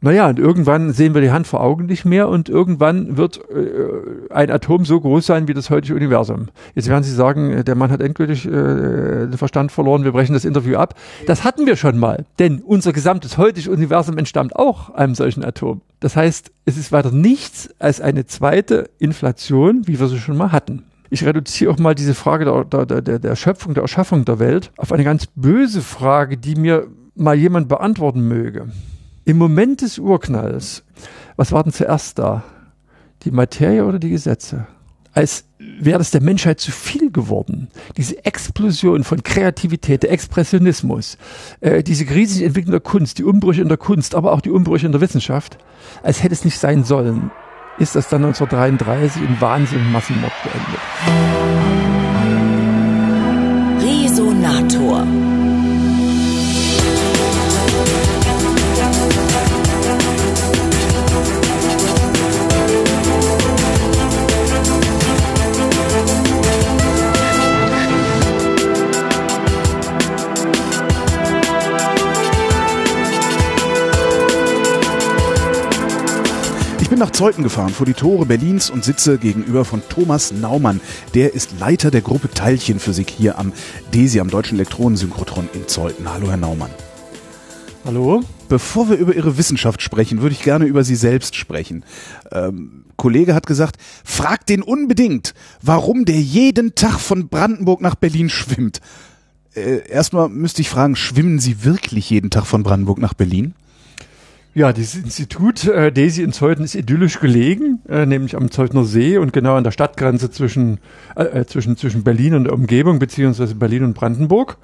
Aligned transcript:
Naja, 0.00 0.28
und 0.28 0.38
irgendwann 0.38 0.92
sehen 0.92 1.14
wir 1.14 1.20
die 1.20 1.32
Hand 1.32 1.48
vor 1.48 1.60
Augen 1.60 1.86
nicht 1.86 2.04
mehr 2.04 2.28
und 2.28 2.48
irgendwann 2.48 3.16
wird 3.16 3.40
äh, 3.50 4.32
ein 4.32 4.48
Atom 4.48 4.84
so 4.84 5.00
groß 5.00 5.26
sein 5.26 5.48
wie 5.48 5.54
das 5.54 5.70
heutige 5.70 5.96
Universum. 5.96 6.48
Jetzt 6.76 6.88
werden 6.88 7.02
Sie 7.02 7.12
sagen, 7.12 7.64
der 7.64 7.74
Mann 7.74 7.90
hat 7.90 8.00
endgültig 8.00 8.46
äh, 8.46 8.50
den 8.50 9.36
Verstand 9.36 9.72
verloren, 9.72 10.04
wir 10.04 10.12
brechen 10.12 10.34
das 10.34 10.44
Interview 10.44 10.76
ab. 10.76 10.94
Das 11.26 11.42
hatten 11.42 11.66
wir 11.66 11.74
schon 11.74 11.98
mal, 11.98 12.26
denn 12.38 12.60
unser 12.60 12.92
gesamtes 12.92 13.38
heutiges 13.38 13.66
Universum 13.66 14.18
entstammt 14.18 14.54
auch 14.54 14.90
einem 14.90 15.16
solchen 15.16 15.44
Atom. 15.44 15.80
Das 15.98 16.14
heißt, 16.14 16.52
es 16.64 16.76
ist 16.76 16.92
weiter 16.92 17.10
nichts 17.10 17.68
als 17.80 18.00
eine 18.00 18.24
zweite 18.24 18.90
Inflation, 19.00 19.88
wie 19.88 19.98
wir 19.98 20.06
sie 20.06 20.20
schon 20.20 20.36
mal 20.36 20.52
hatten. 20.52 20.84
Ich 21.10 21.24
reduziere 21.24 21.72
auch 21.72 21.78
mal 21.78 21.96
diese 21.96 22.14
Frage 22.14 22.44
der, 22.44 22.84
der, 22.84 23.02
der, 23.02 23.18
der 23.18 23.34
Schöpfung, 23.34 23.74
der 23.74 23.82
Erschaffung 23.82 24.24
der 24.24 24.38
Welt 24.38 24.70
auf 24.76 24.92
eine 24.92 25.02
ganz 25.02 25.26
böse 25.34 25.80
Frage, 25.80 26.36
die 26.36 26.54
mir 26.54 26.86
mal 27.16 27.34
jemand 27.34 27.68
beantworten 27.68 28.20
möge. 28.28 28.68
Im 29.28 29.36
Moment 29.36 29.82
des 29.82 29.98
Urknalls, 29.98 30.84
was 31.36 31.52
war 31.52 31.62
denn 31.62 31.70
zuerst 31.70 32.18
da? 32.18 32.44
Die 33.24 33.30
Materie 33.30 33.84
oder 33.84 33.98
die 33.98 34.08
Gesetze? 34.08 34.66
Als 35.12 35.44
wäre 35.58 36.00
es 36.00 36.10
der 36.10 36.22
Menschheit 36.22 36.60
zu 36.60 36.72
viel 36.72 37.12
geworden. 37.12 37.68
Diese 37.98 38.24
Explosion 38.24 39.04
von 39.04 39.22
Kreativität, 39.22 40.02
der 40.02 40.12
Expressionismus, 40.12 41.18
äh, 41.60 41.82
diese 41.82 42.08
riesige 42.08 42.46
Entwicklung 42.46 42.70
der 42.70 42.80
Kunst, 42.80 43.18
die 43.18 43.24
Umbrüche 43.24 43.60
in 43.60 43.68
der 43.68 43.76
Kunst, 43.76 44.14
aber 44.14 44.32
auch 44.32 44.40
die 44.40 44.50
Umbrüche 44.50 44.86
in 44.86 44.92
der 44.92 45.02
Wissenschaft, 45.02 45.58
als 46.02 46.22
hätte 46.22 46.32
es 46.32 46.46
nicht 46.46 46.58
sein 46.58 46.84
sollen, 46.84 47.30
ist 47.78 47.96
das 47.96 48.08
dann 48.08 48.24
1933 48.24 49.20
in 49.20 49.38
Wahnsinn 49.42 49.92
Massenmord 49.92 50.32
beendet. 50.42 50.80
Resonator. 53.84 55.06
Bin 76.98 77.06
nach 77.06 77.12
Zeuthen 77.12 77.44
gefahren, 77.44 77.68
vor 77.68 77.86
die 77.86 77.94
Tore 77.94 78.26
Berlins 78.26 78.70
und 78.70 78.82
sitze 78.82 79.18
gegenüber 79.18 79.64
von 79.64 79.82
Thomas 79.88 80.32
Naumann. 80.32 80.80
Der 81.14 81.32
ist 81.32 81.60
Leiter 81.60 81.92
der 81.92 82.00
Gruppe 82.00 82.28
Teilchenphysik 82.28 83.08
hier 83.08 83.38
am 83.38 83.52
DESI, 83.94 84.18
am 84.18 84.30
Deutschen 84.30 84.56
Elektronensynchrotron 84.56 85.48
in 85.52 85.68
Zeuthen. 85.68 86.12
Hallo, 86.12 86.28
Herr 86.28 86.36
Naumann. 86.36 86.70
Hallo. 87.84 88.24
Bevor 88.48 88.90
wir 88.90 88.96
über 88.96 89.14
Ihre 89.14 89.38
Wissenschaft 89.38 89.80
sprechen, 89.80 90.22
würde 90.22 90.34
ich 90.34 90.42
gerne 90.42 90.64
über 90.64 90.82
Sie 90.82 90.96
selbst 90.96 91.36
sprechen. 91.36 91.84
Ähm, 92.32 92.86
Kollege 92.96 93.32
hat 93.32 93.46
gesagt, 93.46 93.76
frag 94.04 94.44
den 94.46 94.60
unbedingt, 94.60 95.34
warum 95.62 96.04
der 96.04 96.20
jeden 96.20 96.74
Tag 96.74 96.98
von 96.98 97.28
Brandenburg 97.28 97.80
nach 97.80 97.94
Berlin 97.94 98.28
schwimmt. 98.28 98.80
Äh, 99.54 99.88
erstmal 99.88 100.28
müsste 100.28 100.62
ich 100.62 100.68
fragen, 100.68 100.96
schwimmen 100.96 101.38
Sie 101.38 101.62
wirklich 101.62 102.10
jeden 102.10 102.30
Tag 102.30 102.46
von 102.46 102.64
Brandenburg 102.64 102.98
nach 102.98 103.14
Berlin? 103.14 103.54
Ja, 104.54 104.72
dieses 104.72 104.96
Institut 105.02 105.66
äh, 105.66 105.92
DESI 105.92 106.22
in 106.22 106.32
Zeuthen 106.32 106.64
ist 106.64 106.74
idyllisch 106.74 107.20
gelegen, 107.20 107.80
äh, 107.88 108.06
nämlich 108.06 108.36
am 108.36 108.50
Zeutner 108.50 108.84
See 108.84 109.18
und 109.18 109.32
genau 109.32 109.54
an 109.56 109.64
der 109.64 109.70
Stadtgrenze 109.70 110.30
zwischen, 110.30 110.78
äh, 111.16 111.24
äh, 111.24 111.46
zwischen, 111.46 111.76
zwischen 111.76 112.02
Berlin 112.02 112.34
und 112.34 112.44
der 112.44 112.54
Umgebung, 112.54 112.98
beziehungsweise 112.98 113.54
Berlin 113.54 113.84
und 113.84 113.94
Brandenburg. 113.94 114.56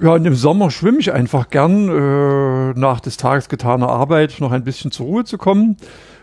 Ja, 0.00 0.10
und 0.10 0.26
im 0.26 0.34
Sommer 0.34 0.70
schwimme 0.70 0.98
ich 0.98 1.12
einfach 1.12 1.48
gern, 1.48 1.88
äh, 1.88 2.78
nach 2.78 3.00
des 3.00 3.16
Tages 3.16 3.48
getaner 3.48 3.88
Arbeit 3.88 4.36
noch 4.40 4.52
ein 4.52 4.64
bisschen 4.64 4.90
zur 4.90 5.06
Ruhe 5.06 5.24
zu 5.24 5.38
kommen 5.38 5.76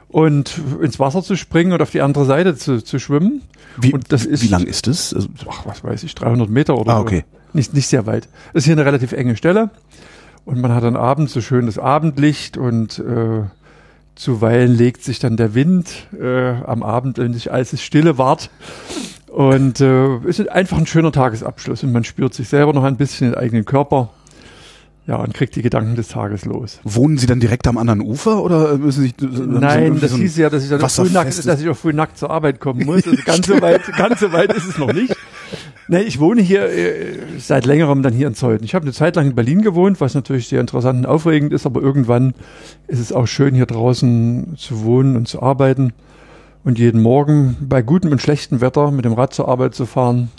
und 0.10 0.62
ins 0.80 1.00
Wasser 1.00 1.24
zu 1.24 1.36
springen 1.36 1.72
und 1.72 1.82
auf 1.82 1.90
die 1.90 2.02
andere 2.02 2.26
Seite 2.26 2.56
zu, 2.56 2.84
zu 2.84 3.00
schwimmen. 3.00 3.42
Wie, 3.78 3.92
und 3.92 4.12
das 4.12 4.26
ist, 4.26 4.44
wie 4.44 4.48
lang 4.50 4.66
ist 4.66 4.86
das? 4.86 5.14
Also, 5.14 5.30
ach, 5.50 5.66
was 5.66 5.84
weiß 5.84 6.04
ich, 6.04 6.14
300 6.14 6.48
Meter 6.50 6.78
oder 6.78 6.94
ah, 6.94 7.00
okay. 7.00 7.26
so. 7.32 7.40
Nicht, 7.54 7.74
nicht 7.74 7.88
sehr 7.88 8.06
weit. 8.06 8.28
Ist 8.54 8.66
hier 8.66 8.74
eine 8.74 8.86
relativ 8.86 9.12
enge 9.12 9.36
Stelle. 9.36 9.72
Und 10.46 10.60
man 10.60 10.74
hat 10.74 10.84
dann 10.84 10.96
abends 10.96 11.34
so 11.34 11.42
schönes 11.42 11.78
Abendlicht 11.78 12.58
und 12.58 13.00
äh, 13.00 13.44
zuweilen 14.16 14.76
legt 14.76 15.04
sich 15.04 15.20
dann 15.20 15.38
der 15.38 15.56
Wind 15.56 16.08
äh, 16.20 16.52
am 16.66 16.84
Abend, 16.84 17.18
wenn 17.18 17.34
sich 17.34 17.52
alles 17.52 17.82
stille 17.82 18.18
ward. 18.18 18.50
Und 19.28 19.82
äh, 19.82 20.18
es 20.28 20.40
ist 20.40 20.50
einfach 20.50 20.78
ein 20.78 20.86
schöner 20.86 21.12
Tagesabschluss 21.12 21.84
und 21.84 21.92
man 21.92 22.04
spürt 22.04 22.34
sich 22.34 22.50
selber 22.50 22.74
noch 22.74 22.84
ein 22.84 22.98
bisschen 22.98 23.32
den 23.32 23.40
eigenen 23.40 23.66
Körper. 23.66 24.10
Ja, 25.06 25.18
und 25.18 25.34
kriegt 25.34 25.56
die 25.58 25.62
Gedanken 25.62 25.96
des 25.96 26.08
Tages 26.08 26.46
los. 26.46 26.80
Wohnen 26.84 27.18
Sie 27.18 27.26
dann 27.26 27.42
direkt 27.42 27.68
am 27.68 27.78
anderen 27.78 28.00
Ufer 28.00 28.42
oder 28.42 28.78
müssen 28.78 29.04
Sie 29.04 29.14
Nein, 29.20 30.00
das 30.00 30.12
so 30.12 30.18
hieß 30.18 30.38
ja, 30.38 30.50
dass 30.50 30.64
ich 30.64 30.70
dann 30.70 30.82
auch 30.82 30.90
früh 30.90 31.10
nackt, 31.10 31.46
dass 31.46 31.60
ich 31.60 31.68
auch 31.68 31.76
früh 31.76 31.92
nackt 31.92 32.18
zur 32.18 32.30
Arbeit 32.30 32.62
kommen 32.62 32.86
muss. 32.86 33.06
Also 33.06 33.22
ganz 33.26 33.48
so 33.48 33.62
weit, 33.62 33.82
ganz 33.98 34.22
so 34.22 34.32
weit 34.32 34.54
ist 34.54 34.66
es 34.66 34.78
noch 34.78 34.94
nicht. 34.94 35.14
Nee, 35.88 36.02
ich 36.02 36.20
wohne 36.20 36.42
hier 36.42 36.70
äh, 36.70 37.18
seit 37.40 37.66
längerem 37.66 38.04
dann 38.04 38.14
hier 38.14 38.28
in 38.28 38.36
Zeuthen. 38.36 38.64
Ich 38.64 38.74
habe 38.74 38.84
eine 38.84 38.94
Zeit 38.94 39.16
lang 39.16 39.28
in 39.28 39.36
Berlin 39.36 39.62
gewohnt, 39.62 40.00
was 40.00 40.14
natürlich 40.14 40.48
sehr 40.48 40.62
interessant 40.62 41.00
und 41.00 41.06
aufregend 41.06 41.52
ist, 41.52 41.66
aber 41.66 41.82
irgendwann 41.82 42.34
ist 42.88 43.00
es 43.00 43.12
auch 43.12 43.28
schön, 43.28 43.54
hier 43.54 43.66
draußen 43.66 44.56
zu 44.58 44.84
wohnen 44.84 45.18
und 45.18 45.28
zu 45.28 45.42
arbeiten 45.42 45.92
und 46.64 46.80
jeden 46.80 47.02
Morgen 47.02 47.58
bei 47.60 47.82
gutem 47.82 48.12
und 48.12 48.22
schlechtem 48.22 48.62
Wetter 48.62 48.92
mit 48.92 49.04
dem 49.04 49.14
Rad 49.14 49.34
zur 49.34 49.50
Arbeit 49.50 49.76
zu 49.76 49.86
fahren. 49.86 50.32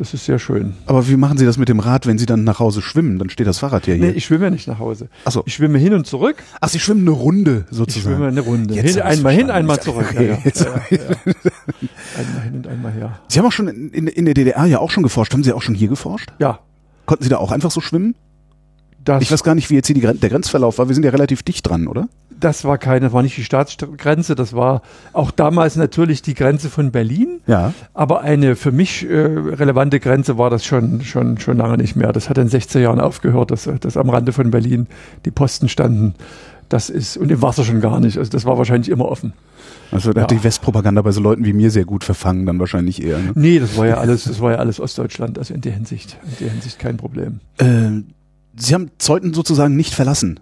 Das 0.00 0.14
ist 0.14 0.24
sehr 0.24 0.38
schön. 0.38 0.72
Aber 0.86 1.06
wie 1.08 1.16
machen 1.18 1.36
Sie 1.36 1.44
das 1.44 1.58
mit 1.58 1.68
dem 1.68 1.78
Rad, 1.78 2.06
wenn 2.06 2.16
Sie 2.16 2.24
dann 2.24 2.42
nach 2.42 2.58
Hause 2.58 2.80
schwimmen? 2.80 3.18
Dann 3.18 3.28
steht 3.28 3.46
das 3.46 3.58
Fahrrad 3.58 3.86
ja 3.86 3.92
hier. 3.92 4.06
Nee, 4.06 4.12
ich 4.12 4.24
schwimme 4.24 4.44
ja 4.44 4.50
nicht 4.50 4.66
nach 4.66 4.78
Hause. 4.78 5.10
Ach 5.26 5.30
so. 5.30 5.42
Ich 5.44 5.52
schwimme 5.52 5.76
hin 5.76 5.92
und 5.92 6.06
zurück. 6.06 6.42
Ach, 6.58 6.70
Sie 6.70 6.80
schwimmen 6.80 7.02
eine 7.02 7.10
Runde 7.10 7.66
sozusagen. 7.70 8.14
Ich 8.14 8.16
schwimme 8.16 8.28
eine 8.28 8.40
Runde. 8.40 8.72
Jetzt 8.72 8.94
hin, 8.94 9.02
einmal 9.02 9.34
hin, 9.34 9.50
einmal 9.50 9.78
zurück. 9.78 10.06
Okay, 10.10 10.28
ja, 10.28 10.38
ja. 10.42 10.98
Ja, 10.98 11.00
einmal 12.18 12.42
hin 12.44 12.54
und 12.54 12.66
einmal 12.66 12.92
her. 12.92 13.20
Sie 13.28 13.38
haben 13.38 13.44
auch 13.44 13.52
schon 13.52 13.68
in, 13.68 14.06
in 14.06 14.24
der 14.24 14.32
DDR 14.32 14.64
ja 14.64 14.78
auch 14.78 14.90
schon 14.90 15.02
geforscht. 15.02 15.34
Haben 15.34 15.44
Sie 15.44 15.52
auch 15.52 15.60
schon 15.60 15.74
hier 15.74 15.88
geforscht? 15.88 16.32
Ja. 16.38 16.60
Konnten 17.04 17.24
Sie 17.24 17.28
da 17.28 17.36
auch 17.36 17.52
einfach 17.52 17.70
so 17.70 17.82
schwimmen? 17.82 18.14
Das 19.04 19.22
ich 19.22 19.30
weiß 19.30 19.44
gar 19.44 19.54
nicht, 19.54 19.68
wie 19.68 19.74
jetzt 19.74 19.86
hier 19.86 19.94
die, 19.94 20.00
der 20.00 20.30
Grenzverlauf 20.30 20.78
war. 20.78 20.88
Wir 20.88 20.94
sind 20.94 21.04
ja 21.04 21.10
relativ 21.10 21.42
dicht 21.42 21.68
dran, 21.68 21.88
oder? 21.88 22.08
Das 22.40 22.64
war 22.64 22.78
keine, 22.78 23.12
war 23.12 23.22
nicht 23.22 23.36
die 23.36 23.44
Staatsgrenze, 23.44 24.34
das 24.34 24.54
war 24.54 24.82
auch 25.12 25.30
damals 25.30 25.76
natürlich 25.76 26.22
die 26.22 26.34
Grenze 26.34 26.70
von 26.70 26.90
Berlin. 26.90 27.40
Ja. 27.46 27.74
Aber 27.92 28.22
eine 28.22 28.56
für 28.56 28.72
mich 28.72 29.08
äh, 29.08 29.14
relevante 29.14 30.00
Grenze 30.00 30.38
war 30.38 30.50
das 30.50 30.64
schon, 30.64 31.02
schon, 31.02 31.38
schon 31.38 31.58
lange 31.58 31.76
nicht 31.76 31.96
mehr. 31.96 32.12
Das 32.12 32.30
hat 32.30 32.38
in 32.38 32.48
16 32.48 32.82
Jahren 32.82 33.00
aufgehört, 33.00 33.50
dass, 33.50 33.68
dass 33.80 33.96
am 33.96 34.08
Rande 34.08 34.32
von 34.32 34.50
Berlin 34.50 34.86
die 35.24 35.30
Posten 35.30 35.68
standen. 35.68 36.14
Das 36.70 36.88
ist, 36.88 37.16
und 37.16 37.30
im 37.30 37.42
Wasser 37.42 37.64
schon 37.64 37.80
gar 37.80 38.00
nicht. 38.00 38.16
Also 38.16 38.30
das 38.30 38.44
war 38.44 38.56
wahrscheinlich 38.56 38.88
immer 38.90 39.06
offen. 39.06 39.32
Also 39.90 40.12
da 40.12 40.20
ja. 40.20 40.22
hat 40.22 40.30
die 40.30 40.42
Westpropaganda 40.42 41.02
bei 41.02 41.10
so 41.10 41.20
Leuten 41.20 41.44
wie 41.44 41.52
mir 41.52 41.70
sehr 41.70 41.84
gut 41.84 42.04
verfangen, 42.04 42.46
dann 42.46 42.58
wahrscheinlich 42.58 43.02
eher. 43.02 43.18
Ne? 43.18 43.32
Nee, 43.34 43.58
das 43.58 43.76
war 43.76 43.86
ja 43.86 43.96
alles, 43.96 44.24
das 44.24 44.40
war 44.40 44.52
ja 44.52 44.58
alles 44.58 44.80
Ostdeutschland, 44.80 45.36
also 45.38 45.52
in 45.52 45.60
der 45.60 45.72
Hinsicht, 45.72 46.16
in 46.22 46.46
der 46.46 46.52
Hinsicht 46.52 46.78
kein 46.78 46.96
Problem. 46.96 47.40
Ähm 47.58 48.06
Sie 48.56 48.74
haben 48.74 48.90
Zeuthen 48.98 49.32
sozusagen 49.32 49.76
nicht 49.76 49.94
verlassen. 49.94 50.40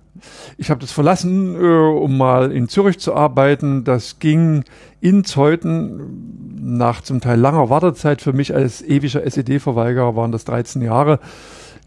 Ich 0.56 0.70
habe 0.70 0.80
das 0.80 0.92
verlassen, 0.92 1.54
äh, 1.54 1.58
um 1.58 2.16
mal 2.16 2.52
in 2.52 2.68
Zürich 2.68 2.98
zu 2.98 3.14
arbeiten. 3.14 3.84
Das 3.84 4.18
ging 4.18 4.64
in 5.00 5.24
Zeuthen 5.24 6.58
nach 6.60 7.00
zum 7.00 7.20
Teil 7.20 7.38
langer 7.38 7.70
Wartezeit 7.70 8.20
für 8.20 8.32
mich 8.32 8.54
als 8.54 8.82
ewiger 8.82 9.24
SED-Verweigerer, 9.24 10.16
waren 10.16 10.32
das 10.32 10.44
13 10.44 10.82
Jahre, 10.82 11.20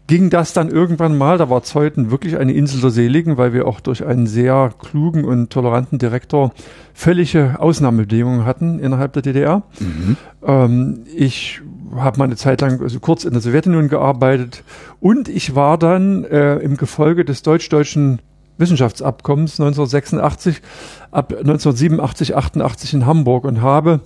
ging 0.06 0.30
das 0.30 0.52
dann 0.52 0.68
irgendwann 0.68 1.16
mal, 1.16 1.38
da 1.38 1.48
war 1.48 1.62
Zeuthen 1.62 2.10
wirklich 2.10 2.36
eine 2.36 2.52
Insel 2.52 2.80
der 2.80 2.90
Seligen, 2.90 3.36
weil 3.36 3.52
wir 3.52 3.66
auch 3.66 3.80
durch 3.80 4.04
einen 4.04 4.26
sehr 4.26 4.72
klugen 4.78 5.24
und 5.24 5.50
toleranten 5.50 5.98
Direktor 5.98 6.52
völlige 6.92 7.56
Ausnahmebedingungen 7.58 8.44
hatten 8.44 8.78
innerhalb 8.78 9.12
der 9.12 9.22
DDR. 9.22 9.62
Mhm. 9.78 10.16
Ähm, 10.44 11.04
ich 11.14 11.62
habe 11.96 12.18
mal 12.18 12.24
eine 12.24 12.36
Zeit 12.36 12.60
lang, 12.60 12.80
also 12.80 13.00
kurz 13.00 13.24
in 13.24 13.32
der 13.32 13.42
Sowjetunion 13.42 13.88
gearbeitet 13.88 14.64
und 15.00 15.28
ich 15.28 15.54
war 15.54 15.78
dann 15.78 16.24
äh, 16.24 16.56
im 16.56 16.76
Gefolge 16.76 17.24
des 17.24 17.42
deutsch-deutschen 17.42 18.20
Wissenschaftsabkommens 18.58 19.60
1986 19.60 20.62
ab 21.10 21.32
1987, 21.32 22.36
88 22.36 22.94
in 22.94 23.06
Hamburg 23.06 23.44
und 23.44 23.62
habe, 23.62 24.00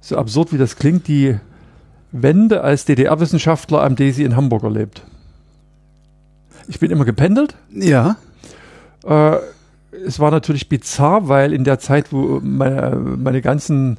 so 0.00 0.16
absurd 0.16 0.52
wie 0.52 0.58
das 0.58 0.76
klingt, 0.76 1.08
die 1.08 1.36
Wende 2.12 2.62
als 2.62 2.84
DDR-Wissenschaftler 2.84 3.82
am 3.82 3.96
DESI 3.96 4.24
in 4.24 4.36
Hamburg 4.36 4.64
erlebt. 4.64 5.02
Ich 6.68 6.78
bin 6.78 6.90
immer 6.90 7.04
gependelt. 7.04 7.56
Ja. 7.70 8.16
Äh, 9.04 9.36
es 10.06 10.20
war 10.20 10.30
natürlich 10.30 10.68
bizarr, 10.68 11.28
weil 11.28 11.52
in 11.52 11.64
der 11.64 11.78
Zeit, 11.78 12.12
wo 12.12 12.40
meine, 12.42 12.96
meine 12.96 13.42
ganzen 13.42 13.98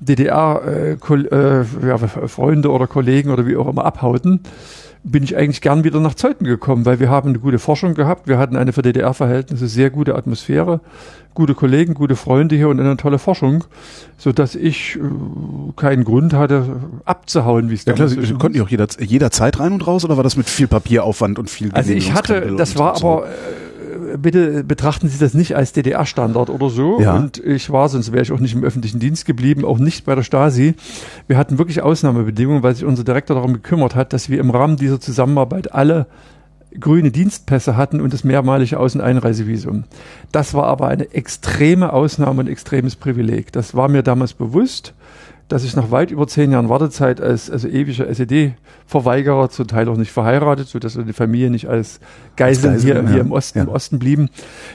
DDR-Freunde 0.00 2.68
äh, 2.68 2.70
äh, 2.70 2.74
oder 2.74 2.86
Kollegen 2.86 3.30
oder 3.30 3.46
wie 3.46 3.56
auch 3.56 3.68
immer 3.68 3.84
abhauten, 3.84 4.40
bin 5.04 5.22
ich 5.22 5.36
eigentlich 5.36 5.60
gern 5.60 5.84
wieder 5.84 6.00
nach 6.00 6.14
Zeuthen 6.14 6.46
gekommen, 6.46 6.84
weil 6.84 7.00
wir 7.00 7.08
haben 7.08 7.30
eine 7.30 7.38
gute 7.38 7.58
Forschung 7.58 7.94
gehabt, 7.94 8.28
wir 8.28 8.38
hatten 8.38 8.56
eine 8.56 8.72
für 8.72 8.82
DDR-Verhältnisse 8.82 9.68
sehr 9.68 9.90
gute 9.90 10.16
Atmosphäre, 10.16 10.80
gute 11.34 11.54
Kollegen, 11.54 11.94
gute 11.94 12.16
Freunde 12.16 12.56
hier 12.56 12.68
und 12.68 12.80
eine 12.80 12.96
tolle 12.96 13.18
Forschung, 13.18 13.64
so 14.16 14.32
dass 14.32 14.54
ich 14.54 14.96
äh, 14.96 15.00
keinen 15.76 16.04
Grund 16.04 16.32
hatte 16.32 16.64
abzuhauen, 17.04 17.70
wie 17.70 17.74
es 17.74 17.84
ja, 17.84 17.92
klar, 17.92 18.08
Sie 18.08 18.34
konnten 18.34 18.58
ja 18.58 18.64
auch 18.64 18.68
jeder, 18.68 18.86
jederzeit 18.98 19.60
rein 19.60 19.72
und 19.72 19.86
raus 19.86 20.04
oder 20.04 20.16
war 20.16 20.24
das 20.24 20.36
mit 20.36 20.48
viel 20.48 20.66
Papieraufwand 20.66 21.38
und 21.38 21.48
viel 21.48 21.70
Also 21.72 21.92
ich 21.92 22.12
hatte, 22.12 22.54
das 22.56 22.76
war 22.76 22.96
aber 22.96 23.26
äh, 23.26 23.67
bitte 24.16 24.64
betrachten 24.64 25.08
Sie 25.08 25.18
das 25.18 25.34
nicht 25.34 25.56
als 25.56 25.72
DDR-Standard 25.72 26.50
oder 26.50 26.70
so. 26.70 27.00
Ja. 27.00 27.16
Und 27.16 27.38
ich 27.38 27.70
war, 27.70 27.88
sonst 27.88 28.12
wäre 28.12 28.22
ich 28.22 28.32
auch 28.32 28.40
nicht 28.40 28.54
im 28.54 28.64
öffentlichen 28.64 29.00
Dienst 29.00 29.26
geblieben, 29.26 29.64
auch 29.64 29.78
nicht 29.78 30.04
bei 30.04 30.14
der 30.14 30.22
Stasi. 30.22 30.74
Wir 31.26 31.36
hatten 31.36 31.58
wirklich 31.58 31.82
Ausnahmebedingungen, 31.82 32.62
weil 32.62 32.74
sich 32.74 32.84
unser 32.84 33.04
Direktor 33.04 33.36
darum 33.36 33.52
gekümmert 33.52 33.94
hat, 33.94 34.12
dass 34.12 34.30
wir 34.30 34.40
im 34.40 34.50
Rahmen 34.50 34.76
dieser 34.76 35.00
Zusammenarbeit 35.00 35.72
alle 35.74 36.06
grüne 36.78 37.10
Dienstpässe 37.10 37.76
hatten 37.76 38.00
und 38.00 38.12
das 38.12 38.24
mehrmalige 38.24 38.78
Aus- 38.78 38.94
und 38.94 39.00
Einreisevisum. 39.00 39.84
Das 40.32 40.54
war 40.54 40.66
aber 40.66 40.88
eine 40.88 41.12
extreme 41.14 41.92
Ausnahme 41.92 42.40
und 42.40 42.48
extremes 42.48 42.96
Privileg. 42.96 43.52
Das 43.52 43.74
war 43.74 43.88
mir 43.88 44.02
damals 44.02 44.34
bewusst, 44.34 44.94
dass 45.48 45.64
ich 45.64 45.74
nach 45.74 45.90
weit 45.90 46.10
über 46.10 46.26
zehn 46.26 46.52
Jahren 46.52 46.68
Wartezeit 46.68 47.20
als 47.20 47.50
also 47.50 47.68
ewiger 47.68 48.06
SED-Verweigerer, 48.06 49.48
zum 49.50 49.66
Teil 49.66 49.88
auch 49.88 49.96
nicht 49.96 50.12
verheiratet, 50.12 50.68
so 50.68 50.78
dass 50.78 50.94
die 50.94 51.12
Familie 51.12 51.50
nicht 51.50 51.68
als 51.68 52.00
Geisel, 52.36 52.70
Als 52.72 52.82
hier, 52.82 52.96
ja. 52.96 53.08
hier 53.08 53.20
im 53.20 53.32
Osten, 53.32 53.58
Ja. 53.58 53.64
im 53.64 53.70
Osten 53.70 53.98
blieben. 53.98 54.28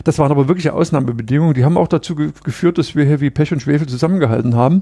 Das 0.03 0.17
waren 0.19 0.31
aber 0.31 0.47
wirkliche 0.47 0.73
Ausnahmebedingungen. 0.73 1.53
Die 1.53 1.63
haben 1.63 1.77
auch 1.77 1.87
dazu 1.87 2.15
ge 2.15 2.31
geführt, 2.43 2.77
dass 2.77 2.95
wir 2.95 3.05
hier 3.05 3.21
wie 3.21 3.29
Pech 3.29 3.51
und 3.53 3.61
Schwefel 3.61 3.87
zusammengehalten 3.87 4.55
haben 4.55 4.81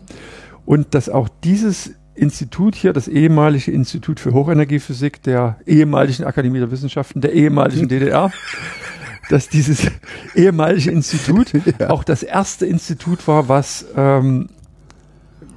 und 0.66 0.94
dass 0.96 1.10
auch 1.10 1.28
dieses 1.44 1.92
Institut 2.14 2.76
hier, 2.76 2.94
das 2.94 3.08
ehemalige 3.08 3.72
Institut 3.72 4.20
für 4.20 4.34
Hochenergiephysik 4.34 5.24
der 5.24 5.58
ehemaligen 5.66 6.24
Akademie 6.26 6.60
der 6.60 6.70
Wissenschaften 6.72 7.22
der 7.22 7.34
ehemaligen 7.34 7.88
DDR, 7.88 8.32
dass 9.30 9.50
dieses 9.50 9.88
ehemalige 10.36 10.92
Institut 10.92 11.52
Ja. 11.80 11.90
auch 11.90 12.04
das 12.04 12.22
erste 12.24 12.66
Institut 12.66 13.28
war, 13.28 13.48
was 13.50 13.86
ähm, 13.96 14.50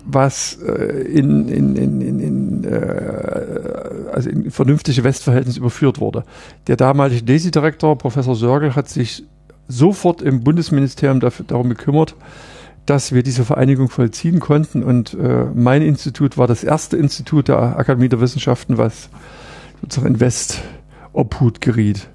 was 0.06 0.58
äh, 0.62 1.02
in, 1.02 1.48
in, 1.48 1.76
in, 1.76 2.00
in, 2.00 2.20
in, 2.20 2.64
äh, 2.64 4.10
also 4.12 4.30
in 4.30 4.50
vernünftige 4.50 5.02
Westverhältnisse 5.04 5.60
überführt 5.60 6.00
wurde. 6.00 6.24
Der 6.66 6.76
damalige 6.76 7.22
DESI-Direktor, 7.22 7.96
Professor 7.96 8.34
Sörgel, 8.36 8.74
hat 8.74 8.88
sich 8.88 9.24
sofort 9.66 10.20
im 10.22 10.44
Bundesministerium 10.44 11.20
dafür, 11.20 11.46
darum 11.46 11.70
gekümmert, 11.70 12.14
dass 12.86 13.12
wir 13.12 13.22
diese 13.22 13.44
Vereinigung 13.44 13.88
vollziehen 13.88 14.40
konnten. 14.40 14.82
Und 14.82 15.14
äh, 15.14 15.46
mein 15.54 15.82
Institut 15.82 16.36
war 16.36 16.46
das 16.46 16.64
erste 16.64 16.96
Institut 16.96 17.48
der 17.48 17.78
Akademie 17.78 18.10
der 18.10 18.20
Wissenschaften, 18.20 18.76
was 18.76 19.08
sozusagen 19.80 20.14
in 20.14 20.20
Westobhut 20.20 21.60
geriet. 21.60 22.08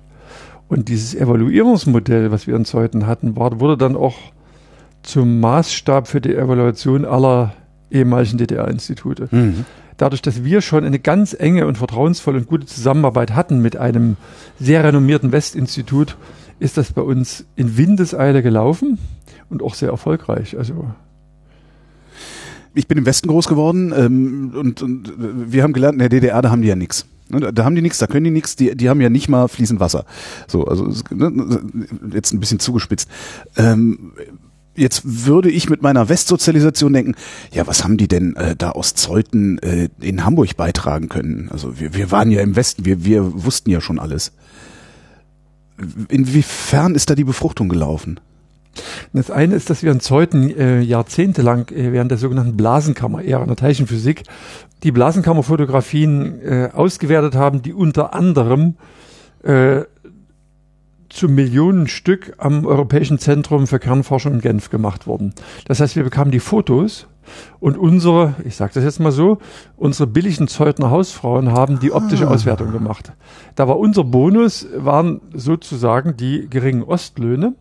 Und 0.68 0.90
dieses 0.90 1.16
Evaluierungsmodell, 1.16 2.32
was 2.32 2.46
wir 2.46 2.56
in 2.56 2.66
Zeuthen 2.66 3.08
hatten, 3.08 3.36
war, 3.36 3.60
wurde 3.60 3.78
dann 3.78 3.96
auch 3.96 4.16
zum 5.02 5.40
Maßstab 5.40 6.08
für 6.08 6.22
die 6.22 6.36
Evaluation 6.36 7.06
aller 7.06 7.54
ehemaligen 7.92 8.38
DDR-Institute. 8.38 9.28
Mhm. 9.32 9.66
Dadurch, 9.98 10.22
dass 10.22 10.44
wir 10.44 10.62
schon 10.62 10.86
eine 10.86 11.00
ganz 11.00 11.36
enge 11.38 11.68
und 11.68 11.78
vertrauensvolle 11.78 12.38
und 12.38 12.48
gute 12.48 12.66
Zusammenarbeit 12.66 13.36
hatten 13.36 13.62
mit 13.62 13.76
einem 13.76 14.16
sehr 14.60 14.84
renommierten 14.84 15.32
Westinstitut, 15.32 16.16
ist 16.60 16.78
das 16.78 16.94
bei 16.94 17.02
uns 17.02 17.46
in 17.56 17.78
Windeseile 17.78 18.42
gelaufen 18.42 18.98
und 19.50 19.62
auch 19.62 19.74
sehr 19.74 19.90
erfolgreich. 19.90 20.58
Also 20.58 20.92
Ich 22.74 22.88
bin 22.88 22.98
im 22.98 23.06
Westen 23.06 23.28
groß 23.28 23.48
geworden 23.48 23.94
ähm, 23.96 24.54
und, 24.56 24.82
und 24.82 25.10
äh, 25.10 25.52
wir 25.52 25.64
haben 25.64 25.74
gelernt, 25.74 25.96
in 25.96 26.00
der 26.00 26.10
DDR, 26.10 26.42
da 26.42 26.52
haben 26.52 26.62
die 26.62 26.68
ja 26.68 26.76
nichts. 26.76 27.06
Da 27.30 27.52
da 27.52 27.64
haben 27.64 27.76
die 27.76 27.82
nichts, 27.82 28.00
da 28.00 28.08
können 28.08 28.24
die 28.24 28.32
nichts, 28.32 28.56
die, 28.56 28.76
die 28.76 28.90
haben 28.90 29.02
ja 29.02 29.10
nicht 29.10 29.30
mal 29.30 29.48
fließend 29.48 29.80
Wasser. 29.80 30.06
So, 30.48 30.66
also 30.66 30.92
ne, 31.12 31.60
jetzt 32.12 32.34
ein 32.34 32.40
bisschen 32.40 32.60
zugespitzt. 32.60 33.10
Ähm, 33.56 34.14
jetzt 34.80 35.02
würde 35.04 35.50
ich 35.50 35.70
mit 35.70 35.82
meiner 35.82 36.10
Westsozialisation 36.10 36.94
denken, 36.94 37.16
ja, 37.52 37.68
was 37.68 37.84
haben 37.84 37.98
die 37.98 38.08
denn 38.08 38.36
äh, 38.36 38.56
da 38.56 38.72
aus 38.72 38.96
Zeuthen 38.96 39.60
äh, 39.60 39.90
in 40.00 40.26
Hamburg 40.26 40.56
beitragen 40.56 41.10
können? 41.10 41.50
Also 41.52 41.80
wir, 41.80 41.94
wir 41.94 42.12
waren 42.12 42.32
ja 42.32 42.42
im 42.42 42.56
Westen, 42.56 42.86
wir, 42.86 43.06
wir 43.06 43.44
wussten 43.46 43.70
ja 43.70 43.82
schon 43.82 44.00
alles. 44.00 44.32
Inwiefern 46.10 46.96
ist 46.96 47.10
da 47.10 47.16
die 47.16 47.24
Befruchtung 47.24 47.70
gelaufen? 47.70 48.20
Das 49.14 49.32
eine 49.32 49.56
ist, 49.56 49.70
dass 49.70 49.84
wir 49.84 49.92
in 49.92 50.00
Zeuthen 50.00 50.56
äh, 50.56 50.82
jahrzehntelang 50.82 51.70
äh, 51.70 51.92
während 51.92 52.12
der 52.12 52.18
sogenannten 52.18 52.56
Blasenkammer-Ära 52.56 53.42
in 53.42 53.48
der 53.48 53.58
Teilchenphysik 53.58 54.24
die 54.84 54.92
Blasenkammerfotografien 54.92 56.42
äh, 56.42 56.70
ausgewertet 56.74 57.36
haben, 57.36 57.62
die 57.62 57.74
unter 57.74 58.14
anderem 58.14 58.76
äh, 59.44 59.82
zu 61.10 61.28
Millionen 61.28 61.88
Stück 61.88 62.34
am 62.38 62.66
Europäischen 62.66 63.20
Zentrum 63.20 63.68
für 63.68 63.80
Kernforschung 63.80 64.34
in 64.34 64.42
Genf 64.42 64.70
gemacht 64.70 65.08
wurden. 65.08 65.34
Das 65.66 65.80
heißt, 65.80 65.96
wir 65.96 66.04
bekamen 66.04 66.32
die 66.32 66.40
Fotos 66.40 67.08
und 67.60 67.78
unsere, 67.78 68.36
ich 68.46 68.56
sage 68.56 68.72
das 68.74 68.84
jetzt 68.84 69.00
mal 69.00 69.12
so, 69.12 69.38
unsere 69.78 70.08
billigen 70.08 70.48
Zeutner 70.48 70.90
Hausfrauen 70.90 71.52
haben 71.52 71.80
die 71.80 71.92
optische 71.92 72.28
Ah. 72.28 72.32
Auswertung 72.32 72.72
gemacht. 72.72 73.12
Da 73.56 73.68
war 73.68 73.78
unser 73.78 74.04
Bonus, 74.04 74.68
waren 74.76 75.22
sozusagen 75.34 76.16
die 76.18 76.50
geringen 76.50 76.84
Ostlöhne. 76.84 77.56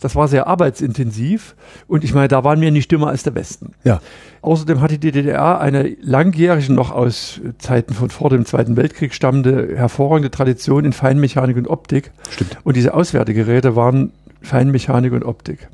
Das 0.00 0.16
war 0.16 0.28
sehr 0.28 0.46
arbeitsintensiv 0.46 1.54
und 1.86 2.04
ich 2.04 2.14
meine, 2.14 2.28
da 2.28 2.44
waren 2.44 2.60
wir 2.60 2.70
nicht 2.70 2.90
dümmer 2.90 3.08
als 3.08 3.22
der 3.22 3.34
Westen. 3.34 3.72
Ja. 3.84 4.00
Außerdem 4.42 4.80
hat 4.80 4.90
die 4.90 4.98
DDR 4.98 5.60
eine 5.60 5.96
langjährige, 6.02 6.72
noch 6.72 6.90
aus 6.90 7.40
Zeiten 7.58 7.94
von 7.94 8.10
vor 8.10 8.30
dem 8.30 8.44
Zweiten 8.44 8.76
Weltkrieg 8.76 9.14
stammende, 9.14 9.76
hervorragende 9.76 10.30
Tradition 10.30 10.84
in 10.84 10.92
Feinmechanik 10.92 11.56
und 11.56 11.68
Optik. 11.68 12.10
Stimmt. 12.30 12.58
Und 12.62 12.76
diese 12.76 12.94
Auswertegeräte 12.94 13.76
waren 13.76 14.12
Feinmechanik 14.42 15.12
und 15.12 15.24
Optik. 15.24 15.68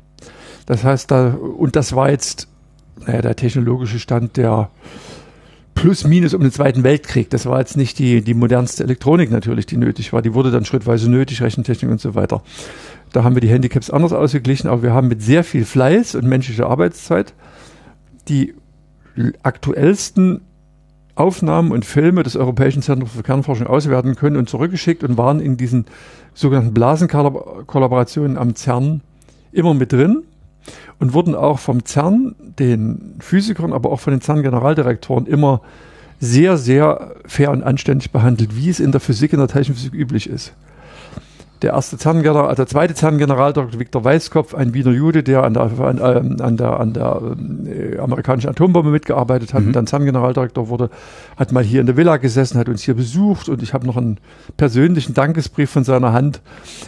Das 0.65 0.83
heißt, 0.83 1.11
da, 1.11 1.33
und 1.33 1.75
das 1.75 1.95
war 1.95 2.09
jetzt 2.09 2.47
naja, 3.05 3.21
der 3.21 3.35
technologische 3.35 3.99
Stand 3.99 4.37
der 4.37 4.69
plus 5.75 6.05
minus 6.05 6.33
um 6.33 6.41
den 6.41 6.51
Zweiten 6.51 6.83
Weltkrieg. 6.83 7.29
Das 7.29 7.45
war 7.45 7.59
jetzt 7.59 7.77
nicht 7.77 7.99
die, 7.99 8.21
die 8.21 8.33
modernste 8.33 8.83
Elektronik 8.83 9.31
natürlich, 9.31 9.65
die 9.65 9.77
nötig 9.77 10.13
war. 10.13 10.21
Die 10.21 10.33
wurde 10.33 10.51
dann 10.51 10.65
schrittweise 10.65 11.09
nötig, 11.09 11.41
Rechentechnik 11.41 11.91
und 11.91 12.01
so 12.01 12.15
weiter. 12.15 12.43
Da 13.13 13.23
haben 13.23 13.35
wir 13.35 13.41
die 13.41 13.49
Handicaps 13.49 13.89
anders 13.89 14.13
ausgeglichen, 14.13 14.69
aber 14.69 14.83
wir 14.83 14.93
haben 14.93 15.07
mit 15.07 15.21
sehr 15.21 15.43
viel 15.43 15.65
Fleiß 15.65 16.15
und 16.15 16.25
menschlicher 16.25 16.69
Arbeitszeit 16.69 17.33
die 18.27 18.53
aktuellsten 19.43 20.41
Aufnahmen 21.15 21.71
und 21.71 21.85
Filme 21.85 22.23
des 22.23 22.37
Europäischen 22.37 22.81
Zentrums 22.81 23.11
für 23.11 23.23
Kernforschung 23.23 23.67
auswerten 23.67 24.15
können 24.15 24.37
und 24.37 24.49
zurückgeschickt 24.49 25.03
und 25.03 25.17
waren 25.17 25.39
in 25.39 25.57
diesen 25.57 25.85
sogenannten 26.33 26.73
Blasenkollaborationen 26.73 28.37
am 28.37 28.55
CERN 28.55 29.01
immer 29.51 29.73
mit 29.73 29.91
drin 29.91 30.23
und 30.99 31.13
wurden 31.13 31.35
auch 31.35 31.59
vom 31.59 31.85
CERN, 31.85 32.35
den 32.59 33.15
Physikern, 33.19 33.73
aber 33.73 33.91
auch 33.91 33.99
von 33.99 34.11
den 34.11 34.21
CERN-Generaldirektoren 34.21 35.25
immer 35.25 35.61
sehr, 36.19 36.57
sehr 36.57 37.15
fair 37.25 37.51
und 37.51 37.63
anständig 37.63 38.11
behandelt, 38.11 38.55
wie 38.55 38.69
es 38.69 38.79
in 38.79 38.91
der 38.91 39.01
Physik, 39.01 39.33
in 39.33 39.39
der 39.39 39.47
Teilchenphysik 39.47 39.93
üblich 39.93 40.29
ist. 40.29 40.53
Der 41.61 41.73
erste 41.73 41.95
CERN-General, 41.97 42.45
also 42.47 42.63
der 42.63 42.67
zweite 42.67 42.95
CERN-Generaldirektor 42.95 43.79
Viktor 43.79 44.03
Weißkopf, 44.03 44.55
ein 44.55 44.73
Wiener 44.73 44.91
Jude, 44.91 45.21
der 45.21 45.43
an 45.43 45.53
der, 45.53 45.63
an, 45.63 45.99
ähm, 46.03 46.37
an 46.41 46.57
der, 46.57 46.79
an 46.79 46.93
der 46.93 47.21
äh, 47.67 47.99
amerikanischen 47.99 48.49
Atombombe 48.49 48.89
mitgearbeitet 48.89 49.53
hat 49.53 49.61
Mhm. 49.61 49.67
und 49.67 49.75
dann 49.75 49.85
CERN-Generaldirektor 49.85 50.69
wurde, 50.69 50.89
hat 51.37 51.51
mal 51.51 51.63
hier 51.63 51.81
in 51.81 51.85
der 51.85 51.97
Villa 51.97 52.17
gesessen, 52.17 52.57
hat 52.57 52.67
uns 52.67 52.81
hier 52.81 52.95
besucht 52.95 53.47
und 53.47 53.61
ich 53.61 53.75
habe 53.75 53.85
noch 53.85 53.95
einen 53.95 54.17
persönlichen 54.57 55.13
Dankesbrief 55.13 55.69
von 55.69 55.83
seiner 55.83 56.13
Hand. 56.13 56.41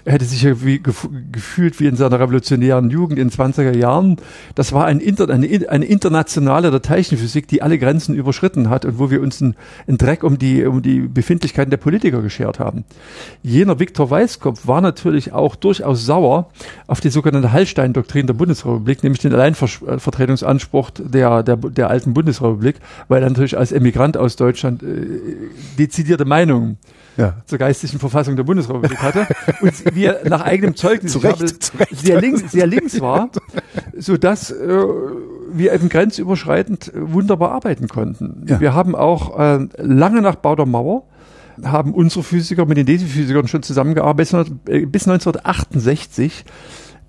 Er 0.06 0.14
hätte 0.14 0.26
sich 0.26 0.42
ja 0.42 0.64
wie, 0.64 0.80
gef 0.80 1.08
gefühlt 1.32 1.80
wie 1.80 1.86
in 1.86 1.96
seiner 1.96 2.20
revolutionären 2.20 2.90
Jugend 2.90 3.20
in 3.20 3.30
den 3.30 3.38
20er 3.38 3.76
Jahren. 3.76 4.18
Das 4.56 4.74
war 4.74 4.86
ein 4.86 5.00
Inter 5.00 5.30
eine, 5.30 5.48
eine 5.70 5.86
internationale 5.86 6.72
der 6.72 6.82
Teilchenphysik, 6.82 7.48
die 7.48 7.62
alle 7.62 7.78
Grenzen 7.78 8.16
überschritten 8.16 8.72
hat 8.72 8.86
und 8.86 8.98
wo 8.98 9.12
wir 9.12 9.22
uns 9.22 9.40
einen, 9.40 9.56
einen 9.88 10.00
Dreck 10.00 10.24
um 10.24 10.40
die, 10.40 10.66
um 10.66 10.82
die 10.82 11.02
Befindlichkeiten 11.02 11.70
der 11.70 11.78
Politiker 11.78 12.24
geschert 12.24 12.60
haben. 12.60 12.86
Jener 13.44 13.80
Viktor 13.80 14.10
Weißkopf 14.10 14.63
war 14.68 14.82
natürlich 14.82 15.34
auch 15.34 15.56
durchaus 15.56 16.06
sauer 16.06 16.50
auf 16.88 17.02
die 17.02 17.10
sogenannte 17.10 17.52
Hallstein-Doktrin 17.52 18.28
der 18.28 18.34
Bundesrepublik, 18.34 19.04
nämlich 19.04 19.22
den 19.22 19.34
Alleinvertretungsanspruch 19.34 20.92
der, 20.98 21.44
der, 21.44 21.56
der 21.58 21.90
alten 21.90 22.14
Bundesrepublik, 22.14 22.76
weil 23.08 23.24
er 23.24 23.30
natürlich 23.30 23.58
als 23.58 23.72
Emigrant 23.72 24.18
aus 24.18 24.36
Deutschland 24.36 24.84
äh, 24.84 24.88
dezidierte 25.78 26.26
Meinungen 26.26 26.78
Ja. 27.18 27.36
zur 27.46 27.60
geistlichen 27.60 28.00
Verfassung 28.00 28.36
der 28.36 28.44
Bundesrepublik 28.44 28.98
hatte 29.02 29.28
und 29.62 29.96
wie 29.96 30.06
er 30.06 30.28
nach 30.28 30.42
eigenem 30.42 30.76
Zeugnis 30.76 31.12
Zu 31.12 31.20
ich 31.20 31.26
Recht, 31.26 31.40
habe, 31.40 31.60
zu 31.60 31.78
Recht. 31.78 31.98
sehr 31.98 32.20
links, 32.20 32.52
sehr 32.52 32.66
links 32.68 33.00
war, 33.02 33.30
so 33.98 34.18
dass 34.18 34.50
äh, 34.52 34.84
wir 35.56 35.74
eben 35.74 35.90
grenzüberschreitend 35.90 36.92
wunderbar 36.96 37.52
arbeiten 37.52 37.88
konnten. 37.88 38.46
Ja. 38.48 38.60
Wir 38.60 38.74
haben 38.74 38.96
auch 38.96 39.38
äh, 39.40 39.68
lange 39.78 40.22
nach 40.24 40.36
Bau 40.36 40.56
der 40.56 40.66
Mauer 40.66 41.04
haben 41.64 41.94
unsere 41.94 42.24
Physiker 42.24 42.66
mit 42.66 42.78
den 42.78 42.86
DESI-Physikern 42.86 43.48
schon 43.48 43.64
zusammengearbeitet 43.64 44.52
bis, 44.66 44.74
äh, 44.76 44.86
bis 44.86 45.08
1968, 45.08 46.46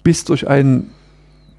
bis 0.02 0.24
durch 0.24 0.48
einen 0.48 0.90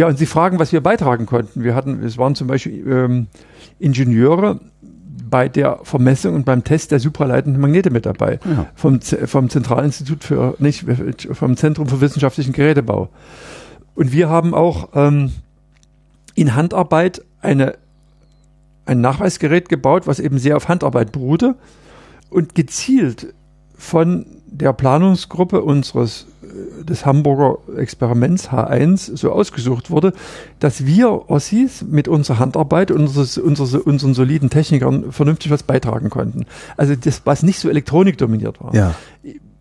Ja, 0.00 0.06
und 0.06 0.16
Sie 0.16 0.24
fragen, 0.24 0.58
was 0.58 0.72
wir 0.72 0.80
beitragen 0.80 1.26
konnten. 1.26 1.62
Wir 1.62 1.74
hatten, 1.74 2.02
es 2.02 2.16
waren 2.16 2.34
zum 2.34 2.46
Beispiel 2.46 2.90
ähm, 2.90 3.26
Ingenieure 3.78 4.58
bei 5.28 5.46
der 5.50 5.80
Vermessung 5.82 6.36
und 6.36 6.46
beim 6.46 6.64
Test 6.64 6.90
der 6.90 7.00
supraleitenden 7.00 7.60
Magnete 7.60 7.90
mit 7.90 8.06
dabei. 8.06 8.40
Ja. 8.46 8.68
Vom, 8.74 9.02
vom 9.02 9.50
Zentralinstitut 9.50 10.24
für, 10.24 10.54
nicht, 10.58 10.86
vom 11.32 11.54
Zentrum 11.54 11.86
für 11.86 12.00
wissenschaftlichen 12.00 12.54
Gerätebau. 12.54 13.10
Und 13.94 14.10
wir 14.10 14.30
haben 14.30 14.54
auch 14.54 14.88
ähm, 14.94 15.32
in 16.34 16.54
Handarbeit 16.54 17.20
eine, 17.42 17.74
ein 18.86 19.02
Nachweisgerät 19.02 19.68
gebaut, 19.68 20.06
was 20.06 20.18
eben 20.18 20.38
sehr 20.38 20.56
auf 20.56 20.68
Handarbeit 20.68 21.12
beruhte 21.12 21.56
und 22.30 22.54
gezielt 22.54 23.34
von 23.76 24.24
der 24.46 24.72
Planungsgruppe 24.72 25.60
unseres 25.60 26.26
des 26.82 27.06
Hamburger 27.06 27.58
Experiments 27.76 28.50
H1 28.50 29.16
so 29.16 29.32
ausgesucht 29.32 29.90
wurde, 29.90 30.12
dass 30.58 30.86
wir 30.86 31.30
Ossis 31.30 31.82
mit 31.82 32.08
unserer 32.08 32.38
Handarbeit 32.38 32.90
und 32.90 33.00
unseres, 33.00 33.38
unseres, 33.38 33.74
unseren 33.74 34.14
soliden 34.14 34.50
Technikern 34.50 35.12
vernünftig 35.12 35.50
was 35.50 35.62
beitragen 35.62 36.10
konnten. 36.10 36.46
Also 36.76 36.94
das, 36.96 37.22
was 37.24 37.42
nicht 37.42 37.58
so 37.58 37.68
elektronikdominiert 37.68 38.60
war. 38.60 38.74
Ja. 38.74 38.94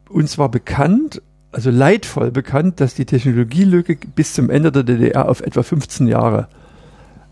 Uns 0.09 0.37
war 0.37 0.49
bekannt, 0.49 1.21
also 1.51 1.69
leidvoll 1.71 2.31
bekannt, 2.31 2.79
dass 2.79 2.95
die 2.95 3.05
Technologielücke 3.05 3.97
bis 4.15 4.33
zum 4.33 4.49
Ende 4.49 4.71
der 4.71 4.83
DDR 4.83 5.29
auf 5.29 5.41
etwa 5.41 5.63
15 5.63 6.07
Jahre 6.07 6.47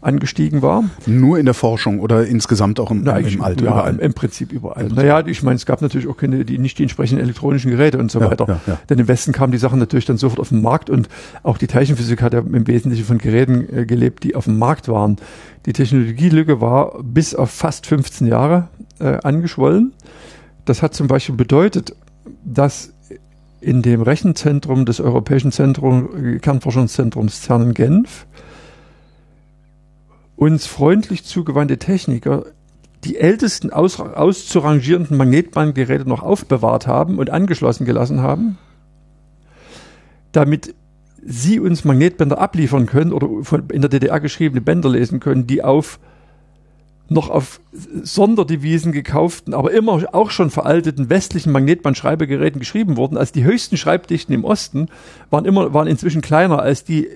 angestiegen 0.02 0.62
war. 0.62 0.84
Nur 1.06 1.40
in 1.40 1.46
der 1.46 1.54
Forschung 1.54 2.00
oder 2.00 2.26
insgesamt 2.26 2.80
auch 2.80 2.92
im, 2.92 3.02
Na, 3.04 3.18
im 3.18 3.42
Alter 3.42 3.66
ja, 3.66 3.72
überall. 3.72 3.96
Im, 3.98 4.14
Prinzip 4.14 4.52
überall. 4.52 4.84
Also- 4.84 4.96
naja, 4.96 5.26
ich 5.26 5.42
meine, 5.44 5.56
es 5.56 5.66
gab 5.66 5.82
natürlich 5.82 6.08
auch 6.08 6.18
keine, 6.18 6.46
die, 6.46 6.60
nicht 6.60 6.78
die 6.78 6.84
entsprechenden 6.84 7.24
elektronischen 7.24 7.72
Geräte 7.72 7.98
und 7.98 8.12
so 8.12 8.20
Ja, 8.20 8.30
weiter. 8.30 8.46
ja, 8.48 8.60
ja. 8.68 8.80
Denn 8.90 9.00
im 9.00 9.08
Westen 9.08 9.32
kamen 9.32 9.52
die 9.52 9.58
Sachen 9.58 9.80
natürlich 9.80 10.06
dann 10.06 10.18
sofort 10.18 10.40
auf 10.40 10.50
den 10.50 10.62
Markt 10.62 10.90
und 10.90 11.10
auch 11.44 11.58
die 11.58 11.68
Teilchenphysik 11.68 12.22
hat 12.22 12.34
ja 12.34 12.40
im 12.40 12.68
Wesentlichen 12.68 13.06
von 13.06 13.18
Geräten 13.18 13.68
äh, 13.76 13.86
gelebt, 13.86 14.24
die 14.24 14.36
auf 14.36 14.46
dem 14.46 14.60
Markt 14.60 14.88
waren. 14.88 15.18
Die 15.66 15.74
Technologielücke 15.74 16.62
war 16.62 17.02
bis 17.04 17.34
auf 17.34 17.50
fast 17.50 17.88
15 17.88 18.28
Jahre 18.28 18.68
äh, 19.00 19.18
angeschwollen. 19.24 19.94
Das 20.66 20.84
hat 20.84 20.94
zum 20.94 21.08
Beispiel 21.08 21.36
bedeutet, 21.36 21.96
dass 22.46 22.94
in 23.60 23.82
dem 23.82 24.02
Rechenzentrum 24.04 24.86
des 24.86 25.00
Europäischen 25.00 25.52
Zentrum, 25.52 26.36
äh, 26.36 26.40
Kernforschungszentrums 26.40 27.42
CERN 27.42 27.64
in 27.64 27.74
Genf 27.74 28.28
uns 30.38 30.68
freundlich 30.68 31.26
zugewandte 31.26 31.78
Techniker 31.78 32.46
die 33.04 33.18
ältesten 33.18 33.72
aus, 33.72 34.00
auszurangierenden 34.00 35.18
Magnetbandgeräte 35.18 36.08
noch 36.08 36.24
aufbewahrt 36.24 36.88
haben 36.88 37.20
und 37.20 37.30
angeschlossen 37.30 37.86
gelassen 37.86 38.22
haben, 38.22 38.58
damit 40.32 40.74
sie 41.24 41.60
uns 41.60 41.84
Magnetbänder 41.84 42.40
abliefern 42.40 42.86
können 42.86 43.12
oder 43.12 43.28
von, 43.44 43.70
in 43.70 43.82
der 43.82 43.90
DDR 43.90 44.20
geschriebene 44.20 44.62
Bänder 44.62 44.90
lesen 44.90 45.20
können, 45.20 45.48
die 45.48 45.64
auf 45.64 46.00
noch 47.10 47.30
auf 47.30 47.62
Sonderdevisen 47.72 48.92
gekauften, 48.92 49.54
aber 49.54 49.72
immer 49.72 50.14
auch 50.14 50.30
schon 50.30 50.50
veralteten 50.50 51.10
westlichen 51.10 51.54
Magnetbandschreibegeräten 51.54 52.60
geschrieben 52.60 52.98
wurden. 52.98 53.16
Also 53.16 53.32
die 53.32 53.46
höchsten 53.46 53.78
Schreibdichten 53.78 54.34
im 54.34 54.44
Osten 54.44 54.90
waren 55.30 55.46
immer, 55.46 55.74
waren 55.74 55.88
inzwischen 55.88 56.22
kleiner 56.22 56.60
als 56.60 56.84
die 56.84 57.08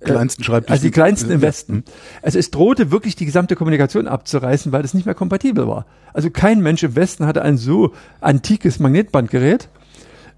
kleinsten 0.00 0.44
Schreibtisch. 0.44 0.70
also 0.70 0.82
die 0.82 0.90
kleinsten 0.90 1.30
im. 1.30 1.42
Westen. 1.42 1.84
Also 2.22 2.38
es 2.38 2.50
drohte 2.50 2.90
wirklich 2.90 3.16
die 3.16 3.26
gesamte 3.26 3.56
Kommunikation 3.56 4.06
abzureißen, 4.06 4.72
weil 4.72 4.82
das 4.82 4.94
nicht 4.94 5.06
mehr 5.06 5.14
kompatibel 5.14 5.66
war. 5.66 5.86
Also 6.12 6.30
kein 6.30 6.60
Mensch 6.60 6.82
im 6.82 6.96
Westen 6.96 7.26
hatte 7.26 7.42
ein 7.42 7.56
so 7.56 7.92
antikes 8.20 8.78
Magnetbandgerät, 8.78 9.68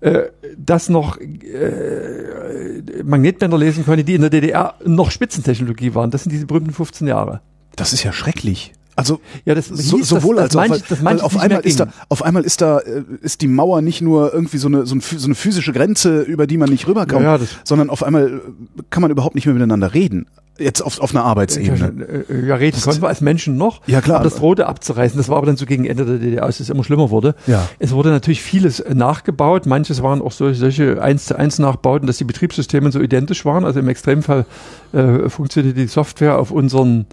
äh, 0.01 0.23
das 0.57 0.89
noch 0.89 1.19
äh, 1.19 2.83
Magnetbänder 3.05 3.59
lesen 3.59 3.85
konnte, 3.85 4.05
die 4.05 4.15
in 4.15 4.23
der 4.23 4.31
DDR 4.31 4.75
noch 4.85 5.11
Spitzentechnologie 5.11 5.95
waren. 5.95 6.11
Das 6.11 6.23
sind 6.25 6.33
diese 6.33 6.47
berühmten 6.47 6.73
15 6.73 7.07
Jahre. 7.07 7.41
Das 7.77 7.93
ist 7.93 8.03
ja 8.03 8.13
schrecklich. 8.13 8.73
Also 9.01 9.21
Ja, 9.45 9.55
das 9.55 9.67
so, 9.69 10.03
sowohl 10.03 10.37
dass, 10.37 10.55
als 10.57 10.83
dass 10.83 10.99
auch, 11.01 11.05
weil, 11.05 11.17
weil 11.17 11.21
auf 11.21 11.37
einmal 11.39 11.61
ist 11.63 11.81
da, 11.81 11.89
auf 12.09 12.23
einmal 12.23 12.45
ist 12.45 12.61
da, 12.61 12.79
äh, 12.79 13.03
ist 13.23 13.41
die 13.41 13.49
Mauer 13.49 13.83
nicht 13.83 14.01
nur 14.01 14.33
irgendwie 14.33 14.59
so 14.59 14.69
eine, 14.69 14.87
so, 14.87 14.95
ein, 14.95 15.01
so 15.01 15.27
eine 15.27 15.35
physische 15.35 15.73
Grenze, 15.73 16.21
über 16.23 16.47
die 16.47 16.57
man 16.57 16.69
nicht 16.71 16.87
rüberkommt, 16.87 17.23
Ja, 17.23 17.33
ja, 17.33 17.39
das- 17.39 17.49
sondern 17.65 17.91
auf 17.91 18.03
einmal 18.03 18.29
äh, 18.29 18.83
kann 18.91 19.01
man 19.03 19.11
überhaupt 19.11 19.35
nicht 19.35 19.47
mehr 19.47 19.55
miteinander 19.55 19.93
reden. 19.95 20.27
Jetzt 20.59 20.83
auf, 20.83 21.01
auf 21.01 21.15
einer 21.15 21.25
Arbeitsebene. 21.25 22.25
Ja, 22.29 22.37
ja, 22.49 22.55
reden 22.57 22.79
konnten 22.83 23.01
wir 23.01 23.09
als 23.09 23.23
Menschen 23.23 23.57
noch. 23.57 23.81
Ja, 23.87 24.03
klar. 24.03 24.17
Aber 24.21 24.25
das 24.29 24.35
drohte 24.39 24.67
abzureißen. 24.67 25.17
Das 25.17 25.31
war 25.31 25.39
aber 25.39 25.47
dann 25.47 25.57
so 25.57 25.65
gegen 25.65 25.87
Ende 25.87 26.05
der 26.05 26.19
DDR, 26.19 26.43
als 26.43 26.61
es 26.61 26.69
immer 26.69 26.85
schlimmer 26.85 27.09
wurde. 27.09 27.35
Ja. 27.47 27.67
Es 27.79 27.93
wurde 27.93 28.11
natürlich 28.11 28.43
vieles 28.43 28.79
äh, 28.79 28.95
nachgebaut. 28.95 29.65
Manches 29.65 30.03
waren 30.03 30.21
auch 30.21 30.33
solche, 30.33 30.61
solche 30.61 31.03
1 31.03 31.25
zu 31.25 31.39
1 31.39 31.61
Nachbauten, 31.61 32.07
dass 32.07 32.19
die 32.19 32.25
Betriebssysteme 32.25 32.93
so 32.93 33.01
identisch 33.01 33.47
waren. 33.47 33.65
Also 33.65 33.81
im 33.81 33.89
Extremfall 33.89 34.45
äh, 34.93 35.31
funktionierte 35.31 35.81
die 35.81 35.87
Software 35.87 36.39
auf 36.39 36.51
unseren 36.51 37.07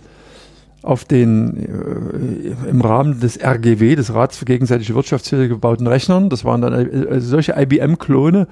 auf 0.87 1.03
den 1.03 2.55
äh, 2.65 2.69
im 2.69 2.81
Rahmen 2.81 3.19
des 3.19 3.37
RGW, 3.43 3.95
des 3.95 4.13
Rats 4.13 4.37
für 4.37 4.45
gegenseitige 4.45 4.95
Wirtschaftshilfe 4.95 5.49
gebauten 5.49 5.85
Rechnern. 5.85 6.29
Das 6.29 6.45
waren 6.45 6.61
dann 6.61 6.73
äh, 6.73 7.07
also 7.09 7.27
solche 7.27 7.55
IBM-Klone, 7.57 8.47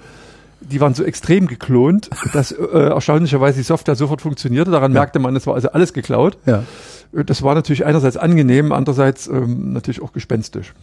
die 0.60 0.82
waren 0.82 0.94
so 0.94 1.04
extrem 1.04 1.48
geklont, 1.48 2.10
dass 2.34 2.51
äh, 2.51 2.65
erstaunlicherweise 2.65 3.60
die 3.60 3.63
Software 3.63 3.96
sofort 3.96 4.22
funktionierte. 4.22 4.70
Daran 4.72 4.92
merkte 4.92 5.20
man, 5.20 5.36
es 5.36 5.48
war 5.48 5.56
also 5.56 5.72
alles 5.72 5.94
geklaut. 5.94 6.38
Ja. 6.46 6.63
Äh, 7.15 7.24
Das 7.24 7.42
war 7.42 7.56
natürlich 7.56 7.86
einerseits 7.86 8.18
angenehm, 8.18 8.74
andererseits 8.74 9.27
ähm, 9.27 9.72
natürlich 9.72 10.01
auch 10.01 10.12
gespenstisch. 10.12 10.74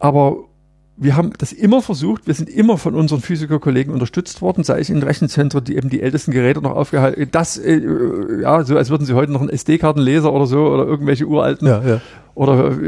Aber 0.00 0.38
wir 0.98 1.14
haben 1.14 1.32
das 1.36 1.52
immer 1.52 1.82
versucht, 1.82 2.26
wir 2.26 2.32
sind 2.32 2.48
immer 2.48 2.78
von 2.78 2.94
unseren 2.94 3.20
Physikerkollegen 3.20 3.92
unterstützt 3.92 4.40
worden, 4.40 4.64
sei 4.64 4.80
es 4.80 4.88
in 4.88 5.02
Rechenzentren, 5.02 5.62
die 5.62 5.76
eben 5.76 5.90
die 5.90 6.00
ältesten 6.00 6.30
Geräte 6.30 6.62
noch 6.62 6.74
aufgehalten, 6.74 7.28
das, 7.30 7.58
äh, 7.58 7.80
ja, 8.40 8.64
so 8.64 8.76
als 8.76 8.88
würden 8.88 9.04
sie 9.04 9.12
heute 9.12 9.30
noch 9.30 9.42
einen 9.42 9.50
SD-Kartenleser 9.50 10.32
oder 10.32 10.46
so 10.46 10.66
oder 10.66 10.86
irgendwelche 10.86 11.26
uralten 11.26 11.68
Ja, 11.68 11.82
ja. 11.82 12.00
oder 12.34 12.70
äh, 12.70 12.78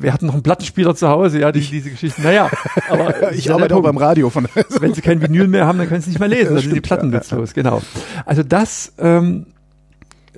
wir 0.00 0.14
hatten 0.14 0.26
noch 0.26 0.34
einen 0.34 0.42
Plattenspieler 0.42 0.94
zu 0.94 1.08
Hause, 1.08 1.40
ja, 1.40 1.52
die, 1.52 1.60
diese 1.60 1.90
Geschichten. 1.90 2.22
Naja, 2.22 2.50
aber 2.88 3.32
Ich 3.32 3.44
der 3.44 3.54
arbeite 3.54 3.76
auch 3.76 3.82
beim 3.82 3.98
Radio 3.98 4.30
von 4.30 4.48
Wenn 4.80 4.94
sie 4.94 5.02
kein 5.02 5.20
Vinyl 5.20 5.46
mehr 5.46 5.66
haben, 5.66 5.78
dann 5.78 5.88
können 5.88 6.00
sie 6.00 6.10
nicht 6.10 6.20
mehr 6.20 6.28
lesen. 6.28 6.54
Dann 6.54 6.62
sind 6.62 6.74
die 6.74 6.80
Platten 6.80 7.10
nutzlos, 7.10 7.52
genau. 7.52 7.82
Also 8.24 8.42
das, 8.42 8.94
ähm, 8.98 9.46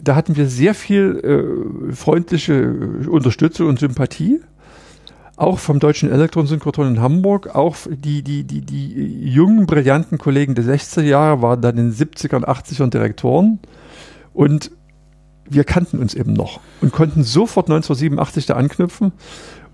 da 0.02 0.16
hatten 0.16 0.36
wir 0.36 0.46
sehr 0.46 0.74
viel 0.74 1.86
äh, 1.88 1.94
freundliche 1.94 2.54
äh, 2.54 3.06
Unterstützung 3.06 3.68
und 3.68 3.78
Sympathie. 3.78 4.40
Auch 5.40 5.58
vom 5.58 5.80
Deutschen 5.80 6.12
Elektronensynchrotron 6.12 6.86
in 6.96 7.00
Hamburg. 7.00 7.54
Auch 7.54 7.74
die, 7.88 8.22
die, 8.22 8.44
die, 8.44 8.60
die 8.60 9.26
jungen, 9.26 9.64
brillanten 9.64 10.18
Kollegen 10.18 10.54
der 10.54 10.66
60er 10.66 11.00
Jahre 11.00 11.40
waren 11.40 11.62
dann 11.62 11.78
in 11.78 11.92
den 11.92 11.94
70ern, 11.94 12.44
80ern 12.44 12.90
Direktoren. 12.90 13.58
Und 14.34 14.70
wir 15.48 15.64
kannten 15.64 15.98
uns 15.98 16.12
eben 16.12 16.34
noch 16.34 16.60
und 16.82 16.92
konnten 16.92 17.22
sofort 17.22 17.70
1987 17.70 18.44
da 18.44 18.56
anknüpfen 18.56 19.12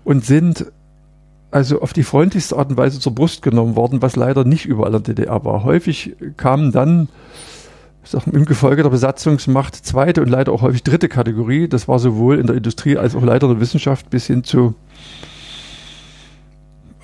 und 0.05 0.23
sind 0.23 0.71
also 1.51 1.81
auf 1.81 1.91
die 1.91 2.03
freundlichste 2.03 2.55
Art 2.55 2.69
und 2.69 2.77
Weise 2.77 3.01
zur 3.01 3.13
Brust 3.13 3.41
genommen 3.41 3.75
worden, 3.75 4.01
was 4.01 4.15
leider 4.15 4.45
nicht 4.45 4.65
überall 4.65 4.95
in 4.95 5.03
der 5.03 5.15
DDR 5.15 5.43
war. 5.43 5.65
Häufig 5.65 6.15
kamen 6.37 6.71
dann 6.71 7.09
sag, 8.05 8.25
im 8.27 8.45
Gefolge 8.45 8.83
der 8.83 8.89
Besatzungsmacht 8.89 9.75
zweite 9.75 10.21
und 10.21 10.29
leider 10.29 10.53
auch 10.53 10.61
häufig 10.61 10.83
dritte 10.83 11.09
Kategorie. 11.09 11.67
Das 11.67 11.89
war 11.89 11.99
sowohl 11.99 12.39
in 12.39 12.47
der 12.47 12.55
Industrie 12.55 12.95
als 12.97 13.17
auch 13.17 13.23
leider 13.23 13.47
in 13.47 13.55
der 13.55 13.61
Wissenschaft 13.61 14.09
bis 14.09 14.27
hin 14.27 14.45
zu 14.45 14.73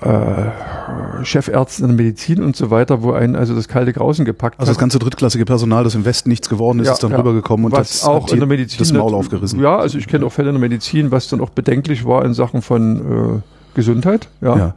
äh, 0.00 1.24
Chefärzten 1.24 1.84
in 1.88 1.96
der 1.96 2.04
Medizin 2.06 2.42
und 2.42 2.56
so 2.56 2.70
weiter, 2.70 3.02
wo 3.02 3.12
einen 3.12 3.36
also 3.36 3.54
das 3.54 3.68
kalte 3.68 3.92
Grausen 3.92 4.24
gepackt 4.24 4.58
Also 4.60 4.70
das 4.70 4.76
hat. 4.76 4.80
ganze 4.80 4.98
drittklassige 4.98 5.44
Personal, 5.44 5.84
das 5.84 5.94
im 5.94 6.04
Westen 6.04 6.28
nichts 6.28 6.48
geworden 6.48 6.80
ist, 6.80 6.86
Ja, 6.88 6.92
ist 6.94 7.02
dann 7.02 7.12
ja. 7.12 7.18
rübergekommen 7.18 7.66
und 7.66 7.72
was 7.72 7.90
das 7.92 8.04
auch 8.04 8.24
hat 8.24 8.32
in 8.32 8.38
der 8.40 8.48
Medizin 8.48 8.78
das 8.78 8.92
Maul 8.92 9.14
aufgerissen. 9.14 9.60
Ja, 9.60 9.76
also 9.78 9.96
ich 9.98 10.06
kenne 10.08 10.26
auch 10.26 10.32
Fälle 10.32 10.48
in 10.50 10.54
der 10.54 10.60
Medizin, 10.60 11.10
was 11.10 11.28
dann 11.28 11.40
auch 11.40 11.50
bedenklich 11.50 12.04
war 12.04 12.24
in 12.24 12.34
Sachen 12.34 12.60
von 12.62 13.36
äh, 13.36 13.40
Gesundheit, 13.74 14.28
ja, 14.40 14.56
Ja. 14.56 14.74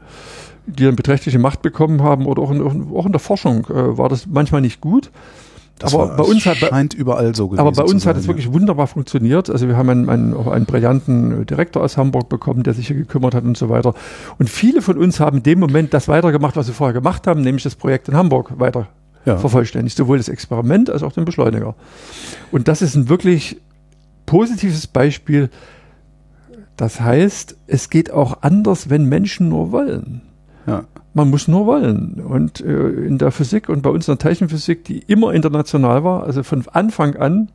die 0.66 0.84
dann 0.86 0.96
beträchtliche 0.96 1.40
Macht 1.40 1.62
bekommen 1.62 2.04
haben 2.04 2.26
oder 2.26 2.42
auch 2.42 2.52
in, 2.52 2.62
auch 2.96 3.06
in 3.06 3.12
der 3.12 3.20
Forschung 3.20 3.66
äh, 3.70 3.98
war 3.98 4.10
das 4.10 4.28
manchmal 4.28 4.62
nicht 4.62 4.82
gut. 4.82 5.10
Das 5.80 5.94
aber 5.94 6.10
war, 6.10 6.18
bei 6.18 6.24
uns 6.24 6.46
hat 6.46 6.58
scheint 6.58 6.94
überall 6.96 7.36
so 7.36 7.48
gewesen 7.48 7.60
aber 7.62 7.72
bei 7.72 7.84
uns 7.84 8.04
zu 8.04 8.10
hat 8.10 8.16
sein, 8.16 8.22
es 8.22 8.28
wirklich 8.28 8.52
wunderbar 8.52 8.88
funktioniert. 8.88 9.50
Also 9.50 9.68
wir 9.68 9.78
haben 9.78 9.90
einen, 9.90 10.10
einen, 10.10 10.34
auch 10.34 10.48
einen 10.48 10.66
brillanten 10.66 11.46
Direktor 11.46 11.84
aus 11.84 11.98
Hamburg 11.98 12.30
bekommen, 12.30 12.64
der 12.64 12.74
sich 12.74 12.88
hier 12.88 12.96
gekümmert 12.96 13.36
hat 13.36 13.44
und 13.44 13.58
so 13.58 13.70
weiter. 13.70 13.94
Und 14.40 14.50
viele 14.50 14.82
von 14.82 14.98
uns 14.98 15.20
haben 15.20 15.38
in 15.38 15.44
dem 15.44 15.60
Moment 15.60 15.94
das 15.94 16.08
weitergemacht, 16.08 16.56
was 16.56 16.68
wir 16.68 16.74
vorher 16.74 16.94
gemacht 16.94 17.28
haben, 17.28 17.42
nämlich 17.42 17.64
das 17.64 17.76
Projekt 17.76 18.10
in 18.10 18.16
Hamburg 18.16 18.60
weiter 18.60 18.88
Ja. 19.26 19.38
vervollständigt, 19.38 19.96
sowohl 19.96 20.18
das 20.18 20.30
Experiment 20.30 20.90
als 20.90 21.04
auch 21.04 21.12
den 21.12 21.26
Beschleuniger. 21.26 21.76
Und 22.52 22.68
das 22.68 22.82
ist 22.82 22.96
ein 22.96 23.10
wirklich 23.10 23.58
positives 24.26 24.88
Beispiel. 24.88 25.50
Das 26.76 27.02
heißt, 27.02 27.56
es 27.68 27.90
geht 27.90 28.12
auch 28.12 28.42
anders, 28.42 28.90
wenn 28.90 29.06
Menschen 29.06 29.50
nur 29.50 29.72
wollen. 29.72 30.22
Ja. 30.68 30.84
Man 31.14 31.30
muss 31.30 31.48
nur 31.48 31.66
wollen. 31.66 32.22
Und 32.24 32.62
äh, 32.62 32.90
in 32.90 33.18
der 33.18 33.32
Physik 33.32 33.70
und 33.70 33.82
bei 33.82 33.90
uns 33.90 34.08
in 34.08 34.14
der 34.14 34.20
Teilchenphysik, 34.20 34.84
die 34.84 35.00
immer 35.00 35.34
international 35.34 36.04
war, 36.04 36.24
also 36.24 36.44
von 36.44 36.64
Anfang 36.72 37.16
an, 37.16 37.50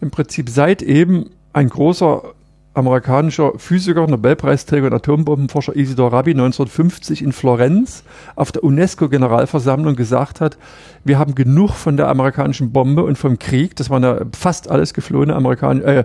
im 0.00 0.10
Prinzip 0.10 0.50
seit 0.50 0.82
eben 0.82 1.30
ein 1.54 1.70
großer 1.70 2.34
amerikanischer 2.76 3.52
Physiker, 3.56 4.06
Nobelpreisträger 4.06 4.88
und 4.88 4.92
Atombombenforscher 4.92 5.74
Isidor 5.74 6.12
Rabi 6.12 6.32
1950 6.32 7.22
in 7.22 7.32
Florenz 7.32 8.04
auf 8.34 8.52
der 8.52 8.62
UNESCO-Generalversammlung 8.64 9.96
gesagt 9.96 10.40
hat, 10.40 10.58
wir 11.02 11.18
haben 11.18 11.34
genug 11.34 11.70
von 11.72 11.96
der 11.96 12.08
amerikanischen 12.08 12.72
Bombe 12.72 13.02
und 13.04 13.16
vom 13.16 13.38
Krieg, 13.38 13.76
das 13.76 13.88
waren 13.88 14.02
ja 14.02 14.20
fast 14.36 14.68
alles 14.70 14.92
geflohene 14.92 15.34
Amerikan 15.34 15.80
äh, 15.80 16.00
äh, 16.00 16.04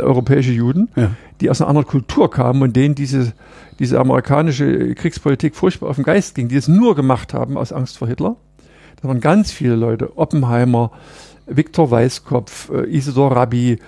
europäische 0.00 0.50
Juden, 0.50 0.88
Ja. 0.96 1.10
die 1.40 1.50
aus 1.50 1.60
einer 1.60 1.68
anderen 1.68 1.86
Kultur 1.86 2.30
kamen 2.30 2.62
und 2.62 2.74
denen 2.74 2.96
diese, 2.96 3.32
diese 3.78 4.00
amerikanische 4.00 4.94
Kriegspolitik 4.96 5.54
furchtbar 5.54 5.88
auf 5.88 5.96
den 5.96 6.04
Geist 6.04 6.34
ging, 6.34 6.48
die 6.48 6.56
es 6.56 6.66
nur 6.66 6.96
gemacht 6.96 7.32
haben 7.32 7.56
aus 7.56 7.72
Angst 7.72 7.98
vor 7.98 8.08
Hitler. 8.08 8.34
Da 9.00 9.08
waren 9.08 9.20
ganz 9.20 9.52
viele 9.52 9.76
Leute, 9.76 10.16
Oppenheimer, 10.18 10.90
Viktor 11.46 11.90
Weißkopf, 11.92 12.70
äh, 12.70 12.96
Isidor 12.96 13.36
Rabi, 13.36 13.78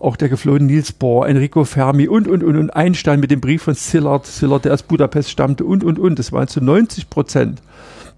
auch 0.00 0.16
der 0.16 0.28
geflohene 0.28 0.64
Niels 0.66 0.92
Bohr, 0.92 1.28
Enrico 1.28 1.64
Fermi 1.64 2.08
und, 2.08 2.28
und, 2.28 2.42
und, 2.44 2.56
und 2.56 2.70
Einstein 2.70 3.20
mit 3.20 3.30
dem 3.30 3.40
Brief 3.40 3.62
von 3.62 3.74
Szilard, 3.74 4.26
Szilard, 4.26 4.64
der 4.64 4.74
aus 4.74 4.82
Budapest 4.82 5.30
stammte 5.30 5.64
und, 5.64 5.82
und, 5.84 5.98
und. 5.98 6.18
Das 6.18 6.32
waren 6.32 6.48
zu 6.48 6.60
90 6.60 7.10
Prozent 7.10 7.62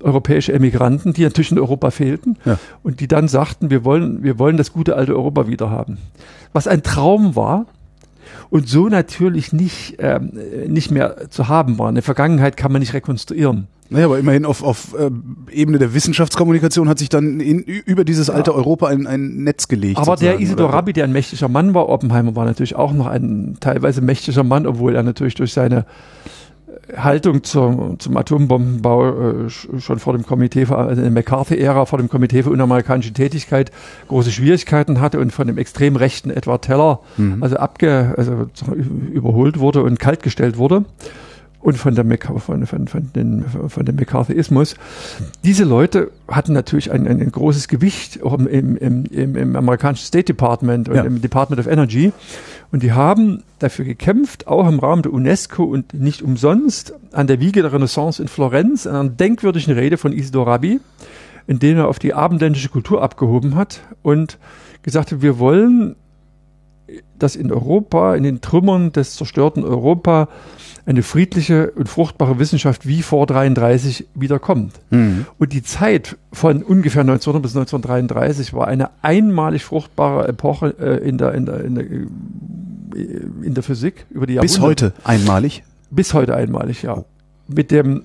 europäische 0.03 0.53
Emigranten, 0.53 1.13
die 1.13 1.23
natürlich 1.23 1.53
in 1.53 1.59
Europa 1.59 1.91
fehlten 1.91 2.37
Ja. 2.45 2.59
und 2.83 3.01
die 3.01 3.09
dann 3.09 3.29
sagten, 3.29 3.71
wir 3.71 3.85
wollen, 3.85 4.23
wir 4.23 4.39
wollen 4.39 4.57
das 4.57 4.73
gute 4.73 4.97
alte 4.97 5.15
Europa 5.15 5.47
wieder 5.47 5.71
haben. 5.71 5.99
Was 6.53 6.67
ein 6.67 6.83
Traum 6.83 7.37
war, 7.37 7.67
und 8.51 8.69
so 8.69 8.89
natürlich 8.89 9.53
nicht, 9.53 9.97
ähm, 9.99 10.33
nicht 10.67 10.91
mehr 10.91 11.31
zu 11.31 11.49
haben 11.49 11.79
war. 11.79 11.89
Eine 11.89 12.03
Vergangenheit 12.03 12.57
kann 12.57 12.73
man 12.73 12.81
nicht 12.81 12.93
rekonstruieren. 12.93 13.69
Naja, 13.93 14.07
aber 14.07 14.21
immerhin 14.21 14.45
auf, 14.45 14.63
auf 14.63 14.95
äh, 14.97 15.11
Ebene 15.51 15.79
der 15.79 15.95
Wissenschaftskommunikation 15.95 16.89
hat 16.89 17.01
sich 17.01 17.09
dann 17.09 17.41
in, 17.41 17.59
über 17.59 18.05
dieses 18.05 18.31
alte 18.31 18.55
Europa 18.55 18.87
ein, 18.87 19.09
ein 19.09 19.43
Netz 19.43 19.67
gelegt. 19.67 19.99
Aber 19.99 20.15
der 20.15 20.39
Isidor 20.39 20.69
oder? 20.69 20.77
Rabi, 20.77 20.93
der 20.93 21.05
ein 21.05 21.13
mächtiger 21.13 21.49
Mann 21.49 21.75
war, 21.75 21.89
Oppenheimer 21.89 22.37
war 22.37 22.45
natürlich 22.45 22.77
auch 22.77 22.93
noch 22.93 23.09
ein 23.09 23.57
teilweise 23.59 24.01
mächtiger 24.01 24.45
Mann, 24.45 24.67
obwohl 24.67 24.95
er 24.95 25.03
natürlich 25.03 25.35
durch 25.35 25.53
seine 25.53 25.87
Haltung 26.97 27.43
zum, 27.45 27.99
zum 27.99 28.17
Atombombenbau 28.17 29.09
äh, 29.09 29.13
sch- 29.47 29.81
schon 29.81 29.99
vor 29.99 30.13
dem 30.13 30.25
Komitee, 30.25 30.67
für, 30.67 30.77
also 30.77 31.01
in 31.03 31.03
der 31.03 31.11
McCarthy-Ära, 31.11 31.87
vor 31.87 31.99
dem 31.99 32.09
Komitee 32.09 32.43
für 32.43 32.51
unamerikanische 32.51 33.13
Tätigkeit 33.13 33.71
große 34.09 34.31
Schwierigkeiten 34.31 35.01
hatte 35.01 35.21
und 35.21 35.33
von 35.33 35.47
dem 35.47 35.59
extrem 35.59 35.97
rechten 35.97 36.31
Edward 36.31 36.63
Teller 36.65 37.01
also 37.41 37.57
abge, 37.57 38.15
also 38.17 38.47
überholt 39.13 39.59
wurde 39.59 39.83
und 39.83 39.99
kaltgestellt 40.01 40.57
wurde 40.59 40.85
und 41.63 41.77
von, 41.77 41.95
der 41.95 42.05
Mc, 42.05 42.27
von, 42.41 42.67
von, 42.67 42.89
von, 42.89 43.13
den, 43.15 43.45
von 43.45 43.85
dem 43.85 43.97
McCarthyismus. 43.97 44.77
Diese 45.45 45.65
Leute 45.65 46.11
hatten 46.27 46.53
natürlich 46.53 46.91
ein, 46.91 47.07
ein, 47.07 47.21
ein 47.21 47.31
großes 47.31 47.69
Gewicht 47.69 48.23
auch 48.23 48.35
im, 48.35 48.47
im, 48.47 48.77
im, 49.07 49.37
im, 49.37 49.57
amerikanischen 49.57 50.07
State 50.07 50.25
Department 50.25 50.89
und 50.89 50.97
Ja. 50.97 51.03
im 51.03 51.21
Department 51.21 51.61
of 51.61 51.67
Energy. 51.67 52.13
Und 52.73 52.83
die 52.83 52.93
haben 52.93 53.43
dafür 53.59 53.85
gekämpft, 53.85 54.47
auch 54.47 54.67
im 54.69 54.79
Rahmen 54.79 55.03
der 55.03 55.13
UNESCO 55.13 55.65
und 55.65 55.93
nicht 55.93 56.23
umsonst, 56.23 56.95
an 57.13 57.27
der 57.27 57.41
Wiege 57.41 57.63
der 57.63 57.73
Renaissance 57.73 58.23
in 58.23 58.29
Florenz, 58.29 58.87
an 58.87 58.95
einer 58.95 59.09
denkwürdigen 59.11 59.75
Rede 59.75 59.97
von 59.99 60.13
Isidor 60.13 60.47
Rabi, 60.47 60.81
in 61.47 61.59
dem 61.59 61.77
er 61.79 61.89
auf 61.89 61.99
die 61.99 62.15
abendländische 62.15 62.69
Kultur 62.69 63.03
abgehoben 63.03 63.55
hat 63.57 63.81
und 64.03 64.39
gesagt 64.83 65.13
hat, 65.13 65.21
wir 65.21 65.39
wollen, 65.39 65.97
dass 67.19 67.37
in 67.37 67.53
Europa, 67.53 68.15
in 68.15 68.23
den 68.23 68.41
Trümmern 68.41 68.93
des 68.93 69.17
zerstörten 69.17 69.65
Europa, 69.65 70.29
eine 70.91 71.03
friedliche 71.05 71.71
und 71.71 71.89
fruchtbare 71.89 72.39
Wissenschaft 72.39 72.87
wie 72.87 73.03
vor 73.03 73.27
33 73.27 74.09
wiederkommt. 74.15 74.75
Mhm. 74.91 75.27
Und 75.39 75.53
die 75.53 75.63
Zeit 75.63 76.17
von 76.33 76.63
ungefähr 76.63 77.03
1900 77.03 77.43
bis 77.43 77.57
1933 77.57 78.53
war 78.53 78.67
eine 78.67 78.91
einmalig 79.01 79.65
fruchtbare 79.65 80.27
Epoche 80.29 80.75
äh, 80.81 81.09
in, 81.09 81.17
der, 81.17 81.33
in, 81.35 81.47
der, 81.47 81.65
in, 81.65 81.75
der, 81.77 81.85
äh, 81.85 82.07
in 83.43 83.55
der 83.55 83.63
Physik 83.63 84.05
über 84.11 84.27
die 84.27 84.37
Bis 84.37 84.57
Jahrhunderte. 84.57 84.93
heute 84.97 85.09
einmalig. 85.09 85.63
Bis 85.91 86.13
heute 86.13 86.35
einmalig, 86.35 86.83
ja. 86.83 87.05
Mit 87.47 87.71
dem 87.71 88.03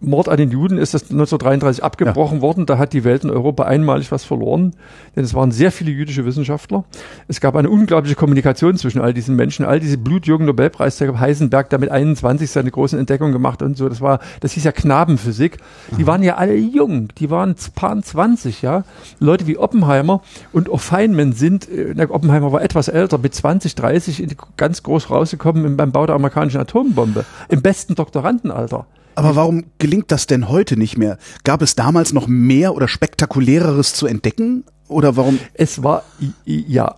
Mord 0.00 0.28
an 0.28 0.36
den 0.36 0.50
Juden 0.50 0.76
ist 0.76 0.92
das 0.92 1.04
1933 1.04 1.82
abgebrochen 1.82 2.42
worden. 2.42 2.66
Da 2.66 2.76
hat 2.76 2.92
die 2.92 3.02
Welt 3.04 3.24
in 3.24 3.30
Europa 3.30 3.64
einmalig 3.64 4.12
was 4.12 4.24
verloren, 4.24 4.74
denn 5.16 5.24
es 5.24 5.32
waren 5.32 5.52
sehr 5.52 5.72
viele 5.72 5.90
jüdische 5.90 6.26
Wissenschaftler. 6.26 6.84
Es 7.28 7.40
gab 7.40 7.56
eine 7.56 7.70
unglaubliche 7.70 8.14
Kommunikation 8.14 8.76
zwischen 8.76 9.00
all 9.00 9.14
diesen 9.14 9.36
Menschen, 9.36 9.64
all 9.64 9.80
diese 9.80 9.96
blutjungen 9.96 10.46
Nobelpreisträger, 10.46 11.18
Heisenberg, 11.18 11.70
der 11.70 11.78
mit 11.78 11.90
21 11.90 12.50
seine 12.50 12.70
großen 12.70 12.98
Entdeckungen 12.98 13.32
gemacht 13.32 13.62
und 13.62 13.78
so. 13.78 13.88
Das 13.88 14.02
war, 14.02 14.20
das 14.40 14.52
hieß 14.52 14.64
ja 14.64 14.72
Knabenphysik. 14.72 15.56
Die 15.96 16.06
waren 16.06 16.22
ja 16.22 16.36
alle 16.36 16.54
jung, 16.56 17.08
die 17.18 17.30
waren 17.30 17.54
paar 17.74 18.00
20, 18.00 18.60
ja. 18.60 18.84
Leute 19.18 19.46
wie 19.46 19.56
Oppenheimer 19.56 20.20
und 20.52 20.68
auch 20.70 20.80
Feynman 20.80 21.32
sind, 21.32 21.70
äh, 21.70 21.94
na, 21.96 22.10
Oppenheimer 22.10 22.52
war 22.52 22.60
etwas 22.60 22.88
älter, 22.88 23.16
mit 23.18 23.34
20, 23.34 23.74
30 23.74 24.22
in 24.22 24.28
die- 24.28 24.36
ganz 24.58 24.82
groß 24.82 25.08
rausgekommen 25.10 25.64
im- 25.64 25.76
beim 25.78 25.90
Bau 25.90 26.04
der 26.04 26.16
amerikanischen 26.16 26.60
Atombombe. 26.60 27.24
Im 27.48 27.62
besten 27.62 27.94
Doktorandenalter. 27.94 28.86
Aber 29.16 29.34
warum 29.34 29.64
gelingt 29.78 30.12
das 30.12 30.26
denn 30.26 30.50
heute 30.50 30.76
nicht 30.76 30.98
mehr? 30.98 31.16
Gab 31.42 31.62
es 31.62 31.74
damals 31.74 32.12
noch 32.12 32.28
mehr 32.28 32.74
oder 32.74 32.86
spektakuläreres 32.86 33.94
zu 33.94 34.06
entdecken? 34.06 34.64
Oder 34.88 35.16
warum? 35.16 35.38
Es 35.54 35.82
war, 35.82 36.04
ja, 36.44 36.96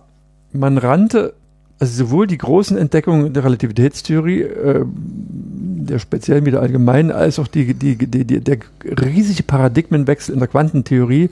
man 0.51 0.77
rannte, 0.77 1.33
also 1.79 2.05
sowohl 2.05 2.27
die 2.27 2.37
großen 2.37 2.77
Entdeckungen 2.77 3.33
der 3.33 3.45
Relativitätstheorie, 3.45 4.41
äh, 4.41 4.85
der 4.85 5.99
speziellen 5.99 6.45
wie 6.45 6.51
der 6.51 6.59
allgemeinen, 6.59 7.11
als 7.11 7.39
auch 7.39 7.47
die, 7.47 7.73
die, 7.73 7.95
die, 7.95 8.25
die, 8.25 8.41
der 8.41 8.59
riesige 8.83 9.43
Paradigmenwechsel 9.43 10.33
in 10.33 10.39
der 10.39 10.49
Quantentheorie, 10.49 11.29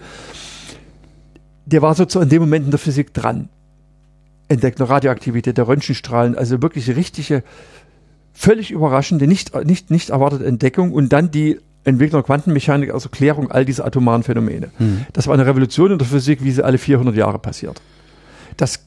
der 1.66 1.82
war 1.82 1.96
sozusagen 1.96 2.24
in 2.24 2.30
dem 2.30 2.42
Moment 2.44 2.64
in 2.64 2.72
der 2.72 2.80
Physik 2.80 3.14
dran. 3.14 3.50
Entdeckte 4.48 4.88
Radioaktivität 4.88 5.58
der 5.58 5.68
Röntgenstrahlen, 5.68 6.38
also 6.38 6.62
wirklich 6.62 6.96
richtige, 6.96 7.44
völlig 8.38 8.70
überraschende, 8.70 9.26
nicht, 9.26 9.56
nicht, 9.66 9.90
nicht 9.90 10.12
erwartete 10.12 10.46
Entdeckung 10.46 10.92
und 10.92 11.12
dann 11.12 11.32
die 11.32 11.60
Entwicklung 11.84 12.22
der 12.22 12.26
Quantenmechanik 12.26 12.94
als 12.94 13.06
Erklärung 13.06 13.50
all 13.50 13.66
dieser 13.66 13.86
atomaren 13.86 14.22
Phänomene. 14.22 14.70
Das 15.14 15.26
war 15.26 15.34
eine 15.34 15.46
Revolution 15.46 15.92
in 15.92 15.98
der 15.98 16.08
Physik, 16.08 16.44
wie 16.44 16.52
sie 16.52 16.64
alle 16.64 16.78
400 16.78 17.16
Jahre 17.16 17.40
passiert. 17.40 17.82
Das, 18.56 18.86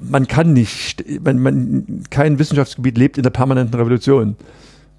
man 0.00 0.26
kann 0.26 0.52
nicht, 0.52 1.04
man, 1.22 1.38
man, 1.38 2.02
kein 2.10 2.38
Wissenschaftsgebiet 2.38 2.98
lebt 2.98 3.18
in 3.18 3.22
der 3.22 3.30
permanenten 3.30 3.78
Revolution. 3.78 4.36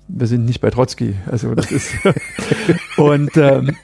Wir 0.08 0.28
sind 0.28 0.46
nicht 0.46 0.62
bei 0.62 0.70
Trotzki, 0.70 1.16
also 1.30 1.56
das 1.56 1.72
ist 1.72 1.92
und 2.98 3.36
ähm, 3.36 3.76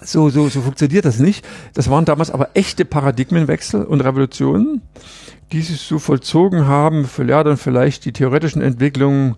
so, 0.00 0.30
so, 0.30 0.48
so 0.48 0.60
funktioniert 0.60 1.04
das 1.04 1.18
nicht. 1.18 1.46
Das 1.74 1.90
waren 1.90 2.04
damals 2.04 2.30
aber 2.30 2.50
echte 2.54 2.84
Paradigmenwechsel 2.84 3.84
und 3.84 4.00
Revolutionen, 4.00 4.82
die 5.52 5.62
sich 5.62 5.80
so 5.80 5.98
vollzogen 5.98 6.66
haben, 6.66 7.08
ja, 7.26 7.44
dann 7.44 7.56
vielleicht 7.56 8.04
die 8.04 8.12
theoretischen 8.12 8.62
Entwicklungen 8.62 9.36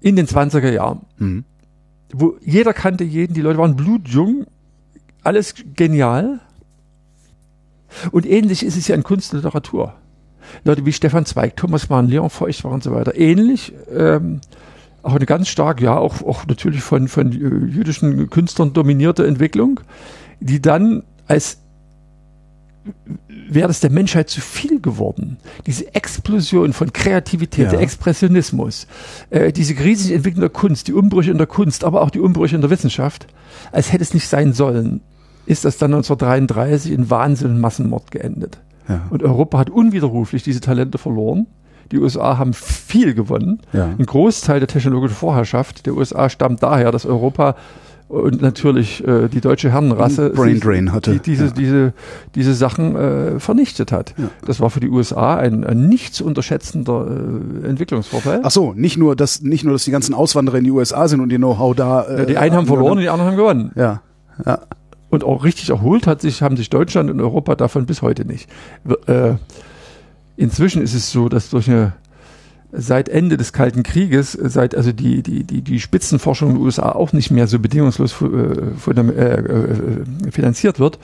in 0.00 0.16
den 0.16 0.26
20er 0.26 0.70
Jahren. 0.70 1.02
Mhm. 1.18 1.44
Wo 2.12 2.36
jeder 2.44 2.74
kannte 2.74 3.04
jeden, 3.04 3.34
die 3.34 3.40
Leute 3.40 3.58
waren 3.58 3.76
blutjung, 3.76 4.46
alles 5.22 5.54
genial. 5.76 6.40
Und 8.10 8.26
ähnlich 8.26 8.64
ist 8.64 8.76
es 8.76 8.88
ja 8.88 8.94
in 8.94 9.02
Kunst 9.02 9.32
und 9.32 9.38
Literatur. 9.38 9.94
Leute 10.64 10.84
wie 10.84 10.92
Stefan 10.92 11.24
Zweig, 11.24 11.56
Thomas 11.56 11.88
Mann, 11.88 12.08
Leon 12.08 12.28
Feuchtwanger 12.28 12.74
und 12.74 12.82
so 12.82 12.92
weiter. 12.92 13.16
Ähnlich, 13.16 13.72
ähm, 13.94 14.40
auch 15.02 15.14
eine 15.14 15.26
ganz 15.26 15.48
stark, 15.48 15.80
ja, 15.80 15.96
auch, 15.96 16.22
auch 16.22 16.46
natürlich 16.46 16.82
von, 16.82 17.08
von 17.08 17.32
jüdischen 17.32 18.28
Künstlern 18.30 18.72
dominierte 18.72 19.26
Entwicklung, 19.26 19.80
die 20.40 20.60
dann 20.60 21.04
als 21.26 21.58
wäre 23.54 23.68
das 23.68 23.80
der 23.80 23.90
Menschheit 23.90 24.28
zu 24.30 24.40
viel 24.40 24.80
geworden. 24.80 25.36
Diese 25.66 25.94
Explosion 25.94 26.72
von 26.72 26.92
Kreativität, 26.92 27.64
Ja. 27.66 27.70
der 27.70 27.80
Expressionismus, 27.80 28.86
äh, 29.30 29.52
diese 29.52 29.78
riesige 29.78 30.14
Entwicklung 30.14 30.40
der 30.42 30.50
Kunst, 30.50 30.88
die 30.88 30.92
Umbrüche 30.92 31.30
in 31.30 31.38
der 31.38 31.46
Kunst, 31.46 31.84
aber 31.84 32.02
auch 32.02 32.10
die 32.10 32.20
Umbrüche 32.20 32.54
in 32.54 32.60
der 32.60 32.70
Wissenschaft, 32.70 33.26
als 33.72 33.92
hätte 33.92 34.02
es 34.02 34.14
nicht 34.14 34.28
sein 34.28 34.52
sollen, 34.52 35.00
ist 35.46 35.64
das 35.64 35.76
dann 35.78 35.92
1933 35.92 36.92
in 36.92 37.10
Wahnsinn 37.10 37.50
und 37.52 37.60
Massenmord 37.60 38.10
geendet. 38.10 38.58
Ja. 38.88 39.02
Und 39.10 39.22
Europa 39.22 39.58
hat 39.58 39.70
unwiderruflich 39.70 40.42
diese 40.42 40.60
Talente 40.60 40.98
verloren. 40.98 41.46
Die 41.90 41.98
USA 41.98 42.38
haben 42.38 42.54
viel 42.54 43.12
gewonnen. 43.14 43.60
Ja. 43.72 43.86
Ein 43.98 44.06
Großteil 44.06 44.60
der 44.60 44.68
technologischen 44.68 45.14
Vorherrschaft 45.14 45.84
der 45.86 45.94
USA 45.94 46.30
stammt 46.30 46.62
daher, 46.62 46.90
dass 46.90 47.04
Europa 47.04 47.54
und 48.12 48.42
natürlich 48.42 49.02
äh, 49.08 49.28
die 49.28 49.40
deutsche 49.40 49.70
Herrenrasse 49.72 50.30
Brain 50.30 50.60
Drain 50.60 50.92
hatte. 50.92 51.12
Die, 51.12 51.18
diese, 51.20 51.46
Ja. 51.46 51.50
diese, 51.52 51.92
diese 52.34 52.52
Sachen 52.54 52.94
äh, 52.94 53.40
vernichtet 53.40 53.90
hat. 53.90 54.14
Ja. 54.18 54.24
Das 54.44 54.60
war 54.60 54.68
für 54.68 54.80
die 54.80 54.90
USA 54.90 55.36
ein, 55.36 55.64
ein 55.64 55.88
nicht 55.88 56.14
zu 56.14 56.26
unterschätzender 56.26 57.06
äh, 57.64 57.68
Entwicklungsvorteil. 57.68 58.40
Ach 58.42 58.50
so, 58.50 58.74
nicht 58.74 58.98
nur, 58.98 59.16
dass 59.16 59.40
nicht 59.40 59.64
nur, 59.64 59.72
dass 59.72 59.84
die 59.84 59.90
ganzen 59.90 60.14
Auswanderer 60.14 60.58
in 60.58 60.64
die 60.64 60.70
USA 60.70 61.08
sind 61.08 61.20
und 61.20 61.32
ihr 61.32 61.38
Know-how 61.38 61.74
da. 61.74 62.02
Äh, 62.02 62.18
Ja, 62.18 62.24
die 62.26 62.36
einen 62.36 62.54
haben 62.54 62.66
verloren 62.66 62.92
und 62.92 63.00
die 63.00 63.08
anderen 63.08 63.30
haben 63.30 63.36
gewonnen. 63.38 63.72
Ja, 63.76 64.02
Ja. 64.44 64.58
Und 65.08 65.24
auch 65.24 65.44
richtig 65.44 65.70
erholt 65.70 66.06
hat 66.06 66.20
sich, 66.20 66.42
haben 66.42 66.56
sich 66.56 66.68
Deutschland 66.70 67.10
und 67.10 67.20
Europa 67.20 67.54
davon 67.54 67.86
bis 67.86 68.02
heute 68.02 68.24
nicht. 68.26 68.48
Äh, 69.06 69.34
inzwischen 70.36 70.82
ist 70.82 70.94
es 70.94 71.10
so, 71.12 71.28
dass 71.28 71.50
durch 71.50 71.68
eine 71.68 71.92
seit 72.72 73.08
Ende 73.08 73.36
des 73.36 73.52
Kalten 73.52 73.82
Krieges, 73.82 74.32
seit 74.32 74.74
also 74.74 74.92
die, 74.92 75.22
die, 75.22 75.44
die, 75.44 75.60
die 75.60 75.80
Spitzenforschung 75.80 76.50
in 76.50 76.54
den 76.56 76.64
USA 76.64 76.92
auch 76.92 77.12
nicht 77.12 77.30
mehr 77.30 77.46
so 77.46 77.58
bedingungslos 77.58 78.14
äh, 78.22 79.00
äh, 79.00 80.04
finanziert 80.30 80.80
wird, 80.80 80.98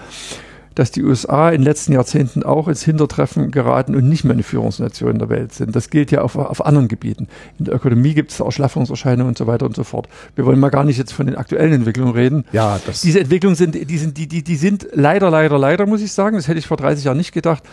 dass 0.74 0.90
die 0.92 1.02
USA 1.02 1.50
in 1.50 1.60
den 1.60 1.64
letzten 1.64 1.92
Jahrzehnten 1.92 2.42
auch 2.44 2.68
ins 2.68 2.84
Hintertreffen 2.84 3.50
geraten 3.50 3.96
und 3.96 4.08
nicht 4.08 4.24
mehr 4.24 4.34
eine 4.34 4.44
Führungsnation 4.44 5.18
der 5.18 5.28
Welt 5.28 5.52
sind. 5.52 5.74
Das 5.74 5.90
gilt 5.90 6.10
ja 6.10 6.22
auf, 6.22 6.36
auf 6.36 6.64
anderen 6.64 6.88
Gebieten. 6.88 7.26
In 7.58 7.66
der 7.66 7.74
Ökonomie 7.74 8.14
gibt 8.14 8.30
es 8.30 8.40
Erschlaffungserscheinungen 8.40 9.28
und 9.28 9.38
so 9.38 9.46
weiter 9.46 9.66
und 9.66 9.74
so 9.74 9.84
fort. 9.84 10.08
Wir 10.36 10.46
wollen 10.46 10.60
mal 10.60 10.70
gar 10.70 10.84
nicht 10.84 10.96
jetzt 10.96 11.12
von 11.12 11.26
den 11.26 11.36
aktuellen 11.36 11.72
Entwicklungen 11.72 12.14
reden. 12.14 12.44
Ja, 12.52 12.80
das 12.86 13.02
Diese 13.02 13.20
Entwicklungen 13.20 13.56
sind, 13.56 13.74
die 13.74 13.98
sind, 13.98 14.16
die, 14.16 14.28
die, 14.28 14.44
die 14.44 14.56
sind 14.56 14.86
leider, 14.92 15.30
leider, 15.30 15.58
leider, 15.58 15.84
muss 15.86 16.00
ich 16.00 16.12
sagen, 16.12 16.36
das 16.36 16.46
hätte 16.46 16.60
ich 16.60 16.66
vor 16.66 16.76
30 16.76 17.04
Jahren 17.04 17.18
nicht 17.18 17.32
gedacht, 17.32 17.64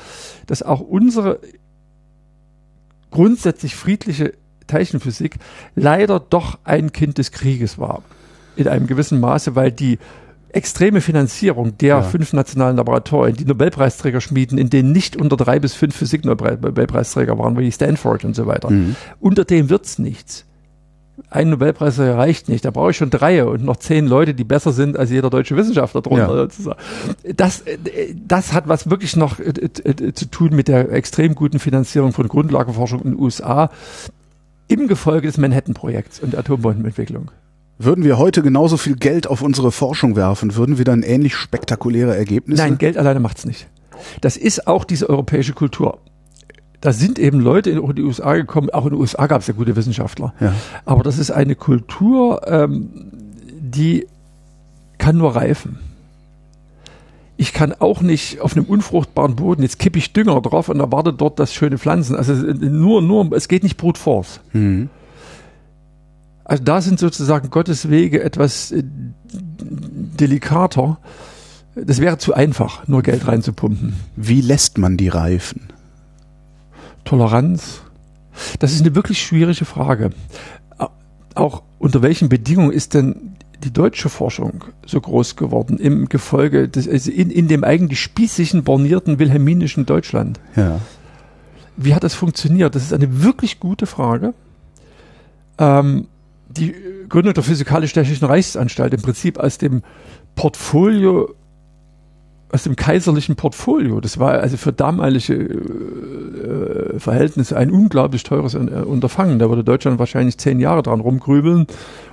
dass 0.47 0.63
auch 0.63 0.81
unsere 0.81 1.39
grundsätzlich 3.15 3.75
friedliche 3.75 4.33
Teilchenphysik 4.67 5.35
leider 5.75 6.19
doch 6.19 6.59
ein 6.63 6.91
Kind 6.91 7.17
des 7.17 7.31
Krieges 7.31 7.79
war. 7.79 8.03
In 8.55 8.67
einem 8.67 8.87
gewissen 8.87 9.19
Maße, 9.19 9.55
weil 9.55 9.71
die 9.71 9.99
extreme 10.49 11.01
Finanzierung 11.01 11.77
der 11.77 11.87
Ja. 11.87 12.01
fünf 12.01 12.33
nationalen 12.33 12.77
Laboratorien, 12.77 13.35
die 13.35 13.45
Nobelpreisträger 13.45 14.21
schmieden, 14.21 14.57
in 14.57 14.69
denen 14.69 14.91
nicht 14.91 15.15
unter 15.15 15.35
drei 15.37 15.59
bis 15.59 15.73
fünf 15.73 15.95
Physik-Nobelpreisträger 15.95 17.37
waren, 17.37 17.57
wie 17.57 17.71
Stanford 17.71 18.23
und 18.25 18.35
so 18.35 18.47
weiter. 18.47 18.69
Mhm. 18.69 18.95
Unter 19.19 19.43
dem 19.45 19.69
wird's 19.69 19.97
nichts. 19.99 20.45
Ein 21.29 21.49
Nobelpreis 21.49 21.97
reicht 21.97 22.49
nicht. 22.49 22.65
Da 22.65 22.71
brauche 22.71 22.91
ich 22.91 22.97
schon 22.97 23.09
drei 23.09 23.45
und 23.45 23.63
noch 23.63 23.77
zehn 23.77 24.05
Leute, 24.05 24.33
die 24.33 24.43
besser 24.43 24.73
sind 24.73 24.97
als 24.97 25.11
jeder 25.11 25.29
deutsche 25.29 25.55
Wissenschaftler 25.55 26.01
drunter. 26.01 26.27
Ja. 26.27 26.35
sozusagen. 26.35 26.79
Das, 27.35 27.61
äh, 27.61 27.77
das 28.27 28.53
hat 28.53 28.67
was 28.67 28.89
wirklich 28.89 29.15
noch 29.15 29.39
äh, 29.39 29.51
äh, 29.51 30.13
zu 30.13 30.25
tun 30.25 30.55
mit 30.55 30.67
der 30.67 30.91
extrem 30.91 31.35
guten 31.35 31.59
Finanzierung 31.59 32.11
von 32.11 32.27
Grundlagenforschung 32.27 33.01
in 33.01 33.11
den 33.11 33.19
USA 33.19 33.69
im 34.67 34.87
Gefolge 34.87 35.27
des 35.27 35.37
Manhattan-Projekts 35.37 36.19
und 36.19 36.33
der 36.33 36.41
Atombombenentwicklung. 36.41 37.31
Würden 37.77 38.03
wir 38.03 38.17
heute 38.17 38.41
genauso 38.41 38.77
viel 38.77 38.95
Geld 38.95 39.27
auf 39.27 39.41
unsere 39.41 39.71
Forschung 39.71 40.15
werfen, 40.15 40.55
würden 40.55 40.77
wir 40.77 40.85
dann 40.85 41.03
ähnlich 41.03 41.35
spektakuläre 41.35 42.15
Ergebnisse? 42.15 42.63
Nein, 42.63 42.77
Geld 42.77 42.97
alleine 42.97 43.19
macht's 43.19 43.45
nicht. 43.45 43.67
Das 44.21 44.37
ist 44.37 44.67
auch 44.67 44.85
diese 44.85 45.09
europäische 45.09 45.53
Kultur. 45.53 45.99
Da 46.81 46.93
sind 46.93 47.19
eben 47.19 47.39
Leute 47.39 47.69
in 47.69 47.95
die 47.95 48.03
USA 48.03 48.35
gekommen, 48.35 48.69
auch 48.69 48.85
in 48.85 48.91
den 48.91 48.99
USA 48.99 49.27
gab 49.27 49.41
es 49.41 49.47
ja 49.47 49.53
gute 49.53 49.75
Wissenschaftler. 49.75 50.33
Ja. 50.39 50.53
Aber 50.85 51.03
das 51.03 51.17
ist 51.17 51.31
eine 51.31 51.55
Kultur, 51.55 52.41
ähm, 52.47 53.11
die 53.59 54.07
kann 54.97 55.17
nur 55.17 55.35
reifen. 55.35 55.79
Ich 57.37 57.51
kann 57.51 57.73
auch 57.73 58.01
nicht 58.01 58.39
auf 58.39 58.55
einem 58.55 58.65
unfruchtbaren 58.65 59.35
Boden, 59.35 59.61
jetzt 59.61 59.79
kippe 59.79 59.99
ich 59.99 60.13
Dünger 60.13 60.41
drauf 60.41 60.69
und 60.69 60.79
erwarte 60.79 61.11
dort 61.11 61.37
das 61.37 61.53
schöne 61.53 61.77
Pflanzen. 61.77 62.15
Also 62.15 62.33
nur, 62.33 63.01
nur, 63.01 63.31
es 63.33 63.47
geht 63.47 63.63
nicht 63.63 63.77
brute 63.77 63.99
force. 63.99 64.39
Mhm. 64.53 64.89
Also 66.45 66.63
da 66.63 66.79
sind 66.79 66.99
sozusagen 66.99 67.49
Gottes 67.49 67.89
Wege 67.89 68.23
etwas 68.23 68.71
äh, 68.71 68.83
delikater. 68.83 70.97
Das 71.75 71.99
wäre 71.99 72.17
zu 72.17 72.33
einfach, 72.33 72.87
nur 72.87 73.01
Geld 73.01 73.27
reinzupumpen. 73.27 73.95
Wie 74.15 74.39
lässt 74.39 74.77
man 74.77 74.95
die 74.95 75.09
reifen? 75.09 75.67
Toleranz? 77.05 77.81
Das 78.59 78.73
ist 78.73 78.81
eine 78.81 78.95
wirklich 78.95 79.21
schwierige 79.21 79.63
Frage. 79.65 80.09
Au- 80.77 80.89
Auch 81.35 81.63
unter 81.79 82.01
welchen 82.01 82.27
Bedingungen 82.27 82.71
ist 82.71 82.93
denn 82.93 83.35
die 83.63 83.71
deutsche 83.71 84.09
Forschung 84.09 84.65
so 84.85 84.99
groß 84.99 85.37
geworden 85.37 85.77
im 85.79 86.09
Gefolge 86.09 86.67
des, 86.67 86.87
also 86.89 87.09
in, 87.09 87.29
in 87.29 87.47
dem 87.47 87.63
eigentlich 87.63 88.01
spießigen, 88.01 88.63
bornierten 88.63 89.17
wilhelminischen 89.19 89.85
Deutschland? 89.85 90.39
Ja. 90.55 90.81
Wie 91.77 91.95
hat 91.95 92.03
das 92.03 92.13
funktioniert? 92.13 92.75
Das 92.75 92.83
ist 92.83 92.93
eine 92.93 93.23
wirklich 93.23 93.59
gute 93.59 93.85
Frage. 93.85 94.33
Ähm, 95.57 96.07
die 96.49 96.73
Gründung 97.09 97.33
der 97.33 97.43
Physikalisch-Technischen 97.43 98.25
Reichsanstalt 98.25 98.93
im 98.93 99.01
Prinzip 99.01 99.37
aus 99.39 99.57
dem 99.57 99.83
Portfolio, 100.35 101.33
aus 102.55 102.63
dem 102.63 102.75
kaiserlichen 102.77 103.35
Portfolio, 103.35 103.99
das 103.99 104.17
war 104.17 104.39
also 104.39 104.55
für 104.55 104.71
damalige 104.71 105.33
äh, 105.33 106.99
Verhältnisse 106.99 107.57
ein 107.57 107.69
unglaublich 107.69 108.23
teures 108.23 108.53
äh, 108.53 108.57
Unterfangen. 108.57 109.39
Da 109.39 109.49
würde 109.49 109.65
Deutschland 109.65 109.99
wahrscheinlich 109.99 110.37
zehn 110.37 110.61
Jahre 110.61 110.81
dran 110.81 111.01
rumgrübeln 111.01 111.67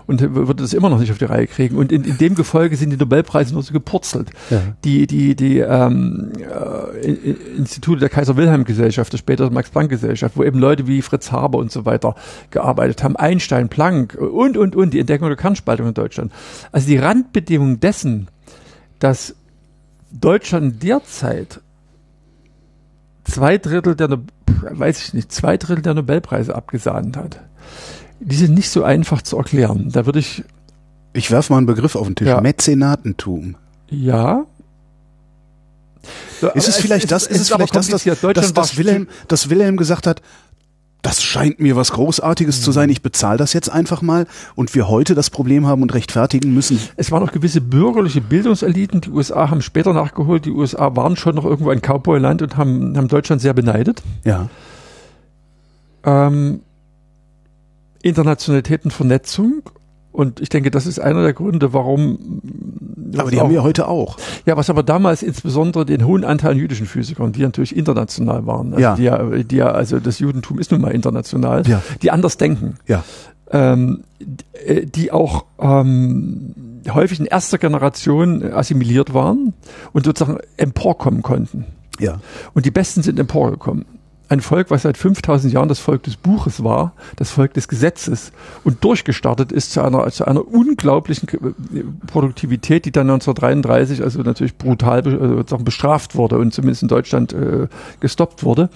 und 0.08 0.34
würde 0.34 0.64
das 0.64 0.72
immer 0.72 0.90
noch 0.90 0.98
nicht 0.98 1.12
auf 1.12 1.18
die 1.18 1.26
Reihe 1.26 1.46
kriegen. 1.46 1.76
Und 1.76 1.92
in, 1.92 2.02
in 2.02 2.18
dem 2.18 2.34
Gefolge 2.34 2.76
sind 2.76 2.90
die 2.90 2.96
Nobelpreise 2.96 3.54
nur 3.54 3.62
so 3.62 3.72
gepurzelt. 3.72 4.30
Ja. 4.50 4.60
Die, 4.84 5.06
die, 5.06 5.36
die 5.36 5.60
ähm, 5.60 6.32
äh, 6.40 7.12
Institute 7.56 8.00
der 8.00 8.08
Kaiser-Wilhelm-Gesellschaft, 8.08 9.12
der 9.12 9.18
später 9.18 9.48
Max-Planck-Gesellschaft, 9.48 10.36
wo 10.36 10.42
eben 10.42 10.58
Leute 10.58 10.88
wie 10.88 11.02
Fritz 11.02 11.30
Haber 11.30 11.58
und 11.58 11.70
so 11.70 11.84
weiter 11.84 12.16
gearbeitet 12.50 13.04
haben, 13.04 13.14
Einstein, 13.14 13.68
Planck 13.68 14.14
und, 14.16 14.56
und, 14.56 14.74
und, 14.74 14.92
die 14.92 14.98
Entdeckung 14.98 15.28
der 15.28 15.36
Kernspaltung 15.36 15.86
in 15.86 15.94
Deutschland. 15.94 16.32
Also 16.72 16.88
die 16.88 16.96
Randbedingung 16.96 17.78
dessen, 17.78 18.26
dass 18.98 19.36
Deutschland 20.12 20.82
derzeit 20.82 21.60
zwei 23.24 23.58
Drittel 23.58 23.94
der, 23.94 24.18
weiß 24.60 25.02
ich 25.02 25.14
nicht, 25.14 25.32
zwei 25.32 25.56
Drittel 25.56 25.82
der 25.82 25.94
Nobelpreise 25.94 26.54
abgesahnt 26.54 27.16
hat. 27.16 27.40
Die 28.20 28.36
sind 28.36 28.54
nicht 28.54 28.70
so 28.70 28.84
einfach 28.84 29.22
zu 29.22 29.36
erklären. 29.36 29.90
Da 29.90 30.06
würde 30.06 30.18
ich, 30.20 30.44
Ich 31.12 31.30
werf 31.30 31.50
mal 31.50 31.58
einen 31.58 31.66
Begriff 31.66 31.96
auf 31.96 32.06
den 32.06 32.14
Tisch. 32.16 32.28
Ja. 32.28 32.40
Mäzenatentum. 32.40 33.56
ja. 33.90 34.46
Ist 36.54 36.66
es 36.66 36.76
vielleicht 36.78 37.12
das, 37.12 37.28
ist 37.28 37.40
es 37.40 37.52
aber 37.52 37.68
vielleicht 37.68 37.76
das, 37.76 37.86
dass, 38.04 38.20
dass, 38.34 38.52
dass, 38.52 38.76
Wilhelm, 38.76 39.06
dass 39.28 39.48
Wilhelm 39.48 39.76
gesagt 39.76 40.08
hat, 40.08 40.20
das 41.02 41.22
scheint 41.22 41.58
mir 41.58 41.74
was 41.74 41.90
Großartiges 41.92 42.60
Mhm. 42.60 42.62
zu 42.62 42.72
sein, 42.72 42.88
ich 42.88 43.02
bezahle 43.02 43.36
das 43.36 43.52
jetzt 43.52 43.68
einfach 43.68 44.02
mal 44.02 44.26
und 44.54 44.74
wir 44.74 44.88
heute 44.88 45.14
das 45.16 45.30
Problem 45.30 45.66
haben 45.66 45.82
und 45.82 45.92
rechtfertigen 45.94 46.54
müssen. 46.54 46.78
Es 46.96 47.10
waren 47.10 47.24
noch 47.24 47.32
gewisse 47.32 47.60
bürgerliche 47.60 48.20
Bildungseliten. 48.20 49.00
Die 49.00 49.10
USA 49.10 49.50
haben 49.50 49.62
später 49.62 49.92
nachgeholt. 49.92 50.44
Die 50.44 50.50
USA 50.52 50.94
waren 50.94 51.16
schon 51.16 51.34
noch 51.34 51.44
irgendwo 51.44 51.70
ein 51.70 51.80
Cowboy-Land 51.82 52.42
und 52.42 52.56
haben, 52.56 52.96
haben 52.96 53.08
Deutschland 53.08 53.42
sehr 53.42 53.52
beneidet. 53.52 54.00
Ja. 54.24 54.48
Ähm, 56.04 56.60
Internationalität 58.02 58.84
und 58.84 58.92
Vernetzung. 58.92 59.62
Und 60.12 60.40
ich 60.40 60.50
denke, 60.50 60.70
das 60.70 60.86
ist 60.86 60.98
einer 60.98 61.22
der 61.22 61.32
Gründe, 61.32 61.72
warum. 61.72 62.42
Aber 63.16 63.30
die 63.30 63.38
auch, 63.38 63.44
haben 63.44 63.50
wir 63.50 63.62
heute 63.62 63.88
auch. 63.88 64.18
Ja, 64.46 64.56
was 64.56 64.68
aber 64.70 64.82
damals 64.82 65.22
insbesondere 65.22 65.86
den 65.86 66.06
hohen 66.06 66.24
Anteil 66.24 66.52
an 66.52 66.58
jüdischen 66.58 66.86
Physikern, 66.86 67.32
die 67.32 67.40
natürlich 67.42 67.74
international 67.76 68.46
waren. 68.46 68.74
Also 68.74 68.80
Ja. 68.82 68.94
Die 68.96 69.02
ja, 69.04 69.22
die 69.42 69.56
ja, 69.56 69.70
also 69.70 70.00
das 70.00 70.18
Judentum 70.18 70.58
ist 70.58 70.70
nun 70.70 70.80
mal 70.82 70.90
international, 70.92 71.66
Ja. 71.66 71.82
die 72.02 72.10
anders 72.10 72.36
denken. 72.36 72.76
Ja. 72.86 73.04
ähm, 73.50 74.04
äh, 74.66 74.86
die 74.86 75.12
auch 75.12 75.44
ähm, 75.58 76.54
häufig 76.92 77.20
in 77.20 77.26
erster 77.26 77.58
Generation 77.58 78.42
assimiliert 78.52 79.14
waren 79.14 79.52
und 79.92 80.04
sozusagen 80.04 80.38
emporkommen 80.56 81.22
konnten. 81.22 81.66
Ja. 82.00 82.20
Und 82.54 82.64
die 82.66 82.70
Besten 82.70 83.02
sind 83.02 83.18
emporgekommen. 83.18 83.84
Ein 84.28 84.40
Volk, 84.40 84.70
was 84.70 84.82
seit 84.82 84.96
5000 84.96 85.52
Jahren 85.52 85.68
das 85.68 85.78
Volk 85.78 86.04
des 86.04 86.16
Buches 86.16 86.64
war, 86.64 86.92
das 87.16 87.30
Volk 87.30 87.52
des 87.52 87.68
Gesetzes 87.68 88.32
und 88.64 88.82
durchgestartet 88.82 89.52
ist 89.52 89.72
zu 89.72 89.82
einer, 89.82 90.08
zu 90.10 90.24
einer 90.26 90.46
unglaublichen 90.46 91.28
äh, 91.28 91.84
Produktivität, 92.06 92.86
die 92.86 92.92
dann 92.92 93.10
1933 93.10 94.02
also 94.02 94.20
natürlich 94.22 94.56
brutal 94.56 95.06
äh, 95.06 95.10
sozusagen 95.36 95.64
bestraft 95.64 96.14
wurde 96.14 96.38
und 96.38 96.54
zumindest 96.54 96.82
in 96.82 96.88
Deutschland 96.88 97.34
äh, 97.34 97.68
gestoppt 98.00 98.42
wurde. 98.42 98.70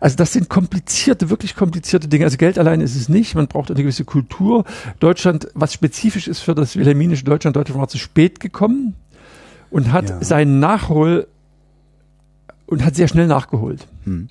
Also 0.00 0.16
das 0.16 0.32
sind 0.32 0.48
komplizierte, 0.48 1.30
wirklich 1.30 1.54
komplizierte 1.54 2.08
Dinge. 2.08 2.24
Also 2.24 2.36
Geld 2.36 2.58
allein 2.58 2.80
ist 2.80 2.96
es 2.96 3.08
nicht. 3.08 3.36
Man 3.36 3.46
braucht 3.46 3.70
eine 3.70 3.80
gewisse 3.80 4.04
Kultur. 4.04 4.64
Deutschland, 4.98 5.48
was 5.54 5.72
spezifisch 5.72 6.26
ist 6.26 6.40
für 6.40 6.54
das 6.56 6.74
wilhelminische 6.74 7.24
Deutschland, 7.24 7.54
Deutschland 7.54 7.80
war 7.80 7.88
zu 7.88 7.98
spät 7.98 8.40
gekommen 8.40 8.94
und 9.70 9.92
hat 9.92 10.08
Ja. 10.10 10.24
seinen 10.24 10.58
Nachhol 10.58 11.28
und 12.66 12.84
hat 12.84 12.96
sehr 12.96 13.06
schnell 13.06 13.28
nachgeholt. 13.28 13.86
Hm. 14.04 14.28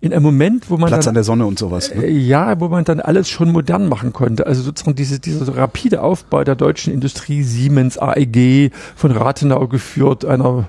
In 0.00 0.12
einem 0.12 0.22
Moment, 0.22 0.70
wo 0.70 0.78
man 0.78 0.88
Platz 0.88 1.04
dann, 1.04 1.10
an 1.12 1.14
der 1.14 1.24
Sonne 1.24 1.46
und 1.46 1.58
sowas. 1.58 1.94
Ne? 1.94 2.04
äh, 2.04 2.10
ja, 2.10 2.58
wo 2.60 2.68
man 2.68 2.84
dann 2.84 3.00
alles 3.00 3.28
schon 3.28 3.52
modern 3.52 3.88
machen 3.88 4.12
konnte. 4.12 4.46
Also 4.46 4.62
sozusagen 4.62 4.96
diese, 4.96 5.20
dieser 5.20 5.54
rapide 5.54 6.02
Aufbau 6.02 6.44
der 6.44 6.54
deutschen 6.54 6.92
Industrie, 6.94 7.42
Siemens, 7.42 7.98
AEG, 7.98 8.72
von 8.96 9.10
Rathenau 9.10 9.68
geführt, 9.68 10.24
einer 10.24 10.68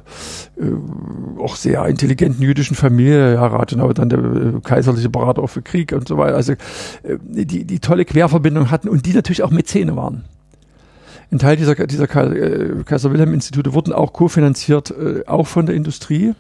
äh, 0.58 1.42
auch 1.42 1.56
sehr 1.56 1.86
intelligenten 1.86 2.44
jüdischen 2.44 2.76
Familie, 2.76 3.36
ja, 3.36 3.48
Rathenau 3.48 3.94
dann 3.94 4.10
der 4.10 4.20
äh, 4.20 4.62
kaiserliche 4.62 5.10
Berater 5.10 5.42
auch 5.42 5.50
für 5.50 5.62
Krieg 5.62 5.94
und 5.94 6.08
so 6.08 6.18
weiter. 6.18 6.36
Also 6.36 6.54
äh, 6.54 7.18
die, 7.22 7.64
die 7.64 7.80
tolle 7.80 8.04
Querverbindung 8.04 8.72
hatten 8.72 8.90
und 8.90 9.06
die 9.06 9.14
natürlich 9.14 9.44
auch 9.44 9.52
Mäzene 9.52 9.96
waren. 9.96 10.26
Ein 11.32 11.40
Teil 11.40 11.56
dieser, 11.56 11.76
dieser 11.76 12.04
äh, 12.04 12.84
Kaiser-Wilhelm-Institute 12.84 13.74
wurden 13.74 13.94
auch 13.94 14.14
kofinanziert, 14.14 14.92
äh, 14.92 15.24
auch 15.28 15.48
von 15.48 15.66
der 15.66 15.76
Industrie. 15.76 16.34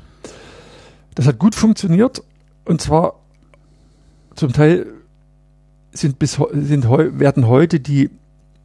Das 1.15 1.27
hat 1.27 1.39
gut 1.39 1.55
funktioniert 1.55 2.23
und 2.65 2.81
zwar 2.81 3.19
zum 4.35 4.51
Teil 4.53 4.87
sind 5.91 6.19
bis 6.19 6.39
sind 6.51 6.89
werden 6.89 7.47
heute 7.47 7.79
die 7.79 8.09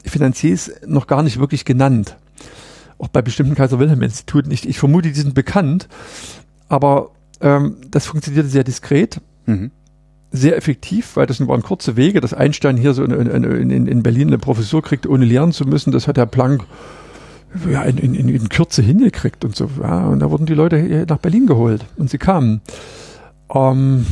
Finanziers 0.05 0.73
noch 0.87 1.07
gar 1.07 1.23
nicht 1.23 1.39
wirklich 1.39 1.65
genannt. 1.65 2.17
auch 2.99 3.09
bei 3.09 3.23
bestimmten 3.23 3.55
Kaiser-Wilhelm-Instituten. 3.55 4.51
Ich, 4.51 4.69
ich 4.69 4.79
vermute, 4.79 5.09
die 5.09 5.19
sind 5.19 5.35
bekannt, 5.35 5.89
aber 6.69 7.13
ähm, 7.41 7.77
das 7.91 8.07
funktionierte 8.07 8.49
sehr 8.49 8.65
diskret. 8.65 9.21
Mhm. 9.47 9.71
Sehr 10.33 10.57
effektiv, 10.57 11.17
weil 11.17 11.27
das 11.27 11.47
waren 11.47 11.63
kurze 11.63 11.97
Wege. 11.97 12.21
Dass 12.21 12.35
Einstein 12.35 12.77
hier 12.77 12.95
so 12.95 13.03
in, 13.03 13.11
in, 13.11 13.71
in, 13.71 13.87
in 13.87 14.03
Berlin 14.03 14.29
eine 14.29 14.39
Professur 14.39 14.83
kriegt, 14.83 15.07
ohne 15.07 15.25
lernen 15.25 15.53
zu 15.53 15.65
müssen, 15.65 15.93
das 15.93 16.07
hat 16.07 16.17
der 16.17 16.27
Planck 16.27 16.65
ja, 17.71 17.83
in, 17.83 17.99
in, 17.99 18.29
in 18.29 18.49
Kürze 18.49 18.83
hingekriegt 18.83 19.45
und 19.45 19.57
so. 19.57 19.69
Ja, 19.81 20.07
und 20.07 20.21
da 20.21 20.31
wurden 20.31 20.47
die 20.47 20.55
Leute 20.55 21.07
nach 21.09 21.19
Berlin 21.19 21.47
geholt 21.47 21.85
und 21.97 22.11
sie 22.11 22.19
kamen. 22.19 22.61
Ähm, 23.53 24.07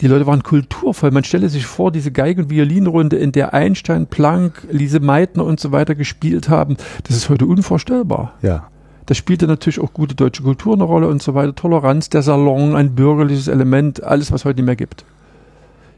die 0.00 0.08
Leute 0.08 0.26
waren 0.26 0.42
kulturvoll. 0.42 1.10
Man 1.10 1.24
stelle 1.24 1.48
sich 1.48 1.66
vor, 1.66 1.90
diese 1.90 2.12
Geige- 2.12 2.42
und 2.42 2.50
Violinrunde, 2.50 3.16
in 3.16 3.32
der 3.32 3.54
Einstein, 3.54 4.06
Planck, 4.06 4.66
Lise 4.70 5.00
Meitner 5.00 5.44
und 5.44 5.58
so 5.58 5.72
weiter 5.72 5.94
gespielt 5.94 6.48
haben, 6.48 6.76
das 7.04 7.16
ist 7.16 7.30
heute 7.30 7.46
unvorstellbar. 7.46 8.34
Ja. 8.42 8.68
Da 9.06 9.14
spielte 9.14 9.46
natürlich 9.46 9.80
auch 9.80 9.92
gute 9.92 10.14
deutsche 10.14 10.42
Kultur 10.42 10.74
eine 10.74 10.84
Rolle 10.84 11.08
und 11.08 11.22
so 11.22 11.34
weiter. 11.34 11.54
Toleranz, 11.54 12.10
der 12.10 12.22
Salon, 12.22 12.74
ein 12.74 12.94
bürgerliches 12.94 13.48
Element, 13.48 14.02
alles, 14.02 14.32
was 14.32 14.44
heute 14.44 14.58
nicht 14.58 14.66
mehr 14.66 14.76
gibt. 14.76 15.04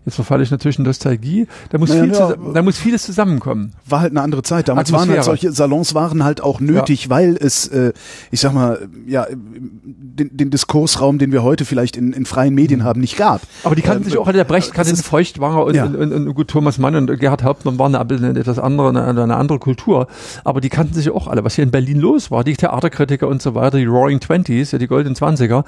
Jetzt 0.08 0.14
verfalle 0.16 0.42
ich 0.42 0.50
natürlich 0.50 0.78
in 0.78 0.84
Nostalgie. 0.84 1.46
Da 1.70 1.78
muss, 1.78 1.90
Naja, 1.90 2.02
viel 2.04 2.12
ja, 2.12 2.34
da 2.54 2.62
muss 2.62 2.78
vieles 2.78 3.02
zusammenkommen. 3.04 3.74
War 3.86 4.00
halt 4.00 4.12
eine 4.12 4.22
andere 4.22 4.42
Zeit. 4.42 4.68
Damals 4.68 4.90
waren 4.90 5.00
halt 5.02 5.10
Atmosphäre. 5.18 5.24
solche 5.24 5.52
Salons 5.52 5.94
waren 5.94 6.24
halt 6.24 6.40
auch 6.40 6.60
nötig, 6.60 7.10
weil 7.10 7.36
es, 7.38 7.68
äh, 7.68 7.92
ich 8.30 8.40
sag 8.40 8.54
mal, 8.54 8.88
ja, 9.06 9.26
den, 9.30 10.36
den 10.36 10.50
Diskursraum, 10.50 11.18
den 11.18 11.30
wir 11.32 11.42
heute 11.42 11.64
vielleicht 11.64 11.96
in, 11.96 12.12
in 12.12 12.24
freien 12.24 12.54
Medien 12.54 12.84
haben, 12.84 13.00
nicht 13.00 13.16
gab. 13.16 13.42
Aber 13.64 13.74
die 13.74 13.82
kannten 13.82 14.04
Ähm, 14.04 14.08
sich 14.10 14.18
auch, 14.18 14.30
der 14.32 14.44
Brecht 14.44 14.72
kannte 14.72 14.90
das 14.90 15.00
den 15.00 15.04
Feuchtwanger 15.04 15.64
und, 15.64 15.74
Ja. 15.74 15.84
und, 15.84 15.94
und, 15.96 16.12
und 16.12 16.34
gut, 16.34 16.48
Thomas 16.48 16.78
Mann 16.78 16.94
und 16.96 17.18
Gerhard 17.20 17.42
Hauptmann 17.42 17.78
waren 17.78 17.94
eine, 17.94 18.08
eine 18.28 18.38
etwas 18.40 18.58
andere, 18.58 18.88
eine, 18.88 19.22
eine 19.22 19.36
andere 19.36 19.58
Kultur. 19.58 20.06
Aber 20.44 20.60
die 20.60 20.70
kannten 20.70 20.94
sich 20.94 21.10
auch 21.10 21.26
alle. 21.28 21.44
Was 21.44 21.54
hier 21.54 21.64
in 21.64 21.70
Berlin 21.70 22.00
los 22.00 22.30
war, 22.30 22.44
die 22.44 22.56
Theaterkritiker 22.56 23.28
und 23.28 23.42
so 23.42 23.54
weiter, 23.54 23.78
die 23.78 23.84
Roaring 23.84 24.20
Twenties, 24.20 24.72
ja, 24.72 24.78
die 24.78 24.86
Goldenen 24.86 25.14
Zwanziger, 25.16 25.64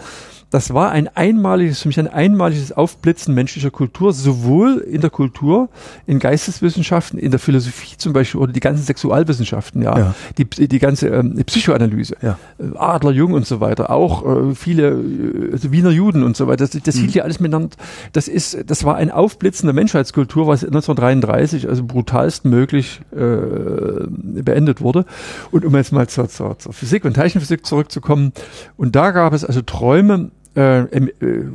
das 0.51 0.75
war 0.75 0.91
ein 0.91 1.09
einmaliges, 1.15 1.81
für 1.83 1.89
mich 1.89 1.99
ein 2.01 2.09
einmaliges 2.09 2.73
Aufblitzen 2.73 3.35
menschlicher 3.35 3.71
Kultur, 3.71 4.13
sowohl 4.31 4.79
in 4.79 5.01
der 5.01 5.11
Kultur, 5.11 5.69
in 6.07 6.19
Geisteswissenschaften, 6.19 7.19
in 7.19 7.31
der 7.31 7.41
Philosophie 7.41 7.97
zum 7.97 8.13
Beispiel 8.13 8.41
oder 8.41 8.53
die 8.53 8.61
ganzen 8.61 8.85
Sexualwissenschaften, 8.85 9.83
ja, 9.83 9.99
Ja. 9.99 10.15
Die, 10.39 10.45
die 10.45 10.79
ganze 10.79 11.09
ähm, 11.09 11.35
Psychoanalyse, 11.47 12.17
Ja. 12.23 12.39
äh, 12.59 12.77
Adler, 12.77 13.11
Jung 13.13 13.33
und 13.33 13.47
so 13.47 13.61
weiter, 13.61 13.91
auch 13.91 14.25
äh, 14.25 14.55
viele 14.55 14.89
äh, 14.91 15.53
also 15.53 15.73
Wiener 15.73 15.91
Juden 15.91 16.23
und 16.23 16.37
so 16.37 16.47
weiter. 16.47 16.67
Das, 16.67 16.71
das 16.83 16.97
hielt 16.97 17.15
ja 17.15 17.25
alles 17.25 17.41
miteinander. 17.41 17.77
Das 18.13 18.29
ist, 18.29 18.59
das 18.71 18.85
war 18.85 18.97
ein 18.97 19.11
Aufblitzen 19.11 19.67
der 19.67 19.75
Menschheitskultur, 19.75 20.47
was 20.47 20.65
1933 20.65 21.69
also 21.69 21.85
brutalst 21.85 22.45
möglich 22.45 23.01
äh, 23.13 24.07
beendet 24.43 24.81
wurde. 24.81 25.05
Und 25.51 25.65
um 25.65 25.75
jetzt 25.77 25.93
mal 25.93 26.09
zur, 26.09 26.29
zur, 26.29 26.59
zur 26.59 26.73
Physik 26.73 27.05
und 27.05 27.15
Teilchenphysik 27.15 27.67
zurückzukommen, 27.67 28.33
und 28.77 28.95
da 28.97 29.11
gab 29.11 29.33
es 29.33 29.45
also 29.45 29.63
Träume 29.63 30.31
äh, 30.57 30.81
äh, 30.81 31.07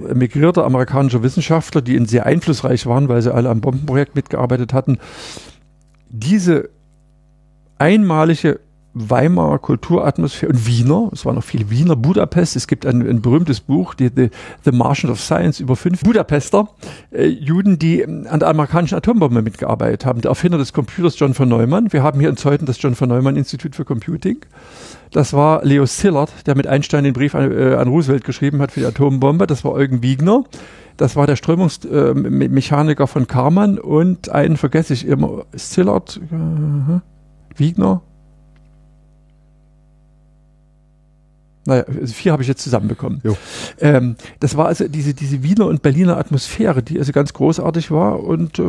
emigrierter 0.09 0.65
amerikanischer 0.65 1.23
Wissenschaftler, 1.23 1.81
die 1.81 1.95
in 1.95 2.05
sehr 2.05 2.25
einflussreich 2.25 2.85
waren, 2.85 3.09
weil 3.09 3.21
sie 3.21 3.33
alle 3.33 3.49
am 3.49 3.61
Bombenprojekt 3.61 4.15
mitgearbeitet 4.15 4.73
hatten, 4.73 4.99
diese 6.09 6.69
einmalige 7.77 8.59
Weimarer 8.97 9.59
Kulturatmosphäre 9.59 10.53
und 10.53 10.65
Wiener, 10.65 11.09
es 11.11 11.25
waren 11.25 11.35
noch 11.35 11.43
viele 11.43 11.69
Wiener, 11.69 11.97
Budapest, 11.97 12.55
es 12.55 12.65
gibt 12.65 12.85
ein, 12.85 13.01
ein 13.01 13.21
berühmtes 13.21 13.59
Buch, 13.59 13.93
die, 13.93 14.09
the, 14.15 14.29
the 14.63 14.71
Martian 14.71 15.11
of 15.11 15.19
Science, 15.19 15.59
über 15.59 15.75
fünf 15.75 16.01
Budapester 16.03 16.69
äh, 17.11 17.25
Juden, 17.25 17.77
die 17.77 17.99
ähm, 17.99 18.25
an 18.29 18.39
der 18.39 18.47
amerikanischen 18.47 18.95
Atombombe 18.95 19.41
mitgearbeitet 19.41 20.05
haben. 20.05 20.21
Der 20.21 20.29
Erfinder 20.29 20.57
des 20.57 20.71
Computers 20.71 21.19
John 21.19 21.33
von 21.33 21.49
Neumann, 21.49 21.91
wir 21.91 22.03
haben 22.03 22.21
hier 22.21 22.29
in 22.29 22.37
Zeuthen 22.37 22.65
das 22.65 22.81
John 22.81 22.95
von 22.95 23.09
Neumann 23.09 23.35
Institut 23.35 23.75
für 23.75 23.83
Computing. 23.83 24.37
Das 25.11 25.33
war 25.33 25.65
Leo 25.65 25.85
Szilard, 25.85 26.47
der 26.47 26.55
mit 26.55 26.65
Einstein 26.65 27.03
den 27.03 27.11
Brief 27.11 27.35
an, 27.35 27.51
äh, 27.51 27.75
an 27.75 27.89
Roosevelt 27.89 28.23
geschrieben 28.23 28.61
hat 28.61 28.71
für 28.71 28.79
die 28.79 28.85
Atombombe. 28.85 29.45
Das 29.45 29.65
war 29.65 29.73
Eugen 29.73 30.03
Wiegner. 30.03 30.45
Das 30.95 31.17
war 31.17 31.27
der 31.27 31.35
Strömungsmechaniker 31.35 33.07
von 33.07 33.27
Karmann 33.27 33.77
und 33.77 34.29
einen 34.29 34.55
vergesse 34.55 34.93
ich 34.93 35.05
immer. 35.05 35.43
Szilard, 35.53 36.21
äh, 36.31 37.01
Wiegner. 37.59 38.01
Naja, 41.65 41.83
also 41.83 42.13
vier 42.13 42.31
habe 42.31 42.43
ich 42.43 42.47
jetzt 42.47 42.61
zusammenbekommen. 42.61 43.21
Ähm, 43.79 44.15
das 44.39 44.55
war 44.55 44.67
also 44.67 44.87
diese, 44.87 45.13
diese 45.13 45.41
Wiener 45.41 45.65
und 45.65 45.81
Berliner 45.81 46.17
Atmosphäre, 46.17 46.83
die 46.83 46.99
also 46.99 47.11
ganz 47.11 47.33
großartig 47.33 47.89
war 47.89 48.23
und 48.23 48.59
äh, 48.59 48.63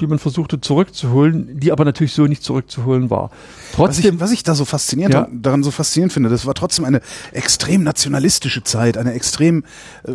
die 0.00 0.06
man 0.06 0.18
versuchte 0.18 0.60
zurückzuholen, 0.60 1.60
die 1.60 1.70
aber 1.70 1.84
natürlich 1.84 2.12
so 2.12 2.26
nicht 2.26 2.42
zurückzuholen 2.42 3.10
war. 3.10 3.30
Was 3.30 3.72
Trotzdem, 3.72 4.16
ich, 4.16 4.20
was 4.20 4.32
ich 4.32 4.42
da 4.42 4.54
so 4.54 4.64
faszinierend 4.64 5.14
Ja. 5.14 5.28
daran 5.32 5.62
so 5.62 5.70
faszinierend 5.70 6.12
finde, 6.12 6.30
das 6.30 6.46
war 6.46 6.54
trotzdem 6.54 6.84
eine 6.84 7.00
extrem 7.32 7.84
nationalistische 7.84 8.64
Zeit, 8.64 8.98
eine 8.98 9.12
extrem, 9.12 9.64
äh, 10.04 10.12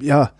ja, 0.00 0.30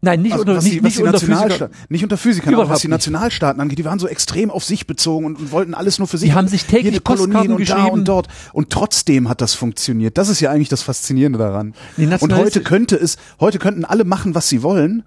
nein, 0.00 0.22
nicht 0.22 0.32
also 0.32 0.42
unter, 0.42 0.56
was 0.56 0.64
nicht, 0.64 0.74
die, 0.74 0.78
was 0.78 0.84
nicht 0.84 0.98
die 0.98 1.02
unter 1.02 1.18
Nationalsta- 1.18 1.48
Physiker. 1.48 1.70
nicht 1.88 2.02
unter 2.02 2.16
Physikern, 2.16 2.54
aber 2.54 2.68
was 2.68 2.80
die. 2.80 2.88
Nationalstaaten 2.88 3.60
angeht, 3.60 3.78
die 3.78 3.84
waren 3.84 3.98
so 3.98 4.08
extrem 4.08 4.50
auf 4.50 4.64
sich 4.64 4.86
bezogen 4.86 5.26
und, 5.26 5.38
und 5.38 5.52
wollten 5.52 5.74
alles 5.74 5.98
nur 5.98 6.08
für 6.08 6.18
sich. 6.18 6.30
Die 6.30 6.34
haben 6.34 6.48
sich 6.48 6.64
täglich 6.64 7.02
Kolonien 7.04 7.52
und 7.52 7.68
da 7.68 7.84
und 7.86 8.06
dort. 8.08 8.28
Und 8.52 8.70
trotzdem 8.70 9.28
hat 9.28 9.40
das 9.40 9.54
funktioniert. 9.54 10.18
Das 10.18 10.28
ist 10.28 10.40
ja 10.40 10.50
eigentlich 10.50 10.68
das 10.68 10.82
Faszinierende 10.82 11.38
daran. 11.38 11.74
Und 12.20 12.34
heute 12.34 12.62
könnte 12.62 12.96
es, 12.96 13.16
heute 13.38 13.58
könnten 13.58 13.84
alle 13.84 14.04
machen, 14.04 14.34
was 14.34 14.48
sie 14.48 14.62
wollen. 14.62 15.02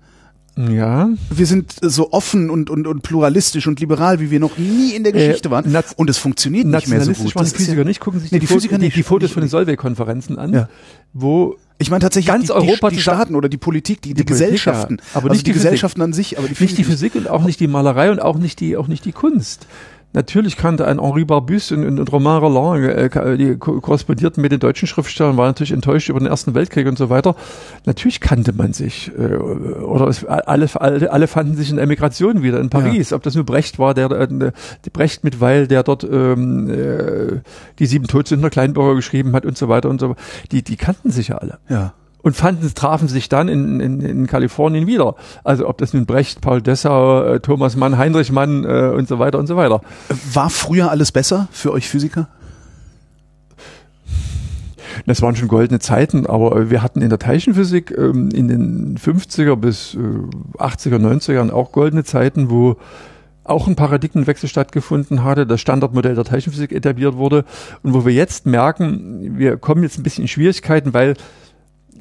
Ja, 0.55 1.09
Wir 1.31 1.45
sind 1.47 1.73
so 1.81 2.11
offen 2.11 2.51
und, 2.51 2.69
und, 2.69 2.85
und 2.85 3.01
pluralistisch 3.01 3.65
und 3.65 3.79
liberal, 3.79 4.19
wie 4.19 4.29
wir 4.29 4.39
noch 4.39 4.57
nie 4.59 4.91
in 4.91 5.03
der 5.03 5.15
Äh, 5.15 5.27
Geschichte 5.27 5.49
waren. 5.49 5.71
naz- 5.71 5.93
Und 5.95 6.09
es 6.11 6.19
funktioniert 6.19 6.67
nicht 6.67 6.87
mehr 6.87 7.01
so 7.01 7.11
gut. 7.13 7.33
waren 7.35 7.45
die 7.45 7.51
Physiker 7.51 7.77
ja, 7.79 7.83
nicht. 7.83 7.99
Gucken 7.99 8.19
sich 8.19 8.31
Nee, 8.31 8.37
die, 8.37 8.41
die 8.41 8.47
Fotos, 8.47 8.61
Physiker 8.63 8.77
die, 8.77 8.85
nicht. 8.85 8.95
die 8.97 9.03
Fotos 9.03 9.27
Nicht 9.29 9.33
von 9.33 9.41
den 9.41 9.49
Solvay-Konferenzen 9.49 10.37
an, 10.37 10.53
Ja. 10.53 10.69
wo 11.13 11.57
Ich 11.79 11.89
meine 11.89 12.01
tatsächlich 12.01 12.27
Ganz 12.27 12.45
die, 12.45 12.51
Europa 12.51 12.89
die, 12.89 12.97
die 12.97 13.01
Staaten 13.01 13.33
oder 13.35 13.49
die 13.49 13.57
Politik, 13.57 14.01
die, 14.03 14.09
die, 14.09 14.13
Die 14.13 14.23
Politik, 14.25 14.45
Gesellschaften, 14.47 14.97
ja. 14.99 15.03
Aber 15.15 15.23
also 15.25 15.33
nicht 15.33 15.47
die, 15.47 15.53
Physik. 15.53 15.63
Gesellschaften 15.63 16.01
an 16.03 16.13
sich, 16.13 16.37
aber 16.37 16.47
die 16.47 16.61
nicht 16.61 16.77
die 16.77 16.83
Physik 16.83 17.15
und 17.15 17.27
auch 17.29 17.43
nicht 17.43 17.59
die 17.59 17.67
Malerei 17.67 18.11
und 18.11 18.21
auch 18.21 18.37
nicht 18.37 18.59
die, 18.59 18.77
auch 18.77 18.87
nicht 18.87 19.05
die 19.05 19.11
Kunst. 19.11 19.65
Natürlich 20.13 20.57
kannte 20.57 20.85
ein 20.87 21.01
Henri 21.01 21.25
Barbus 21.25 21.71
und, 21.71 21.85
und, 21.85 21.99
und 21.99 22.11
Romain 22.11 22.37
Roland, 22.37 22.85
äh, 22.85 23.09
ka- 23.09 23.35
die 23.35 23.57
ko 23.57 23.81
korrespondierten 23.81 24.41
mit 24.41 24.51
den 24.51 24.59
deutschen 24.59 24.87
Schriftstellern, 24.87 25.37
waren 25.37 25.47
natürlich 25.47 25.71
enttäuscht 25.71 26.09
über 26.09 26.19
den 26.19 26.27
Ersten 26.27 26.53
Weltkrieg 26.53 26.87
und 26.87 26.97
so 26.99 27.09
weiter. 27.09 27.35
Natürlich 27.85 28.19
kannte 28.21 28.53
man 28.53 28.73
sich. 28.73 29.11
Äh, 29.17 29.35
oder 29.35 30.07
es, 30.07 30.23
alle, 30.23 30.69
alle, 30.75 31.11
alle 31.11 31.27
fanden 31.27 31.55
sich 31.55 31.69
in 31.71 31.77
der 31.77 31.83
Emigration 31.85 32.43
wieder 32.43 32.59
in 32.59 32.69
Paris. 32.69 33.11
Ob 33.11 33.23
das 33.23 33.33
nur 33.35 33.43
Brecht 33.43 33.79
war, 33.79 33.93
der 33.95 34.11
äh, 34.11 34.51
die 34.85 34.89
Brecht 34.91 35.23
mit 35.23 35.41
Weil, 35.41 35.67
der 35.67 35.81
dort 35.83 36.03
ähm, 36.03 36.69
äh, 36.69 37.39
die 37.79 37.85
sieben 37.87 38.07
Todsünder 38.07 38.49
Kleinbürger 38.51 38.95
geschrieben 38.95 39.33
hat 39.33 39.45
und 39.45 39.57
so 39.57 39.67
weiter 39.67 39.89
und 39.89 39.99
so. 39.99 40.15
Die, 40.51 40.61
die 40.63 40.75
kannten 40.75 41.09
sich 41.09 41.29
ja 41.29 41.37
alle 41.37 41.57
Ja. 41.69 41.93
Und 42.23 42.35
fanden, 42.35 42.73
trafen 42.73 43.07
sich 43.07 43.29
dann 43.29 43.49
in, 43.49 43.79
in, 43.79 44.01
in 44.01 44.27
Kalifornien 44.27 44.87
wieder. 44.87 45.15
Also 45.43 45.67
ob 45.67 45.77
das 45.77 45.93
nun 45.93 46.05
Brecht, 46.05 46.41
Paul 46.41 46.61
Dessau, 46.61 47.23
äh, 47.25 47.39
Thomas 47.41 47.75
Mann, 47.75 47.97
Heinrich 47.97 48.31
Mann 48.31 48.63
äh, 48.63 48.93
und 48.95 49.07
so 49.07 49.19
weiter 49.19 49.37
und 49.37 49.47
so 49.47 49.55
weiter. 49.57 49.81
War 50.33 50.49
früher 50.49 50.89
alles 50.89 51.11
besser 51.11 51.47
für 51.51 51.71
euch 51.71 51.87
Physiker? 51.87 52.29
Das 55.05 55.21
waren 55.21 55.35
schon 55.35 55.47
goldene 55.47 55.79
Zeiten, 55.79 56.25
aber 56.25 56.69
wir 56.69 56.81
hatten 56.81 57.01
in 57.01 57.09
der 57.09 57.19
Teilchenphysik 57.19 57.93
ähm, 57.97 58.29
in 58.29 58.47
den 58.47 58.97
50er 58.97 59.55
bis 59.55 59.95
äh, 59.95 59.97
80er, 60.57 60.97
90er 60.97 61.33
Jahren 61.33 61.51
auch 61.51 61.71
goldene 61.71 62.03
Zeiten, 62.03 62.49
wo 62.49 62.77
auch 63.43 63.67
ein 63.67 63.75
Paradigmenwechsel 63.75 64.47
stattgefunden 64.47 65.23
hatte, 65.25 65.45
das 65.45 65.59
Standardmodell 65.59 66.15
der 66.15 66.23
Teilchenphysik 66.23 66.71
etabliert 66.71 67.17
wurde 67.17 67.43
und 67.81 67.93
wo 67.93 68.05
wir 68.05 68.13
jetzt 68.13 68.45
merken, 68.45 69.37
wir 69.37 69.57
kommen 69.57 69.83
jetzt 69.83 69.99
ein 69.99 70.03
bisschen 70.03 70.23
in 70.23 70.27
Schwierigkeiten, 70.29 70.93
weil 70.93 71.15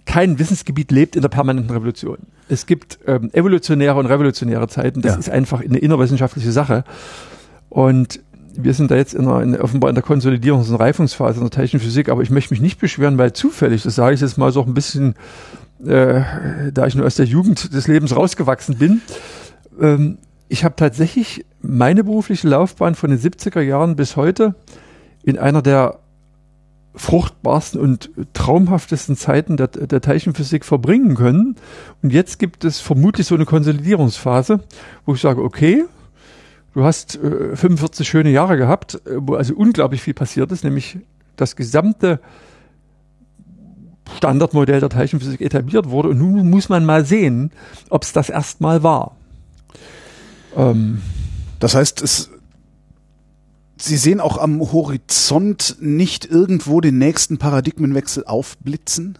kein 0.04 0.38
Wissensgebiet 0.38 0.90
lebt 0.90 1.16
in 1.16 1.22
der 1.22 1.28
permanenten 1.28 1.70
Revolution. 1.72 2.18
Es 2.48 2.66
gibt 2.66 2.98
ähm, 3.06 3.30
evolutionäre 3.32 3.98
und 3.98 4.06
revolutionäre 4.06 4.68
Zeiten. 4.68 5.00
Das 5.02 5.12
Ja. 5.14 5.18
ist 5.18 5.30
einfach 5.30 5.60
eine 5.60 5.78
innerwissenschaftliche 5.78 6.52
Sache. 6.52 6.84
Und 7.68 8.20
wir 8.54 8.74
sind 8.74 8.90
da 8.90 8.96
jetzt 8.96 9.14
in 9.14 9.26
einer, 9.26 9.42
in, 9.42 9.56
offenbar 9.58 9.88
in 9.88 9.94
der 9.94 10.04
Konsolidierungs- 10.04 10.68
und 10.68 10.76
Reifungsphase 10.76 11.38
in 11.38 11.44
der 11.44 11.50
Teilchenphysik, 11.50 12.08
aber 12.10 12.22
ich 12.22 12.30
möchte 12.30 12.52
mich 12.52 12.60
nicht 12.60 12.78
beschweren, 12.78 13.16
weil 13.16 13.32
zufällig, 13.32 13.82
das 13.82 13.94
sage 13.94 14.14
ich 14.14 14.20
jetzt 14.20 14.36
mal 14.36 14.52
so 14.52 14.62
ein 14.62 14.74
bisschen, 14.74 15.14
äh, 15.86 16.20
da 16.72 16.86
ich 16.86 16.94
nur 16.94 17.06
aus 17.06 17.14
der 17.14 17.24
Jugend 17.26 17.72
des 17.72 17.88
Lebens 17.88 18.14
rausgewachsen 18.14 18.76
bin, 18.76 19.00
ähm, 19.80 20.18
ich 20.48 20.64
habe 20.64 20.76
tatsächlich 20.76 21.46
meine 21.62 22.04
berufliche 22.04 22.46
Laufbahn 22.46 22.94
von 22.94 23.08
den 23.08 23.18
70er 23.18 23.62
Jahren 23.62 23.96
bis 23.96 24.16
heute 24.16 24.54
in 25.22 25.38
einer 25.38 25.62
der 25.62 26.00
fruchtbarsten 26.94 27.80
und 27.80 28.10
traumhaftesten 28.34 29.16
Zeiten 29.16 29.56
der, 29.56 29.68
der 29.68 30.00
Teilchenphysik 30.00 30.64
verbringen 30.64 31.14
können. 31.14 31.56
Und 32.02 32.12
jetzt 32.12 32.38
gibt 32.38 32.64
es 32.64 32.80
vermutlich 32.80 33.26
so 33.26 33.34
eine 33.34 33.46
Konsolidierungsphase, 33.46 34.60
wo 35.06 35.14
ich 35.14 35.20
sage, 35.20 35.42
okay, 35.42 35.84
du 36.74 36.84
hast 36.84 37.16
äh, 37.16 37.56
45 37.56 38.06
schöne 38.06 38.30
Jahre 38.30 38.56
gehabt, 38.56 38.94
äh, 39.06 39.16
wo 39.16 39.34
also 39.34 39.54
unglaublich 39.54 40.02
viel 40.02 40.14
passiert 40.14 40.52
ist, 40.52 40.64
nämlich 40.64 40.98
das 41.36 41.56
gesamte 41.56 42.20
Standardmodell 44.16 44.80
der 44.80 44.90
Teilchenphysik 44.90 45.40
etabliert 45.40 45.88
wurde. 45.88 46.10
Und 46.10 46.18
nun 46.18 46.50
muss 46.50 46.68
man 46.68 46.84
mal 46.84 47.04
sehen, 47.04 47.52
ob 47.88 48.02
es 48.02 48.12
das 48.12 48.28
erstmal 48.28 48.82
war. 48.82 49.16
Ähm, 50.56 51.00
Das 51.58 51.74
heißt, 51.74 52.02
es 52.02 52.31
Sie 53.84 53.96
sehen 53.96 54.20
auch 54.20 54.38
am 54.38 54.60
Horizont 54.60 55.76
nicht 55.80 56.24
irgendwo 56.30 56.80
den 56.80 56.98
nächsten 56.98 57.38
Paradigmenwechsel 57.38 58.24
aufblitzen? 58.26 59.18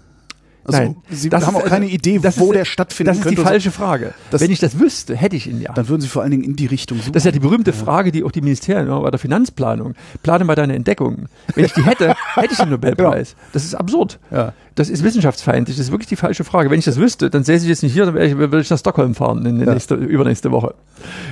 Also 0.64 0.78
Nein, 0.78 0.96
Sie 1.10 1.28
haben 1.30 1.56
auch 1.56 1.64
keine 1.64 1.86
also- 1.86 1.96
Idee, 1.96 2.20
das 2.22 2.38
wo 2.38 2.52
ist- 2.52 2.56
der 2.58 2.64
stattfinden 2.64 3.08
Das 3.08 3.16
ist 3.18 3.24
die 3.24 3.34
könnte. 3.34 3.42
falsche 3.50 3.72
Frage. 3.72 4.14
Das- 4.30 4.40
Wenn 4.40 4.52
ich 4.52 4.60
das 4.60 4.78
wüsste, 4.78 5.16
hätte 5.16 5.34
ich 5.34 5.48
ihn 5.48 5.60
ja. 5.60 5.72
Dann 5.72 5.88
würden 5.88 6.00
Sie 6.02 6.06
vor 6.06 6.22
allen 6.22 6.30
Dingen 6.30 6.44
in 6.44 6.54
die 6.54 6.66
Richtung 6.66 6.98
suchen. 6.98 7.12
Das 7.14 7.22
ist 7.22 7.24
ja 7.24 7.32
die 7.32 7.40
berühmte 7.40 7.72
Frage, 7.72 8.12
die 8.12 8.22
auch 8.22 8.30
die 8.30 8.42
Ministerien 8.42 8.86
immer 8.86 9.00
bei 9.00 9.10
der 9.10 9.18
Finanzplanung. 9.18 9.94
Plane 10.22 10.44
mal 10.44 10.54
deine 10.54 10.76
Entdeckungen. 10.76 11.28
Wenn 11.56 11.64
ich 11.64 11.72
die 11.72 11.82
hätte, 11.84 12.14
hätte 12.36 12.52
ich 12.52 12.58
den 12.58 12.70
Nobelpreis. 12.70 13.34
Das 13.52 13.64
ist 13.64 13.74
absurd. 13.74 14.20
Ja. 14.30 14.52
Das 14.76 14.88
ist 14.88 15.02
wissenschaftsfeindlich. 15.02 15.76
Das 15.78 15.86
ist 15.86 15.90
wirklich 15.90 16.08
die 16.08 16.14
falsche 16.16 16.44
Frage. 16.44 16.70
Wenn 16.70 16.78
ich 16.78 16.84
das 16.84 16.96
wüsste, 16.96 17.28
dann 17.28 17.42
säße 17.42 17.64
ich 17.64 17.68
jetzt 17.68 17.82
nicht 17.82 17.92
hier, 17.94 18.06
dann 18.06 18.16
ich, 18.16 18.36
würde 18.36 18.60
ich 18.60 18.70
nach 18.70 18.78
Stockholm 18.78 19.16
fahren 19.16 19.44
in 19.44 19.58
der 19.58 19.66
Ja. 19.66 19.74
nächste, 19.74 19.96
übernächste 19.96 20.52
Woche. 20.52 20.74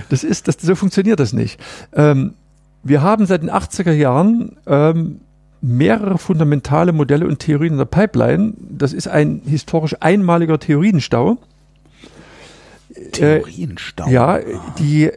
Das 0.08 0.24
ist, 0.24 0.48
das, 0.48 0.56
so 0.60 0.74
funktioniert 0.74 1.20
das 1.20 1.32
nicht. 1.32 1.60
Ähm, 1.94 2.34
wir 2.82 3.02
haben 3.02 3.26
seit 3.26 3.42
den 3.42 3.50
80er 3.50 3.92
Jahren 3.92 4.56
ähm, 4.66 5.20
mehrere 5.60 6.18
fundamentale 6.18 6.92
Modelle 6.92 7.26
und 7.26 7.38
Theorien 7.38 7.72
in 7.72 7.78
der 7.78 7.84
Pipeline. 7.84 8.54
Das 8.58 8.92
ist 8.92 9.08
ein 9.08 9.42
historisch 9.44 9.96
einmaliger 10.00 10.58
Theorienstau. 10.58 11.38
Theorienstau. 13.12 14.08
Ja, 14.08 14.40
die 14.78 15.10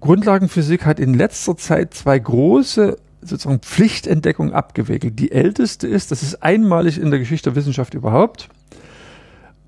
Grundlagenphysik 0.00 0.86
hat 0.86 0.98
in 0.98 1.14
letzter 1.14 1.56
Zeit 1.56 1.94
zwei 1.94 2.18
große 2.18 2.96
sozusagen 3.22 3.60
Pflichtentdeckungen 3.60 4.54
abgewickelt. 4.54 5.18
Die 5.18 5.30
älteste 5.30 5.86
ist, 5.86 6.10
das 6.10 6.22
ist 6.22 6.42
einmalig 6.42 6.98
in 6.98 7.10
der 7.10 7.18
Geschichte 7.18 7.50
der 7.50 7.56
Wissenschaft 7.56 7.92
überhaupt. 7.92 8.48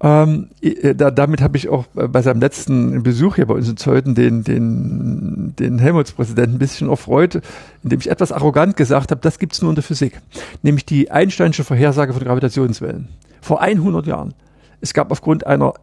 Ähm, 0.04 0.48
äh, 0.60 0.94
da, 0.96 1.12
damit 1.12 1.40
habe 1.40 1.56
ich 1.56 1.68
auch 1.68 1.86
äh, 1.94 2.08
bei 2.08 2.22
seinem 2.22 2.40
letzten 2.40 3.04
Besuch 3.04 3.36
hier 3.36 3.46
bei 3.46 3.54
uns 3.54 3.68
in 3.68 3.76
Zeuthen 3.76 4.16
den, 4.16 4.42
den, 4.42 5.54
den 5.56 5.78
Helmholtz-Präsidenten 5.78 6.56
ein 6.56 6.58
bisschen 6.58 6.90
erfreut, 6.90 7.40
indem 7.84 8.00
ich 8.00 8.10
etwas 8.10 8.32
arrogant 8.32 8.76
gesagt 8.76 9.12
habe, 9.12 9.20
das 9.20 9.38
gibt's 9.38 9.62
nur 9.62 9.70
in 9.70 9.76
der 9.76 9.84
Physik. 9.84 10.20
Nämlich 10.62 10.84
die 10.84 11.12
Einsteinsche 11.12 11.62
Vorhersage 11.62 12.12
von 12.12 12.24
Gravitationswellen. 12.24 13.08
Vor 13.40 13.60
100 13.60 14.06
Jahren. 14.06 14.34
Es 14.80 14.92
gab 14.92 15.12
aufgrund 15.12 15.46
einer 15.46 15.74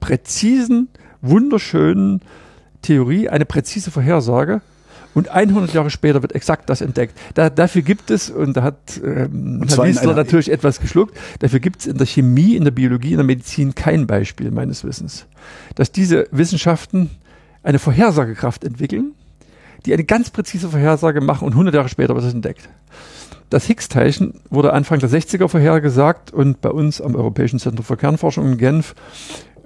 präzisen, 0.00 0.88
wunderschönen 1.20 2.22
Theorie, 2.80 3.28
eine 3.28 3.44
präzise 3.44 3.90
Vorhersage. 3.90 4.62
Und 5.14 5.28
100 5.28 5.74
Jahre 5.74 5.90
später 5.90 6.22
wird 6.22 6.34
exakt 6.34 6.70
das 6.70 6.80
entdeckt. 6.80 7.18
Da, 7.34 7.50
dafür 7.50 7.82
gibt 7.82 8.10
es, 8.10 8.30
und 8.30 8.56
da 8.56 8.62
hat 8.62 9.00
ähm, 9.02 9.60
Und 9.60 9.76
Herr 9.76 9.84
Wiesler 9.84 10.14
natürlich 10.14 10.50
etwas 10.50 10.80
geschluckt, 10.80 11.16
dafür 11.40 11.58
gibt 11.58 11.80
es 11.80 11.86
in 11.86 11.98
der 11.98 12.06
Chemie, 12.06 12.54
in 12.54 12.64
der 12.64 12.70
Biologie, 12.70 13.10
in 13.10 13.16
der 13.16 13.26
Medizin 13.26 13.74
kein 13.74 14.06
Beispiel 14.06 14.50
meines 14.50 14.84
Wissens. 14.84 15.26
Dass 15.74 15.90
diese 15.90 16.28
Wissenschaften 16.30 17.10
eine 17.62 17.78
Vorhersagekraft 17.78 18.64
entwickeln, 18.64 19.12
die 19.86 19.92
eine 19.92 20.04
ganz 20.04 20.30
präzise 20.30 20.68
Vorhersage 20.68 21.20
machen 21.20 21.44
und 21.44 21.52
100 21.52 21.74
Jahre 21.74 21.88
später 21.88 22.14
wird 22.14 22.24
es 22.24 22.34
entdeckt. 22.34 22.68
Das 23.50 23.64
Higgs-Teilchen 23.66 24.34
wurde 24.48 24.72
Anfang 24.72 25.00
der 25.00 25.10
60er 25.10 25.48
vorhergesagt 25.48 26.32
und 26.32 26.60
bei 26.60 26.70
uns 26.70 27.00
am 27.00 27.16
Europäischen 27.16 27.58
Zentrum 27.58 27.84
für 27.84 27.96
Kernforschung 27.96 28.52
in 28.52 28.58
Genf 28.58 28.94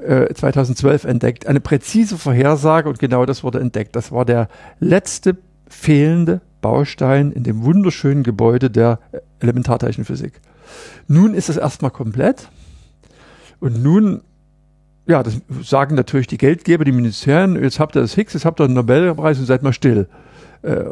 äh, 0.04 0.32
2012 0.32 1.04
entdeckt. 1.04 1.46
Eine 1.46 1.60
präzise 1.60 2.18
Vorhersage 2.18 2.88
und 2.88 2.98
genau 2.98 3.26
das 3.26 3.42
wurde 3.42 3.60
entdeckt. 3.60 3.96
Das 3.96 4.12
war 4.12 4.24
der 4.24 4.48
letzte 4.80 5.36
fehlende 5.68 6.40
Baustein 6.60 7.32
in 7.32 7.42
dem 7.42 7.64
wunderschönen 7.64 8.22
Gebäude 8.22 8.70
der 8.70 8.98
Elementarteilchenphysik. 9.40 10.40
Nun 11.08 11.34
ist 11.34 11.48
es 11.48 11.56
erstmal 11.56 11.90
komplett 11.90 12.48
und 13.60 13.82
nun 13.82 14.22
ja, 15.06 15.22
das 15.22 15.40
sagen 15.62 15.96
natürlich 15.96 16.26
die 16.26 16.38
Geldgeber, 16.38 16.84
die 16.84 16.92
Ministerien, 16.92 17.62
jetzt 17.62 17.78
habt 17.78 17.94
ihr 17.94 18.00
das 18.00 18.14
Higgs, 18.14 18.32
jetzt 18.32 18.46
habt 18.46 18.60
ihr 18.60 18.64
einen 18.64 18.74
Nobelpreis 18.74 19.38
und 19.38 19.44
seid 19.44 19.62
mal 19.62 19.72
still. 19.72 20.08
Äh, 20.62 20.84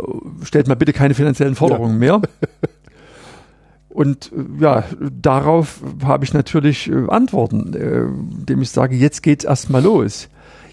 stellt 0.43 0.69
mal 0.69 0.75
bitte 0.75 0.93
keine 0.93 1.15
finanziellen 1.15 1.55
Forderungen 1.55 1.99
mehr. 1.99 2.21
Und 3.93 4.33
äh, 4.33 4.63
ja, 4.63 4.85
darauf 5.21 5.81
habe 6.05 6.25
ich 6.25 6.33
natürlich 6.33 6.91
äh, 6.91 7.09
Antworten, 7.09 7.75
äh, 7.75 8.03
indem 8.39 8.63
ich 8.63 8.71
sage, 8.71 8.97
jetzt 8.97 9.23
geht's 9.23 9.45
erstmal 9.45 9.83
los. 9.83 10.29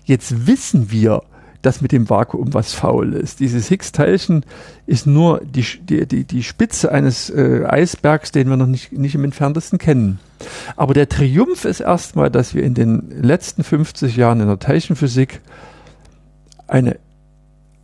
Jetzt 0.06 0.48
wissen 0.48 0.92
wir, 0.92 1.24
dass 1.62 1.82
mit 1.82 1.92
dem 1.92 2.10
Vakuum 2.10 2.54
was 2.54 2.74
faul 2.74 3.14
ist. 3.14 3.42
Dieses 3.42 3.68
Higgs-Teilchen 3.68 4.46
ist 4.86 5.06
nur 5.06 5.42
die, 5.44 5.66
die, 5.82 6.06
die, 6.06 6.24
die 6.24 6.44
Spitze 6.44 6.92
eines 6.92 7.30
äh, 7.30 7.66
Eisbergs, 7.68 8.32
den 8.32 8.50
wir 8.50 8.56
noch 8.56 8.68
nicht, 8.68 8.94
nicht 8.94 9.16
im 9.16 9.26
entferntesten 9.26 9.78
kennen. 9.78 10.20
Aber 10.78 10.94
der 10.94 11.10
Triumph 11.10 11.66
ist 11.66 11.82
erstmal, 11.82 12.32
dass 12.32 12.54
wir 12.54 12.64
in 12.64 12.76
den 12.76 13.22
letzten 13.22 13.64
50 13.64 14.16
Jahren 14.16 14.40
in 14.40 14.48
der 14.48 14.60
Teilchenphysik 14.60 15.42
eine, 16.68 16.98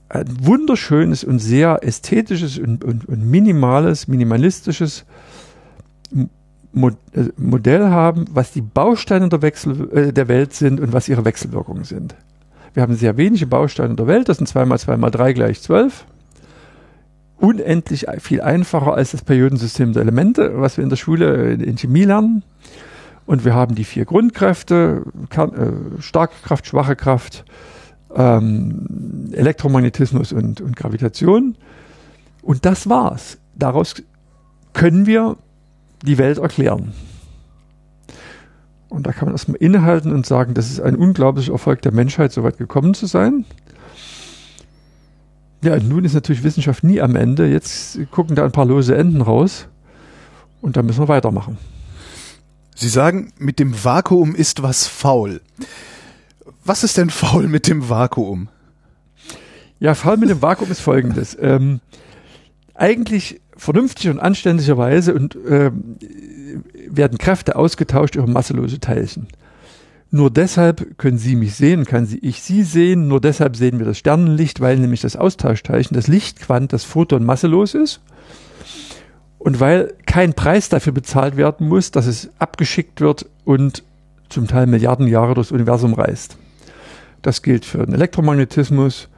ein 0.07 0.25
wunderschönes 0.45 1.25
und 1.25 1.39
sehr 1.39 1.79
ästhetisches 1.83 2.57
und, 2.57 2.85
und, 2.85 3.05
und 3.09 3.29
minimales, 3.29 4.07
minimalistisches 4.07 5.03
Äh, 6.75 7.29
Modell 7.37 7.89
haben, 7.89 8.25
was 8.31 8.51
die 8.51 8.61
Bausteine 8.61 9.29
der, 9.29 9.41
Wechsel, 9.41 9.89
äh, 9.93 10.13
der 10.13 10.27
Welt 10.27 10.53
sind 10.53 10.81
und 10.81 10.91
was 10.91 11.07
ihre 11.07 11.23
Wechselwirkungen 11.23 11.85
sind. 11.85 12.15
Wir 12.73 12.83
haben 12.83 12.95
sehr 12.95 13.15
wenige 13.15 13.47
Bausteine 13.47 13.95
der 13.95 14.07
Welt, 14.07 14.27
das 14.27 14.37
sind 14.37 14.47
2 14.47 14.65
mal 14.65 14.77
2 14.77 14.97
mal 14.97 15.09
3 15.09 15.33
gleich 15.33 15.61
12. 15.61 16.05
Unendlich 17.37 18.07
viel 18.19 18.41
einfacher 18.41 18.93
als 18.93 19.11
das 19.11 19.21
Periodensystem 19.21 19.93
der 19.93 20.01
Elemente, 20.01 20.59
was 20.59 20.75
wir 20.75 20.83
in 20.83 20.89
der 20.89 20.97
Schule 20.97 21.53
äh, 21.53 21.63
in 21.63 21.77
Chemie 21.77 22.03
lernen. 22.03 22.43
Und 23.25 23.45
wir 23.45 23.55
haben 23.55 23.75
die 23.75 23.85
vier 23.85 24.05
Grundkräfte, 24.05 25.03
Kern, 25.29 25.53
äh, 25.53 26.01
starke 26.01 26.35
Kraft, 26.43 26.67
schwache 26.67 26.97
Kraft, 26.97 27.45
ähm, 28.13 29.31
Elektromagnetismus 29.31 30.33
und, 30.33 30.59
und 30.59 30.75
Gravitation. 30.75 31.55
Und 32.41 32.65
das 32.65 32.89
war's. 32.89 33.37
Daraus 33.55 33.95
können 34.73 35.05
wir 35.05 35.37
die 36.05 36.17
Welt 36.17 36.37
erklären. 36.37 36.93
Und 38.89 39.05
da 39.07 39.11
kann 39.11 39.25
man 39.25 39.33
erstmal 39.33 39.57
innehalten 39.57 40.13
und 40.13 40.25
sagen, 40.25 40.53
das 40.53 40.69
ist 40.69 40.79
ein 40.79 40.95
unglaublicher 40.95 41.51
Erfolg 41.51 41.81
der 41.81 41.91
Menschheit, 41.91 42.31
so 42.31 42.43
weit 42.43 42.57
gekommen 42.57 42.93
zu 42.93 43.07
sein. 43.07 43.45
Ja, 45.63 45.73
und 45.73 45.89
nun 45.89 46.05
ist 46.05 46.13
natürlich 46.13 46.43
Wissenschaft 46.43 46.83
nie 46.83 47.01
am 47.01 47.15
Ende. 47.15 47.47
Jetzt 47.47 47.99
gucken 48.11 48.35
da 48.35 48.45
ein 48.45 48.51
paar 48.51 48.65
lose 48.65 48.95
Enden 48.95 49.21
raus. 49.21 49.67
Und 50.61 50.77
da 50.77 50.83
müssen 50.83 50.99
wir 50.99 51.07
weitermachen. 51.07 51.57
Sie 52.75 52.89
sagen, 52.89 53.31
mit 53.37 53.59
dem 53.59 53.83
Vakuum 53.83 54.35
ist 54.35 54.61
was 54.61 54.87
faul. 54.87 55.41
Was 56.63 56.83
ist 56.83 56.97
denn 56.97 57.09
faul 57.09 57.47
mit 57.47 57.67
dem 57.67 57.89
Vakuum? 57.89 58.49
Ja, 59.79 59.93
Fall 59.93 60.17
mit 60.17 60.29
dem 60.29 60.41
Vakuum 60.41 60.71
ist 60.71 60.81
folgendes. 60.81 61.37
Ähm, 61.39 61.79
eigentlich 62.73 63.41
vernünftig 63.57 64.09
und 64.09 64.19
anständigerweise 64.19 65.13
und 65.13 65.37
ähm, 65.47 65.97
werden 66.89 67.17
Kräfte 67.17 67.55
ausgetauscht 67.55 68.15
über 68.15 68.27
masselose 68.27 68.79
Teilchen. 68.79 69.27
Nur 70.11 70.29
deshalb 70.29 70.97
können 70.97 71.17
Sie 71.17 71.35
mich 71.35 71.55
sehen, 71.55 71.85
kann 71.85 72.05
Sie, 72.05 72.19
ich 72.19 72.41
Sie 72.41 72.63
sehen, 72.63 73.07
nur 73.07 73.19
deshalb 73.19 73.55
sehen 73.55 73.79
wir 73.79 73.85
das 73.85 73.97
Sternenlicht, 73.97 74.61
weil 74.61 74.77
nämlich 74.77 75.01
das 75.01 75.15
Austauschteilchen, 75.15 75.95
das 75.95 76.07
Lichtquant, 76.07 76.71
das 76.71 76.83
Photon 76.83 77.25
masselos 77.25 77.73
ist. 77.73 78.01
Und 79.37 79.59
weil 79.59 79.93
kein 80.05 80.33
Preis 80.33 80.69
dafür 80.69 80.93
bezahlt 80.93 81.37
werden 81.37 81.67
muss, 81.67 81.91
dass 81.91 82.07
es 82.07 82.29
abgeschickt 82.39 83.01
wird 83.01 83.25
und 83.43 83.83
zum 84.29 84.47
Teil 84.47 84.67
Milliarden 84.67 85.07
Jahre 85.07 85.33
durchs 85.33 85.51
Universum 85.51 85.93
reist. 85.93 86.37
Das 87.21 87.41
gilt 87.41 87.65
für 87.65 87.85
den 87.85 87.93
Elektromagnetismus, 87.93 89.09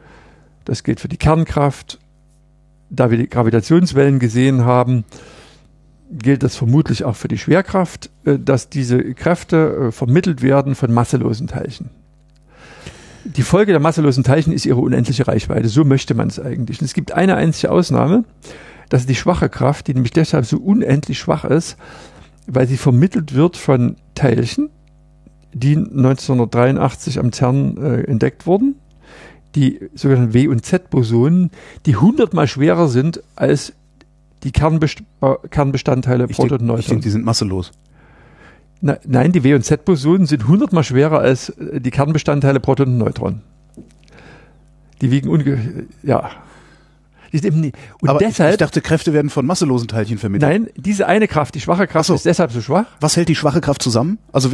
das 0.65 0.83
gilt 0.83 0.99
für 0.99 1.07
die 1.07 1.17
Kernkraft. 1.17 1.99
Da 2.89 3.11
wir 3.11 3.17
die 3.17 3.29
Gravitationswellen 3.29 4.19
gesehen 4.19 4.65
haben, 4.65 5.03
gilt 6.09 6.43
das 6.43 6.55
vermutlich 6.55 7.03
auch 7.03 7.15
für 7.15 7.27
die 7.27 7.37
Schwerkraft, 7.37 8.09
äh, 8.25 8.39
dass 8.39 8.69
diese 8.69 9.13
Kräfte 9.13 9.87
äh, 9.87 9.91
vermittelt 9.91 10.41
werden 10.41 10.75
von 10.75 10.93
masselosen 10.93 11.47
Teilchen. 11.47 11.89
Die 13.25 13.41
Folge 13.41 13.73
der 13.73 13.81
masselosen 13.81 14.23
Teilchen 14.23 14.53
ist 14.53 14.65
ihre 14.65 14.79
unendliche 14.79 15.27
Reichweite. 15.27 15.67
So 15.67 15.83
möchte 15.83 16.13
man 16.13 16.29
es 16.29 16.39
eigentlich. 16.39 16.79
Und 16.79 16.85
es 16.85 16.93
gibt 16.93 17.11
eine 17.11 17.35
einzige 17.35 17.71
Ausnahme. 17.71 18.23
Das 18.87 19.01
ist 19.01 19.09
die 19.09 19.15
schwache 19.15 19.49
Kraft, 19.49 19.87
die 19.87 19.93
nämlich 19.93 20.13
deshalb 20.13 20.45
so 20.45 20.57
unendlich 20.57 21.19
schwach 21.19 21.43
ist, 21.43 21.75
weil 22.45 22.67
sie 22.67 22.77
vermittelt 22.77 23.33
wird 23.33 23.57
von 23.57 23.97
Teilchen, 24.15 24.69
die 25.53 25.75
1983 25.75 27.19
am 27.19 27.33
CERN 27.33 27.77
äh, 27.77 28.01
entdeckt 28.03 28.45
wurden. 28.45 28.75
Die 29.55 29.79
sogenannten 29.95 30.33
W- 30.33 30.47
und 30.47 30.65
Z-Bosonen, 30.65 31.51
die 31.85 31.95
hundertmal 31.95 32.47
schwerer 32.47 32.87
sind 32.87 33.21
als 33.35 33.73
die 34.43 34.51
Kernbest 34.51 34.99
Kernbestandteile 35.49 36.27
Ich 36.29 36.35
Proton 36.35 36.51
und 36.53 36.59
denke, 36.59 36.73
Neutron. 36.73 36.89
denk, 36.91 37.01
die 37.03 37.09
sind 37.09 37.25
masselos. 37.25 37.71
Na, 38.81 38.97
nein, 39.07 39.31
die 39.31 39.43
W- 39.43 39.55
und 39.55 39.63
Z-Bosonen 39.63 40.27
sind 40.27 40.47
hundertmal 40.47 40.83
schwerer 40.83 41.19
als 41.19 41.49
äh, 41.49 41.81
die 41.81 41.89
Kernbestandteile 41.89 42.59
Proton 42.59 42.89
und 42.89 42.97
Neutron. 42.99 43.41
Die 45.01 45.09
wiegen 45.11 45.29
unge... 45.29 45.87
Ja. 46.03 46.29
Und 47.33 48.09
Aber 48.09 48.21
ich, 48.21 48.27
deshalb... 48.27 48.51
ich 48.51 48.57
dachte, 48.57 48.81
Kräfte 48.81 49.13
werden 49.13 49.29
von 49.29 49.45
masselosen 49.45 49.87
Teilchen 49.87 50.17
vermittelt. 50.17 50.49
nein, 50.49 50.69
diese 50.75 51.07
eine 51.07 51.27
Kraft, 51.27 51.55
die 51.55 51.59
schwache 51.59 51.85
Kraft, 51.85 52.07
so. 52.07 52.15
ist 52.15 52.25
deshalb 52.25 52.51
so 52.51 52.61
schwach. 52.61 52.85
Was 53.01 53.17
hält 53.17 53.29
die 53.29 53.35
schwache 53.35 53.59
Kraft 53.61 53.81
zusammen? 53.81 54.17
Also 54.31 54.51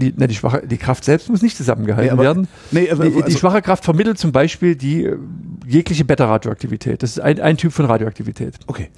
Die, 0.00 0.14
na, 0.16 0.26
die, 0.26 0.34
schwache, 0.34 0.66
die 0.66 0.78
Kraft 0.78 1.04
selbst 1.04 1.28
muss 1.28 1.42
nicht 1.42 1.56
zusammengehalten 1.56 2.06
Nee, 2.06 2.12
aber- 2.12 2.22
werden. 2.22 2.48
nee, 2.70 2.90
aber- 2.90 3.04
die, 3.04 3.10
die 3.10 3.22
also- 3.22 3.38
schwache 3.38 3.62
Kraft 3.62 3.84
vermittelt 3.84 4.18
zum 4.18 4.32
Beispiel 4.32 4.74
die 4.76 5.04
äh, 5.04 5.16
jegliche 5.66 6.04
Beta-Radioaktivität. 6.04 7.02
Das 7.02 7.10
ist 7.10 7.20
ein, 7.20 7.40
ein 7.40 7.56
Typ 7.56 7.72
von 7.72 7.84
Radioaktivität. 7.84 8.54
Okay. 8.66 8.88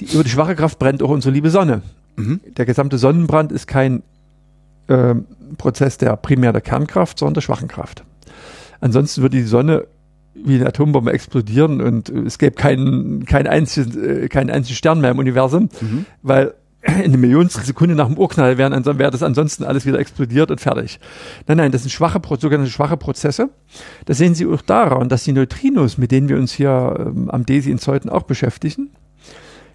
Die, 0.00 0.06
über 0.14 0.24
die 0.24 0.30
schwache 0.30 0.54
Kraft 0.56 0.78
brennt 0.78 1.02
auch 1.02 1.10
unsere 1.10 1.32
liebe 1.34 1.50
Sonne. 1.50 1.82
Mhm. 2.16 2.40
Der 2.56 2.64
gesamte 2.66 2.96
Sonnenbrand 2.98 3.52
ist 3.52 3.66
kein 3.66 4.02
ähm, 4.88 5.26
Prozess 5.58 5.98
der 5.98 6.16
primär 6.16 6.52
der 6.52 6.62
Kernkraft, 6.62 7.18
sondern 7.18 7.34
der 7.34 7.40
schwachen 7.42 7.68
Kraft. 7.68 8.02
Ansonsten 8.80 9.22
würde 9.22 9.36
die 9.36 9.42
Sonne 9.44 9.86
wie 10.34 10.54
eine 10.54 10.66
Atombombe 10.66 11.12
explodieren 11.12 11.80
und 11.82 12.08
es 12.08 12.38
gäbe 12.38 12.56
keinen, 12.56 13.26
keinen, 13.26 13.46
einzigen, 13.46 14.22
äh, 14.24 14.28
keinen 14.28 14.48
einzigen 14.50 14.76
Stern 14.76 15.00
mehr 15.00 15.10
im 15.10 15.18
Universum, 15.18 15.68
Mhm. 15.80 16.06
weil 16.22 16.54
eine 16.96 17.16
Millionstel 17.16 17.64
Sekunde 17.64 17.94
nach 17.94 18.06
dem 18.06 18.18
Urknall 18.18 18.58
wären, 18.58 18.72
ansonsten 18.72 18.98
wäre 18.98 19.10
das 19.10 19.22
ansonsten 19.22 19.64
alles 19.64 19.86
wieder 19.86 19.98
explodiert 19.98 20.50
und 20.50 20.60
fertig. 20.60 21.00
Nein, 21.46 21.56
nein, 21.58 21.72
das 21.72 21.82
sind 21.82 21.90
schwache, 21.90 22.20
sogenannte 22.38 22.70
schwache 22.70 22.96
Prozesse. 22.96 23.50
Das 24.04 24.18
sehen 24.18 24.34
Sie 24.34 24.46
auch 24.46 24.62
daran, 24.62 25.08
dass 25.08 25.24
die 25.24 25.32
Neutrinos, 25.32 25.98
mit 25.98 26.10
denen 26.12 26.28
wir 26.28 26.36
uns 26.36 26.52
hier 26.52 26.94
ähm, 26.98 27.30
am 27.30 27.46
DESI 27.46 27.70
in 27.70 27.78
Zeuthen 27.78 28.10
auch 28.10 28.22
beschäftigen, 28.22 28.90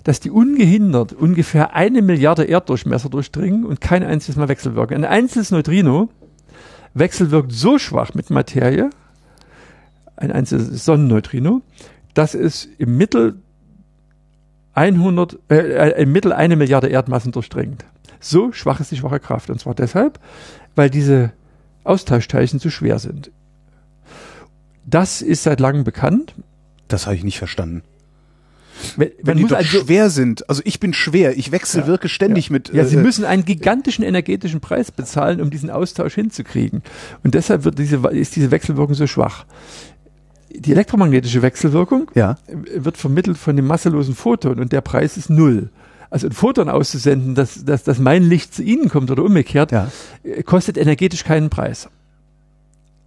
dass 0.03 0.19
die 0.19 0.29
ungehindert 0.29 1.13
ungefähr 1.13 1.75
eine 1.75 2.01
Milliarde 2.01 2.43
Erddurchmesser 2.43 3.09
durchdringen 3.09 3.65
und 3.65 3.81
kein 3.81 4.03
einziges 4.03 4.35
Mal 4.35 4.47
wechselwirken. 4.47 4.97
Ein 4.97 5.05
einzelnes 5.05 5.51
Neutrino 5.51 6.09
wechselwirkt 6.93 7.51
so 7.51 7.77
schwach 7.79 8.13
mit 8.13 8.29
Materie, 8.29 8.89
ein 10.15 10.31
einzelnes 10.31 10.85
Sonnenneutrino, 10.85 11.61
dass 12.13 12.33
es 12.35 12.69
im 12.77 12.97
Mittel 12.97 13.41
100, 14.75 15.39
äh, 15.49 15.55
äh, 15.55 16.03
im 16.03 16.11
Mittel 16.11 16.33
eine 16.33 16.55
Milliarde 16.55 16.87
Erdmassen 16.87 17.31
durchdringt. 17.31 17.85
So 18.19 18.51
schwach 18.51 18.79
ist 18.79 18.91
die 18.91 18.97
schwache 18.97 19.19
Kraft. 19.19 19.49
Und 19.49 19.59
zwar 19.59 19.73
deshalb, 19.73 20.19
weil 20.75 20.89
diese 20.89 21.31
Austauschteilchen 21.83 22.59
zu 22.59 22.69
schwer 22.69 22.99
sind. 22.99 23.31
Das 24.85 25.21
ist 25.21 25.43
seit 25.43 25.59
langem 25.59 25.83
bekannt. 25.83 26.33
Das 26.87 27.05
habe 27.05 27.15
ich 27.15 27.23
nicht 27.23 27.39
verstanden. 27.39 27.81
Wenn, 28.97 29.11
Wenn 29.21 29.37
die 29.37 29.45
doch 29.45 29.57
also, 29.57 29.79
schwer 29.79 30.09
sind, 30.09 30.47
also 30.49 30.61
ich 30.65 30.79
bin 30.79 30.93
schwer, 30.93 31.37
ich 31.37 31.51
wechselwirke 31.51 32.09
ständig 32.09 32.49
mit. 32.49 32.73
ja, 32.73 32.85
sie 32.85 32.97
äh, 32.97 33.01
müssen 33.01 33.23
einen 33.23 33.45
gigantischen 33.45 34.03
energetischen 34.03 34.59
Preis 34.59 34.91
bezahlen, 34.91 35.39
um 35.39 35.49
diesen 35.49 35.69
Austausch 35.69 36.15
hinzukriegen. 36.15 36.83
Und 37.23 37.35
deshalb 37.35 37.63
wird 37.63 37.79
diese, 37.79 37.97
ist 38.09 38.35
diese 38.35 38.51
Wechselwirkung 38.51 38.93
so 38.93 39.07
schwach. 39.07 39.45
Die 40.59 40.71
elektromagnetische 40.71 41.41
Wechselwirkung 41.41 42.09
Ja. 42.15 42.37
wird 42.75 42.97
vermittelt 42.97 43.37
von 43.37 43.55
dem 43.55 43.67
masselosen 43.67 44.15
Photon 44.15 44.59
und 44.59 44.71
der 44.71 44.81
Preis 44.81 45.17
ist 45.17 45.29
null. 45.29 45.69
Also 46.09 46.27
ein 46.27 46.33
Photon 46.33 46.69
auszusenden, 46.69 47.35
dass, 47.35 47.65
dass, 47.65 47.83
dass 47.83 47.99
mein 47.99 48.23
Licht 48.23 48.53
zu 48.53 48.63
Ihnen 48.63 48.89
kommt 48.89 49.11
oder 49.11 49.23
umgekehrt, 49.23 49.71
Ja. 49.71 49.89
äh, 50.23 50.43
kostet 50.43 50.77
energetisch 50.77 51.23
keinen 51.23 51.49
Preis. 51.49 51.89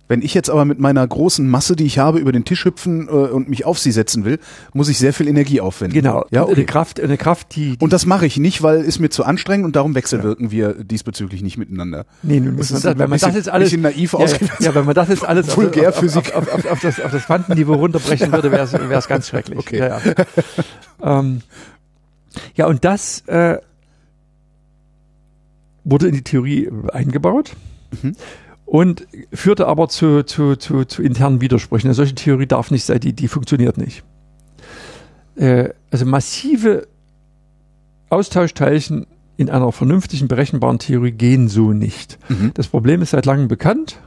Wenn 0.09 0.23
ich 0.23 0.33
jetzt 0.33 0.49
aber 0.49 0.65
mit 0.65 0.81
meiner 0.81 1.07
großen 1.07 1.47
Masse, 1.47 1.77
die 1.77 1.85
ich 1.85 1.99
habe, 1.99 2.19
über 2.19 2.33
den 2.33 2.45
Tisch 2.45 2.65
hüpfen 2.65 3.09
äh, 3.09 3.11
und 3.11 3.49
mich 3.49 3.67
auf 3.67 3.79
sie 3.79 3.93
setzen 3.93 4.25
will, 4.25 4.39
muss 4.73 4.89
ich 4.89 4.99
sehr 4.99 5.13
viel 5.13 5.29
Energie 5.29 5.61
aufwenden. 5.61 5.95
Genau. 5.95 6.25
Ja, 6.31 6.43
Und 6.43 6.49
eine 6.49 6.63
okay. 6.63 6.65
Kraft, 6.65 7.01
eine 7.01 7.17
Kraft, 7.19 7.55
die, 7.55 7.77
die 7.77 7.85
Und 7.85 7.93
das 7.93 8.07
mache 8.07 8.27
ich 8.27 8.39
nicht, 8.39 8.63
weil 8.63 8.81
es 8.81 8.99
mir 8.99 9.11
zu 9.11 9.25
anstrengend 9.25 9.67
und 9.67 9.77
darum 9.77 9.95
wechselwirken 9.95 10.51
wir 10.51 10.73
diesbezüglich 10.83 11.43
nicht 11.43 11.59
miteinander. 11.59 12.07
Nee, 12.23 12.41
nun 12.41 12.57
muss 12.57 12.71
man 12.71 12.83
das, 12.83 12.99
wenn 12.99 13.11
man 13.11 13.13
ein 13.13 13.21
das 13.21 13.35
jetzt 13.35 13.49
alles, 13.49 13.71
bisschen 13.71 13.83
naiv 13.83 14.15
ja, 14.15 14.27
ja, 14.61 14.75
wenn 14.75 14.87
man 14.87 14.95
das 14.95 15.09
jetzt 15.09 15.25
alles 15.25 15.51
auf, 15.51 15.57
Vulgärphysik. 15.57 16.35
auf, 16.35 16.49
auf, 16.49 16.65
auf, 16.65 16.73
auf, 16.73 16.81
das, 16.81 17.01
auf 17.01 17.13
das 17.13 17.27
Quantenniveau 17.27 17.75
runterbrechen 17.75 18.33
würde, 18.33 18.51
wäre 18.51 18.65
es 18.65 19.09
ganz 19.09 19.29
schrecklich. 19.29 19.59
Okay. 19.59 19.79
Ja, 19.79 20.01
ja. 20.01 21.19
ähm, 21.21 21.43
ja 22.55 22.67
und 22.67 22.85
das 22.85 23.21
äh, 23.27 23.59
wurde 25.85 26.09
in 26.09 26.15
die 26.15 26.23
Theorie 26.23 26.71
eingebaut 26.93 27.55
Mhm. 27.91 28.15
Und 28.69 29.07
führte 29.33 29.67
aber 29.67 29.89
zu, 29.89 30.25
zu, 30.25 30.57
zu, 30.57 30.85
zu 30.85 31.03
internen 31.03 31.41
Widersprüchen. 31.41 31.89
Eine 31.89 31.95
solche 31.95 32.15
Theorie 32.15 32.47
darf 32.47 32.71
nicht 32.71 32.85
sein, 32.85 33.01
die, 33.01 33.15
die 33.15 33.27
funktioniert 33.27 33.79
nicht. 33.79 34.05
Äh, 35.37 35.71
also 35.91 36.05
massive 36.05 36.87
Austauschteilchen 38.11 39.07
in 39.39 39.49
einer 39.49 39.73
vernünftigen, 39.73 40.29
berechenbaren 40.29 40.79
Theorie 40.79 41.13
gehen 41.13 41.49
so 41.49 41.73
nicht. 41.73 42.19
Mhm. 42.29 42.51
Das 42.55 42.69
Problem 42.69 43.01
ist 43.01 43.11
seit 43.11 43.25
langem 43.25 43.49
bekannt. 43.49 44.01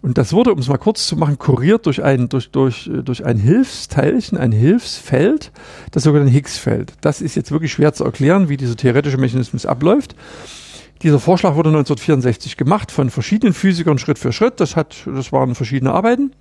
Und 0.00 0.16
das 0.16 0.32
wurde, 0.32 0.52
um 0.52 0.58
es 0.58 0.68
mal 0.68 0.78
kurz 0.78 1.06
zu 1.06 1.16
machen, 1.16 1.38
kuriert 1.38 1.84
durch 1.84 2.02
ein, 2.02 2.30
durch, 2.30 2.50
durch, 2.50 2.90
durch 3.04 3.24
ein 3.26 3.36
Hilfsteilchen, 3.36 4.38
ein 4.38 4.52
Hilfsfeld, 4.52 5.52
das 5.90 6.04
sogenannte 6.04 6.32
Higgs-Feld. 6.32 6.94
Das 7.02 7.20
ist 7.20 7.36
jetzt 7.36 7.52
wirklich 7.52 7.72
schwer 7.72 7.92
zu 7.92 8.04
erklären, 8.04 8.48
wie 8.48 8.56
dieser 8.56 8.76
theoretische 8.76 9.18
Mechanismus 9.18 9.66
abläuft. 9.66 10.16
Dieser 11.02 11.18
Vorschlag 11.18 11.56
wurde 11.56 11.70
1964 11.70 12.56
gemacht 12.56 12.92
von 12.92 13.10
verschiedenen 13.10 13.54
Physikern 13.54 13.98
Schritt 13.98 14.18
für 14.18 14.32
Schritt. 14.32 14.60
Das 14.60 14.76
hat, 14.76 15.06
das 15.06 15.32
waren 15.32 15.54
verschiedene 15.54 15.92
Arbeiten. 15.92 16.32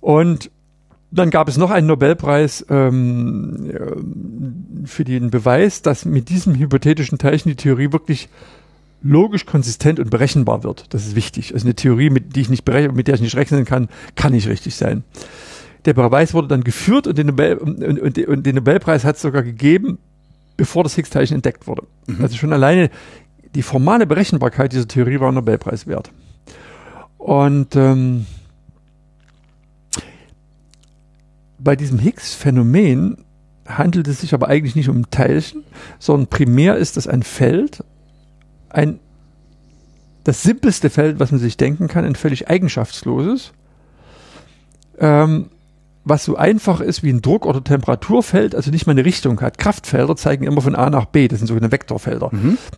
Und 0.00 0.50
dann 1.10 1.30
gab 1.30 1.48
es 1.48 1.56
noch 1.58 1.70
einen 1.70 1.88
Nobelpreis 1.88 2.64
ähm, 2.70 3.70
äh, 3.70 4.86
für 4.86 5.04
den 5.04 5.30
Beweis, 5.30 5.82
dass 5.82 6.04
mit 6.04 6.28
diesem 6.30 6.54
hypothetischen 6.54 7.18
Teilchen 7.18 7.50
die 7.50 7.56
Theorie 7.56 7.92
wirklich 7.92 8.28
logisch, 9.02 9.46
konsistent 9.46 9.98
und 9.98 10.10
berechenbar 10.10 10.62
wird. 10.62 10.86
Das 10.94 11.04
ist 11.06 11.16
wichtig. 11.16 11.52
Also 11.52 11.66
eine 11.66 11.74
Theorie, 11.74 12.08
mit, 12.08 12.36
die 12.36 12.40
ich 12.40 12.50
nicht 12.50 12.66
mit 12.66 13.08
der 13.08 13.14
ich 13.16 13.20
nicht 13.20 13.36
rechnen 13.36 13.64
kann, 13.64 13.88
kann 14.14 14.32
nicht 14.32 14.48
richtig 14.48 14.76
sein. 14.76 15.04
Der 15.84 15.94
Beweis 15.94 16.32
wurde 16.34 16.48
dann 16.48 16.62
geführt 16.62 17.08
und 17.08 17.18
den, 17.18 17.26
Nobel, 17.26 17.56
und, 17.56 17.82
und, 17.82 18.18
und 18.18 18.46
den 18.46 18.54
Nobelpreis 18.54 19.04
hat 19.04 19.16
es 19.16 19.22
sogar 19.22 19.42
gegeben, 19.42 19.98
bevor 20.56 20.84
das 20.84 20.94
Higgs-Teilchen 20.94 21.36
entdeckt 21.36 21.66
wurde. 21.66 21.82
Also 22.20 22.36
schon 22.36 22.52
alleine 22.52 22.90
die 23.54 23.62
formale 23.62 24.06
Berechenbarkeit 24.06 24.72
dieser 24.72 24.88
Theorie 24.88 25.20
war 25.20 25.28
ein 25.28 25.34
Nobelpreis 25.34 25.86
wert. 25.86 26.10
Und 27.18 27.76
ähm, 27.76 28.26
bei 31.58 31.76
diesem 31.76 31.98
Higgs-Phänomen 31.98 33.24
handelt 33.66 34.08
es 34.08 34.20
sich 34.20 34.34
aber 34.34 34.48
eigentlich 34.48 34.74
nicht 34.74 34.88
um 34.88 35.10
Teilchen, 35.10 35.64
sondern 35.98 36.28
primär 36.28 36.76
ist 36.76 36.96
es 36.96 37.06
ein 37.06 37.22
Feld, 37.22 37.84
ein 38.68 38.98
das 40.24 40.42
simpelste 40.42 40.88
Feld, 40.88 41.18
was 41.18 41.32
man 41.32 41.40
sich 41.40 41.56
denken 41.56 41.88
kann, 41.88 42.04
ein 42.04 42.14
völlig 42.14 42.48
eigenschaftsloses, 42.48 43.52
ähm, 44.98 45.50
was 46.04 46.24
so 46.24 46.36
einfach 46.36 46.80
ist 46.80 47.02
wie 47.02 47.10
ein 47.10 47.22
Druck- 47.22 47.46
oder 47.46 47.62
Temperaturfeld, 47.62 48.54
also 48.54 48.70
nicht 48.70 48.86
mal 48.86 48.92
eine 48.92 49.04
Richtung 49.04 49.40
hat. 49.40 49.58
Kraftfelder 49.58 50.16
zeigen 50.16 50.44
immer 50.44 50.60
von 50.60 50.74
A 50.74 50.90
nach 50.90 51.04
B, 51.06 51.28
das 51.28 51.38
sind 51.38 51.46
sogenannte 51.46 51.72
Vektorfelder. 51.72 52.30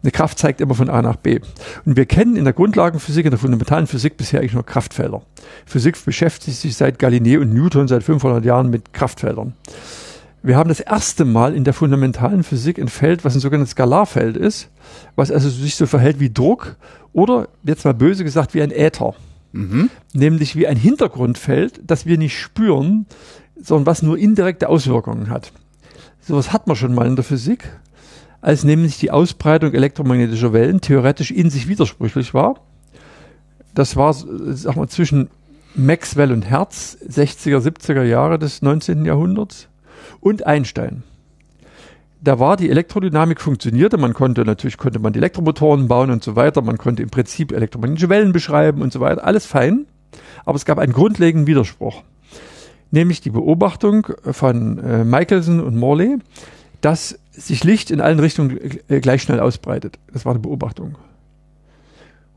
Eine 0.03 0.11
Kraft 0.13 0.39
zeigt 0.39 0.61
immer 0.61 0.75
von 0.75 0.91
A 0.91 1.01
nach 1.01 1.17
B. 1.17 1.41
Und 1.85 1.97
wir 1.97 2.07
kennen 2.07 2.37
in 2.37 2.45
der 2.45 2.53
Grundlagenphysik, 2.53 3.25
in 3.25 3.31
der 3.31 3.39
fundamentalen 3.39 3.87
Physik 3.87 4.17
bisher 4.17 4.41
eigentlich 4.41 4.55
nur 4.55 4.67
Kraftfelder. 4.67 5.23
Physik 5.65 6.03
beschäftigt 6.05 6.59
sich 6.59 6.77
seit 6.77 6.99
Galilei 6.99 7.39
und 7.39 7.55
Newton 7.55 7.89
seit 7.89 8.03
500 8.03 8.45
Jahren 8.45 8.71
mit 8.71 8.93
Kraftfeldern. 8.93 9.55
Wir 10.43 10.59
haben 10.59 10.69
das 10.69 10.81
erste 10.81 11.25
Mal 11.25 11.55
in 11.55 11.65
der 11.65 11.73
fundamentalen 11.73 12.43
Physik 12.43 12.79
ein 12.79 12.89
Feld, 12.89 13.25
was 13.25 13.35
ein 13.35 13.41
sogenanntes 13.41 13.71
Skalarfeld 13.71 14.37
ist, 14.37 14.69
was 15.17 15.31
also 15.31 15.49
sich 15.49 15.77
so 15.77 15.87
verhält 15.87 16.21
wie 16.21 16.31
Druck 16.31 16.77
oder, 17.15 17.49
jetzt 17.63 17.87
mal 17.87 17.95
böse 17.95 18.25
gesagt, 18.25 18.53
wie 18.53 18.61
ein 18.61 18.71
Äther. 18.71 19.15
Nämlich 20.13 20.57
wie 20.57 20.67
ein 20.67 20.77
Hintergrundfeld, 20.77 21.81
das 21.87 22.07
wir 22.07 22.19
nicht 22.19 22.39
spüren, 22.39 23.07
sondern 23.57 23.87
was 23.87 24.03
nur 24.03 24.19
indirekte 24.19 24.69
Auswirkungen 24.69 25.31
hat. 25.31 25.53
Sowas 26.21 26.53
hat 26.53 26.67
man 26.67 26.77
schon 26.77 26.95
mal 26.95 27.07
in 27.07 27.17
der 27.17 27.25
Physik, 27.25 27.71
als 28.41 28.65
nämlich 28.65 28.99
die 28.99 29.11
Ausbreitung 29.11 29.73
elektromagnetischer 29.73 30.53
Wellen 30.53 30.81
theoretisch 30.81 31.31
in 31.31 31.51
sich 31.51 31.69
widersprüchlich 31.69 32.35
war. 32.35 32.61
Das 33.75 33.97
war, 33.97 34.13
sag 34.13 34.77
mal, 34.77 34.89
zwischen 34.89 35.31
Maxwell 35.75 36.33
und 36.33 36.43
Hertz, 36.43 36.99
60er, 37.09 37.59
70er 37.59 38.03
Jahre 38.03 38.39
des 38.39 38.61
19. 38.61 39.05
Jahrhunderts 39.05 39.69
und 40.21 40.47
Einstein. 40.47 41.05
Da 42.25 42.39
war 42.39 42.57
die 42.57 42.71
Elektrodynamik 42.71 43.39
funktionierte, 43.39 43.99
man 43.99 44.15
konnte 44.15 44.47
natürlich 44.47 44.79
konnte 44.79 44.99
man 44.99 45.13
die 45.13 45.19
Elektromotoren 45.19 45.89
bauen 45.89 46.11
und 46.11 46.25
so 46.25 46.37
weiter, 46.37 46.63
man 46.63 46.79
konnte 46.79 47.03
im 47.03 47.11
Prinzip 47.11 47.53
elektromagnetische 47.53 48.09
Wellen 48.09 48.33
beschreiben 48.33 48.81
und 48.81 48.95
so 48.95 49.01
weiter, 49.01 49.25
alles 49.25 49.45
fein, 49.45 49.85
aber 50.47 50.57
es 50.57 50.65
gab 50.65 50.79
einen 50.79 50.95
grundlegenden 50.95 51.47
Widerspruch, 51.47 52.03
nämlich 52.91 53.21
die 53.21 53.29
Beobachtung 53.29 54.07
von 54.23 54.79
äh, 54.79 55.05
Michelson 55.05 55.61
und 55.61 55.77
Morley, 55.77 56.17
dass 56.81 57.19
sich 57.31 57.63
Licht 57.63 57.91
in 57.91 58.01
allen 58.01 58.21
Richtungen 58.21 58.59
äh, 58.89 59.01
gleich 59.01 59.21
schnell 59.21 59.41
ausbreitet. 59.41 59.99
Das 60.11 60.25
war 60.25 60.33
eine 60.33 60.41
Beobachtung. 60.41 60.97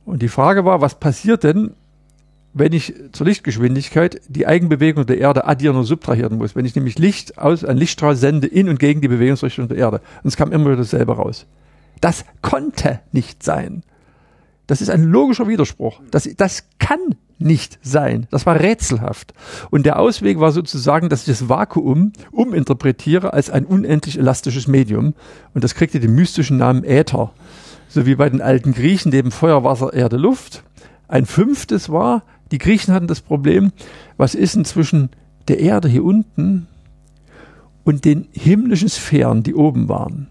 Und 0.04 0.22
die 0.22 0.28
Frage 0.28 0.66
war, 0.66 0.82
was 0.82 0.96
passiert 0.96 1.46
denn, 1.46 1.72
wenn 2.60 2.74
ich 2.74 2.94
zur 3.12 3.28
Lichtgeschwindigkeit 3.28 4.22
die 4.28 4.48
Eigenbewegung 4.48 5.06
der 5.06 5.18
Erde 5.18 5.46
addieren 5.46 5.76
und 5.76 5.86
subtrahieren 5.86 6.38
muss. 6.38 6.56
Wenn 6.56 6.66
ich 6.66 6.76
nämlich 6.76 7.00
Licht 7.00 7.38
aus, 7.38 7.64
ein 7.64 7.78
Lichtstrahl 7.78 8.16
sende 8.16 8.48
in 8.48 8.70
und 8.70 8.80
gegen 8.80 9.02
die 9.02 9.08
Bewegungsrichtung 9.08 9.68
der 9.68 9.78
Erde. 9.78 10.02
Und 10.24 10.28
es 10.28 10.38
kam 10.38 10.52
immer 10.52 10.66
wieder 10.66 10.78
dasselbe 10.78 11.16
raus. 11.16 11.46
Das 12.02 12.26
konnte 12.42 13.00
nicht 13.12 13.44
sein. 13.44 13.84
Das 14.68 14.82
ist 14.82 14.90
ein 14.90 15.04
logischer 15.04 15.48
Widerspruch. 15.48 16.02
Das, 16.12 16.30
das 16.36 16.66
kann 16.78 17.00
nicht 17.40 17.80
sein. 17.82 18.28
Das 18.32 18.46
war 18.46 18.60
rätselhaft. 18.60 19.34
Und 19.70 19.86
der 19.86 20.00
Ausweg 20.00 20.40
war 20.40 20.52
sozusagen, 20.52 21.10
dass 21.10 21.22
ich 21.22 21.38
das 21.38 21.50
Vakuum 21.50 22.12
uminterpretiere 22.32 23.34
als 23.34 23.50
ein 23.50 23.66
unendlich 23.66 24.18
elastisches 24.18 24.68
Medium. 24.68 25.14
Und 25.54 25.64
das 25.64 25.76
kriegte 25.76 26.00
den 26.00 26.16
mystischen 26.16 26.58
Namen 26.58 26.84
Äther. 26.84 27.32
So 27.88 28.06
wie 28.06 28.16
bei 28.16 28.30
den 28.30 28.42
alten 28.42 28.74
Griechen 28.74 29.12
neben 29.12 29.32
Feuer, 29.32 29.64
Wasser, 29.64 29.94
Erde, 29.94 30.18
Luft. 30.18 30.64
Ein 31.08 31.26
fünftes 31.26 31.90
war, 31.90 32.24
die 32.52 32.58
Griechen 32.58 32.94
hatten 32.94 33.08
das 33.08 33.22
Problem, 33.22 33.72
was 34.18 34.36
ist 34.36 34.56
denn 34.56 34.66
zwischen 34.66 35.10
der 35.48 35.60
Erde 35.60 35.88
hier 35.88 36.04
unten 36.04 36.68
und 37.84 38.06
den 38.06 38.28
himmlischen 38.32 38.90
Sphären, 38.90 39.44
die 39.44 39.56
oben 39.56 39.88
waren. 39.90 40.28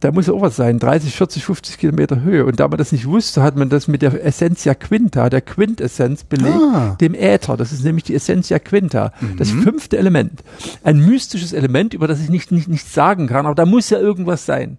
Da 0.00 0.12
muss 0.12 0.26
ja 0.26 0.34
auch 0.34 0.42
was 0.42 0.56
sein, 0.56 0.78
30, 0.78 1.16
40, 1.16 1.44
50 1.44 1.78
Kilometer 1.78 2.20
Höhe. 2.20 2.44
Und 2.44 2.60
da 2.60 2.68
man 2.68 2.76
das 2.76 2.92
nicht 2.92 3.06
wusste, 3.06 3.42
hat 3.42 3.56
man 3.56 3.70
das 3.70 3.88
mit 3.88 4.02
der 4.02 4.24
Essentia 4.24 4.74
Quinta, 4.74 5.30
der 5.30 5.40
Quintessenz 5.40 6.22
belegt, 6.22 6.54
Ah. 6.54 6.96
dem 7.00 7.14
Äther. 7.14 7.56
Das 7.56 7.72
ist 7.72 7.82
nämlich 7.82 8.04
die 8.04 8.14
Essentia 8.14 8.58
Quinta, 8.58 9.12
das 9.38 9.50
fünfte 9.50 9.96
Element. 9.96 10.44
Ein 10.84 10.98
mystisches 10.98 11.54
Element, 11.54 11.94
über 11.94 12.06
das 12.06 12.20
ich 12.20 12.28
nicht, 12.28 12.52
nicht, 12.52 12.68
nichts 12.68 12.92
sagen 12.92 13.26
kann, 13.26 13.46
aber 13.46 13.54
da 13.54 13.64
muss 13.64 13.88
ja 13.88 13.98
irgendwas 13.98 14.44
sein. 14.44 14.76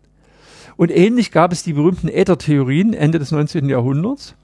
Und 0.77 0.95
ähnlich 0.95 1.31
gab 1.31 1.51
es 1.51 1.63
die 1.63 1.73
berühmten 1.73 2.07
Äthertheorien 2.09 2.93
Ende 2.93 3.17
des 3.17 3.31
19. 3.31 3.67
Jahrhunderts. 3.69 4.35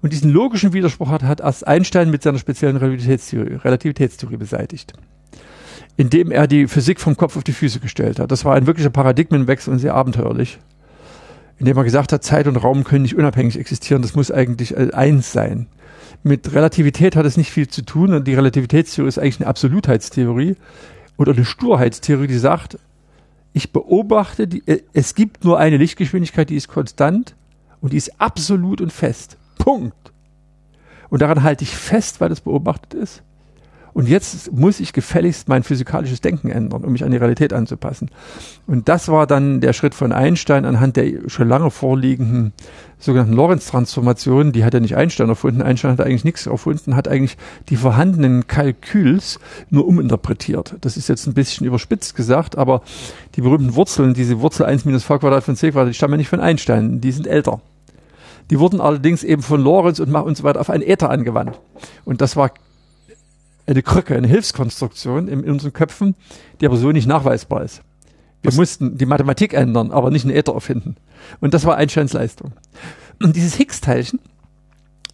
Und 0.00 0.12
diesen 0.12 0.30
logischen 0.30 0.72
Widerspruch 0.72 1.10
hat, 1.10 1.22
hat 1.22 1.66
Einstein 1.66 2.10
mit 2.10 2.22
seiner 2.22 2.38
speziellen 2.38 2.76
Relativitätstheorie, 2.76 3.54
Relativitätstheorie 3.54 4.36
beseitigt. 4.36 4.92
Indem 5.96 6.30
er 6.30 6.46
die 6.46 6.66
Physik 6.68 7.00
vom 7.00 7.16
Kopf 7.16 7.36
auf 7.36 7.44
die 7.44 7.52
Füße 7.52 7.80
gestellt 7.80 8.18
hat. 8.18 8.32
Das 8.32 8.44
war 8.44 8.54
ein 8.54 8.66
wirklicher 8.66 8.90
Paradigmenwechsel 8.90 9.72
und 9.72 9.78
sehr 9.78 9.94
abenteuerlich. 9.94 10.58
Indem 11.58 11.76
er 11.76 11.84
gesagt 11.84 12.12
hat, 12.12 12.24
Zeit 12.24 12.46
und 12.46 12.56
Raum 12.56 12.84
können 12.84 13.02
nicht 13.02 13.16
unabhängig 13.16 13.58
existieren, 13.58 14.02
das 14.02 14.14
muss 14.14 14.30
eigentlich 14.30 14.76
eins 14.76 15.32
sein. 15.32 15.66
Mit 16.24 16.52
Relativität 16.54 17.16
hat 17.16 17.26
es 17.26 17.36
nicht 17.36 17.50
viel 17.50 17.68
zu 17.68 17.82
tun 17.82 18.14
und 18.14 18.26
die 18.26 18.34
Relativitätstheorie 18.34 19.08
ist 19.08 19.18
eigentlich 19.18 19.40
eine 19.40 19.48
Absolutheitstheorie 19.48 20.56
oder 21.18 21.32
eine 21.32 21.44
Sturheitstheorie, 21.44 22.26
die 22.26 22.38
sagt, 22.38 22.78
ich 23.52 23.72
beobachte, 23.72 24.48
die, 24.48 24.66
äh, 24.66 24.82
es 24.92 25.14
gibt 25.14 25.44
nur 25.44 25.58
eine 25.58 25.76
Lichtgeschwindigkeit, 25.76 26.48
die 26.48 26.56
ist 26.56 26.68
konstant 26.68 27.34
und 27.80 27.92
die 27.92 27.96
ist 27.96 28.20
absolut 28.20 28.80
und 28.80 28.92
fest. 28.92 29.36
Punkt. 29.62 30.12
Und 31.08 31.22
daran 31.22 31.44
halte 31.44 31.62
ich 31.62 31.76
fest, 31.76 32.20
weil 32.20 32.28
das 32.28 32.40
beobachtet 32.40 32.94
ist. 32.94 33.22
Und 33.92 34.08
jetzt 34.08 34.50
muss 34.52 34.80
ich 34.80 34.92
gefälligst 34.92 35.48
mein 35.48 35.62
physikalisches 35.62 36.22
Denken 36.22 36.50
ändern, 36.50 36.82
um 36.82 36.92
mich 36.92 37.04
an 37.04 37.10
die 37.10 37.18
Realität 37.18 37.52
anzupassen. 37.52 38.10
Und 38.66 38.88
das 38.88 39.08
war 39.08 39.26
dann 39.26 39.60
der 39.60 39.74
Schritt 39.74 39.94
von 39.94 40.12
Einstein 40.12 40.64
anhand 40.64 40.96
der 40.96 41.28
schon 41.28 41.48
lange 41.48 41.70
vorliegenden 41.70 42.54
sogenannten 42.98 43.34
Lorentz-Transformationen. 43.34 44.52
Die 44.52 44.64
hat 44.64 44.72
ja 44.72 44.80
nicht 44.80 44.96
Einstein 44.96 45.28
erfunden. 45.28 45.60
Einstein 45.60 45.92
hat 45.92 46.00
eigentlich 46.00 46.24
nichts 46.24 46.46
erfunden, 46.46 46.96
hat 46.96 47.06
eigentlich 47.06 47.36
die 47.68 47.76
vorhandenen 47.76 48.46
Kalküls 48.46 49.38
nur 49.68 49.86
uminterpretiert. 49.86 50.76
Das 50.80 50.96
ist 50.96 51.08
jetzt 51.08 51.26
ein 51.26 51.34
bisschen 51.34 51.66
überspitzt 51.66 52.16
gesagt, 52.16 52.56
aber 52.56 52.80
die 53.36 53.42
berühmten 53.42 53.74
Wurzeln, 53.74 54.14
diese 54.14 54.40
Wurzel 54.40 54.64
1 54.64 54.86
minus 54.86 55.04
v 55.04 55.18
Quadrat 55.18 55.44
von 55.44 55.54
c 55.54 55.70
Quadrat, 55.70 55.90
die 55.90 55.94
stammen 55.94 56.14
ja 56.14 56.18
nicht 56.18 56.30
von 56.30 56.40
Einstein, 56.40 57.02
die 57.02 57.12
sind 57.12 57.26
älter. 57.26 57.60
Die 58.50 58.58
wurden 58.58 58.80
allerdings 58.80 59.24
eben 59.24 59.42
von 59.42 59.62
Lorenz 59.62 59.98
und 59.98 60.10
Mach 60.10 60.22
und 60.22 60.36
so 60.36 60.42
weiter 60.42 60.60
auf 60.60 60.70
einen 60.70 60.82
Äther 60.82 61.10
angewandt. 61.10 61.60
Und 62.04 62.20
das 62.20 62.36
war 62.36 62.50
eine 63.66 63.82
Krücke, 63.82 64.16
eine 64.16 64.26
Hilfskonstruktion 64.26 65.28
in, 65.28 65.44
unseren 65.44 65.72
Köpfen, 65.72 66.14
die 66.60 66.66
aber 66.66 66.76
so 66.76 66.90
nicht 66.90 67.06
nachweisbar 67.06 67.62
ist. 67.62 67.82
Wir 68.42 68.52
mussten 68.52 68.98
die 68.98 69.06
Mathematik 69.06 69.54
ändern, 69.54 69.92
aber 69.92 70.10
nicht 70.10 70.24
einen 70.24 70.34
Äther 70.34 70.52
erfinden. 70.52 70.96
Und 71.40 71.54
das 71.54 71.64
war 71.64 71.76
Einsteins 71.76 72.12
Leistung. 72.12 72.52
Und 73.22 73.36
dieses 73.36 73.54
Higgs-Teilchen 73.54 74.18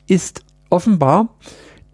ist 0.07 0.43
offenbar 0.70 1.29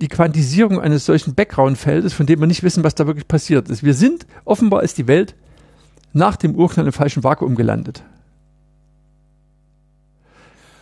die 0.01 0.09
Quantisierung 0.09 0.81
eines 0.81 1.07
solchen 1.07 1.35
Background-Feldes, 1.35 2.13
von 2.13 2.27
dem 2.27 2.41
wir 2.41 2.47
nicht 2.47 2.63
wissen, 2.63 2.85
was 2.85 2.95
da 2.95 3.07
wirklich 3.07 3.27
passiert 3.27 3.69
ist. 3.69 3.83
Wir 3.83 3.95
sind, 3.95 4.27
offenbar 4.45 4.83
ist 4.83 4.99
die 4.99 5.09
Welt 5.09 5.35
nach 6.13 6.37
dem 6.37 6.55
Urknall 6.55 6.87
im 6.87 6.93
falschen 6.93 7.25
Vakuum 7.25 7.57
gelandet. 7.57 8.05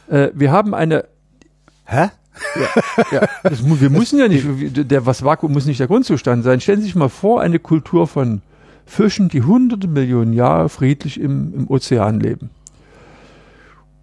Äh, 0.08 0.28
wir 0.34 0.50
haben 0.52 0.74
eine 0.74 1.04
Hä? 1.84 2.08
ja, 3.12 3.26
das, 3.42 3.60
mu- 3.62 3.78
wir 3.80 3.90
müssen 3.90 4.18
ja 4.18 4.26
nicht, 4.28 4.46
der, 4.90 5.04
was 5.04 5.22
Vakuum 5.24 5.52
muss 5.52 5.66
nicht 5.66 5.80
der 5.80 5.86
Grundzustand 5.88 6.44
sein. 6.44 6.60
Stellen 6.60 6.78
Sie 6.80 6.86
sich 6.86 6.94
mal 6.94 7.08
vor, 7.10 7.40
eine 7.42 7.58
Kultur 7.58 8.06
von 8.06 8.40
Fischen, 8.86 9.28
die 9.28 9.42
hunderte 9.42 9.86
Millionen 9.88 10.32
Jahre 10.32 10.68
friedlich 10.68 11.20
im, 11.20 11.52
im 11.54 11.68
Ozean 11.70 12.20
leben. 12.20 12.50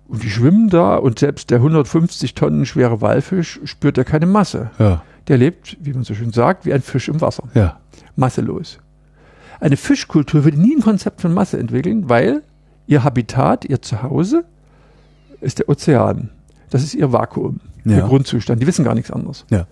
Und 0.07 0.23
die 0.23 0.29
schwimmen 0.29 0.69
da 0.69 0.95
und 0.95 1.19
selbst 1.19 1.49
der 1.51 1.57
150 1.57 2.33
Tonnen 2.33 2.65
schwere 2.65 3.01
Walfisch 3.01 3.59
spürt 3.63 3.97
ja 3.97 4.03
keine 4.03 4.25
Masse. 4.25 4.71
Ja. 4.79 5.03
Der 5.27 5.37
lebt, 5.37 5.77
wie 5.81 5.93
man 5.93 6.03
so 6.03 6.13
schön 6.15 6.31
sagt, 6.31 6.65
wie 6.65 6.73
ein 6.73 6.81
Fisch 6.81 7.07
im 7.09 7.21
Wasser. 7.21 7.43
Ja. 7.53 7.79
Masselos. 8.15 8.79
Eine 9.59 9.77
Fischkultur 9.77 10.43
würde 10.45 10.59
nie 10.59 10.75
ein 10.75 10.81
Konzept 10.81 11.21
von 11.21 11.33
Masse 11.33 11.59
entwickeln, 11.59 12.09
weil 12.09 12.43
ihr 12.87 13.03
Habitat, 13.03 13.65
ihr 13.65 13.81
Zuhause 13.81 14.45
ist 15.41 15.59
der 15.59 15.69
Ozean. 15.69 16.29
Das 16.69 16.83
ist 16.83 16.93
ihr 16.93 17.11
Vakuum, 17.11 17.59
ihr 17.85 17.97
Ja. 17.97 18.07
Grundzustand. 18.07 18.61
Die 18.61 18.67
wissen 18.67 18.85
gar 18.85 18.95
nichts 18.95 19.11
anderes. 19.11 19.45
Ja. 19.49 19.65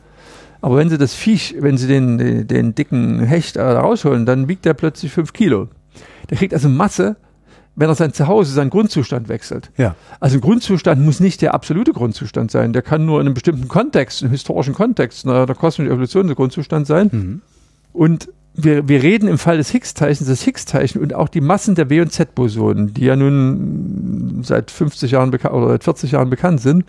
Aber 0.62 0.78
wenn 0.78 0.90
sie 0.90 0.98
das 0.98 1.14
Viech, 1.14 1.56
wenn 1.60 1.78
sie 1.78 1.88
den, 1.88 2.18
den, 2.18 2.48
den 2.48 2.76
dicken 2.76 3.20
Hecht 3.20 3.58
äh, 3.58 3.62
rausholen, 3.62 4.26
dann 4.26 4.48
wiegt 4.48 4.66
der 4.66 4.74
plötzlich 4.74 5.12
fünf 5.12 5.34
Kilo. 5.34 5.68
Der 6.30 6.38
kriegt 6.38 6.54
also 6.54 6.68
Masse, 6.68 7.16
wenn 7.76 7.90
er 7.90 7.96
sein 7.96 8.12
Zuhause, 8.12 8.52
seinen 8.54 8.72
Grundzustand 8.72 9.30
wechselt. 9.30 9.70
Ja. 9.78 9.96
Also 10.20 10.38
ein 10.38 10.42
Grundzustand 10.42 11.00
muss 11.00 11.20
nicht 11.20 11.44
der 11.44 11.54
absolute 11.54 11.94
Grundzustand 11.94 12.50
sein. 12.50 12.74
Der 12.74 12.82
kann 12.82 13.06
nur 13.06 13.22
in 13.22 13.28
einem 13.28 13.36
bestimmten 13.36 13.68
Kontext, 13.68 14.24
einem 14.24 14.32
historischen 14.32 14.74
Kontext, 14.74 15.26
einer, 15.28 15.46
der 15.46 15.56
kosmischen 15.56 15.92
Evolution 15.92 16.26
der 16.26 16.36
Grundzustand 16.36 16.88
sein. 16.88 17.10
Mhm. 17.12 17.42
Und 17.94 18.30
wir, 18.58 18.90
wir 18.90 19.04
reden 19.04 19.30
im 19.30 19.38
Fall 19.38 19.58
des 19.58 19.70
Higgs-Teilchens, 19.70 20.28
das 20.28 20.42
Higgs-Teilchen 20.42 21.02
und 21.02 21.14
auch 21.14 21.30
die 21.30 21.42
Massen 21.42 21.76
der 21.76 21.90
W- 21.90 22.02
und 22.02 22.12
Z-Bosonen, 22.12 22.94
die 22.94 23.06
ja 23.06 23.16
nun 23.16 24.42
seit 24.44 24.72
50 24.72 25.12
Jahren 25.12 25.30
oder 25.30 25.70
seit 25.70 25.84
40 25.84 26.12
Jahren 26.12 26.30
bekannt 26.32 26.60
sind, 26.60 26.84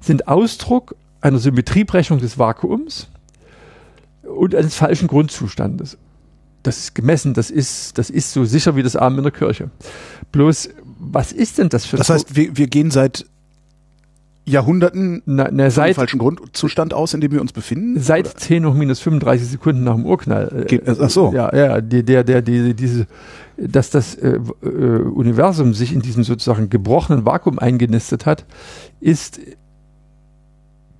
sind 0.00 0.28
Ausdruck 0.28 0.94
einer 1.22 1.38
Symmetriebrechung 1.38 2.18
des 2.18 2.38
Vakuums 2.38 3.08
und 4.22 4.54
eines 4.54 4.74
falschen 4.74 5.08
Grundzustandes. 5.08 5.96
Das 6.62 6.78
ist 6.78 6.94
gemessen, 6.94 7.32
das 7.32 7.50
ist, 7.50 7.96
das 7.96 8.10
ist 8.10 8.32
so 8.32 8.44
sicher 8.44 8.76
wie 8.76 8.82
das 8.82 8.94
Abend 8.94 9.18
in 9.18 9.24
der 9.24 9.32
Kirche. 9.32 9.70
Bloß, 10.30 10.68
was 10.98 11.32
ist 11.32 11.56
denn 11.56 11.70
das 11.70 11.86
für 11.86 11.96
Das 11.96 12.10
heißt, 12.10 12.36
wir, 12.36 12.56
wir 12.56 12.66
gehen 12.66 12.90
seit 12.90 13.24
Jahrhunderten 14.48 15.22
na, 15.26 15.48
na, 15.52 15.70
seit, 15.70 15.96
falschen 15.96 16.18
Grundzustand 16.18 16.94
aus, 16.94 17.14
in 17.14 17.20
dem 17.20 17.32
wir 17.32 17.40
uns 17.40 17.52
befinden? 17.52 18.00
seit 18.00 18.26
Oder? 18.26 18.36
10 18.36 18.66
hoch 18.66 18.74
minus 18.74 19.00
35 19.00 19.48
Sekunden 19.48 19.84
nach 19.84 19.94
dem 19.94 20.06
Urknall. 20.06 20.62
äh, 20.62 20.64
Geht- 20.64 20.88
ach 20.88 21.10
so. 21.10 21.32
Ja, 21.32 21.54
ja, 21.54 21.80
die, 21.80 22.02
der, 22.02 22.24
der, 22.24 22.42
die, 22.42 22.74
diese, 22.74 23.06
dass 23.56 23.90
das 23.90 24.14
äh, 24.14 24.38
äh, 24.62 24.66
Universum 24.66 25.74
sich 25.74 25.92
in 25.92 26.00
diesem 26.00 26.24
sozusagen 26.24 26.70
gebrochenen 26.70 27.24
Vakuum 27.24 27.58
eingenistet 27.58 28.26
hat, 28.26 28.44
ist 29.00 29.40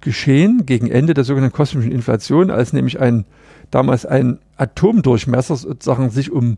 geschehen 0.00 0.64
gegen 0.64 0.90
Ende 0.90 1.14
der 1.14 1.24
sogenannten 1.24 1.56
kosmischen 1.56 1.92
Inflation, 1.92 2.50
als 2.50 2.72
nämlich 2.72 3.00
ein 3.00 3.24
damals 3.70 4.06
ein 4.06 4.38
Atomdurchmesser 4.56 5.56
sozusagen 5.56 6.10
sich 6.10 6.30
um 6.30 6.56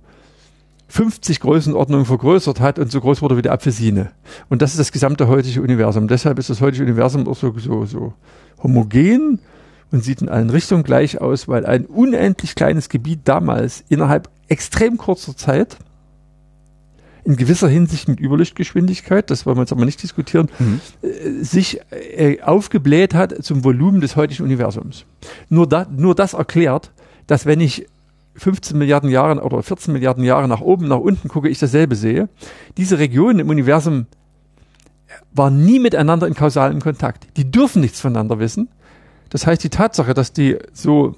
50 0.90 1.38
Größenordnungen 1.40 2.04
vergrößert 2.04 2.58
hat 2.60 2.78
und 2.80 2.90
so 2.90 3.00
groß 3.00 3.22
wurde 3.22 3.36
wie 3.36 3.42
die 3.42 3.50
Apfelsine. 3.50 4.10
Und 4.48 4.60
das 4.60 4.72
ist 4.72 4.80
das 4.80 4.90
gesamte 4.90 5.28
heutige 5.28 5.62
Universum. 5.62 6.08
Deshalb 6.08 6.38
ist 6.38 6.50
das 6.50 6.60
heutige 6.60 6.82
Universum 6.84 7.28
auch 7.28 7.36
so, 7.36 7.54
so, 7.58 7.86
so 7.86 8.12
homogen 8.62 9.38
und 9.92 10.02
sieht 10.02 10.20
in 10.20 10.28
allen 10.28 10.50
Richtungen 10.50 10.82
gleich 10.82 11.20
aus, 11.20 11.46
weil 11.46 11.64
ein 11.64 11.86
unendlich 11.86 12.56
kleines 12.56 12.88
Gebiet 12.88 13.20
damals 13.24 13.84
innerhalb 13.88 14.28
extrem 14.48 14.98
kurzer 14.98 15.36
Zeit 15.36 15.76
in 17.22 17.36
gewisser 17.36 17.68
Hinsicht 17.68 18.08
mit 18.08 18.18
Überlichtgeschwindigkeit, 18.18 19.30
das 19.30 19.46
wollen 19.46 19.58
wir 19.58 19.62
jetzt 19.62 19.72
aber 19.72 19.84
nicht 19.84 20.02
diskutieren, 20.02 20.48
Mhm. 20.58 20.80
äh, 21.02 21.44
sich 21.44 21.80
äh, 21.90 22.40
aufgebläht 22.40 23.14
hat 23.14 23.44
zum 23.44 23.62
Volumen 23.62 24.00
des 24.00 24.16
heutigen 24.16 24.42
Universums. 24.42 25.04
Nur, 25.48 25.68
da, 25.68 25.86
nur 25.88 26.14
das 26.16 26.32
erklärt, 26.32 26.90
dass 27.26 27.46
wenn 27.46 27.60
ich 27.60 27.86
15 28.40 28.78
Milliarden 28.78 29.10
Jahre 29.10 29.42
oder 29.42 29.62
14 29.62 29.92
Milliarden 29.92 30.24
Jahre 30.24 30.48
nach 30.48 30.62
oben, 30.62 30.88
nach 30.88 30.98
unten 30.98 31.28
gucke, 31.28 31.50
ich 31.50 31.58
dasselbe 31.58 31.94
sehe. 31.94 32.30
Diese 32.78 32.98
Regionen 32.98 33.38
im 33.38 33.50
Universum 33.50 34.06
waren 35.30 35.62
nie 35.62 35.78
miteinander 35.78 36.26
in 36.26 36.32
kausalem 36.32 36.80
Kontakt. 36.80 37.26
Die 37.36 37.50
dürfen 37.50 37.82
nichts 37.82 38.00
voneinander 38.00 38.38
wissen. 38.38 38.68
Das 39.28 39.46
heißt, 39.46 39.62
die 39.62 39.68
Tatsache, 39.68 40.14
dass 40.14 40.32
die 40.32 40.56
so 40.72 41.16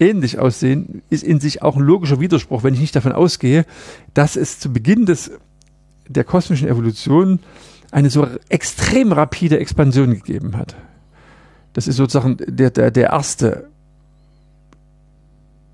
ähnlich 0.00 0.40
aussehen, 0.40 1.02
ist 1.10 1.22
in 1.22 1.38
sich 1.38 1.62
auch 1.62 1.76
ein 1.76 1.82
logischer 1.82 2.18
Widerspruch, 2.18 2.64
wenn 2.64 2.74
ich 2.74 2.80
nicht 2.80 2.96
davon 2.96 3.12
ausgehe, 3.12 3.64
dass 4.12 4.34
es 4.34 4.58
zu 4.58 4.72
Beginn 4.72 5.06
des, 5.06 5.30
der 6.08 6.24
kosmischen 6.24 6.66
Evolution 6.66 7.38
eine 7.92 8.10
so 8.10 8.26
extrem 8.48 9.12
rapide 9.12 9.60
Expansion 9.60 10.10
gegeben 10.10 10.56
hat. 10.56 10.74
Das 11.72 11.86
ist 11.86 11.96
sozusagen 11.96 12.36
der, 12.48 12.70
der, 12.70 12.90
der 12.90 13.10
erste 13.10 13.68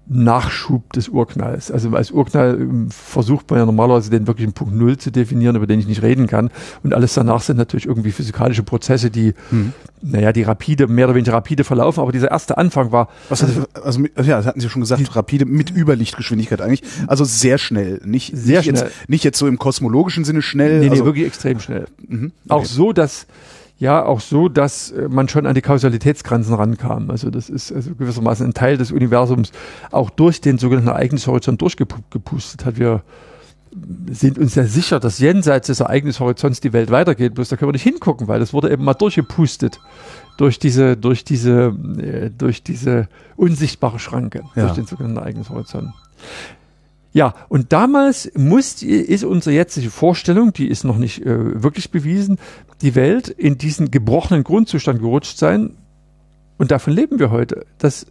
Nachschub 0.09 0.93
des 0.93 1.09
Urknalls. 1.09 1.71
Also 1.71 1.91
als 1.91 2.11
Urknall 2.13 2.59
ähm, 2.61 2.89
versucht 2.91 3.51
man 3.51 3.59
ja 3.59 3.67
normalerweise 3.67 4.09
den 4.11 4.27
wirklichen 4.27 4.53
Punkt 4.53 4.75
Null 4.75 4.97
zu 4.99 5.11
definieren, 5.11 5.57
über 5.57 5.67
den 5.67 5.81
ich 5.81 5.87
nicht 5.89 6.03
reden 6.03 6.27
kann. 6.29 6.51
Und 6.85 6.95
alles 6.95 7.15
danach 7.15 7.43
sind 7.43 7.57
natürlich 7.57 7.87
irgendwie 7.87 8.13
physikalische 8.13 8.63
Prozesse, 8.63 9.11
die, 9.11 9.35
Mhm. 9.51 9.73
naja, 10.03 10.33
die 10.33 10.43
rapide, 10.43 10.87
mehr 10.87 11.07
oder 11.07 11.17
weniger 11.17 11.33
rapide 11.33 11.65
verlaufen. 11.65 12.01
Aber 12.01 12.13
dieser 12.13 12.31
erste 12.31 12.57
Anfang 12.57 12.93
war, 12.93 13.09
Was 13.29 13.45
also 13.83 13.99
mit, 13.99 14.13
ja, 14.17 14.37
das 14.37 14.47
hatten 14.47 14.61
Sie 14.61 14.69
schon 14.69 14.83
gesagt, 14.83 15.17
rapide 15.17 15.45
mit 15.45 15.75
Überlichtgeschwindigkeit 15.77 16.61
eigentlich. 16.61 16.83
Also 17.09 17.25
sehr 17.25 17.59
schnell, 17.59 18.01
nicht 18.05 18.37
Sehr 18.37 18.61
nicht 18.61 18.69
schnell. 18.71 18.85
Jetzt, 18.85 19.09
nicht 19.09 19.25
jetzt 19.25 19.39
so 19.39 19.49
im 19.49 19.59
kosmologischen 19.59 20.25
Sinne 20.25 20.43
schnell. 20.43 20.79
nee, 20.79 20.85
nee, 20.87 20.91
also, 20.93 21.05
wirklich 21.05 21.27
extrem 21.27 21.59
schnell. 21.59 21.87
mhm, 22.07 22.31
Auch 22.49 22.59
okay. 22.59 22.67
so, 22.69 22.93
dass 22.93 23.27
ja 23.79 24.05
auch 24.05 24.21
so, 24.21 24.49
dass 24.49 24.91
äh, 24.91 25.09
man 25.09 25.29
schon 25.29 25.47
an 25.47 25.55
die 25.55 25.63
Kausalitätsgrenzen 25.63 26.55
rankam. 26.55 27.11
Also 27.11 27.31
das 27.31 27.49
ist 27.51 27.73
also 27.73 27.95
gewissermaßen 27.95 28.47
ein 28.47 28.55
Teil 28.55 28.77
des 28.79 28.91
Universums 28.93 29.53
auch 29.91 30.11
durch 30.11 30.41
den 30.41 30.59
sogenannten 30.59 30.89
Ereignishorizont 30.89 31.61
durchgepustet 31.61 32.65
hat. 32.65 32.79
Wir 32.79 33.03
sind 34.11 34.39
uns 34.39 34.55
sehr 34.55 34.67
sicher, 34.67 35.01
dass 35.01 35.19
jenseits 35.19 35.67
des 35.67 35.81
Ereignishorizonts 35.81 36.61
die 36.61 36.73
Welt 36.73 36.91
weitergeht. 36.91 37.35
Bloß 37.35 37.51
da 37.51 37.57
können 37.57 37.69
wir 37.69 37.73
nicht 37.75 37.83
hingucken, 37.83 38.27
weil 38.29 38.41
das 38.41 38.55
wurde 38.55 38.71
eben 38.71 38.85
mal 38.85 38.95
durchgepustet 38.95 39.81
durch 40.39 40.59
diese, 40.59 40.97
durch 40.97 41.25
diese, 41.25 41.75
äh, 41.99 42.31
durch 42.31 42.63
diese 42.63 43.09
unsichtbare 43.37 43.99
Schranke, 43.99 44.45
Ja. 44.55 44.63
durch 44.63 44.75
den 44.75 44.87
sogenannten 44.87 45.19
Ereignishorizont. 45.19 45.91
Ja, 47.17 47.33
und 47.49 47.73
damals 47.73 48.31
muss, 48.37 48.83
ist 48.83 49.25
unsere 49.25 49.55
jetzige 49.55 49.89
Vorstellung, 49.89 50.53
die 50.53 50.69
ist 50.69 50.85
noch 50.85 50.99
nicht 50.99 51.25
äh, 51.25 51.63
wirklich 51.63 51.91
bewiesen, 51.91 52.37
die 52.83 52.95
Welt 52.95 53.29
in 53.29 53.57
diesen 53.57 53.91
gebrochenen 53.91 54.45
Grundzustand 54.45 55.01
gerutscht 55.01 55.39
sein. 55.39 55.79
Und 56.59 56.73
davon 56.73 56.93
leben 56.93 57.19
wir 57.19 57.31
heute, 57.31 57.65
dass 57.79 58.05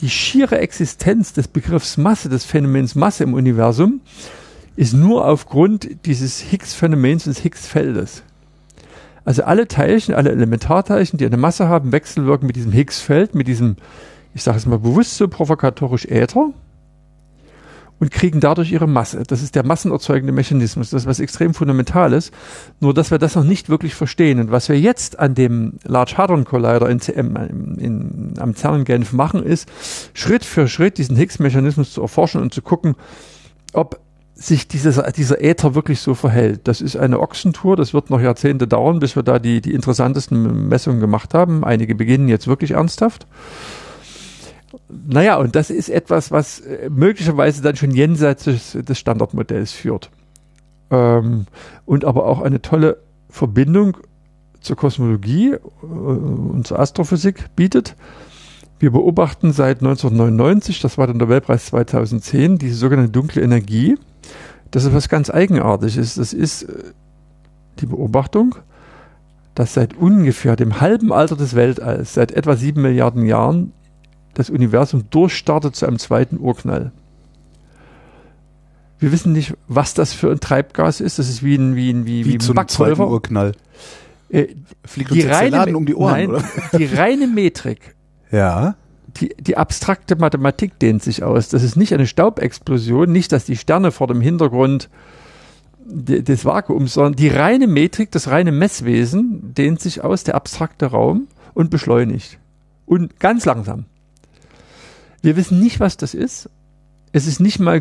die 0.00 0.08
schiere 0.08 0.60
Existenz 0.60 1.34
des 1.34 1.46
Begriffs 1.46 1.98
Masse, 1.98 2.30
des 2.30 2.46
Phänomens 2.46 2.94
Masse 2.94 3.22
im 3.22 3.34
Universum, 3.34 4.00
ist 4.76 4.94
nur 4.94 5.28
aufgrund 5.28 6.06
dieses 6.06 6.40
Higgs-Phänomens 6.40 7.24
des 7.24 7.40
Higgs-Feldes. 7.40 8.22
Also 9.26 9.42
alle 9.42 9.68
Teilchen, 9.68 10.14
alle 10.14 10.30
Elementarteilchen, 10.30 11.18
die 11.18 11.26
eine 11.26 11.36
Masse 11.36 11.68
haben, 11.68 11.92
wechselwirken 11.92 12.46
mit 12.46 12.56
diesem 12.56 12.72
Higgs-Feld, 12.72 13.34
mit 13.34 13.46
diesem, 13.46 13.76
ich 14.32 14.42
sage 14.42 14.56
es 14.56 14.64
mal 14.64 14.78
bewusst 14.78 15.18
so 15.18 15.28
provokatorisch 15.28 16.06
Äther 16.06 16.54
und 18.00 18.10
kriegen 18.10 18.40
dadurch 18.40 18.72
ihre 18.72 18.88
Masse. 18.88 19.22
Das 19.26 19.42
ist 19.42 19.54
der 19.54 19.64
massenerzeugende 19.64 20.32
Mechanismus. 20.32 20.90
Das 20.90 21.02
ist 21.02 21.08
was 21.08 21.20
extrem 21.20 21.54
Fundamentales. 21.54 22.32
Nur, 22.80 22.92
dass 22.92 23.10
wir 23.10 23.18
das 23.18 23.34
noch 23.34 23.44
nicht 23.44 23.68
wirklich 23.68 23.94
verstehen. 23.94 24.40
Und 24.40 24.50
was 24.50 24.68
wir 24.68 24.78
jetzt 24.78 25.18
an 25.18 25.34
dem 25.34 25.74
Large 25.84 26.14
Hadron 26.16 26.44
Collider 26.44 26.88
in, 26.88 26.98
in, 26.98 27.78
in, 27.78 28.34
am 28.38 28.54
CERN 28.54 28.84
Genf 28.84 29.12
machen, 29.12 29.42
ist, 29.42 29.68
Schritt 30.12 30.44
für 30.44 30.68
Schritt 30.68 30.98
diesen 30.98 31.16
Higgs-Mechanismus 31.16 31.92
zu 31.92 32.02
erforschen 32.02 32.42
und 32.42 32.52
zu 32.52 32.62
gucken, 32.62 32.96
ob 33.72 34.00
sich 34.34 34.66
dieses, 34.66 35.00
dieser 35.16 35.42
Äther 35.42 35.76
wirklich 35.76 36.00
so 36.00 36.14
verhält. 36.14 36.62
Das 36.64 36.80
ist 36.80 36.96
eine 36.96 37.20
Ochsentour, 37.20 37.76
das 37.76 37.94
wird 37.94 38.10
noch 38.10 38.20
Jahrzehnte 38.20 38.66
dauern, 38.66 38.98
bis 38.98 39.14
wir 39.14 39.22
da 39.22 39.38
die, 39.38 39.60
die 39.60 39.72
interessantesten 39.72 40.68
Messungen 40.68 41.00
gemacht 41.00 41.34
haben. 41.34 41.64
Einige 41.64 41.94
beginnen 41.94 42.28
jetzt 42.28 42.48
wirklich 42.48 42.72
ernsthaft. 42.72 43.26
Naja, 44.88 45.36
und 45.36 45.56
das 45.56 45.70
ist 45.70 45.88
etwas, 45.88 46.30
was 46.30 46.60
äh, 46.60 46.90
möglicherweise 46.90 47.62
dann 47.62 47.76
schon 47.76 47.90
jenseits 47.90 48.44
des, 48.44 48.72
des 48.72 48.98
Standardmodells 48.98 49.72
führt. 49.72 50.10
Ähm, 50.90 51.46
und 51.86 52.04
aber 52.04 52.26
auch 52.26 52.42
eine 52.42 52.60
tolle 52.60 52.98
Verbindung 53.30 53.96
zur 54.60 54.76
Kosmologie 54.76 55.52
äh, 55.52 55.86
und 55.86 56.66
zur 56.66 56.78
Astrophysik 56.78 57.54
bietet. 57.56 57.96
Wir 58.78 58.90
beobachten 58.90 59.52
seit 59.52 59.78
1999, 59.78 60.80
das 60.80 60.98
war 60.98 61.06
der 61.06 61.16
Nobelpreis 61.16 61.66
2010, 61.66 62.58
diese 62.58 62.74
sogenannte 62.74 63.12
dunkle 63.12 63.42
Energie. 63.42 63.96
Das 64.70 64.84
ist 64.84 64.92
was 64.92 65.08
ganz 65.08 65.30
Eigenartiges. 65.30 66.16
Das 66.16 66.32
ist 66.32 66.64
äh, 66.64 66.92
die 67.80 67.86
Beobachtung, 67.86 68.56
dass 69.54 69.74
seit 69.74 69.96
ungefähr 69.96 70.56
dem 70.56 70.80
halben 70.80 71.12
Alter 71.12 71.36
des 71.36 71.54
Weltalls, 71.54 72.14
seit 72.14 72.32
etwa 72.32 72.56
sieben 72.56 72.82
Milliarden 72.82 73.24
Jahren, 73.24 73.72
das 74.34 74.50
Universum 74.50 75.04
durchstartet 75.10 75.74
zu 75.76 75.86
einem 75.86 75.98
zweiten 75.98 76.38
Urknall. 76.38 76.92
Wir 78.98 79.12
wissen 79.12 79.32
nicht, 79.32 79.54
was 79.68 79.94
das 79.94 80.12
für 80.12 80.30
ein 80.30 80.40
Treibgas 80.40 81.00
ist. 81.00 81.18
Das 81.18 81.28
ist 81.28 81.42
wie 81.42 81.56
ein, 81.56 81.76
wie 81.76 81.90
ein, 81.92 82.06
wie, 82.06 82.24
Wie, 82.24 82.32
wie 82.34 82.38
zu 82.38 82.52
ein 82.52 82.58
einem 82.58 82.68
zweiten. 82.68 83.00
Urknall. 83.02 83.52
Äh, 84.30 84.48
Fliegt 84.84 85.10
uns 85.10 85.20
die 85.20 85.26
der 85.26 85.36
reine, 85.36 85.56
Laden 85.56 85.76
um 85.76 85.84
die 85.86 85.94
Ohren, 85.94 86.12
nein, 86.12 86.30
oder? 86.30 86.44
die 86.78 86.86
reine 86.86 87.26
Metrik 87.26 87.94
Ja. 88.30 88.76
die, 89.20 89.34
die 89.38 89.56
abstrakte 89.56 90.16
Mathematik 90.16 90.78
dehnt 90.78 91.02
sich 91.02 91.22
aus. 91.22 91.48
Das 91.50 91.62
ist 91.62 91.76
nicht 91.76 91.92
eine 91.92 92.06
Staubexplosion, 92.06 93.12
nicht, 93.12 93.32
dass 93.32 93.44
die 93.44 93.56
Sterne 93.56 93.92
vor 93.92 94.06
dem 94.06 94.20
Hintergrund 94.22 94.88
de, 95.84 96.22
des 96.22 96.44
Vakuums, 96.46 96.94
sondern 96.94 97.14
die 97.16 97.28
reine 97.28 97.66
Metrik, 97.66 98.10
das 98.10 98.28
reine 98.28 98.52
Messwesen 98.52 99.52
dehnt 99.54 99.80
sich 99.80 100.02
aus, 100.02 100.24
der 100.24 100.34
abstrakte 100.36 100.86
Raum 100.86 101.28
und 101.52 101.70
beschleunigt. 101.70 102.38
Und 102.86 103.20
ganz 103.20 103.44
langsam. 103.44 103.84
Wir 105.24 105.36
wissen 105.36 105.58
nicht, 105.58 105.80
was 105.80 105.96
das 105.96 106.12
ist. 106.12 106.50
Es 107.12 107.26
ist 107.26 107.40
nicht 107.40 107.58
mal, 107.58 107.80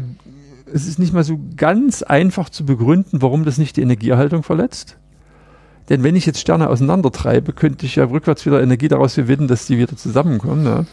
es 0.73 0.87
ist 0.87 0.97
nicht 0.97 1.11
mal 1.11 1.25
so 1.25 1.37
ganz 1.57 2.01
einfach 2.01 2.49
zu 2.49 2.65
begründen, 2.65 3.21
warum 3.21 3.43
das 3.43 3.57
nicht 3.57 3.75
die 3.75 3.81
Energieerhaltung 3.81 4.43
verletzt. 4.43 4.97
Denn 5.89 6.03
wenn 6.03 6.15
ich 6.15 6.25
jetzt 6.25 6.39
Sterne 6.39 6.69
auseinandertreibe, 6.69 7.51
könnte 7.51 7.85
ich 7.85 7.97
ja 7.97 8.05
rückwärts 8.05 8.45
wieder 8.45 8.63
Energie 8.63 8.87
daraus 8.87 9.15
gewinnen, 9.15 9.49
dass 9.49 9.65
die 9.65 9.77
wieder 9.77 9.97
zusammenkommen. 9.97 10.63
Ne? 10.63 10.85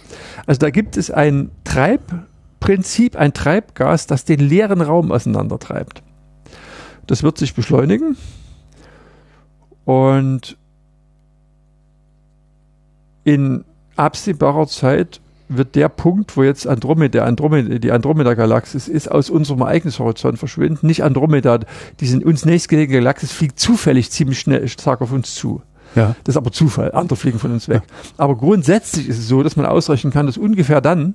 Also 0.45 0.59
da 0.59 0.71
gibt 0.71 0.97
es 0.97 1.13
ein 1.13 1.53
Treibprinzip, 1.63 3.15
ein 3.15 3.33
Treibgas, 3.33 4.09
das 4.09 4.25
den 4.25 4.41
leeren 4.41 4.81
Raum 4.81 5.13
auseinandertreibt. 5.13 6.03
Das 7.07 7.23
wird 7.23 7.39
sich 7.39 7.55
beschleunigen 7.55 8.17
und 9.85 10.57
in 13.23 13.65
absehbarer 13.95 14.67
Zeit 14.67 15.21
wird 15.51 15.75
der 15.75 15.89
Punkt, 15.89 16.37
wo 16.37 16.43
jetzt 16.43 16.67
Andromeda, 16.67 17.25
Andromeda 17.25 17.79
die 17.79 17.93
Andromeda-Galaxis 17.93 18.89
ist, 18.89 19.11
aus 19.11 19.31
unserem 19.31 19.61
Ereignishorizont 19.61 20.39
verschwinden. 20.39 20.87
Nicht 20.87 21.03
Andromeda, 21.03 21.61
diese 22.01 22.21
uns 22.21 22.45
nächstgelegene 22.45 23.01
Galaxis 23.01 23.33
fliegt 23.33 23.59
zufällig 23.59 24.11
ziemlich 24.11 24.39
schnell 24.39 24.69
stark 24.69 25.01
auf 25.01 25.13
uns 25.13 25.35
zu. 25.35 25.63
Ja. 25.97 26.15
Das 26.25 26.35
ist 26.35 26.37
aber 26.37 26.53
Zufall. 26.53 26.93
Andere 26.93 27.17
fliegen 27.17 27.39
von 27.39 27.51
uns 27.51 27.69
weg. 27.69 27.83
Aber 28.17 28.37
grundsätzlich 28.37 29.09
ist 29.09 29.19
es 29.19 29.29
so, 29.29 29.43
dass 29.43 29.57
man 29.57 29.67
ausrechnen 29.67 30.13
kann, 30.13 30.27
dass 30.27 30.37
ungefähr 30.37 30.81
dann 30.81 31.15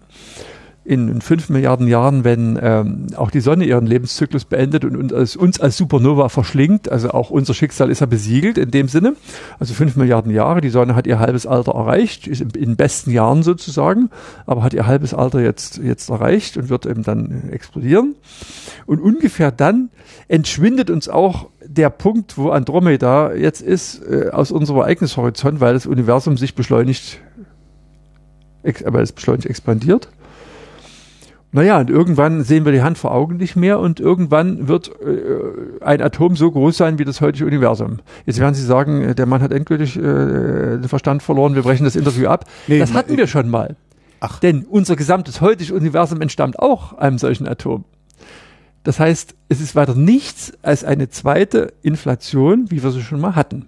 in, 0.86 1.20
fünf 1.20 1.50
Milliarden 1.50 1.88
Jahren, 1.88 2.24
wenn 2.24 2.60
ähm, 2.62 3.08
auch 3.16 3.32
die 3.32 3.40
Sonne 3.40 3.66
ihren 3.66 3.88
Lebenszyklus 3.88 4.46
beendet 4.46 4.86
und, 4.86 4.96
und 4.96 5.12
uns 5.12 5.60
als 5.60 5.78
Supernova 5.78 6.30
verschlingt, 6.30 6.92
also 6.92 7.10
auch 7.10 7.32
unser 7.32 7.56
Schicksal 7.56 7.90
ist 7.90 8.02
ja 8.02 8.06
besiegelt 8.06 8.60
in 8.60 8.70
dem 8.70 8.88
Sinne, 8.88 9.16
also 9.60 9.74
fünf 9.74 9.96
Milliarden 9.96 10.32
Jahre, 10.32 10.62
die 10.62 10.70
Sonne 10.70 10.96
hat 10.96 11.08
ihr 11.08 11.20
halbes 11.20 11.48
Alter 11.48 11.74
erreicht, 11.74 12.28
ist 12.28 12.42
in, 12.42 12.50
in 12.52 12.76
besten 12.76 13.10
Jahren 13.10 13.42
sozusagen, 13.42 14.12
aber 14.46 14.62
hat 14.62 14.76
ihr 14.76 14.86
halbes 14.86 15.16
Alter 15.16 15.42
jetzt, 15.42 15.78
jetzt 15.78 16.10
erreicht 16.10 16.56
und 16.56 16.70
wird 16.70 16.86
eben 16.86 17.02
dann 17.02 17.50
explodieren. 17.50 18.16
Und 18.86 19.00
ungefähr 19.00 19.52
dann 19.52 19.90
entschwindet 20.28 20.92
uns 20.92 21.10
auch 21.10 21.48
der 21.66 21.90
Punkt, 21.90 22.38
wo 22.38 22.50
Andromeda 22.50 23.34
jetzt 23.34 23.62
ist, 23.62 24.04
äh, 24.04 24.30
aus 24.30 24.52
unserem 24.52 24.80
Ereignishorizont, 24.82 25.60
weil 25.60 25.74
das 25.74 25.88
Universum 25.88 26.38
sich 26.38 26.54
beschleunigt, 26.54 27.20
weil 28.62 29.04
es 29.04 29.12
beschleunigt 29.12 29.48
expandiert. 29.48 30.10
Naja, 31.56 31.80
und 31.80 31.90
irgendwann 31.90 32.44
sehen 32.44 32.66
wir 32.66 32.74
die 32.74 32.82
Hand 32.82 32.98
vor 32.98 33.14
Augen 33.14 33.38
nicht 33.38 33.56
mehr 33.56 33.80
und 33.80 34.02
irgendwann 34.02 34.68
wird 34.68 34.92
äh, 35.00 35.82
ein 35.82 36.02
Atom 36.02 36.36
so 36.36 36.52
groß 36.52 36.76
sein 36.76 37.00
wie 37.00 37.06
das 37.06 37.22
heutige 37.22 37.46
Universum. 37.46 38.00
Jetzt 38.26 38.42
werden 38.42 38.54
Sie 38.54 38.66
sagen, 38.66 39.02
äh, 39.02 39.16
der 39.16 39.26
Mann 39.26 39.42
hat 39.42 39.54
endgültig 39.54 39.96
äh, 39.96 40.02
den 40.02 40.90
Verstand 40.90 41.24
verloren, 41.24 41.56
wir 41.56 41.62
brechen 41.62 41.86
das 41.86 41.96
Interview 41.96 42.28
ab. 42.28 42.44
Nee, 42.68 42.80
das 42.80 42.94
hatten 42.94 43.16
wir 43.16 43.26
schon 43.28 43.50
mal. 43.50 43.78
Ach. 44.20 44.42
Denn 44.42 44.66
unser 44.66 44.98
gesamtes 44.98 45.40
heutiges 45.40 45.72
Universum 45.72 46.20
entstammt 46.20 46.60
auch 46.60 46.92
einem 46.98 47.18
solchen 47.18 47.48
Atom. 47.48 47.86
Das 48.84 49.00
heißt, 49.00 49.34
es 49.48 49.62
ist 49.62 49.78
weiter 49.78 49.96
nichts 49.96 50.52
als 50.62 50.84
eine 50.84 51.08
zweite 51.08 51.72
Inflation, 51.82 52.70
wie 52.70 52.84
wir 52.84 52.92
sie 52.92 53.02
schon 53.02 53.22
mal 53.22 53.36
hatten. 53.38 53.68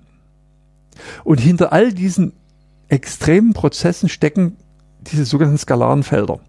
Und 1.23 1.39
hinter 1.39 1.71
all 1.71 1.93
diesen 1.93 2.33
extremen 2.89 3.53
Prozessen 3.53 4.09
stecken 4.09 4.57
diese 4.99 5.23
sogenannten 5.23 5.57
skalaren 5.57 6.03
Felder. 6.03 6.41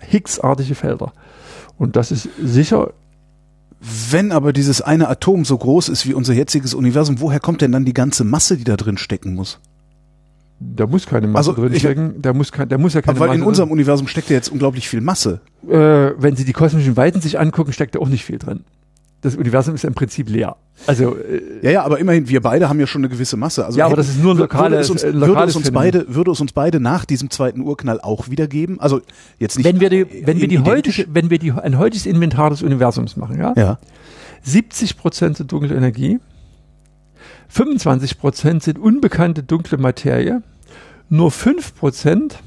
Higgs-artige 0.00 0.74
Felder. 0.74 1.12
Und 1.78 1.96
das 1.96 2.10
ist 2.12 2.28
sicher, 2.42 2.92
Wenn 4.10 4.32
aber 4.32 4.52
dieses 4.54 4.80
eine 4.80 5.08
Atom 5.08 5.44
so 5.44 5.56
groß 5.58 5.90
ist 5.90 6.06
wie 6.06 6.14
unser 6.14 6.32
jetziges 6.32 6.72
Universum, 6.74 7.20
woher 7.20 7.40
kommt 7.40 7.60
denn 7.60 7.72
dann 7.72 7.84
die 7.84 7.92
ganze 7.94 8.24
Masse, 8.24 8.56
die 8.56 8.64
da 8.64 8.76
drin 8.76 8.96
stecken 8.98 9.34
muss? 9.34 9.58
da 10.58 10.86
muss 10.86 11.04
keine 11.06 11.26
Masse 11.26 11.50
Also, 11.50 11.60
drin 11.62 11.78
stecken, 11.78 12.14
da 12.22 12.32
muss, 12.32 12.50
kein, 12.50 12.68
da 12.70 12.78
muss 12.78 12.94
ja 12.94 13.02
keine 13.02 13.18
Aber 13.18 13.26
Masse 13.26 13.38
in 13.38 13.44
unserem 13.44 13.70
Universum 13.70 14.08
steckt 14.08 14.30
ja 14.30 14.36
jetzt 14.36 14.48
unglaublich 14.48 14.88
viel 14.88 15.02
Masse. 15.02 15.40
drin. 15.62 15.70
Äh, 15.78 16.14
wenn 16.16 16.34
Sie 16.34 16.46
die 16.46 16.54
kosmischen 16.54 16.96
Weiten 16.96 17.20
sich 17.20 17.38
angucken, 17.38 17.74
steckt 17.74 17.94
da 17.94 17.98
auch 17.98 18.08
nicht 18.08 18.24
viel 18.24 18.38
drin. 18.38 18.64
Das 19.22 19.34
Universum 19.34 19.74
ist 19.74 19.84
im 19.84 19.94
Prinzip 19.94 20.28
leer. 20.28 20.56
Also, 20.86 21.16
äh, 21.16 21.40
Ja, 21.62 21.70
ja, 21.70 21.82
aber 21.84 21.98
immerhin, 21.98 22.28
wir 22.28 22.40
beide 22.42 22.68
haben 22.68 22.78
ja 22.78 22.86
schon 22.86 23.00
eine 23.00 23.08
gewisse 23.08 23.36
Masse. 23.36 23.64
Also 23.64 23.78
Ja, 23.78 23.86
aber 23.86 23.96
das 23.96 24.08
ist 24.08 24.22
nur 24.22 24.34
ein 24.34 24.38
lokales- 24.38 24.70
würde 24.70 24.80
es 24.82 24.90
uns, 24.90 25.02
äh, 25.02 25.14
würde 25.14 25.42
es 25.44 25.56
uns 25.56 25.70
beide, 25.70 26.14
würde 26.14 26.30
es 26.32 26.40
uns 26.40 26.52
beide 26.52 26.80
nach 26.80 27.04
diesem 27.06 27.30
zweiten 27.30 27.62
Urknall 27.62 28.00
auch 28.00 28.28
wieder 28.28 28.46
geben? 28.46 28.78
Also 28.78 29.00
jetzt 29.38 29.56
nicht. 29.56 29.64
wenn 29.64 29.80
wir 29.80 29.88
die, 29.90 30.06
wenn 30.26 30.38
wir 30.38 30.48
die 30.48 30.58
heutige, 30.60 31.06
wenn 31.12 31.30
wir 31.30 31.38
die, 31.38 31.50
ein 31.52 31.78
heutiges 31.78 32.04
Inventar 32.06 32.50
des 32.50 32.62
Universums 32.62 33.16
machen, 33.16 33.38
ja? 33.38 33.54
Ja. 33.56 33.78
70 34.42 34.98
Prozent 34.98 35.38
sind 35.38 35.50
dunkle 35.50 35.74
Energie, 35.74 36.20
25 37.48 38.18
Prozent 38.18 38.62
sind 38.62 38.78
unbekannte 38.78 39.42
dunkle 39.42 39.78
Materie, 39.78 40.42
nur 41.08 41.30
5 41.30 41.74
Prozent 41.74 42.38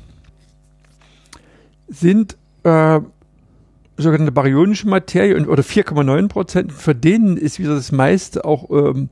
sind 1.88 2.38
äh, 2.63 2.99
sogenannte 4.02 4.32
baryonische 4.32 4.88
Materie 4.88 5.36
und, 5.36 5.47
oder 5.47 5.64
4,9 5.64 6.28
Prozent. 6.28 6.72
Für 6.72 6.95
denen 6.95 7.38
ist 7.38 7.60
wieder 7.60 7.76
das 7.76 7.91
meiste 7.91 8.45
auch 8.45 8.70
ähm, 8.70 9.10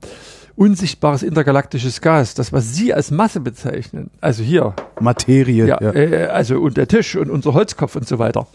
unsichtbares 0.55 1.21
intergalaktisches 1.21 2.01
Gas, 2.01 2.33
das, 2.33 2.51
was 2.51 2.73
Sie 2.75 2.93
als 2.93 3.11
Masse 3.11 3.39
bezeichnen, 3.39 4.09
also 4.21 4.43
hier, 4.43 4.73
Materie. 4.99 5.67
ja, 5.67 5.77
Ja, 5.81 5.91
Äh, 5.93 6.25
also 6.27 6.59
und 6.59 6.77
der 6.77 6.87
Tisch 6.87 7.15
und 7.15 7.29
unser 7.29 7.53
Holzkopf 7.53 7.95
und 7.95 8.07
so 8.07 8.17
weiter, 8.17 8.47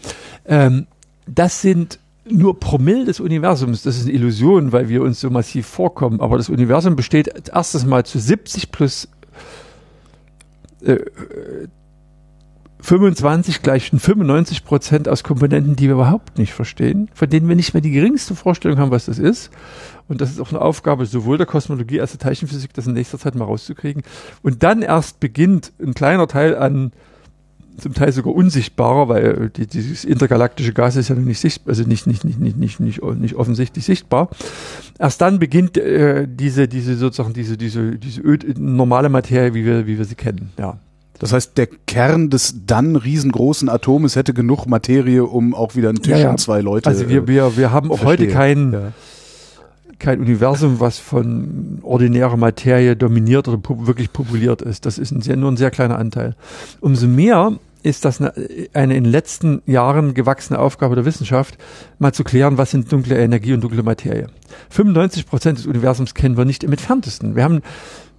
ähm, 0.45 0.87
das 1.25 1.61
sind 1.61 1.99
nur 2.25 2.59
Promille 2.59 3.05
des 3.05 3.19
Universums. 3.19 3.83
Das 3.83 3.97
ist 3.97 4.03
eine 4.03 4.13
Illusion, 4.13 4.71
weil 4.71 4.89
wir 4.89 5.01
uns 5.01 5.19
so 5.19 5.29
massiv 5.29 5.67
vorkommen. 5.67 6.21
Aber 6.21 6.37
das 6.37 6.49
Universum 6.49 6.95
besteht 6.95 7.49
erstes 7.49 7.85
mal 7.85 8.05
zu 8.05 8.19
70 8.19 8.71
plus 8.71 9.09
äh, 10.81 10.97
25 12.83 13.61
gleich 13.61 13.89
95 13.91 14.65
Prozent 14.65 15.07
aus 15.07 15.23
Komponenten, 15.23 15.77
die 15.77 15.85
wir 15.85 15.93
überhaupt 15.93 16.37
nicht 16.37 16.51
verstehen, 16.51 17.09
von 17.13 17.29
denen 17.29 17.47
wir 17.47 17.55
nicht 17.55 17.73
mehr 17.73 17.79
die 17.79 17.91
geringste 17.91 18.35
Vorstellung 18.35 18.77
haben, 18.77 18.91
was 18.91 19.05
das 19.05 19.19
ist. 19.19 19.51
Und 20.09 20.19
das 20.19 20.31
ist 20.31 20.41
auch 20.41 20.49
eine 20.49 20.59
Aufgabe 20.59 21.05
sowohl 21.05 21.37
der 21.37 21.47
Kosmologie 21.47 22.01
als 22.01 22.11
der 22.11 22.19
Teilchenphysik, 22.19 22.73
das 22.73 22.85
in 22.85 22.93
nächster 22.93 23.17
Zeit 23.17 23.35
mal 23.35 23.45
rauszukriegen. 23.45 24.03
Und 24.41 24.63
dann 24.63 24.81
erst 24.81 25.21
beginnt 25.21 25.71
ein 25.81 25.93
kleiner 25.93 26.27
Teil 26.27 26.57
an, 26.57 26.91
zum 27.77 27.93
Teil 27.93 28.11
sogar 28.11 28.35
unsichtbarer, 28.35 29.07
weil 29.07 29.49
die, 29.49 29.65
dieses 29.65 30.03
intergalaktische 30.03 30.73
Gas 30.73 30.97
ist 30.97 31.07
ja 31.07 31.15
noch 31.15 31.23
nicht 31.23 31.39
sichtbar, 31.39 31.71
also 31.71 31.83
nicht, 31.83 32.05
nicht, 32.05 32.25
nicht, 32.25 32.37
nicht, 32.37 32.57
nicht, 32.57 32.81
nicht, 32.81 33.01
nicht 33.01 33.35
offensichtlich 33.35 33.85
sichtbar. 33.85 34.29
Erst 34.99 35.21
dann 35.21 35.39
beginnt 35.39 35.77
äh, 35.77 36.27
diese, 36.29 36.67
diese 36.67 36.97
sozusagen 36.97 37.33
diese, 37.33 37.55
diese, 37.55 37.97
diese 37.97 38.21
normale 38.57 39.07
Materie, 39.07 39.53
wie 39.53 39.63
wir, 39.63 39.87
wie 39.87 39.97
wir 39.97 40.05
sie 40.05 40.15
kennen. 40.15 40.51
Ja. 40.59 40.79
Das 41.19 41.31
heißt, 41.31 41.57
der 41.57 41.67
Kern 41.67 42.29
des 42.29 42.65
dann 42.65 42.95
riesengroßen 42.95 43.69
Atomes 43.69 44.15
hätte 44.15 44.33
genug 44.33 44.65
Materie, 44.65 45.23
um 45.23 45.53
auch 45.53 45.75
wieder 45.75 45.89
einen 45.89 46.01
Tisch 46.01 46.19
Ja, 46.19 46.31
und 46.31 46.39
zwei 46.39 46.61
Leute. 46.61 46.89
Also 46.89 47.07
wir, 47.07 47.23
äh, 47.23 47.27
wir, 47.27 47.57
wir 47.57 47.71
haben 47.71 47.91
auch 47.91 48.03
heute 48.03 48.23
verstehe. 48.23 48.29
kein, 48.29 48.73
ja. 48.73 48.91
kein 49.99 50.19
Universum, 50.19 50.79
was 50.79 50.99
von 50.99 51.79
ordinärer 51.83 52.37
Materie 52.37 52.95
dominiert 52.95 53.47
oder 53.47 53.61
wirklich 53.85 54.11
populiert 54.11 54.61
ist. 54.61 54.85
Das 54.85 54.97
ist 54.97 55.11
ein 55.11 55.21
sehr, 55.21 55.37
nur 55.37 55.51
ein 55.51 55.57
sehr 55.57 55.71
kleiner 55.71 55.97
Anteil. 55.97 56.35
Umso 56.81 57.07
mehr 57.07 57.53
ist 57.83 58.05
das 58.05 58.19
eine, 58.19 58.33
eine 58.73 58.95
in 58.95 59.03
den 59.03 59.11
letzten 59.11 59.61
Jahren 59.65 60.13
gewachsene 60.13 60.57
Aufgabe 60.57 60.95
der 60.95 61.05
Wissenschaft, 61.05 61.57
mal 61.99 62.13
zu 62.13 62.23
klären, 62.23 62.57
was 62.57 62.71
sind 62.71 62.91
dunkle 62.91 63.17
Energie 63.17 63.53
und 63.53 63.61
dunkle 63.61 63.83
Materie. 63.83 64.27
95 64.69 65.25
Prozent 65.25 65.57
des 65.59 65.67
Universums 65.67 66.13
kennen 66.13 66.37
wir 66.37 66.45
nicht 66.45 66.63
im 66.63 66.71
entferntesten. 66.71 67.35
Wir 67.35 67.43
haben, 67.43 67.61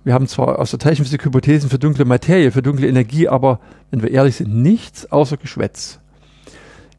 wir 0.04 0.14
haben 0.14 0.28
zwar 0.28 0.58
aus 0.58 0.70
der 0.70 0.78
Teilchenphysik 0.78 1.24
Hypothesen 1.24 1.70
für 1.70 1.78
dunkle 1.78 2.04
Materie, 2.04 2.52
für 2.52 2.62
dunkle 2.62 2.86
Energie, 2.86 3.28
aber 3.28 3.60
wenn 3.90 4.02
wir 4.02 4.10
ehrlich 4.10 4.36
sind, 4.36 4.54
nichts 4.54 5.10
außer 5.10 5.36
Geschwätz 5.36 5.98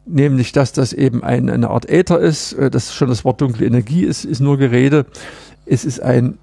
nämlich 0.05 0.51
dass 0.51 0.71
das 0.71 0.93
eben 0.93 1.23
ein, 1.23 1.49
eine 1.49 1.69
Art 1.69 1.89
Äther 1.89 2.19
ist, 2.19 2.53
äh, 2.53 2.69
das 2.69 2.93
schon 2.93 3.09
das 3.09 3.25
Wort 3.25 3.41
dunkle 3.41 3.65
Energie 3.65 4.03
ist, 4.03 4.25
ist 4.25 4.39
nur 4.39 4.57
Gerede. 4.57 5.05
Es 5.65 5.83
ist 5.83 5.99
ein 5.99 6.37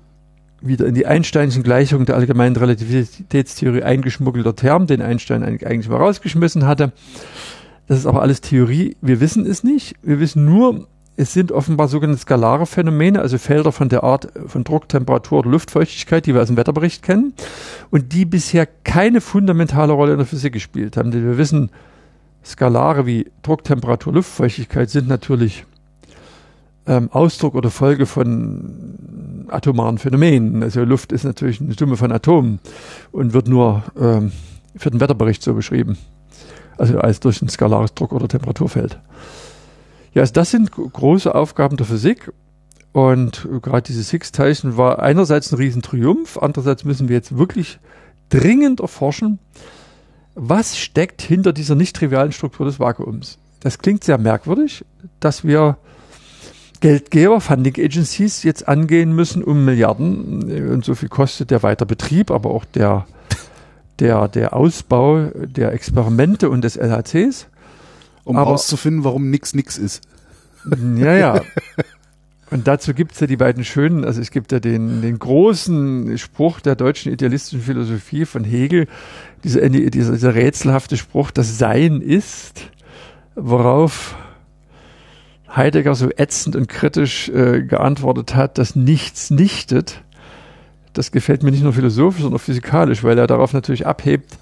wieder 0.61 0.87
in 0.87 0.95
die 0.95 1.07
Einsteinischen 1.07 1.65
Gleichungen 1.65 2.07
der 2.07 2.15
allgemeinen 2.15 2.55
Relativitätstheorie 2.55 3.83
eingeschmuggelter 3.83 4.55
Term, 4.55 4.87
den 4.87 5.03
Einstein 5.03 5.43
eigentlich 5.43 5.89
mal 5.89 5.97
rausgeschmissen 5.97 6.67
hatte. 6.67 6.93
Das 7.89 7.99
ist 7.99 8.07
aber 8.07 8.23
alles 8.23 8.43
Theorie. 8.43 8.97
Wir 9.01 9.21
wissen 9.21 9.45
es 9.45 9.65
nicht. 9.65 9.97
Wir 10.03 10.21
wissen 10.21 10.45
nur, 10.45 10.87
es 11.17 11.33
sind 11.33 11.53
offenbar 11.53 11.89
sogenannte 11.89 12.23
skalare 12.23 12.67
Phänomene, 12.67 13.21
also 13.21 13.37
Felder 13.37 13.71
von 13.73 13.89
der 13.89 14.03
Art 14.03 14.29
von 14.47 14.65
Druck, 14.65 14.89
Temperatur 14.89 15.45
Luftfeuchtigkeit, 15.45 16.25
die 16.27 16.35
wir 16.35 16.41
aus 16.41 16.49
dem 16.49 16.57
Wetterbericht 16.57 17.03
kennen 17.03 17.35
und 17.91 18.13
die 18.13 18.25
bisher 18.25 18.67
keine 18.67 19.21
fundamentale 19.21 19.93
Rolle 19.93 20.13
in 20.13 20.19
der 20.19 20.27
Physik 20.27 20.55
gespielt 20.55 20.97
haben. 20.97 21.11
Denn 21.11 21.25
wir 21.25 21.37
wissen, 21.37 21.71
Skalare 22.45 23.07
wie 23.07 23.31
Druck, 23.43 23.63
Temperatur, 23.65 24.15
Luftfeuchtigkeit 24.15 24.91
sind 24.91 25.07
natürlich 25.07 25.65
ähm, 26.87 27.11
Ausdruck 27.13 27.55
oder 27.55 27.71
Folge 27.71 28.07
von 28.07 29.47
atomaren 29.49 29.99
Phänomenen. 29.99 30.63
Also 30.63 30.83
Luft 30.83 31.13
ist 31.13 31.25
natürlich 31.25 31.61
eine 31.61 31.75
Summe 31.75 31.97
von 31.97 32.11
Atomen 32.11 32.59
und 33.13 33.35
wird 33.35 33.49
nur 33.49 33.85
ähm, 34.01 34.33
für 34.77 34.91
den 34.91 35.01
Wetterbericht 35.01 35.43
so 35.43 35.55
beschrieben. 35.55 35.99
Also 36.79 36.99
als 36.99 37.21
durch 37.21 37.43
ein 37.43 37.49
skalares 37.49 37.95
Druck- 37.95 38.13
oder 38.13 38.29
Temperaturfeld. 38.29 38.99
Ja, 40.15 40.23
also 40.23 40.33
das 40.33 40.51
sind 40.51 40.71
gro- 40.71 40.89
große 40.89 41.35
Aufgaben 41.35 41.77
der 41.77 41.87
Physik. 41.87 42.33
Und 42.93 43.49
äh, 43.51 43.61
gerade 43.61 43.83
dieses 43.83 44.11
Higgs-Teilchen 44.11 44.77
war 44.77 44.99
einerseits 45.01 45.51
ein 45.53 45.57
Riesentriumph, 45.57 46.39
andererseits 46.39 46.85
müssen 46.85 47.09
wir 47.09 47.17
jetzt 47.17 47.37
wirklich 47.39 47.79
dringend 48.29 48.81
erforschen, 48.81 49.39
was 50.35 50.79
steckt 50.79 51.23
hinter 51.23 51.53
dieser 51.53 51.75
nicht 51.75 51.97
trivialen 51.97 52.33
Struktur 52.33 52.67
des 52.67 52.79
Vakuums. 52.79 53.39
Das 53.61 53.79
klingt 53.79 54.05
sehr 54.05 54.19
merkwürdig, 54.19 54.85
dass 55.21 55.45
wir 55.45 55.79
Geldgeber, 56.81 57.41
Funding 57.41 57.77
Agencies 57.79 58.43
jetzt 58.43 58.67
angehen 58.67 59.15
müssen 59.15 59.45
um 59.45 59.65
Milliarden 59.65 60.51
äh, 60.51 60.73
und 60.73 60.85
so 60.85 60.95
viel 60.95 61.09
kostet 61.09 61.51
der 61.51 61.63
Weiterbetrieb, 61.63 62.31
aber 62.31 62.51
auch 62.51 62.65
der, 62.65 63.07
der, 64.01 64.29
der 64.29 64.55
Ausbau 64.55 65.31
der 65.35 65.73
Experimente 65.73 66.51
und 66.51 66.63
des 66.63 66.77
LHCs. 66.77 67.47
Um 68.25 68.37
aber- 68.37 68.51
rauszufinden, 68.51 69.05
warum 69.05 69.31
nix 69.31 69.55
nix 69.55 69.79
ist. 69.79 70.03
Ja, 70.97 71.17
ja. 71.17 71.41
Und 72.53 72.69
dazu 72.69 72.93
gibt's 72.93 73.19
ja 73.19 73.27
die 73.27 73.39
beiden 73.39 73.65
schönen, 73.65 74.05
also 74.05 74.21
es 74.21 74.31
gibt 74.31 74.53
ja 74.53 74.61
den, 74.61 75.01
den 75.01 75.19
großen 75.19 76.19
Spruch 76.19 76.61
der 76.61 76.77
deutschen 76.77 77.11
idealistischen 77.11 77.63
Philosophie 77.63 78.27
von 78.27 78.45
Hegel, 78.45 78.89
dieser, 79.43 79.67
dieser, 79.71 80.13
dieser 80.13 80.35
rätselhafte 80.35 80.99
Spruch, 80.99 81.31
das 81.31 81.57
Sein 81.57 82.03
ist, 82.03 82.69
worauf 83.35 84.17
Heidegger 85.57 85.95
so 85.95 86.11
ätzend 86.15 86.55
und 86.55 86.69
kritisch 86.69 87.31
äh, 87.31 87.63
geantwortet 87.63 88.35
hat, 88.35 88.59
dass 88.59 88.77
nichts 88.77 89.31
nichtet. 89.31 90.03
Das 90.93 91.11
gefällt 91.11 91.43
mir 91.43 91.53
nicht 91.53 91.63
nur 91.63 91.73
philosophisch, 91.73 92.21
sondern 92.21 92.39
auch 92.39 92.45
physikalisch, 92.45 93.03
weil 93.03 93.17
er 93.17 93.27
darauf 93.27 93.55
natürlich 93.55 93.87
abhebt, 93.87 94.39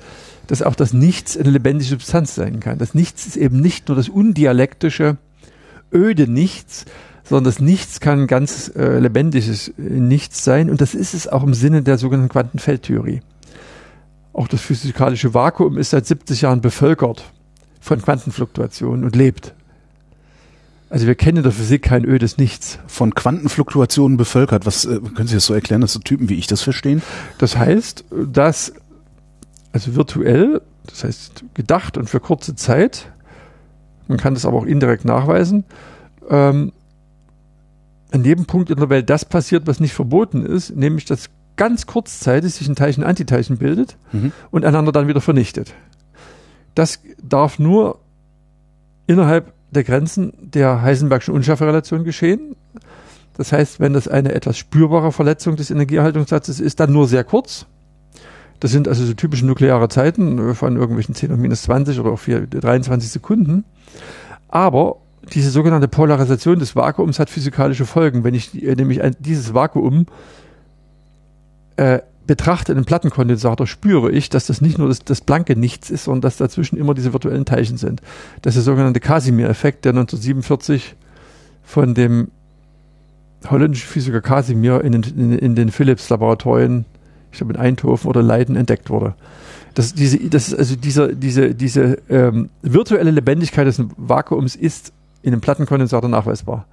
dass 0.47 0.63
auch 0.63 0.75
das 0.75 0.93
Nichts 0.93 1.37
eine 1.37 1.51
lebendige 1.51 1.91
Substanz 1.91 2.35
sein 2.35 2.61
kann. 2.61 2.79
Das 2.79 2.95
Nichts 2.95 3.27
ist 3.27 3.37
eben 3.37 3.61
nicht 3.61 3.89
nur 3.89 3.97
das 3.97 4.09
undialektische, 4.09 5.17
öde 5.93 6.31
Nichts, 6.31 6.87
sondern 7.25 7.45
das 7.45 7.61
Nichts 7.61 8.01
kann 8.01 8.27
ganz 8.27 8.73
äh, 8.75 8.99
lebendiges 8.99 9.69
äh, 9.69 9.73
Nichts 9.83 10.45
sein 10.45 10.71
und 10.71 10.81
das 10.81 10.95
ist 10.95 11.15
es 11.15 11.29
auch 11.29 11.43
im 11.43 11.55
Sinne 11.55 11.83
der 11.83 11.99
sogenannten 11.99 12.33
Quantenfeldtheorie. 12.33 13.21
Auch 14.33 14.49
das 14.49 14.61
physikalische 14.61 15.35
Vakuum 15.35 15.79
ist 15.79 15.91
seit 15.91 16.07
70 16.07 16.43
Jahren 16.43 16.61
bevölkert 16.61 17.25
von 17.81 18.01
Quantenfluktuationen 18.01 19.05
und 19.05 19.17
lebt. 19.17 19.55
Also 20.91 21.07
wir 21.07 21.15
kennen 21.15 21.39
in 21.39 21.43
der 21.45 21.53
Physik 21.53 21.83
kein 21.83 22.05
ödes 22.05 22.37
Nichts. 22.37 22.81
Von 22.89 23.15
Quantenfluktuationen 23.15 24.17
bevölkert. 24.17 24.67
Was 24.67 24.85
äh, 24.85 24.99
können 25.15 25.29
Sie 25.29 25.37
das 25.37 25.47
so 25.47 25.55
erklären, 25.55 25.81
dass 25.81 25.93
so 25.93 26.01
Typen 26.01 26.29
wie 26.29 26.35
ich 26.35 26.49
das 26.49 26.63
verstehen? 26.63 27.01
Das 27.39 27.57
heißt, 27.57 28.05
dass 28.11 28.73
also 29.73 29.95
virtuell, 29.95 30.61
das 30.87 31.05
heißt 31.05 31.45
gedacht 31.55 31.97
und 31.97 32.09
für 32.09 32.21
kurze 32.21 32.55
Zeit, 32.55 33.11
man 34.09 34.19
kann 34.19 34.35
das 34.35 34.45
aber 34.45 34.57
auch 34.59 34.67
indirekt 34.67 35.05
nachweisen, 35.05 35.65
ähm, 36.29 36.73
an 38.13 38.25
jedem 38.25 38.47
Punkt 38.47 38.71
in 38.71 38.77
der 38.77 38.91
Welt 38.91 39.09
das 39.09 39.25
passiert, 39.25 39.67
was 39.67 39.79
nicht 39.79 39.95
verboten 39.95 40.45
ist, 40.45 40.75
nämlich 40.75 41.05
dass 41.05 41.31
ganz 41.57 41.87
kurzzeitig 41.87 42.55
sich 42.55 42.69
ein 42.69 42.75
Teilchen 42.75 43.05
Antiteilchen 43.05 43.59
bildet 43.59 43.97
Mhm. 44.13 44.33
und 44.51 44.65
einander 44.65 44.93
dann 44.93 45.07
wieder 45.09 45.21
vernichtet. 45.21 45.75
Das 46.75 47.01
darf 47.23 47.59
nur 47.59 47.99
innerhalb 49.07 49.53
der 49.71 49.85
Grenzen 49.85 50.33
der 50.41 50.83
Heisenbergschen 50.83 51.35
Unschärferelation 51.35 52.03
geschehen. 52.05 52.57
Das 53.37 53.53
heißt, 53.53 53.79
wenn 53.79 53.93
das 53.93 54.09
eine 54.09 54.33
etwas 54.35 54.59
spürbare 54.59 55.13
Verletzung 55.13 55.57
des 55.57 55.71
Energieerhaltungssatzes 55.71 56.59
ist, 56.61 56.81
dann 56.81 56.93
nur 56.93 57.07
sehr 57.07 57.25
kurz. 57.25 57.67
Das 58.61 58.71
sind 58.71 58.89
also 58.89 59.05
so 59.05 59.15
typische 59.15 59.47
nukleare 59.47 59.89
Zeiten 59.89 60.51
äh, 60.51 60.55
von 60.55 60.77
irgendwelchen 60.77 61.15
10 61.15 61.33
hoch 61.33 61.37
minus 61.37 61.63
20 61.63 61.99
oder 61.99 62.13
auch 62.13 62.19
4, 62.19 62.47
23 62.47 63.11
Sekunden. 63.11 63.65
Aber 64.49 64.97
diese 65.33 65.51
sogenannte 65.51 65.89
Polarisation 65.89 66.59
des 66.59 66.77
Vakuums 66.77 67.19
hat 67.19 67.31
physikalische 67.31 67.87
Folgen. 67.87 68.25
Wenn 68.25 68.35
ich 68.35 68.63
äh, 68.63 68.75
nämlich 68.75 69.03
ein, 69.03 69.17
dieses 69.19 69.55
Vakuum 69.55 70.07
äh, 71.77 72.01
betrachte 72.27 72.73
in 72.73 72.79
einem 72.79 72.85
Plattenkondensator, 72.85 73.67
spüre 73.67 74.11
ich, 74.11 74.29
dass 74.29 74.47
das 74.47 74.61
nicht 74.61 74.79
nur 74.79 74.89
das, 74.89 75.01
das 75.01 75.21
blanke 75.21 75.57
Nichts 75.57 75.91
ist, 75.91 76.05
sondern 76.05 76.21
dass 76.21 76.37
dazwischen 76.37 76.77
immer 76.77 76.95
diese 76.95 77.13
virtuellen 77.13 77.45
Teilchen 77.45 77.77
sind. 77.77 78.03
Das 78.43 78.55
ist 78.55 78.67
der 78.67 78.73
sogenannte 78.73 79.01
Casimir-Effekt, 79.01 79.85
der 79.85 79.91
1947 79.91 80.95
von 81.65 81.95
dem 81.95 82.31
holländischen 83.49 83.89
Physiker 83.89 84.21
Casimir 84.21 84.85
in 84.85 84.93
den, 84.93 85.03
in, 85.03 85.39
in 85.39 85.55
den 85.55 85.71
Philips-Laboratorien, 85.71 86.85
ich 87.33 87.39
glaube 87.39 87.55
in 87.55 87.61
Eindhoven 87.61 88.09
oder 88.09 88.23
Leiden, 88.23 88.57
entdeckt 88.57 88.91
wurde. 88.91 89.15
Das, 89.75 89.95
diese, 89.95 90.19
das 90.19 90.49
ist 90.49 90.59
also 90.59 90.77
dieser, 90.77 91.13
diese, 91.13 91.55
diese 91.55 91.99
ähm, 92.09 92.51
virtuelle 92.63 93.11
Lebendigkeit 93.11 93.67
des 93.67 93.81
Vakuums 93.97 94.57
ist 94.57 94.93
in 95.23 95.33
einem 95.33 95.41
Plattenkondensator 95.41 96.11
nachweisbar. 96.11 96.67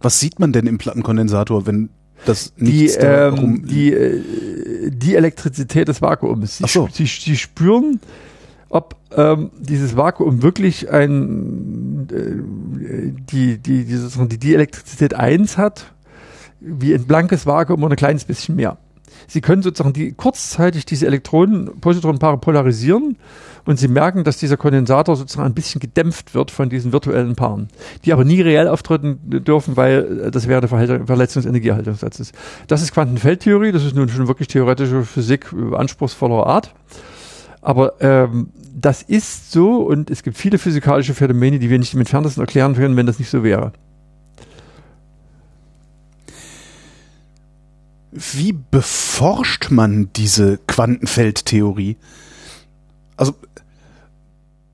Was 0.00 0.20
sieht 0.20 0.38
man 0.38 0.52
denn 0.52 0.66
im 0.66 0.78
Plattenkondensator, 0.78 1.66
wenn 1.66 1.90
das 2.24 2.52
Die, 2.56 2.88
ähm, 2.88 3.66
die, 3.66 3.92
äh, 3.92 4.90
die 4.90 5.14
Elektrizität 5.14 5.88
des 5.88 6.02
Vakuums. 6.02 6.58
Sie, 6.58 6.64
Ach 6.64 6.68
so. 6.68 6.88
sie, 6.92 7.06
sie 7.06 7.36
spüren, 7.36 8.00
ob 8.70 8.96
ähm, 9.16 9.50
dieses 9.58 9.96
Vakuum 9.96 10.42
wirklich 10.42 10.90
ein, 10.90 12.08
äh, 12.10 13.12
die, 13.30 13.58
die, 13.58 13.84
die, 13.84 13.96
sozusagen 13.96 14.28
die, 14.28 14.38
die 14.38 14.54
Elektrizität 14.54 15.14
1 15.14 15.56
hat, 15.56 15.92
wie 16.60 16.94
ein 16.94 17.04
blankes 17.04 17.46
Vakuum 17.46 17.82
oder 17.82 17.94
ein 17.94 17.96
kleines 17.96 18.24
bisschen 18.24 18.56
mehr. 18.56 18.78
Sie 19.28 19.42
können 19.42 19.62
sozusagen 19.62 19.92
die, 19.92 20.12
kurzzeitig 20.12 20.86
diese 20.86 21.06
Elektronen, 21.06 21.80
Positronenpaare 21.80 22.38
polarisieren 22.38 23.18
und 23.66 23.78
Sie 23.78 23.86
merken, 23.86 24.24
dass 24.24 24.38
dieser 24.38 24.56
Kondensator 24.56 25.16
sozusagen 25.16 25.46
ein 25.46 25.54
bisschen 25.54 25.80
gedämpft 25.80 26.34
wird 26.34 26.50
von 26.50 26.70
diesen 26.70 26.92
virtuellen 26.92 27.36
Paaren, 27.36 27.68
die 28.06 28.14
aber 28.14 28.24
nie 28.24 28.40
reell 28.40 28.66
auftreten 28.66 29.18
dürfen, 29.44 29.76
weil 29.76 30.22
äh, 30.26 30.30
das 30.30 30.48
wäre 30.48 30.66
eine 30.66 31.06
Verletzung 31.06 31.42
des 31.42 31.48
Energieerhaltungssatzes. 31.48 32.32
Das 32.66 32.80
ist 32.80 32.92
Quantenfeldtheorie, 32.92 33.70
das 33.70 33.84
ist 33.84 33.94
nun 33.94 34.08
schon 34.08 34.26
wirklich 34.26 34.48
theoretische 34.48 35.04
Physik 35.04 35.52
anspruchsvoller 35.72 36.46
Art. 36.46 36.74
Aber 37.60 38.00
ähm, 38.00 38.48
das 38.74 39.02
ist 39.02 39.52
so 39.52 39.82
und 39.82 40.10
es 40.10 40.22
gibt 40.22 40.38
viele 40.38 40.56
physikalische 40.56 41.12
Phänomene, 41.12 41.58
die 41.58 41.68
wir 41.68 41.78
nicht 41.78 41.92
im 41.92 42.00
entferntesten 42.00 42.42
erklären 42.42 42.74
können, 42.74 42.96
wenn 42.96 43.06
das 43.06 43.18
nicht 43.18 43.28
so 43.28 43.42
wäre. 43.42 43.72
Wie 48.10 48.52
beforscht 48.52 49.70
man 49.70 50.10
diese 50.14 50.58
Quantenfeldtheorie? 50.66 51.96
Also 53.16 53.34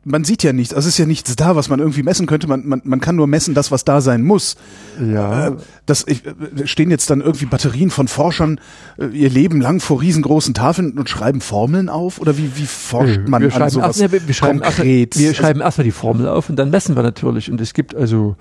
man 0.04 0.24
sieht 0.24 0.42
ja 0.42 0.52
nichts, 0.52 0.74
also 0.74 0.88
es 0.88 0.94
ist 0.94 0.98
ja 0.98 1.06
nichts 1.06 1.34
da, 1.36 1.56
was 1.56 1.68
man 1.68 1.80
irgendwie 1.80 2.02
messen 2.02 2.26
könnte. 2.26 2.46
Man, 2.46 2.66
man, 2.66 2.82
man 2.84 3.00
kann 3.00 3.16
nur 3.16 3.26
messen 3.26 3.54
das, 3.54 3.70
was 3.70 3.84
da 3.84 4.00
sein 4.00 4.22
muss. 4.22 4.56
Ja. 5.00 5.48
Äh, 5.48 5.56
das 5.86 6.06
ich, 6.06 6.24
äh, 6.26 6.66
stehen 6.66 6.90
jetzt 6.90 7.10
dann 7.10 7.20
irgendwie 7.20 7.46
Batterien 7.46 7.90
von 7.90 8.08
Forschern 8.08 8.60
äh, 8.98 9.06
ihr 9.06 9.30
Leben 9.30 9.60
lang 9.60 9.80
vor 9.80 10.00
riesengroßen 10.00 10.54
Tafeln 10.54 10.98
und 10.98 11.08
schreiben 11.08 11.40
Formeln 11.40 11.88
auf? 11.88 12.20
Oder 12.20 12.36
wie, 12.36 12.50
wie 12.56 12.66
forscht 12.66 13.20
man 13.26 13.42
wir 13.42 13.54
an 13.54 13.62
erst, 13.62 13.74
sowas 13.74 13.98
ja, 13.98 14.12
wir, 14.12 14.26
wir 14.26 14.34
schreiben 14.34 14.60
konkret? 14.60 15.16
Erst, 15.16 15.24
wir 15.24 15.34
schreiben 15.34 15.60
erstmal 15.60 15.84
die 15.84 15.92
Formel 15.92 16.28
auf 16.28 16.50
und 16.50 16.56
dann 16.56 16.70
messen 16.70 16.96
wir 16.96 17.02
natürlich. 17.02 17.50
Und 17.50 17.60
es 17.60 17.72
gibt 17.72 17.94
also 17.94 18.36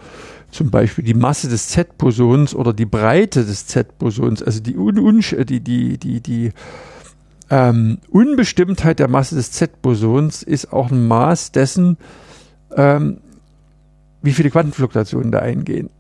zum 0.52 0.70
Beispiel 0.70 1.04
die 1.04 1.14
Masse 1.14 1.48
des 1.48 1.70
Z-Bosons 1.70 2.54
oder 2.54 2.74
die 2.74 2.86
Breite 2.86 3.44
des 3.44 3.68
Z-Bosons, 3.68 4.44
also 4.44 4.60
die, 4.60 4.78
un, 4.78 5.22
die, 5.22 5.60
die, 5.60 5.98
die, 5.98 6.22
die 6.22 6.52
ähm, 7.54 8.00
Unbestimmtheit 8.10 8.98
der 8.98 9.08
Masse 9.08 9.36
des 9.36 9.52
Z-Bosons 9.52 10.42
ist 10.42 10.74
auch 10.74 10.90
ein 10.90 11.08
Maß 11.08 11.52
dessen, 11.52 11.98
ähm, 12.76 13.20
wie 14.24 14.32
viele 14.32 14.50
Quantenfluktuationen 14.50 15.32
da 15.32 15.38
eingehen. 15.38 15.92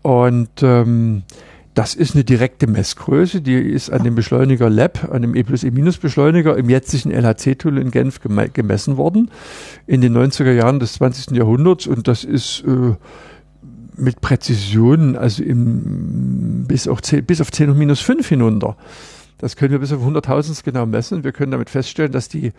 Und 0.00 0.62
ähm, 0.62 1.24
das 1.74 1.94
ist 1.94 2.14
eine 2.14 2.24
direkte 2.24 2.66
Messgröße, 2.66 3.42
die 3.42 3.54
ist 3.54 3.90
an 3.90 4.02
dem 4.02 4.14
Beschleuniger 4.14 4.70
Lab, 4.70 5.12
an 5.12 5.20
dem 5.20 5.34
E 5.34 5.42
plus 5.42 5.62
E 5.62 5.70
minus 5.70 5.98
Beschleuniger 5.98 6.56
im 6.56 6.70
jetzigen 6.70 7.10
LHC-Tool 7.10 7.76
in 7.76 7.90
Genf 7.90 8.22
geme 8.22 8.48
gemessen 8.48 8.96
worden 8.96 9.30
in 9.86 10.00
den 10.00 10.16
90er 10.16 10.52
Jahren 10.52 10.80
des 10.80 10.94
20. 10.94 11.36
Jahrhunderts 11.36 11.86
und 11.86 12.08
das 12.08 12.24
ist 12.24 12.64
äh, 12.66 12.94
mit 13.98 14.22
Präzision, 14.22 15.16
also 15.16 15.42
im, 15.42 16.64
bis, 16.66 16.88
auf 16.88 17.02
10, 17.02 17.26
bis 17.26 17.42
auf 17.42 17.52
10 17.52 17.72
hoch 17.72 17.76
minus 17.76 18.00
5 18.00 18.26
hinunter. 18.26 18.78
Das 19.38 19.56
können 19.56 19.72
wir 19.72 19.78
bis 19.78 19.92
auf 19.92 20.02
100.000 20.02 20.64
genau 20.64 20.86
messen. 20.86 21.24
Wir 21.24 21.32
können 21.32 21.52
damit 21.52 21.70
feststellen, 21.70 22.12
dass 22.12 22.28
die 22.28 22.52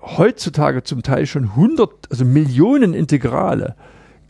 heutzutage 0.00 0.82
zum 0.82 1.02
Teil 1.02 1.26
schon 1.26 1.44
100, 1.44 1.90
also 2.10 2.24
Millionen 2.24 2.94
Integrale, 2.94 3.76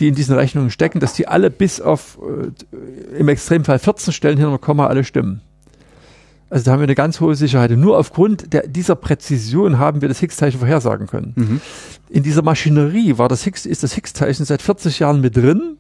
die 0.00 0.08
in 0.08 0.14
diesen 0.14 0.34
Rechnungen 0.34 0.70
stecken, 0.70 1.00
dass 1.00 1.14
die 1.14 1.28
alle 1.28 1.50
bis 1.50 1.80
auf 1.80 2.18
äh, 2.20 3.18
im 3.18 3.28
Extremfall 3.28 3.78
14 3.78 4.12
Stellen 4.12 4.38
hinter 4.38 4.58
Komma 4.58 4.86
alle 4.86 5.04
stimmen. 5.04 5.40
Also 6.50 6.66
da 6.66 6.72
haben 6.72 6.80
wir 6.80 6.84
eine 6.84 6.94
ganz 6.94 7.18
hohe 7.20 7.34
Sicherheit. 7.34 7.70
Und 7.70 7.80
nur 7.80 7.96
aufgrund 7.96 8.52
der, 8.52 8.66
dieser 8.66 8.94
Präzision 8.94 9.78
haben 9.78 10.02
wir 10.02 10.08
das 10.08 10.18
Higgs-Teilchen 10.18 10.60
vorhersagen 10.60 11.06
können. 11.06 11.32
Mhm. 11.34 11.60
In 12.10 12.22
dieser 12.22 12.42
Maschinerie 12.42 13.16
war 13.16 13.30
das 13.30 13.42
Higgs, 13.44 13.64
ist 13.64 13.82
das 13.82 13.94
Higgs-Teilchen 13.94 14.44
seit 14.44 14.60
40 14.60 14.98
Jahren 14.98 15.22
mit 15.22 15.34
drin. 15.34 15.78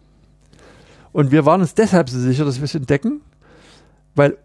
Und 1.12 1.30
wir 1.30 1.44
waren 1.44 1.60
uns 1.60 1.74
deshalb 1.74 2.08
so 2.08 2.18
sicher, 2.18 2.46
dass 2.46 2.56
wir 2.56 2.64
es 2.64 2.74
entdecken, 2.74 3.20
weil 4.14 4.38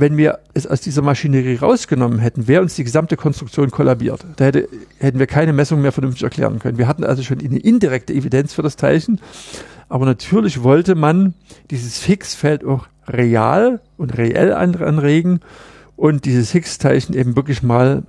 wenn 0.00 0.16
wir 0.16 0.40
es 0.54 0.66
aus 0.66 0.80
dieser 0.80 1.02
Maschinerie 1.02 1.56
rausgenommen 1.56 2.18
hätten, 2.18 2.48
wäre 2.48 2.62
uns 2.62 2.74
die 2.74 2.84
gesamte 2.84 3.16
Konstruktion 3.16 3.70
kollabiert. 3.70 4.24
Da 4.36 4.46
hätte, 4.46 4.68
hätten 4.98 5.18
wir 5.18 5.26
keine 5.26 5.52
Messung 5.52 5.82
mehr 5.82 5.92
vernünftig 5.92 6.22
erklären 6.22 6.58
können. 6.58 6.78
Wir 6.78 6.88
hatten 6.88 7.04
also 7.04 7.22
schon 7.22 7.40
eine 7.40 7.58
indirekte 7.58 8.12
Evidenz 8.12 8.54
für 8.54 8.62
das 8.62 8.76
Teilchen, 8.76 9.20
aber 9.88 10.06
natürlich 10.06 10.62
wollte 10.62 10.94
man 10.94 11.34
dieses 11.70 12.02
Higgs-Feld 12.04 12.64
auch 12.64 12.86
real 13.06 13.80
und 13.96 14.16
reell 14.16 14.52
anregen 14.52 15.40
und 15.96 16.24
dieses 16.24 16.52
Higgs-Teilchen 16.52 17.14
eben 17.14 17.36
wirklich 17.36 17.62
mal 17.62 18.04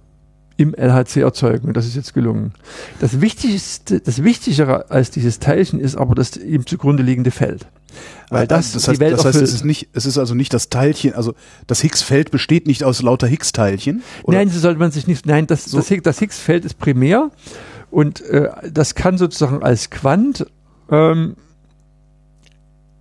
im 0.61 0.73
LHC 0.73 1.21
erzeugen. 1.21 1.67
Und 1.67 1.77
das 1.77 1.85
ist 1.85 1.95
jetzt 1.95 2.13
gelungen. 2.13 2.53
Das 2.99 3.21
Wichtigste, 3.21 3.99
das 3.99 4.23
Wichtigere 4.23 4.89
als 4.89 5.11
dieses 5.11 5.39
Teilchen 5.39 5.79
ist 5.79 5.95
aber 5.95 6.15
das 6.15 6.37
ihm 6.37 6.65
zugrunde 6.65 7.03
liegende 7.03 7.31
Feld. 7.31 7.67
Weil 8.29 8.47
das, 8.47 8.71
das 8.71 8.83
die 8.83 8.91
heißt, 8.91 8.99
Welt 9.01 9.13
das 9.13 9.25
heißt 9.25 9.41
es 9.41 9.53
ist 9.53 9.65
nicht, 9.65 9.89
es 9.93 10.05
ist 10.05 10.17
also 10.17 10.33
nicht 10.33 10.53
das 10.53 10.69
Teilchen, 10.69 11.13
also 11.13 11.33
das 11.67 11.81
Higgs-Feld 11.81 12.31
besteht 12.31 12.65
nicht 12.65 12.83
aus 12.83 13.01
lauter 13.01 13.27
Higgs-Teilchen. 13.27 14.03
Nein, 14.25 14.49
so 14.49 14.59
sollte 14.59 14.79
man 14.79 14.91
sich 14.91 15.07
nicht. 15.07 15.25
Nein, 15.25 15.47
das, 15.47 15.65
So. 15.65 15.79
das 15.79 16.19
Higgs-Feld 16.19 16.63
ist 16.63 16.77
primär 16.77 17.31
und 17.89 18.21
äh, 18.21 18.49
das 18.71 18.95
kann 18.95 19.17
sozusagen 19.17 19.61
als 19.61 19.89
Quant 19.89 20.45
ähm, 20.89 21.35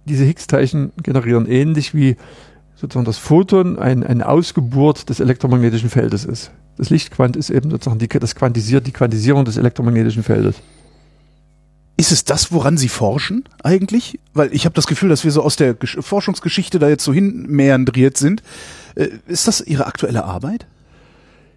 diese 0.04 0.24
Higgs-Teilchen 0.24 0.92
generieren, 1.02 1.46
ähnlich 1.46 1.94
wie 1.94 2.16
sozusagen 2.74 3.04
das 3.04 3.18
Photon 3.18 3.78
ein, 3.78 4.02
eine 4.02 4.28
Ausgeburt 4.28 5.08
des 5.08 5.20
elektromagnetischen 5.20 5.90
Feldes 5.90 6.24
ist. 6.24 6.50
Das 6.80 6.88
Lichtquant 6.88 7.36
ist 7.36 7.50
eben 7.50 7.70
sozusagen 7.70 7.98
die, 7.98 8.08
das 8.08 8.34
quantisiert 8.34 8.86
die 8.86 8.92
Quantisierung 8.92 9.44
des 9.44 9.58
elektromagnetischen 9.58 10.22
Feldes. 10.22 10.56
Ist 11.98 12.10
es 12.10 12.24
das, 12.24 12.52
woran 12.52 12.78
Sie 12.78 12.88
forschen 12.88 13.44
eigentlich? 13.62 14.18
Weil 14.32 14.54
ich 14.54 14.64
habe 14.64 14.74
das 14.74 14.86
Gefühl, 14.86 15.10
dass 15.10 15.22
wir 15.22 15.30
so 15.30 15.42
aus 15.42 15.56
der 15.56 15.74
Gesch 15.74 15.98
Forschungsgeschichte 16.00 16.78
da 16.78 16.88
jetzt 16.88 17.04
so 17.04 17.12
hin 17.12 17.44
meandriert 17.48 18.16
sind. 18.16 18.42
Äh, 18.94 19.08
ist 19.26 19.46
das 19.46 19.60
Ihre 19.60 19.84
aktuelle 19.84 20.24
Arbeit? 20.24 20.64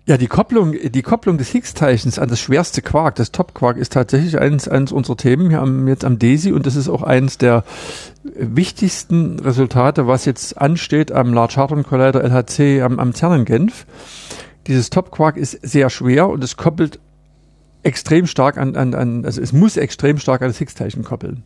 Ja, 0.06 0.18
die 0.18 0.28
Kopplung, 0.28 0.74
die 0.74 1.02
Kopplung 1.04 1.38
des 1.38 1.52
Higgs-Teilchens 1.52 2.20
an 2.20 2.28
das 2.28 2.42
schwerste 2.42 2.82
Quark, 2.82 3.16
das 3.16 3.32
Top-Quark, 3.32 3.78
ist 3.78 3.94
tatsächlich 3.94 4.38
eines, 4.38 4.68
eines 4.68 4.92
unserer 4.92 5.16
Themen 5.16 5.52
hier 5.52 5.62
am, 5.62 5.88
jetzt 5.88 6.04
am 6.04 6.20
DESI 6.20 6.52
und 6.52 6.66
das 6.66 6.76
ist 6.76 6.90
auch 6.90 7.04
eines 7.04 7.38
der 7.38 7.64
wichtigsten 8.26 9.40
Resultate, 9.40 10.06
was 10.06 10.26
jetzt 10.26 10.58
ansteht 10.58 11.14
am 11.14 11.34
Large 11.34 11.56
Hadron 11.56 11.84
Collider 11.84 12.22
LHC 12.22 12.82
am, 12.82 13.00
am 13.00 13.14
CERN 13.14 13.40
in 13.40 13.46
Genf. 13.46 13.86
Dieses 14.68 14.90
Top-Quark 14.90 15.38
ist 15.38 15.60
sehr 15.62 15.90
schwer 15.90 16.30
und 16.30 16.44
es 16.44 16.58
koppelt 16.58 17.00
extrem 17.84 18.28
stark 18.28 18.58
an, 18.58 18.76
an, 18.76 18.94
an 18.96 19.26
also 19.26 19.42
es 19.42 19.52
muss 19.52 19.78
extrem 19.78 20.18
stark 20.18 20.42
an 20.42 20.48
das 20.48 20.58
Higgs-Teilchen 20.58 21.04
koppeln. 21.04 21.44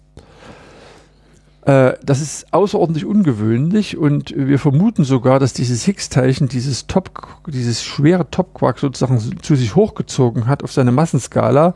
Äh, 1.65 1.93
Das 2.03 2.21
ist 2.21 2.53
außerordentlich 2.53 3.05
ungewöhnlich 3.05 3.97
und 3.97 4.33
wir 4.35 4.59
vermuten 4.59 5.03
sogar, 5.03 5.39
dass 5.39 5.53
dieses 5.53 5.83
Higgs-Teilchen 5.83 6.47
dieses 6.47 6.87
Top, 6.87 7.27
dieses 7.47 7.83
schwere 7.83 8.29
Top-Quark 8.29 8.79
sozusagen 8.79 9.19
zu 9.41 9.55
sich 9.55 9.75
hochgezogen 9.75 10.47
hat 10.47 10.63
auf 10.63 10.71
seine 10.71 10.91
Massenskala 10.91 11.73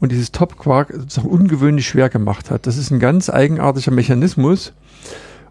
und 0.00 0.12
dieses 0.12 0.32
Top-Quark 0.32 0.92
sozusagen 0.92 1.28
ungewöhnlich 1.28 1.86
schwer 1.86 2.08
gemacht 2.08 2.50
hat. 2.50 2.66
Das 2.66 2.76
ist 2.76 2.90
ein 2.90 2.98
ganz 2.98 3.30
eigenartiger 3.30 3.92
Mechanismus 3.92 4.72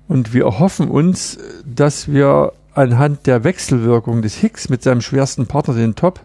und 0.08 0.34
wir 0.34 0.44
erhoffen 0.44 0.90
uns, 0.90 1.40
dass 1.66 2.12
wir 2.12 2.52
anhand 2.76 3.26
der 3.26 3.44
Wechselwirkung 3.44 4.22
des 4.22 4.36
Higgs 4.36 4.70
mit 4.70 4.84
seinem 4.84 5.02
schwersten 5.02 5.48
Partner, 5.48 5.74
den 5.74 5.96
Top, 5.96 6.20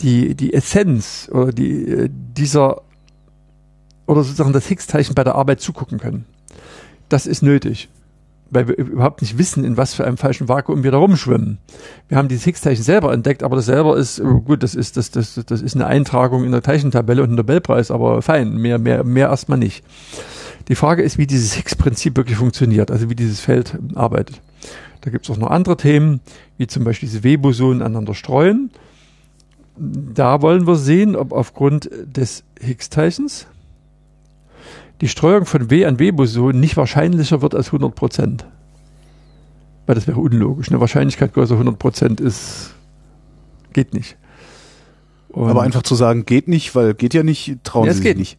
die, 0.00 0.34
die 0.34 0.52
Essenz 0.54 1.28
oder 1.32 1.52
die, 1.52 1.88
äh, 1.88 2.08
dieser 2.10 2.82
oder 4.06 4.22
sozusagen 4.22 4.52
das 4.52 4.66
Higgs-Teilchen 4.66 5.14
bei 5.14 5.24
der 5.24 5.34
Arbeit 5.34 5.60
zugucken 5.60 5.98
können. 5.98 6.26
Das 7.08 7.26
ist 7.26 7.42
nötig, 7.42 7.88
weil 8.50 8.68
wir 8.68 8.76
überhaupt 8.76 9.20
nicht 9.20 9.36
wissen, 9.36 9.64
in 9.64 9.76
was 9.76 9.94
für 9.94 10.04
einem 10.04 10.16
falschen 10.16 10.48
Vakuum 10.48 10.84
wir 10.84 10.92
da 10.92 10.98
rumschwimmen. 10.98 11.58
Wir 12.08 12.16
haben 12.16 12.28
dieses 12.28 12.44
Higgs-Teilchen 12.44 12.84
selber 12.84 13.12
entdeckt, 13.12 13.42
aber 13.42 13.56
das 13.56 13.66
selber 13.66 13.96
ist, 13.96 14.18
äh, 14.18 14.22
gut, 14.22 14.62
das 14.62 14.74
ist, 14.74 14.96
das, 14.96 15.10
das, 15.10 15.40
das 15.46 15.62
ist 15.62 15.74
eine 15.74 15.86
Eintragung 15.86 16.44
in 16.44 16.52
der 16.52 16.62
Teilchentabelle 16.62 17.22
und 17.22 17.30
ein 17.30 17.36
Nobelpreis, 17.36 17.90
aber 17.90 18.22
fein, 18.22 18.56
mehr, 18.56 18.78
mehr, 18.78 19.02
mehr 19.02 19.28
erstmal 19.28 19.58
nicht. 19.58 19.84
Die 20.68 20.74
Frage 20.74 21.02
ist, 21.02 21.18
wie 21.18 21.26
dieses 21.26 21.54
Higgs-Prinzip 21.54 22.16
wirklich 22.16 22.38
funktioniert, 22.38 22.90
also 22.90 23.08
wie 23.10 23.14
dieses 23.14 23.40
Feld 23.40 23.78
arbeitet. 23.94 24.40
Da 25.06 25.12
gibt 25.12 25.24
es 25.24 25.30
auch 25.30 25.36
noch 25.36 25.50
andere 25.52 25.76
Themen, 25.76 26.18
wie 26.58 26.66
zum 26.66 26.82
Beispiel 26.82 27.08
diese 27.08 27.22
W-Bosonen 27.22 27.80
aneinander 27.80 28.12
streuen. 28.12 28.70
Da 29.76 30.42
wollen 30.42 30.66
wir 30.66 30.74
sehen, 30.74 31.14
ob 31.14 31.30
aufgrund 31.32 31.88
des 32.04 32.42
Higgs-Teilchens 32.60 33.46
die 35.00 35.06
Streuung 35.06 35.46
von 35.46 35.70
W 35.70 35.84
an 35.86 36.00
W-Bosonen 36.00 36.58
nicht 36.58 36.76
wahrscheinlicher 36.76 37.40
wird 37.40 37.54
als 37.54 37.66
100 37.68 37.94
Prozent. 37.94 38.46
Weil 39.86 39.94
das 39.94 40.08
wäre 40.08 40.18
unlogisch. 40.18 40.70
Eine 40.70 40.80
Wahrscheinlichkeit 40.80 41.32
größer 41.34 41.54
100 41.54 41.78
Prozent 41.78 42.20
ist, 42.20 42.74
geht 43.72 43.94
nicht. 43.94 44.16
Und 45.28 45.48
Aber 45.50 45.62
einfach 45.62 45.84
zu 45.84 45.94
sagen, 45.94 46.24
geht 46.26 46.48
nicht, 46.48 46.74
weil 46.74 46.94
geht 46.94 47.14
ja 47.14 47.22
nicht, 47.22 47.58
trauen 47.62 47.86
Ja, 47.86 47.92
Sie 47.92 47.98
es 47.98 48.02
sich 48.02 48.06
geht. 48.08 48.18
nicht. 48.18 48.38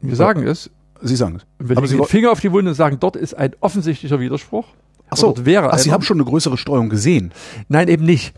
wir 0.00 0.16
sagen 0.16 0.46
es, 0.46 0.70
Sie 1.02 1.16
sagen 1.16 1.36
es. 1.36 1.42
wir 1.58 1.76
Aber 1.76 1.86
legen 1.86 1.86
Sie 1.88 1.96
den 1.98 2.06
Finger 2.06 2.32
auf 2.32 2.40
die 2.40 2.50
Wunde 2.50 2.70
und 2.70 2.76
sagen, 2.76 2.96
dort 2.98 3.14
ist 3.16 3.34
ein 3.34 3.50
offensichtlicher 3.60 4.20
Widerspruch. 4.20 4.64
Ach 5.10 5.16
so, 5.16 5.34
wäre 5.44 5.72
Ach, 5.72 5.78
Sie 5.78 5.92
haben 5.92 6.02
schon 6.02 6.18
eine 6.18 6.24
größere 6.28 6.56
Streuung 6.58 6.88
gesehen. 6.88 7.32
Nein, 7.68 7.88
eben 7.88 8.04
nicht. 8.04 8.34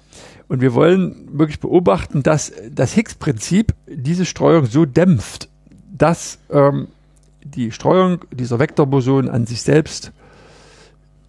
Und 0.49 0.61
wir 0.61 0.75
wollen 0.75 1.29
wirklich 1.33 1.61
beobachten, 1.61 2.23
dass 2.23 2.53
das 2.71 2.93
Higgs-Prinzip 2.95 3.75
diese 3.87 4.25
Streuung 4.25 4.67
so 4.67 4.85
dämpft, 4.85 5.49
dass 5.97 6.39
ähm, 6.51 6.89
die 7.45 7.71
Streuung 7.73 8.21
dieser 8.33 8.59
Vektorbosonen 8.59 9.31
an 9.31 9.47
sich 9.47 9.63
selbst 9.63 10.13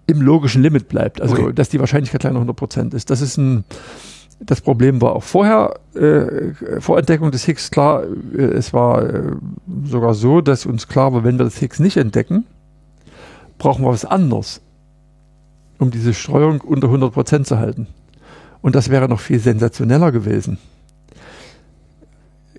im 0.08 0.22
logischen 0.22 0.62
Limit 0.62 0.90
bleibt. 0.90 1.22
Also, 1.22 1.36
Okay. 1.36 1.54
dass 1.54 1.70
die 1.70 1.80
Wahrscheinlichkeit 1.80 2.22
kleiner 2.22 2.38
100 2.38 2.56
Prozent 2.56 2.94
ist. 2.94 3.10
Das 3.10 3.22
ist 3.22 3.38
ein, 3.38 3.64
das 4.40 4.60
Problem 4.62 5.02
war 5.02 5.16
auch 5.16 5.24
vorher, 5.24 5.76
äh, 5.96 6.80
vor 6.80 6.98
Entdeckung 6.98 7.32
des 7.32 7.46
Higgs 7.46 7.70
klar, 7.72 8.04
äh, 8.36 8.42
es 8.42 8.74
war 8.74 9.04
äh, 9.04 9.24
sogar 9.86 10.14
so, 10.16 10.42
dass 10.42 10.66
uns 10.66 10.88
klar 10.88 11.14
war, 11.14 11.24
wenn 11.24 11.38
wir 11.38 11.46
das 11.46 11.58
Higgs 11.58 11.80
nicht 11.80 11.98
entdecken, 11.98 12.46
brauchen 13.58 13.86
wir 13.86 13.90
was 13.92 14.04
anderes, 14.06 14.62
um 15.82 15.90
diese 15.90 16.14
Streuung 16.14 16.62
unter 16.62 16.88
100 16.88 17.12
Prozent 17.12 17.48
zu 17.48 17.58
halten. 17.58 17.88
Und 18.62 18.76
das 18.76 18.90
wäre 18.90 19.10
noch 19.10 19.20
viel 19.20 19.40
sensationeller 19.40 20.12
gewesen. 20.12 20.60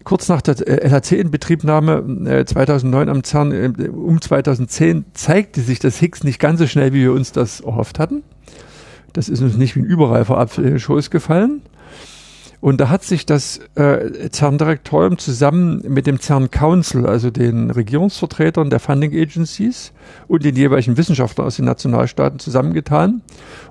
Kurz 0.02 0.28
nach 0.28 0.42
der 0.42 0.58
äh, 0.66 0.88
LHC-Inbetriebnahme 0.88 2.28
äh, 2.28 2.44
2009 2.44 3.08
am 3.08 3.22
CERN, 3.22 3.52
äh, 3.52 3.88
um 3.88 4.20
2010, 4.20 5.04
zeigte 5.14 5.60
sich 5.60 5.78
das 5.78 5.98
Higgs 5.98 6.24
nicht 6.24 6.40
ganz 6.40 6.58
so 6.58 6.66
schnell, 6.66 6.92
wie 6.92 7.02
wir 7.02 7.12
uns 7.12 7.30
das 7.30 7.60
erhofft 7.60 8.00
hatten. 8.00 8.24
Das 9.12 9.28
ist 9.28 9.40
uns 9.40 9.56
nicht 9.56 9.76
wie 9.76 9.80
ein 9.80 9.84
überreifer 9.84 10.38
Apfel 10.38 10.64
in 10.64 10.70
den 10.70 10.80
Schoß 10.80 11.10
gefallen. 11.10 11.62
Und 12.62 12.80
da 12.80 12.88
hat 12.90 13.02
sich 13.02 13.26
das 13.26 13.58
äh, 13.74 14.30
CERN-Direktorium 14.30 15.18
zusammen 15.18 15.82
mit 15.88 16.06
dem 16.06 16.20
CERN 16.20 16.48
Council, 16.52 17.06
also 17.06 17.32
den 17.32 17.72
Regierungsvertretern 17.72 18.70
der 18.70 18.78
Funding 18.78 19.12
Agencies 19.20 19.92
und 20.28 20.44
den 20.44 20.54
jeweiligen 20.54 20.96
Wissenschaftlern 20.96 21.48
aus 21.48 21.56
den 21.56 21.64
Nationalstaaten 21.64 22.38
zusammengetan 22.38 23.22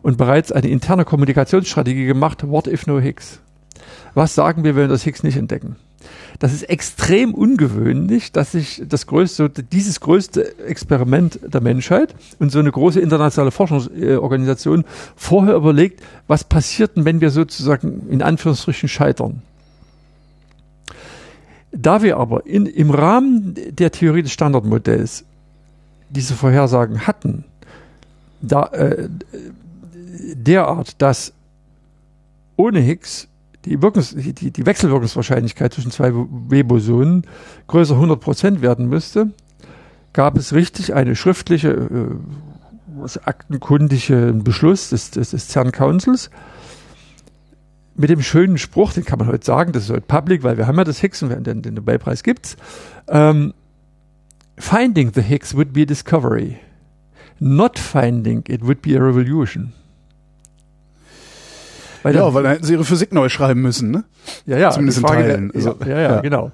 und 0.01 0.17
bereits 0.17 0.51
eine 0.51 0.67
interne 0.67 1.05
Kommunikationsstrategie 1.05 2.03
gemacht, 2.05 2.45
What 2.45 2.67
if 2.67 2.85
no 2.85 2.99
Higgs? 2.99 3.39
Was 4.13 4.35
sagen 4.35 4.65
wir, 4.65 4.75
wenn 4.75 4.83
wir 4.83 4.89
das 4.89 5.03
Higgs 5.03 5.23
nicht 5.23 5.37
entdecken? 5.37 5.77
Das 6.39 6.53
ist 6.53 6.63
extrem 6.63 7.33
ungewöhnlich, 7.33 8.31
dass 8.31 8.53
sich 8.53 8.81
das 8.85 9.07
größte, 9.07 9.49
dieses 9.49 9.99
größte 9.99 10.57
Experiment 10.59 11.39
der 11.43 11.61
Menschheit 11.61 12.15
und 12.39 12.51
so 12.51 12.59
eine 12.59 12.71
große 12.71 12.99
internationale 12.99 13.51
Forschungsorganisation 13.51 14.85
vorher 15.15 15.55
überlegt, 15.55 16.01
was 16.27 16.43
passiert 16.43 16.91
wenn 16.95 17.21
wir 17.21 17.29
sozusagen 17.29 18.07
in 18.09 18.21
Anführungsstrichen 18.21 18.89
scheitern. 18.89 19.41
Da 21.71 22.01
wir 22.01 22.17
aber 22.17 22.45
in, 22.45 22.65
im 22.65 22.89
Rahmen 22.91 23.55
der 23.69 23.91
Theorie 23.91 24.23
des 24.23 24.33
Standardmodells 24.33 25.23
diese 26.09 26.33
Vorhersagen 26.33 27.07
hatten, 27.07 27.45
da, 28.41 28.65
äh, 28.67 29.07
derart, 30.35 31.01
dass 31.01 31.33
ohne 32.57 32.79
Higgs 32.79 33.27
die, 33.65 33.77
Wirkungs-, 33.79 34.15
die, 34.15 34.51
die, 34.51 34.65
Wechselwirkungswahrscheinlichkeit 34.65 35.73
zwischen 35.73 35.91
zwei 35.91 36.11
W-Bosonen 36.13 37.25
größer 37.67 37.95
100 37.95 38.19
Prozent 38.19 38.61
werden 38.61 38.87
müsste, 38.87 39.31
gab 40.13 40.37
es 40.37 40.53
richtig 40.53 40.93
eine 40.93 41.15
schriftliche, 41.15 41.69
äh, 41.69 43.19
aktenkundige 43.23 44.33
Beschluss 44.43 44.89
des, 44.89 45.11
des, 45.11 45.31
des 45.31 45.47
CERN 45.47 45.71
Councils 45.71 46.29
mit 47.95 48.09
dem 48.09 48.21
schönen 48.21 48.57
Spruch, 48.57 48.93
den 48.93 49.05
kann 49.05 49.19
man 49.19 49.27
heute 49.27 49.45
sagen, 49.45 49.71
das 49.71 49.83
ist 49.83 49.89
heute 49.89 50.01
public, 50.01 50.43
weil 50.43 50.57
wir 50.57 50.67
haben 50.67 50.77
ja 50.77 50.83
das 50.83 50.99
Higgs 50.99 51.21
und 51.23 51.45
den, 51.45 51.61
den 51.61 51.73
Nobelpreis 51.73 52.23
gibt's. 52.23 52.57
Ähm, 53.07 53.53
finding 54.57 55.11
the 55.13 55.21
Higgs 55.21 55.55
would 55.55 55.73
be 55.73 55.81
a 55.81 55.85
discovery. 55.85 56.57
Not 57.39 57.79
finding 57.79 58.43
it 58.47 58.61
would 58.63 58.81
be 58.81 58.95
a 58.95 59.01
revolution. 59.01 59.73
Weil 62.03 62.15
Ja, 62.15 62.21
dann- 62.25 62.33
weil 62.33 62.43
dann 62.43 62.51
hätten 62.53 62.65
sie 62.65 62.73
ihre 62.73 62.83
Physik 62.85 63.13
neu 63.13 63.29
schreiben 63.29 63.61
müssen, 63.61 63.91
ne? 63.91 64.03
ja, 64.45 64.57
ja, 64.57 64.71
zumindest 64.71 64.99
in 64.99 65.05
Teilen. 65.05 65.51
Der, 65.53 65.55
Also, 65.55 65.75
ja, 65.85 65.87
ja, 65.87 65.95
ja, 66.01 66.11
ja. 66.15 66.21
genau. 66.21 66.51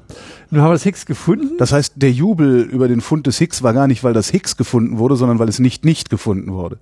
Nun 0.49 0.61
haben 0.61 0.69
wir 0.69 0.73
das 0.73 0.83
Higgs 0.83 1.05
gefunden. 1.05 1.57
Das 1.57 1.71
heißt, 1.71 1.93
der 1.95 2.11
Jubel 2.11 2.61
über 2.61 2.87
den 2.87 3.01
Fund 3.01 3.27
des 3.27 3.37
Higgs 3.37 3.63
war 3.63 3.73
gar 3.73 3.87
nicht, 3.87 4.03
weil 4.03 4.13
das 4.13 4.29
Higgs 4.29 4.57
gefunden 4.57 4.97
wurde, 4.97 5.15
sondern 5.15 5.39
weil 5.39 5.49
es 5.49 5.59
nicht 5.59 5.83
nicht 5.85 6.09
gefunden 6.09 6.51
wurde. 6.53 6.77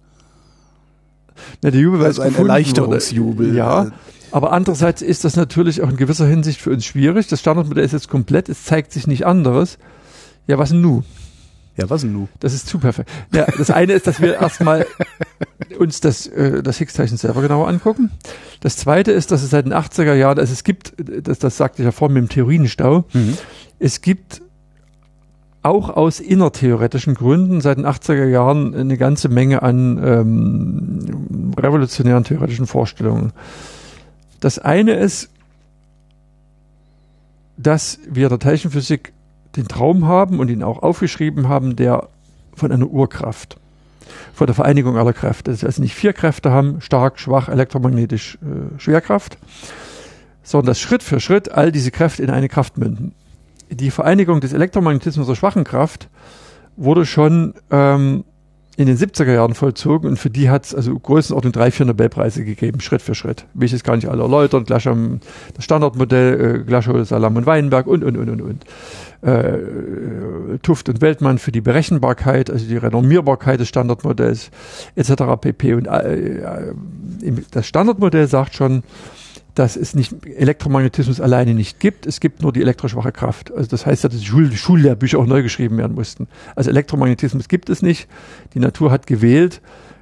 Na, 1.62 1.72
der 1.72 1.80
Jubel, 1.82 2.00
weil 2.00 2.08
Also 2.08 2.22
ein 2.22 2.36
Erleichterungsjubel. 2.36 3.48
Wurde. 3.50 3.58
Ja, 3.58 3.92
aber 4.32 4.52
andererseits 4.52 5.02
ist 5.02 5.24
das 5.26 5.36
natürlich 5.36 5.82
auch 5.82 5.90
in 5.90 5.98
gewisser 5.98 6.26
Hinsicht 6.28 6.62
für 6.62 6.72
uns 6.72 6.86
schwierig. 6.86 7.28
Das 7.28 7.40
Standardmodell 7.40 7.84
ist 7.84 7.92
jetzt 7.92 8.10
komplett, 8.10 8.50
es 8.50 8.64
zeigt 8.66 8.92
sich 8.92 9.08
nicht 9.08 9.26
anderes. 9.26 9.78
Ja, 10.48 10.58
was 10.58 10.70
denn 10.70 10.82
nu? 10.82 11.04
Ja, 11.78 11.90
was 11.90 12.02
denn 12.02 12.14
nu? 12.14 12.30
Das 12.40 12.54
ist 12.54 12.68
zu 12.68 12.80
perfekt. 12.80 13.10
Ja, 13.34 13.46
das 13.58 13.70
eine 13.70 13.94
ist, 13.94 14.08
dass 14.08 14.22
wir 14.22 14.36
erstmal 14.36 14.86
uns 15.78 16.00
das, 16.00 16.28
äh, 16.28 16.64
das 16.64 16.78
Higgs-Teilchen 16.78 17.18
selber 17.18 17.42
genauer 17.42 17.68
angucken. 17.68 18.12
Das 18.62 18.78
zweite 18.78 19.12
ist, 19.12 19.32
dass 19.32 19.44
es 19.44 19.50
seit 19.50 19.66
den 19.66 19.74
80er 19.74 20.14
Jahren, 20.14 20.40
also 20.40 20.54
es 20.54 20.64
gibt, 20.64 20.94
das, 20.98 21.40
das 21.40 21.58
sagte 21.58 21.82
ich 21.82 21.86
ja 21.86 21.92
vorhin 21.92 22.14
mit 22.14 22.24
dem 22.24 22.30
Theorienstau, 22.30 23.04
es 23.80 24.02
gibt 24.02 24.42
auch 25.64 25.90
aus 25.90 26.20
innertheoretischen 26.20 27.16
Gründen 27.16 27.60
seit 27.60 27.80
den 27.80 27.88
80er 27.88 28.26
Jahren 28.26 28.76
eine 28.76 28.98
ganze 28.98 29.30
Menge 29.30 29.64
an 29.64 30.00
ähm, 30.04 31.52
revolutionären 31.58 32.24
theoretischen 32.24 32.68
Vorstellungen. 32.68 33.34
Das 34.40 34.60
eine 34.60 34.94
ist, 34.94 35.30
dass 37.58 38.00
wir 38.08 38.30
der 38.30 38.38
Teilchenphysik 38.40 39.14
den 39.56 39.68
Traum 39.68 40.08
haben 40.08 40.40
und 40.40 40.50
ihn 40.50 40.64
auch 40.64 40.84
aufgeschrieben 40.84 41.48
haben, 41.50 41.76
der 41.76 42.10
von 42.56 42.72
einer 42.72 42.88
Urkraft, 42.88 43.58
von 44.34 44.48
der 44.48 44.54
Vereinigung 44.54 44.98
aller 44.98 45.14
Kräfte. 45.14 45.52
Dass 45.52 45.62
wir 45.62 45.68
also 45.68 45.82
nicht 45.82 45.96
vier 45.96 46.14
Kräfte 46.14 46.52
haben, 46.52 46.82
stark, 46.82 47.20
schwach, 47.20 47.50
elektromagnetisch, 47.50 48.38
äh, 48.42 48.80
Schwerkraft, 48.80 49.38
sondern 50.44 50.68
dass 50.68 50.80
Schritt 50.80 51.04
für 51.04 51.20
Schritt 51.20 51.52
all 51.52 51.72
diese 51.72 51.92
Kräfte 51.92 52.24
in 52.24 52.30
eine 52.30 52.50
Kraft 52.50 52.78
münden. 52.78 53.14
Die 53.70 53.92
Vereinigung 53.92 54.42
des 54.42 54.54
Elektromagnetismus 54.54 55.28
der 55.28 55.36
schwachen 55.36 55.64
Kraft 55.64 56.10
wurde 56.78 57.06
schon 57.06 57.56
ähm, 57.72 58.24
in 58.78 58.88
den 58.88 58.98
70er 58.98 59.34
Jahren 59.34 59.54
vollzogen 59.54 60.10
und 60.10 60.18
für 60.18 60.30
die 60.30 60.50
hat 60.50 60.66
es 60.66 60.76
also 60.76 60.98
Größenordnung 60.98 61.54
drei, 61.54 61.72
vier 61.72 61.86
Nobelpreise 61.86 62.44
gegeben, 62.44 62.82
Schritt 62.82 63.02
für 63.02 63.16
Schritt. 63.16 63.46
Will 63.54 63.66
ich 63.66 63.72
jetzt 63.72 63.84
gar 63.84 63.96
nicht 63.96 64.10
alle 64.10 64.24
erläutern. 64.24 64.66
Glashow, 64.66 64.96
das 65.54 65.64
Standardmodell, 65.64 66.62
äh, 66.62 66.64
Glashow, 66.64 67.04
Salam 67.04 67.38
und 67.38 67.46
Weinberg 67.46 67.88
und, 67.88 68.04
und, 68.04 68.18
und, 68.18 68.30
und, 68.30 68.42
und. 68.42 68.66
Äh, 69.22 70.60
Tuft 70.62 70.90
und 70.90 71.02
Weltmann 71.02 71.38
für 71.38 71.52
die 71.52 71.62
Berechenbarkeit, 71.62 72.52
also 72.52 72.68
die 72.68 72.78
Renommierbarkeit 72.78 73.60
des 73.60 73.70
Standardmodells 73.70 74.52
etc. 74.96 75.24
pp. 75.40 75.74
Und 75.74 75.88
äh, 75.88 76.40
äh, 76.40 76.74
das 77.52 77.66
Standardmodell 77.66 78.28
sagt 78.28 78.56
schon, 78.56 78.84
dass 79.56 79.78
es 79.78 79.96
nicht 79.96 80.26
Elektromagnetismus 80.26 81.22
alleine 81.22 81.54
nicht 81.54 81.80
gibt. 81.80 82.06
Es 82.06 82.20
gibt 82.20 82.42
nur 82.42 82.52
die 82.52 82.62
elektroschwache 82.62 83.14
Kraft. 83.14 83.54
Also 83.54 83.70
das 83.70 83.86
heißt 83.86 84.04
ja, 84.04 84.10
dass 84.10 84.20
die 84.20 84.26
Schul 84.26 84.52
Schullehrbücher 84.52 85.18
auch 85.18 85.26
neu 85.26 85.42
geschrieben 85.42 85.78
werden 85.78 85.96
mussten. 85.96 86.28
Also 86.56 86.70
Elektromagnetismus 86.70 87.48
gibt 87.48 87.70
es 87.70 87.82
nicht. 87.82 88.10
Die 88.54 88.60
Natur 88.60 88.92
hat 88.92 89.08
gewählt, 89.08 89.62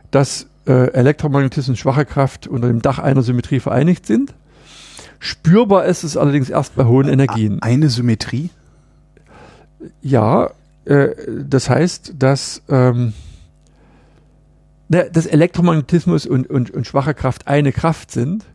dass 0.10 0.48
äh, 0.66 0.92
Elektromagnetismus 0.94 1.70
und 1.70 1.78
schwache 1.78 2.06
Kraft 2.06 2.48
unter 2.48 2.68
dem 2.68 2.82
Dach 2.82 2.98
einer 2.98 3.22
Symmetrie 3.22 3.60
vereinigt 3.60 4.08
sind. 4.08 4.34
Spürbar 5.20 5.86
ist 5.86 6.04
es 6.04 6.18
allerdings 6.18 6.50
erst 6.50 6.76
bei 6.76 6.86
hohen 6.86 7.08
Energien. 7.08 7.62
Eine 7.62 7.90
Symmetrie? 7.90 8.50
Ja, 10.02 10.52
äh, 10.86 11.10
das 11.48 11.70
heißt, 11.70 12.16
dass, 12.18 12.64
ähm, 12.70 13.14
na, 14.90 15.04
dass 15.04 15.28
Elektromagnetismus 15.28 16.26
und, 16.26 16.50
und, 16.50 16.72
und 16.72 16.88
schwache 16.88 17.14
Kraft 17.14 17.48
eine 17.48 17.72
Kraft 17.72 18.12
sind, 18.12 18.46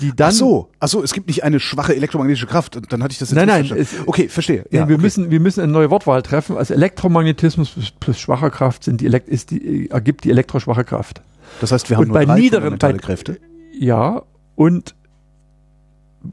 die 0.00 0.14
dann 0.14 0.28
Ach 0.28 0.32
so, 0.32 0.68
ach 0.80 0.88
so, 0.88 1.02
es 1.02 1.12
gibt 1.12 1.26
nicht 1.28 1.44
eine 1.44 1.60
schwache 1.60 1.94
elektromagnetische 1.94 2.46
Kraft. 2.46 2.76
Und 2.76 2.92
Dann 2.92 3.02
hatte 3.02 3.12
ich 3.12 3.18
das 3.18 3.30
jetzt 3.30 3.36
Nein, 3.36 3.46
nicht 3.46 3.70
nein, 3.70 3.78
verstanden. 3.84 4.08
Okay, 4.08 4.28
verstehe. 4.28 4.64
Ja, 4.70 4.80
Ja, 4.80 4.88
wir 4.88 4.96
okay. 4.96 5.02
müssen, 5.02 5.30
wir 5.30 5.40
müssen 5.40 5.60
eine 5.62 5.72
neue 5.72 5.90
Wortwahl 5.90 6.22
treffen. 6.22 6.56
Also 6.56 6.74
Elektromagnetismus 6.74 7.74
plus, 8.00 8.18
schwache 8.18 8.50
Kraft 8.50 8.84
sind 8.84 9.00
die, 9.00 9.06
Elekt 9.06 9.28
ist 9.28 9.50
die, 9.50 9.90
ergibt 9.90 10.24
die 10.24 10.30
elektroschwache 10.30 10.84
Kraft. 10.84 11.22
Das 11.60 11.72
heißt, 11.72 11.88
wir 11.90 11.96
haben 11.96 12.02
und 12.02 12.08
nur 12.08 12.14
bei 12.18 12.24
drei 12.26 12.38
niederen- 12.40 12.78
bei- 12.78 12.92
Kräfte. 12.94 13.38
Ja, 13.78 14.22
und 14.54 14.94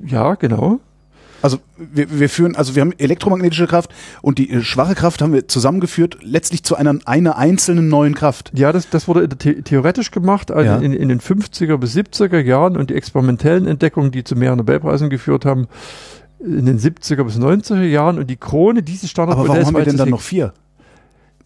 ja, 0.05 0.35
genau. 0.35 0.79
Also 1.43 1.59
wir, 1.77 2.19
wir 2.19 2.29
führen, 2.29 2.55
also 2.55 2.73
wir 2.73 2.81
haben 2.81 2.93
elektromagnetische 2.97 3.67
Kraft 3.67 3.93
und 4.21 4.37
die 4.37 4.49
äh, 4.49 4.61
schwache 4.61 4.95
Kraft 4.95 5.21
haben 5.21 5.33
wir 5.33 5.49
zusammengeführt, 5.49 6.19
letztlich 6.21 6.63
zu 6.63 6.77
einer, 6.77 6.97
einer 7.03 7.37
einzelnen 7.37 7.89
neuen 7.89 8.15
Kraft. 8.15 8.51
Ja, 8.55 8.71
das, 8.71 8.89
das 8.89 9.09
wurde 9.09 9.27
the 9.29 9.61
theoretisch 9.61 10.11
gemacht 10.11 10.51
also 10.51 10.65
Ja. 10.65 10.77
in, 10.77 10.93
in 10.93 11.09
den 11.09 11.19
50er 11.19 11.75
bis 11.75 11.97
70er 11.97 12.39
Jahren 12.39 12.77
und 12.77 12.89
die 12.89 12.95
experimentellen 12.95 13.67
Entdeckungen, 13.67 14.11
die 14.11 14.23
zu 14.23 14.37
mehreren 14.37 14.59
Nobelpreisen 14.59 15.09
geführt 15.09 15.43
haben, 15.43 15.67
in 16.39 16.65
den 16.65 16.79
70er 16.79 17.25
bis 17.25 17.37
90er 17.37 17.83
Jahren 17.83 18.19
und 18.19 18.29
die 18.29 18.37
Krone 18.37 18.81
dieses 18.81 19.13
Aber 19.17 19.27
warum 19.31 19.45
Standardmodells 19.45 19.67
haben 19.67 19.75
wir 19.75 19.83
denn 19.83 19.97
dann 19.97 20.09
noch 20.09 20.21
vier 20.21 20.53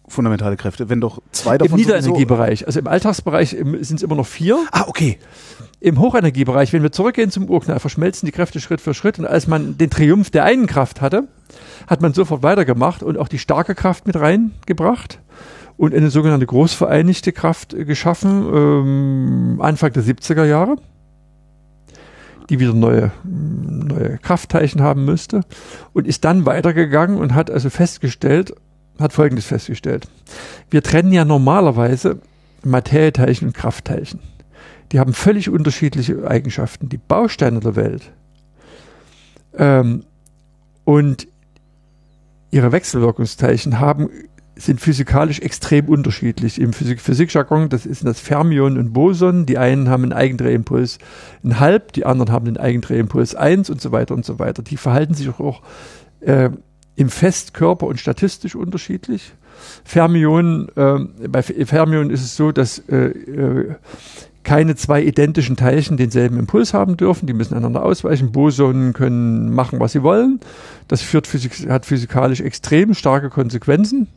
fundamentale 0.08 0.56
Kräfte, 0.56 0.88
wenn 0.88 1.00
doch 1.00 1.20
zwei 1.32 1.52
Im 1.52 1.58
davon 1.58 1.78
sowieso- 1.78 1.94
Niederenergiebereich, 1.96 2.66
also 2.66 2.78
im 2.80 2.86
Alltagsbereich 2.86 3.50
sind 3.80 3.96
es 3.96 4.02
immer 4.02 4.14
noch 4.16 4.26
vier. 4.26 4.58
Ah, 4.72 4.84
okay. 4.88 5.18
Im 5.80 6.00
Hochenergiebereich, 6.00 6.72
wenn 6.72 6.82
wir 6.82 6.90
zurückgehen 6.92 7.30
zum 7.30 7.48
Urknall, 7.48 7.78
verschmelzen 7.78 8.26
die 8.26 8.32
Kräfte 8.32 8.60
Schritt 8.60 8.80
für 8.80 8.94
Schritt. 8.94 9.18
Und 9.18 9.26
als 9.26 9.46
man 9.46 9.78
den 9.78 9.90
Triumph 9.90 10.30
der 10.30 10.44
einen 10.44 10.66
Kraft 10.66 11.00
hatte, 11.00 11.28
hat 11.86 12.02
man 12.02 12.12
sofort 12.14 12.42
weitergemacht 12.42 13.02
und 13.02 13.16
auch 13.16 13.28
die 13.28 13.38
starke 13.38 13.74
Kraft 13.74 14.06
mit 14.06 14.16
reingebracht 14.16 15.20
und 15.76 15.94
eine 15.94 16.10
sogenannte 16.10 16.46
großvereinigte 16.46 17.30
Kraft 17.32 17.74
äh, 17.74 17.84
geschaffen, 17.84 18.48
ähm, 18.52 19.60
Anfang 19.60 19.92
der 19.92 20.02
70er 20.02 20.44
Jahre, 20.44 20.76
die 22.50 22.58
wieder 22.58 22.72
neue, 22.72 23.12
neue 23.24 24.18
Kraftteilchen 24.18 24.82
haben 24.82 25.04
müsste 25.04 25.42
und 25.92 26.06
ist 26.08 26.24
dann 26.24 26.46
weitergegangen 26.46 27.18
und 27.18 27.34
hat 27.34 27.50
also 27.50 27.70
festgestellt, 27.70 28.54
hat 28.98 29.12
Folgendes 29.12 29.46
festgestellt. 29.46 30.08
Wir 30.70 30.82
trennen 30.82 31.12
ja 31.12 31.24
normalerweise 31.24 32.20
Materieteilchen 32.64 33.48
und 33.48 33.54
Kraftteilchen. 33.54 34.20
Die 34.92 35.00
haben 35.00 35.12
völlig 35.12 35.48
unterschiedliche 35.50 36.28
Eigenschaften. 36.28 36.88
Die 36.88 36.98
Bausteine 36.98 37.60
der 37.60 37.76
Welt 37.76 38.12
ähm, 39.56 40.04
und 40.84 41.28
ihre 42.50 42.72
Wechselwirkungsteilchen 42.72 43.78
haben 43.78 44.08
sind 44.56 44.80
physikalisch 44.80 45.40
extrem 45.40 45.86
unterschiedlich. 45.86 46.60
Im 46.60 46.72
Physik 46.72 47.00
Physikjargon, 47.00 47.68
das 47.68 47.86
ist 47.86 48.04
das 48.04 48.18
Fermion 48.18 48.76
und 48.76 48.92
Boson. 48.92 49.46
Die 49.46 49.56
einen 49.56 49.88
haben 49.88 50.02
einen 50.02 50.12
Eigendrehimpuls 50.12 50.98
ein 51.44 51.60
halb, 51.60 51.92
die 51.92 52.04
anderen 52.04 52.32
haben 52.32 52.48
einen 52.48 52.56
Eigendrehimpuls 52.56 53.36
eins 53.36 53.70
und 53.70 53.80
so 53.80 53.92
weiter 53.92 54.14
und 54.14 54.24
so 54.24 54.38
weiter. 54.40 54.62
Die 54.62 54.76
verhalten 54.76 55.14
sich 55.14 55.28
auch 55.28 55.62
äh, 56.20 56.50
im 56.98 57.10
Festkörper 57.10 57.86
und 57.86 58.00
statistisch 58.00 58.56
unterschiedlich. 58.56 59.32
Fermion, 59.84 60.68
äh, 60.74 60.98
bei 61.28 61.42
Fermion 61.42 62.10
ist 62.10 62.22
es 62.22 62.36
so, 62.36 62.50
dass 62.50 62.80
äh, 62.88 63.06
äh, 63.06 63.74
keine 64.42 64.74
zwei 64.74 65.04
identischen 65.04 65.56
Teilchen 65.56 65.96
denselben 65.96 66.40
Impuls 66.40 66.74
haben 66.74 66.96
dürfen. 66.96 67.26
Die 67.26 67.34
müssen 67.34 67.54
einander 67.54 67.84
ausweichen. 67.84 68.32
Bosonen 68.32 68.94
können 68.94 69.54
machen, 69.54 69.78
was 69.78 69.92
sie 69.92 70.02
wollen. 70.02 70.40
Das 70.88 71.00
führt 71.00 71.28
Physik, 71.28 71.68
hat 71.68 71.86
physikalisch 71.86 72.40
extrem 72.40 72.94
starke 72.94 73.30
Konsequenzen. 73.30 74.08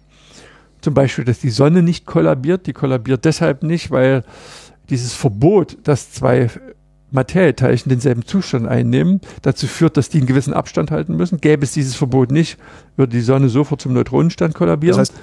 Zum 0.82 0.95
Beispiel, 0.95 1.25
dass 1.25 1.38
die 1.38 1.51
Sonne 1.51 1.84
nicht 1.84 2.07
kollabiert. 2.07 2.65
Die 2.65 2.73
kollabiert 2.73 3.25
deshalb 3.25 3.61
nicht, 3.61 3.91
weil 3.91 4.23
dieses 4.89 5.13
Verbot, 5.13 5.77
dass 5.84 6.11
zwei 6.11 6.49
Materieteilchen 7.12 7.89
denselben 7.89 8.26
Zustand 8.26 8.68
einnehmen, 8.68 9.22
dazu 9.41 9.68
führt, 9.68 9.97
dass 9.97 10.09
die 10.09 10.20
einen 10.20 10.28
gewissen 10.28 10.53
Abstand 10.53 10.91
halten 10.91 11.16
müssen. 11.16 11.39
Gäbe 11.41 11.64
es 11.64 11.74
dieses 11.74 11.95
Verbot 11.95 12.32
nicht, 12.32 12.57
würde 12.95 13.12
die 13.12 13.22
Sonne 13.22 13.49
sofort 13.49 13.82
zum 13.82 13.93
Neutronenstand 13.93 14.53
kollabieren. 14.53 14.97
Das 14.97 15.12
heißt, 15.12 15.22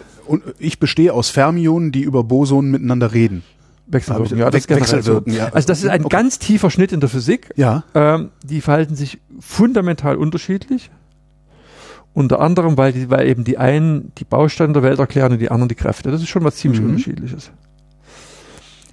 ich 0.58 0.78
bestehe 0.78 1.12
aus 1.12 1.30
Fermionen, 1.30 1.90
die 1.90 2.02
über 2.02 2.24
Bosonen 2.24 2.70
miteinander 2.70 3.12
reden. 3.12 3.42
Wechselwirken, 3.86 4.38
ja, 4.38 4.50
das 4.50 4.68
Wechselwirken, 4.68 5.32
ja. 5.32 5.48
Also 5.48 5.66
das 5.66 5.82
ist 5.82 5.88
ein 5.88 6.04
okay. 6.04 6.14
ganz 6.14 6.38
tiefer 6.38 6.70
Schnitt 6.70 6.92
in 6.92 7.00
der 7.00 7.08
Physik. 7.08 7.48
Ja. 7.56 7.84
Ähm, 7.94 8.30
die 8.44 8.60
verhalten 8.60 8.94
sich 8.94 9.18
fundamental 9.40 10.16
unterschiedlich. 10.16 10.90
Unter 12.12 12.40
anderem, 12.40 12.76
weil, 12.76 12.92
die, 12.92 13.08
weil 13.08 13.28
eben 13.28 13.44
die 13.44 13.56
einen 13.56 14.12
die 14.18 14.24
Bausteine 14.24 14.74
der 14.74 14.82
Welt 14.82 14.98
erklären 14.98 15.32
und 15.32 15.38
die 15.38 15.50
anderen 15.50 15.68
die 15.68 15.74
Kräfte. 15.74 16.10
Das 16.10 16.20
ist 16.20 16.28
schon 16.28 16.44
was 16.44 16.56
ziemlich 16.56 16.80
mhm. 16.80 16.90
unterschiedliches. 16.90 17.50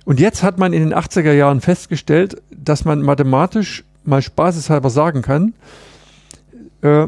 Und 0.06 0.20
jetzt 0.20 0.44
hat 0.44 0.60
man 0.60 0.72
in 0.72 0.90
den 0.90 0.94
80er 0.98 1.34
Jahren 1.34 1.62
festgestellt, 1.62 2.42
dass 2.52 2.86
man 2.86 3.02
mathematisch 3.02 3.84
mal 4.04 4.22
spaßeshalber 4.22 4.90
sagen 4.90 5.24
kann, 5.24 5.54
äh, 6.82 7.08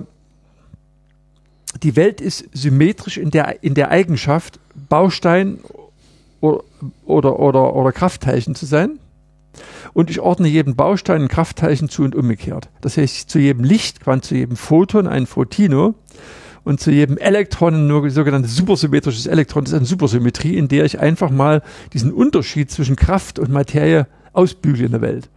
die 1.84 1.96
Welt 1.96 2.22
ist 2.22 2.50
symmetrisch 2.54 3.18
in 3.18 3.30
der, 3.30 3.64
in 3.64 3.76
der 3.76 3.92
Eigenschaft, 3.92 4.60
Baustein 4.90 5.60
oder, 6.42 6.64
oder, 7.06 7.40
oder, 7.40 7.76
oder 7.76 7.92
Kraftteilchen 7.92 8.56
zu 8.56 8.66
sein. 8.66 9.00
Und 9.94 10.10
ich 10.10 10.20
ordne 10.20 10.48
jedem 10.48 10.76
Baustein 10.76 11.24
ein 11.24 11.28
Kraftteilchen 11.28 11.90
zu 11.90 12.04
und 12.04 12.16
umgekehrt. 12.16 12.70
Das 12.82 12.98
heißt, 12.98 13.30
zu 13.30 13.40
jedem 13.40 13.64
Lichtquant, 13.64 14.26
zu 14.26 14.36
jedem 14.36 14.56
Photon 14.56 15.08
ein 15.08 15.26
Photino 15.28 15.96
und 16.68 16.82
zu 16.82 16.92
jedem 16.92 17.18
Elektron 17.18 17.88
nur 17.88 18.10
sogenanntes 18.10 18.58
supersymmetrisches 18.58 19.26
Elektron. 19.26 19.64
Das 19.64 19.72
ist 19.72 19.78
eine 19.78 19.86
Supersymmetrie, 19.86 20.58
in 20.58 20.68
der 20.68 20.84
ich 20.84 21.00
einfach 21.00 21.30
mal 21.30 21.64
diesen 21.94 22.12
Unterschied 22.12 22.70
zwischen 22.70 22.98
Kraft 22.98 23.40
und 23.40 23.50
Materie 23.50 24.06
ausbügle 24.34 24.86
in 24.86 24.92
der 24.92 25.00
Welt. 25.00 25.30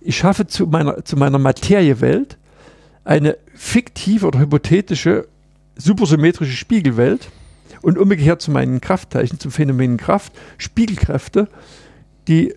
Ich 0.00 0.16
schaffe 0.18 0.46
zu 0.46 0.68
meiner, 0.68 1.04
zu 1.04 1.16
meiner 1.16 1.38
Materiewelt 1.38 2.38
eine 3.02 3.36
fiktive 3.54 4.24
oder 4.24 4.38
hypothetische 4.38 5.26
supersymmetrische 5.74 6.56
Spiegelwelt 6.56 7.28
und 7.82 7.98
umgekehrt 7.98 8.40
zu 8.40 8.52
meinen 8.52 8.80
Kraftteilchen, 8.80 9.40
zum 9.40 9.50
Phänomen 9.50 9.96
Kraft, 9.96 10.32
Spiegelkräfte, 10.58 11.48
die 12.28 12.54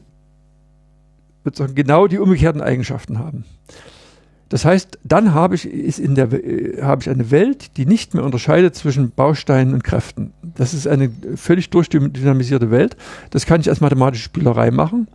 genau 1.73 2.05
die 2.05 2.19
umgekehrten 2.19 2.61
Eigenschaften 2.61 3.17
haben. 3.17 3.45
Das 4.51 4.65
heißt, 4.65 4.99
dann 5.05 5.33
habe 5.33 5.55
ich, 5.55 5.65
ist 5.65 5.97
in 5.97 6.13
der, 6.13 6.33
äh, 6.33 6.81
habe 6.81 7.01
ich 7.01 7.09
eine 7.09 7.31
Welt, 7.31 7.77
die 7.77 7.85
nicht 7.85 8.13
mehr 8.13 8.25
unterscheidet 8.25 8.75
zwischen 8.75 9.11
Bausteinen 9.11 9.73
und 9.73 9.81
Kräften. 9.85 10.33
Das 10.41 10.73
ist 10.73 10.89
eine 10.89 11.09
völlig 11.37 11.69
durchdynamisierte 11.69 12.69
Welt. 12.69 12.97
Das 13.29 13.45
kann 13.45 13.61
ich 13.61 13.69
als 13.69 13.79
mathematische 13.79 14.25
Spielerei 14.25 14.69
machen. 14.69 15.07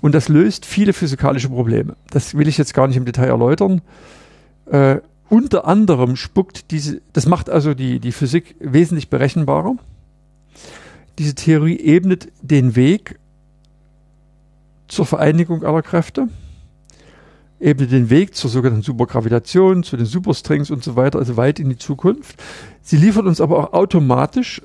Und 0.00 0.12
das 0.12 0.28
löst 0.28 0.66
viele 0.66 0.92
physikalische 0.92 1.50
Probleme. 1.50 1.94
Das 2.10 2.36
will 2.36 2.48
ich 2.48 2.58
jetzt 2.58 2.74
gar 2.74 2.88
nicht 2.88 2.96
im 2.96 3.04
Detail 3.04 3.28
erläutern. 3.28 3.80
Äh, 4.66 4.96
unter 5.28 5.68
anderem 5.68 6.16
spuckt 6.16 6.72
diese, 6.72 7.00
das 7.12 7.26
macht 7.26 7.48
also 7.48 7.74
die, 7.74 8.00
die 8.00 8.10
Physik 8.10 8.56
wesentlich 8.58 9.08
berechenbarer. 9.08 9.76
Diese 11.20 11.36
Theorie 11.36 11.78
ebnet 11.78 12.26
den 12.42 12.74
Weg 12.74 13.20
zur 14.88 15.06
Vereinigung 15.06 15.62
aller 15.62 15.82
Kräfte 15.82 16.26
ebnet 17.60 17.92
den 17.92 18.10
Weg 18.10 18.34
zur 18.34 18.50
sogenannten 18.50 18.82
Supergravitation, 18.82 19.82
zu 19.82 19.96
den 19.96 20.06
Superstrings 20.06 20.70
und 20.70 20.82
so 20.82 20.96
weiter, 20.96 21.18
also 21.18 21.36
weit 21.36 21.60
in 21.60 21.68
die 21.68 21.76
Zukunft. 21.76 22.36
Sie 22.82 22.96
liefert 22.96 23.26
uns 23.26 23.40
aber 23.40 23.58
auch 23.58 23.72
automatisch 23.72 24.62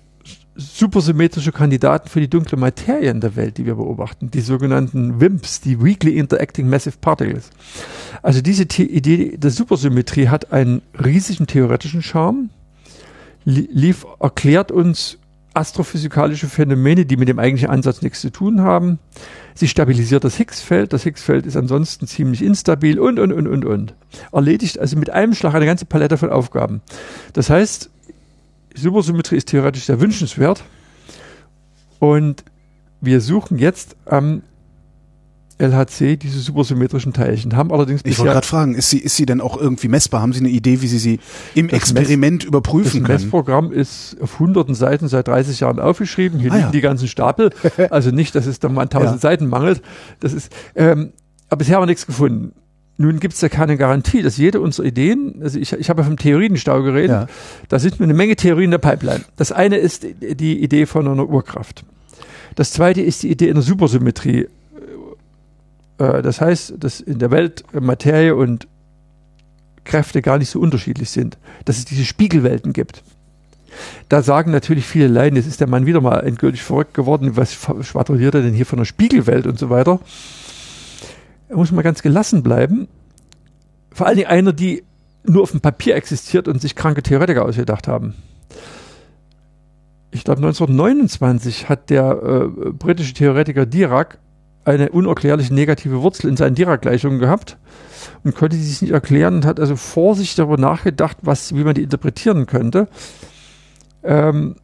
supersymmetrische 0.56 1.52
Kandidaten 1.52 2.08
für 2.08 2.22
die 2.22 2.30
dunkle 2.30 2.58
Materie 2.58 3.12
in 3.12 3.20
der 3.20 3.36
Welt, 3.36 3.58
die 3.58 3.66
wir 3.66 3.76
beobachten, 3.76 4.32
die 4.32 4.40
sogenannten 4.40 5.20
WIMPs, 5.20 5.60
die 5.60 5.84
Weakly 5.84 6.18
Interacting 6.18 6.70
Massive 6.70 6.96
Particles. 7.00 7.50
Also 8.22 8.42
diese 8.42 8.66
The 8.72 8.90
Idee 8.90 9.38
der 9.38 9.52
Supersymmetrie 9.52 10.30
hat 10.30 10.54
einen 10.54 10.82
riesigen 11.04 11.46
theoretischen 11.46 12.02
Charme, 12.02 12.50
lief, 13.44 14.06
erklärt 14.20 14.72
uns 14.72 15.20
astrophysikalische 15.56 16.48
Phänomene, 16.48 17.06
die 17.06 17.18
mit 17.18 17.28
dem 17.28 17.40
eigentlichen 17.40 17.70
Ansatz 17.70 18.02
nichts 18.02 18.22
zu 18.22 18.32
tun 18.32 18.62
haben. 18.62 19.00
Sie 19.54 19.68
stabilisiert 19.68 20.24
das 20.24 20.38
Higgsfeld. 20.38 20.94
Das 20.94 21.04
Higgsfeld 21.04 21.46
ist 21.46 21.56
ansonsten 21.56 22.08
ziemlich 22.08 22.42
instabil 22.42 23.00
und, 23.00 23.20
und, 23.20 23.32
und, 23.32 23.48
und, 23.48 23.66
und. 23.66 23.94
Erledigt 24.32 24.80
also 24.80 24.98
mit 24.98 25.10
einem 25.10 25.34
Schlag 25.34 25.54
eine 25.54 25.66
ganze 25.66 25.86
Palette 25.86 26.18
von 26.18 26.30
Aufgaben. 26.30 26.82
Das 27.34 27.50
heißt, 27.50 27.90
Supersymmetrie 28.76 29.38
ist 29.38 29.48
theoretisch 29.48 29.86
sehr 29.86 30.02
wünschenswert. 30.02 30.64
Und 32.00 32.44
wir 33.02 33.22
suchen 33.22 33.58
jetzt 33.58 33.96
am 34.06 34.44
LHC 35.58 36.18
diese 36.18 36.40
supersymmetrischen 36.40 37.14
Teilchen. 37.14 37.56
Haben 37.56 37.72
allerdings 37.72 38.02
Ich 38.04 38.20
wollte 38.20 38.34
gerade 38.34 38.48
fragen, 38.48 38.76
ist 38.76 38.90
sie, 38.90 39.00
ist 39.00 39.16
sie 39.16 39.26
denn 39.26 39.40
auch 39.40 39.58
irgendwie 39.58 39.88
messbar? 39.88 40.22
Haben 40.22 40.34
Sie 40.34 40.42
eine 40.42 40.50
Idee, 40.50 40.82
wie 40.82 40.88
Sie 40.88 41.00
sie 41.00 41.20
im 41.54 41.70
Experiment 41.70 42.44
Mess, 42.44 42.48
überprüfen 42.48 42.84
das 42.84 42.94
können? 42.94 43.08
Das 43.08 43.22
Messprogramm 43.22 43.72
ist 43.72 44.18
auf 44.22 44.40
hunderten 44.40 44.76
Seiten 44.76 45.08
seit 45.08 45.28
30 45.28 45.62
Jahren 45.62 45.80
aufgeschrieben. 45.80 46.40
Hier 46.40 46.52
ah, 46.52 46.56
liegen 46.56 46.68
ja. 46.68 46.72
die 46.72 46.82
ganzen 46.82 47.08
Stapel. 47.08 47.52
Also 47.90 48.12
nicht, 48.12 48.36
dass 48.36 48.46
es 48.46 48.60
da 48.60 48.68
mal 48.68 48.84
an 48.84 48.90
tausend 48.90 49.16
ja. 49.16 49.20
Seiten 49.20 49.48
mangelt. 49.48 49.82
Das 50.20 50.34
ist, 50.34 50.52
ähm, 50.76 51.14
aber 51.50 51.60
bisher 51.60 51.76
haben 51.76 51.84
wir 51.84 51.88
nichts 51.88 52.06
gefunden. 52.06 52.54
Nun 52.98 53.20
gibt 53.20 53.34
es 53.34 53.42
ja 53.42 53.50
keine 53.50 53.78
Garantie, 53.78 54.22
dass 54.22 54.38
jede 54.38 54.62
unserer 54.62 54.86
Ideen, 54.86 55.42
also 55.42 55.60
ich, 55.60 55.74
ich 55.74 55.90
habe 55.90 56.02
ja 56.02 56.08
vom 56.08 56.18
Theorienstau 56.18 56.82
geredet, 56.82 57.10
ja. 57.10 57.28
da 57.68 57.80
sind 57.80 58.00
eine 58.00 58.14
Menge 58.14 58.36
Theorien 58.38 58.66
in 58.66 58.72
der 58.72 58.78
Pipeline. 58.78 59.26
Das 59.36 59.52
eine 59.52 59.78
ist 59.78 60.06
die 60.22 60.64
Idee 60.64 60.86
von 60.86 61.08
einer 61.08 61.28
Urkraft. 61.28 61.84
Das 62.56 62.72
zweite 62.72 63.02
ist 63.02 63.24
die 63.24 63.32
Idee 63.32 63.50
einer 63.50 63.62
Supersymmetrie 63.62 64.48
das 65.98 66.42
heißt, 66.42 66.76
dass 66.78 67.00
in 67.00 67.20
der 67.20 67.32
Welt 67.32 67.64
Materie 67.74 68.36
und 68.36 68.68
Kräfte 69.86 70.22
gar 70.22 70.38
nicht 70.38 70.50
so 70.50 70.60
unterschiedlich 70.60 71.10
sind, 71.10 71.38
dass 71.64 71.78
es 71.78 71.86
diese 71.86 72.06
Spiegelwelten 72.06 72.74
gibt. 72.74 73.04
Da 74.10 74.22
sagen 74.22 74.52
natürlich 74.52 74.86
viele 74.86 75.08
Leiden, 75.08 75.36
jetzt 75.36 75.48
ist 75.48 75.60
der 75.60 75.68
Mann 75.68 75.86
wieder 75.86 76.02
mal 76.02 76.20
endgültig 76.20 76.64
verrückt 76.64 76.94
geworden, 76.94 77.36
was 77.38 77.54
schwadroniert 77.54 78.36
er 78.36 78.42
denn 78.42 78.54
hier 78.54 78.66
von 78.66 78.80
der 78.80 78.86
Spiegelwelt 78.86 79.48
und 79.48 79.60
so 79.60 79.70
weiter. 79.70 80.00
Er 81.50 81.58
muss 81.58 81.72
mal 81.72 81.82
ganz 81.82 82.02
gelassen 82.02 82.42
bleiben. 82.42 82.88
Vor 83.92 84.08
allen 84.08 84.18
Dingen 84.18 84.30
einer, 84.30 84.54
die 84.54 84.84
nur 85.24 85.44
auf 85.44 85.52
dem 85.52 85.62
Papier 85.62 85.96
existiert 85.96 86.48
und 86.48 86.62
sich 86.62 86.76
kranke 86.76 87.04
Theoretiker 87.04 87.46
ausgedacht 87.46 87.88
haben. 87.88 88.16
Ich 90.12 90.24
glaube 90.24 90.40
1929 90.40 91.68
hat 91.68 91.90
der 91.90 92.22
äh, 92.24 92.72
britische 92.72 93.14
Theoretiker 93.14 93.66
Dirac 93.66 94.18
eine 94.66 94.90
unerklärliche 94.90 95.54
negative 95.54 96.02
Wurzel 96.02 96.30
in 96.30 96.38
seinen 96.38 96.56
Dirac-Gleichungen 96.56 97.20
gehabt 97.20 97.58
und 98.24 98.36
konnte 98.36 98.58
die 98.58 98.64
sich 98.64 98.82
nicht 98.82 98.92
erklären 98.92 99.36
und 99.36 99.46
hat 99.46 99.60
also 99.60 99.76
vorsichtig 99.76 100.36
darüber 100.36 100.58
nachgedacht, 100.58 101.18
was, 101.22 101.56
wie 101.56 101.64
man 101.64 101.76
die 101.76 101.84
interpretieren 101.84 102.48
könnte. 102.48 102.88
Ähm, 104.04 104.56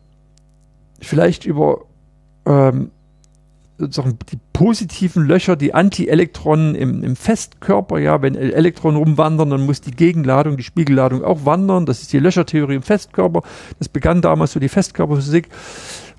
vielleicht 0.99 1.45
über 1.45 1.85
ähm, 2.45 2.91
sozusagen 3.77 4.17
die 4.31 4.39
positiven 4.53 5.25
Löcher, 5.25 5.55
die 5.55 5.73
Anti-Elektronen 5.73 6.75
im, 6.75 7.03
im 7.03 7.15
Festkörper, 7.15 7.99
ja, 7.99 8.21
wenn 8.21 8.35
Elektronen 8.35 8.97
rumwandern, 8.97 9.49
dann 9.49 9.65
muss 9.65 9.81
die 9.81 9.91
Gegenladung, 9.91 10.57
die 10.57 10.63
Spiegelladung 10.63 11.23
auch 11.23 11.45
wandern. 11.45 11.85
Das 11.85 12.01
ist 12.01 12.13
die 12.13 12.19
Löchertheorie 12.19 12.75
im 12.75 12.83
Festkörper. 12.83 13.41
Das 13.79 13.89
begann 13.89 14.21
damals 14.21 14.53
so 14.53 14.59
die 14.59 14.69
Festkörperphysik. 14.69 15.49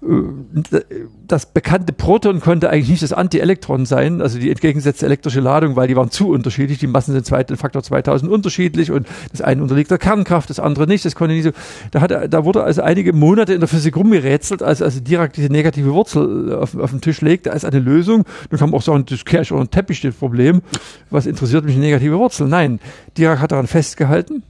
Äh, 0.03 0.81
das 1.27 1.47
bekannte 1.47 1.93
Proton 1.93 2.41
konnte 2.41 2.69
eigentlich 2.69 2.91
nicht 2.91 3.03
das 3.03 3.13
Antielektron 3.13 3.87
sein, 3.87 4.21
also 4.21 4.39
die 4.39 4.51
entgegengesetzte 4.51 5.07
elektrische 5.07 5.41
Ladung, 5.41 5.77
weil 5.77 5.89
die 5.89 5.97
waren 5.97 6.11
zu 6.11 6.29
unterschiedlich. 6.29 6.79
Die 6.79 6.87
Massen 6.87 7.13
sind 7.13 7.25
zwei, 7.25 7.45
Faktor 7.45 7.83
2000 7.83 8.31
unterschiedlich 8.31 8.91
und 8.91 9.07
das 9.31 9.41
eine 9.41 9.63
unterliegt 9.63 9.91
der 9.91 9.99
Kernkraft, 9.99 10.51
das 10.51 10.59
andere 10.61 10.87
nicht. 10.87 11.05
Das 11.05 11.15
konnte 11.15 11.35
nicht 11.35 11.45
so. 11.45 11.51
Da, 11.93 12.01
hat, 12.01 12.11
da 12.11 12.45
wurde 12.45 12.65
also 12.65 12.83
einige 12.83 13.13
Monate 13.13 13.55
in 13.55 13.61
der 13.61 13.69
Physik 13.69 13.97
rumgerätselt, 13.97 14.63
als 14.63 14.83
also 14.83 15.01
direkt 15.01 15.37
diese 15.37 15.49
negative 15.49 15.93
Wurzel 15.93 16.55
auf, 16.55 16.77
auf 16.77 16.91
den 16.91 17.01
Tisch 17.01 17.21
legte 17.21 17.53
als 17.53 17.65
eine 17.65 17.79
Lösung. 17.79 18.25
Dann 18.51 18.59
kann 18.59 18.71
man 18.71 18.79
auch 18.79 18.83
sagen, 18.83 19.07
das 19.09 19.25
Kirch 19.25 19.53
oder 19.53 19.63
ein 19.63 19.71
Teppich 19.71 20.01
das 20.01 20.15
Problem. 20.15 20.63
Was 21.11 21.27
interessiert 21.27 21.65
mich 21.65 21.75
eine 21.75 21.85
negative 21.85 22.19
Wurzel? 22.19 22.49
Nein, 22.49 22.81
Dirac 23.17 23.41
hat 23.41 23.53
daran 23.53 23.67
festgehalten 23.69 24.43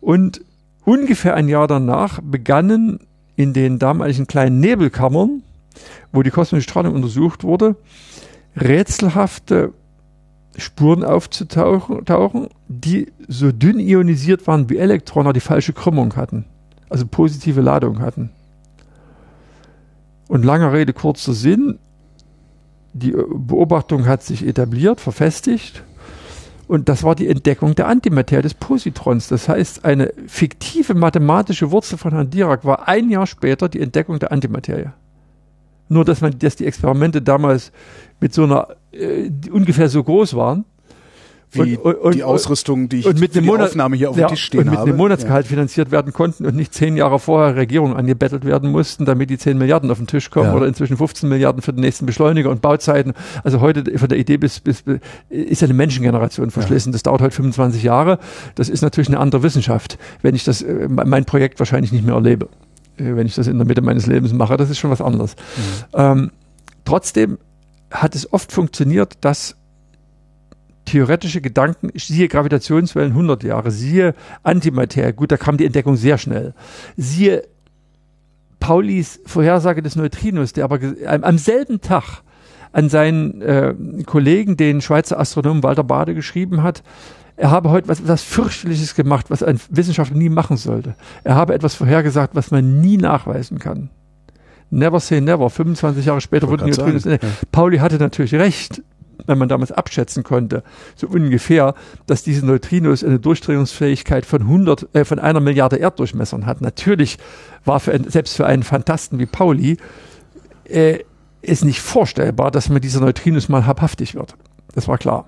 und 0.00 0.40
ungefähr 0.84 1.34
ein 1.34 1.48
Jahr 1.48 1.68
danach 1.68 2.20
begannen 2.22 3.00
in 3.36 3.52
den 3.52 3.78
damaligen 3.78 4.26
kleinen 4.26 4.60
Nebelkammern, 4.60 5.42
wo 6.12 6.22
die 6.22 6.30
kosmische 6.30 6.68
Strahlung 6.68 6.94
untersucht 6.94 7.44
wurde, 7.44 7.76
rätselhafte 8.56 9.72
Spuren 10.56 11.02
aufzutauchen, 11.02 12.48
die 12.68 13.10
so 13.26 13.52
dünn 13.52 13.78
ionisiert 13.78 14.46
waren 14.46 14.68
wie 14.68 14.76
Elektronen, 14.76 15.32
die 15.32 15.40
falsche 15.40 15.72
Krümmung 15.72 16.14
hatten, 16.16 16.44
also 16.90 17.06
positive 17.06 17.62
Ladung 17.62 18.00
hatten. 18.00 18.30
Und 20.28 20.44
langer 20.44 20.72
Rede, 20.72 20.92
kurzer 20.92 21.32
Sinn, 21.32 21.78
die 22.92 23.12
Beobachtung 23.12 24.06
hat 24.06 24.22
sich 24.22 24.46
etabliert, 24.46 25.00
verfestigt 25.00 25.82
und 26.72 26.88
das 26.88 27.04
war 27.04 27.14
die 27.14 27.28
Entdeckung 27.28 27.74
der 27.74 27.86
Antimaterie 27.86 28.40
des 28.40 28.54
Positrons. 28.54 29.28
Das 29.28 29.46
heißt, 29.46 29.84
eine 29.84 30.10
fiktive 30.26 30.94
mathematische 30.94 31.70
Wurzel 31.70 31.98
von 31.98 32.12
Herrn 32.12 32.30
Dirac 32.30 32.64
war 32.64 32.88
ein 32.88 33.10
Jahr 33.10 33.26
später 33.26 33.68
die 33.68 33.78
Entdeckung 33.78 34.18
der 34.18 34.32
Antimaterie. 34.32 34.90
Nur, 35.90 36.06
dass 36.06 36.22
man, 36.22 36.38
dass 36.38 36.56
die 36.56 36.64
Experimente 36.64 37.20
damals 37.20 37.72
mit 38.20 38.32
so 38.32 38.44
einer 38.44 38.68
äh, 38.90 39.30
ungefähr 39.50 39.90
so 39.90 40.02
groß 40.02 40.34
waren, 40.34 40.64
wie 41.52 41.76
und, 41.76 41.94
und, 41.94 42.14
die 42.14 42.24
Ausrüstung, 42.24 42.88
die 42.88 43.00
ich 43.00 43.06
und 43.06 43.20
mit 43.20 43.32
für 43.32 43.40
die 43.40 43.46
Monat, 43.46 43.68
Aufnahme 43.68 43.96
hier 43.96 44.10
auf 44.10 44.16
ja, 44.16 44.26
dem 44.26 44.30
Tisch 44.30 44.44
stehen 44.44 44.60
und 44.60 44.70
mit 44.70 44.78
habe. 44.78 44.88
einem 44.88 44.96
Monatsgehalt 44.96 45.46
ja. 45.46 45.50
finanziert 45.50 45.90
werden 45.90 46.12
konnten 46.12 46.46
und 46.46 46.54
nicht 46.56 46.72
zehn 46.72 46.96
Jahre 46.96 47.18
vorher 47.18 47.56
Regierungen 47.56 47.96
angebettelt 47.96 48.44
werden 48.44 48.70
mussten, 48.70 49.04
damit 49.04 49.30
die 49.30 49.38
zehn 49.38 49.58
Milliarden 49.58 49.90
auf 49.90 49.98
den 49.98 50.06
Tisch 50.06 50.30
kommen 50.30 50.48
ja. 50.48 50.54
oder 50.54 50.66
inzwischen 50.66 50.96
15 50.96 51.28
Milliarden 51.28 51.62
für 51.62 51.72
den 51.72 51.80
nächsten 51.80 52.06
Beschleuniger 52.06 52.50
und 52.50 52.62
Bauzeiten. 52.62 53.12
Also 53.44 53.60
heute 53.60 53.98
von 53.98 54.08
der 54.08 54.18
Idee 54.18 54.36
bis, 54.36 54.60
bis, 54.60 54.84
ist 55.28 55.62
eine 55.62 55.74
Menschengeneration 55.74 56.50
verschlissen. 56.50 56.92
Das 56.92 57.02
dauert 57.02 57.20
heute 57.20 57.34
25 57.34 57.82
Jahre. 57.82 58.18
Das 58.54 58.68
ist 58.68 58.82
natürlich 58.82 59.08
eine 59.08 59.20
andere 59.20 59.42
Wissenschaft, 59.42 59.98
wenn 60.22 60.34
ich 60.34 60.44
das, 60.44 60.62
äh, 60.62 60.88
mein 60.88 61.24
Projekt 61.24 61.58
wahrscheinlich 61.58 61.92
nicht 61.92 62.04
mehr 62.04 62.14
erlebe. 62.14 62.48
Äh, 62.96 63.16
wenn 63.16 63.26
ich 63.26 63.34
das 63.34 63.46
in 63.46 63.58
der 63.58 63.66
Mitte 63.66 63.82
meines 63.82 64.06
Lebens 64.06 64.32
mache, 64.32 64.56
das 64.56 64.70
ist 64.70 64.78
schon 64.78 64.90
was 64.90 65.00
anderes. 65.00 65.36
Mhm. 65.36 65.98
Ähm, 66.00 66.30
trotzdem 66.84 67.38
hat 67.90 68.14
es 68.14 68.32
oft 68.32 68.52
funktioniert, 68.52 69.18
dass 69.20 69.56
theoretische 70.84 71.40
Gedanken, 71.40 71.90
siehe 71.94 72.28
Gravitationswellen 72.28 73.12
100 73.12 73.44
Jahre, 73.44 73.70
siehe 73.70 74.14
Antimaterie, 74.42 75.12
gut, 75.12 75.32
da 75.32 75.36
kam 75.36 75.56
die 75.56 75.66
Entdeckung 75.66 75.96
sehr 75.96 76.18
schnell, 76.18 76.54
siehe 76.96 77.44
Paulis 78.60 79.20
Vorhersage 79.26 79.82
des 79.82 79.96
Neutrinos, 79.96 80.52
der 80.52 80.64
aber 80.64 80.78
am 81.06 81.38
selben 81.38 81.80
Tag 81.80 82.22
an 82.72 82.88
seinen 82.88 83.42
äh, 83.42 83.74
Kollegen, 84.06 84.56
den 84.56 84.80
Schweizer 84.80 85.18
Astronomen 85.18 85.62
Walter 85.62 85.84
Bade, 85.84 86.14
geschrieben 86.14 86.62
hat, 86.62 86.82
er 87.36 87.50
habe 87.50 87.70
heute 87.70 87.88
was, 87.88 88.06
was 88.06 88.22
fürchterliches 88.22 88.94
gemacht, 88.94 89.30
was 89.30 89.42
ein 89.42 89.58
Wissenschaftler 89.70 90.16
nie 90.16 90.28
machen 90.28 90.56
sollte. 90.56 90.94
Er 91.24 91.34
habe 91.34 91.54
etwas 91.54 91.74
vorhergesagt, 91.74 92.34
was 92.34 92.50
man 92.50 92.80
nie 92.80 92.98
nachweisen 92.98 93.58
kann. 93.58 93.90
Never 94.70 95.00
say 95.00 95.20
never. 95.20 95.50
25 95.50 96.06
Jahre 96.06 96.20
später 96.20 96.48
wurde 96.48 96.64
Neutrinos. 96.64 97.04
Ja. 97.04 97.18
Pauli 97.50 97.78
hatte 97.78 97.96
natürlich 97.96 98.34
recht 98.34 98.82
wenn 99.26 99.38
man 99.38 99.48
damals 99.48 99.72
abschätzen 99.72 100.22
konnte, 100.22 100.62
so 100.96 101.06
ungefähr, 101.08 101.74
dass 102.06 102.22
diese 102.22 102.44
Neutrinos 102.44 103.04
eine 103.04 103.18
Durchdrehungsfähigkeit 103.18 104.26
von 104.26 104.42
100, 104.42 104.94
äh, 104.94 105.04
von 105.04 105.18
einer 105.18 105.40
Milliarde 105.40 105.78
Erddurchmessern 105.78 106.46
hat. 106.46 106.60
Natürlich 106.60 107.18
war 107.64 107.80
für 107.80 107.98
selbst 108.08 108.36
für 108.36 108.46
einen 108.46 108.62
Fantasten 108.62 109.18
wie 109.18 109.26
Pauli 109.26 109.76
äh, 110.64 111.00
ist 111.42 111.64
nicht 111.64 111.80
vorstellbar, 111.80 112.50
dass 112.50 112.68
man 112.68 112.80
dieser 112.80 113.00
Neutrinos 113.00 113.48
mal 113.48 113.66
habhaftig 113.66 114.14
wird. 114.14 114.36
Das 114.74 114.88
war 114.88 114.98
klar. 114.98 115.26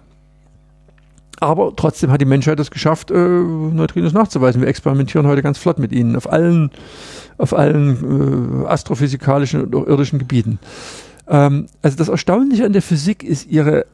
Aber 1.40 1.74
trotzdem 1.74 2.10
hat 2.10 2.20
die 2.20 2.26
Menschheit 2.26 2.60
es 2.60 2.70
geschafft, 2.70 3.10
äh, 3.10 3.14
Neutrinos 3.14 4.12
nachzuweisen. 4.12 4.60
Wir 4.60 4.68
experimentieren 4.68 5.26
heute 5.26 5.42
ganz 5.42 5.58
flott 5.58 5.78
mit 5.78 5.92
ihnen 5.92 6.16
auf 6.16 6.30
allen, 6.30 6.70
auf 7.38 7.52
allen 7.52 8.62
äh, 8.64 8.66
astrophysikalischen 8.66 9.64
und 9.64 9.88
irdischen 9.88 10.18
Gebieten. 10.18 10.58
Ähm, 11.28 11.66
also 11.82 11.96
das 11.96 12.08
Erstaunliche 12.08 12.64
an 12.64 12.72
der 12.72 12.82
Physik 12.82 13.22
ist 13.22 13.46
ihre 13.46 13.86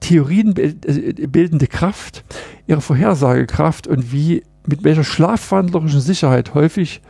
Theorien 0.00 0.56
äh, 0.56 1.26
bildende 1.26 1.66
Kraft, 1.66 2.24
ihre 2.66 2.80
Vorhersagekraft 2.80 3.86
und 3.86 4.12
wie 4.12 4.42
mit 4.66 4.84
welcher 4.84 5.04
schlafwandlerischen 5.04 6.00
Sicherheit 6.00 6.54
häufig 6.54 7.00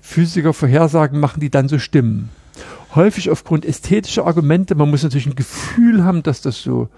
Physiker 0.00 0.52
Vorhersagen 0.52 1.18
machen, 1.18 1.40
die 1.40 1.50
dann 1.50 1.68
so 1.68 1.78
stimmen. 1.78 2.28
Häufig 2.94 3.28
aufgrund 3.28 3.64
ästhetischer 3.64 4.26
Argumente. 4.26 4.74
Man 4.74 4.88
muss 4.88 5.02
natürlich 5.02 5.26
ein 5.26 5.34
Gefühl 5.34 6.04
haben, 6.04 6.22
dass 6.22 6.42
das 6.42 6.62
so 6.62 6.88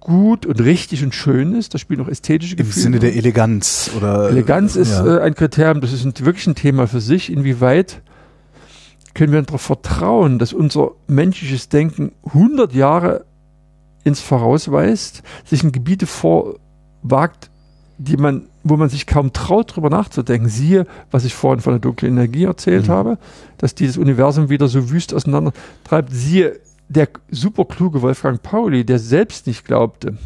gut 0.00 0.44
und 0.44 0.60
richtig 0.60 1.04
und 1.04 1.14
schön 1.14 1.54
ist. 1.54 1.74
Da 1.74 1.78
spielt 1.78 2.00
auch 2.00 2.08
ästhetische 2.08 2.56
Gefühle. 2.56 2.74
Im 2.74 2.82
Sinne 2.82 2.98
der 2.98 3.14
Eleganz 3.14 3.90
oder. 3.96 4.28
Eleganz 4.30 4.74
ist 4.74 4.90
ja. 4.90 5.18
äh, 5.18 5.20
ein 5.20 5.34
Kriterium. 5.34 5.80
Das 5.80 5.92
ist 5.92 6.04
ein, 6.04 6.12
wirklich 6.24 6.46
ein 6.46 6.54
Thema 6.56 6.88
für 6.88 7.00
sich. 7.00 7.30
Inwieweit 7.30 8.02
können 9.18 9.32
wir 9.32 9.42
darauf 9.42 9.62
vertrauen, 9.62 10.38
dass 10.38 10.52
unser 10.52 10.92
menschliches 11.08 11.68
Denken 11.68 12.12
100 12.26 12.72
Jahre 12.72 13.24
ins 14.04 14.20
Vorausweist, 14.20 15.24
sich 15.44 15.64
in 15.64 15.72
Gebiete 15.72 16.06
vorwagt, 16.06 17.50
die 17.98 18.16
man, 18.16 18.46
wo 18.62 18.76
man 18.76 18.88
sich 18.88 19.08
kaum 19.08 19.32
traut, 19.32 19.72
darüber 19.72 19.90
nachzudenken. 19.90 20.48
Siehe, 20.48 20.86
was 21.10 21.24
ich 21.24 21.34
vorhin 21.34 21.60
von 21.60 21.72
der 21.72 21.80
dunklen 21.80 22.12
Energie 22.12 22.44
erzählt 22.44 22.86
mhm. 22.86 22.92
habe, 22.92 23.18
dass 23.56 23.74
dieses 23.74 23.98
Universum 23.98 24.50
wieder 24.50 24.68
so 24.68 24.88
wüst 24.88 25.12
auseinander 25.12 25.52
treibt. 25.82 26.12
Siehe, 26.12 26.60
der 26.88 27.08
superkluge 27.28 28.00
Wolfgang 28.02 28.40
Pauli, 28.40 28.84
der 28.84 29.00
selbst 29.00 29.48
nicht 29.48 29.64
glaubte, 29.64 30.16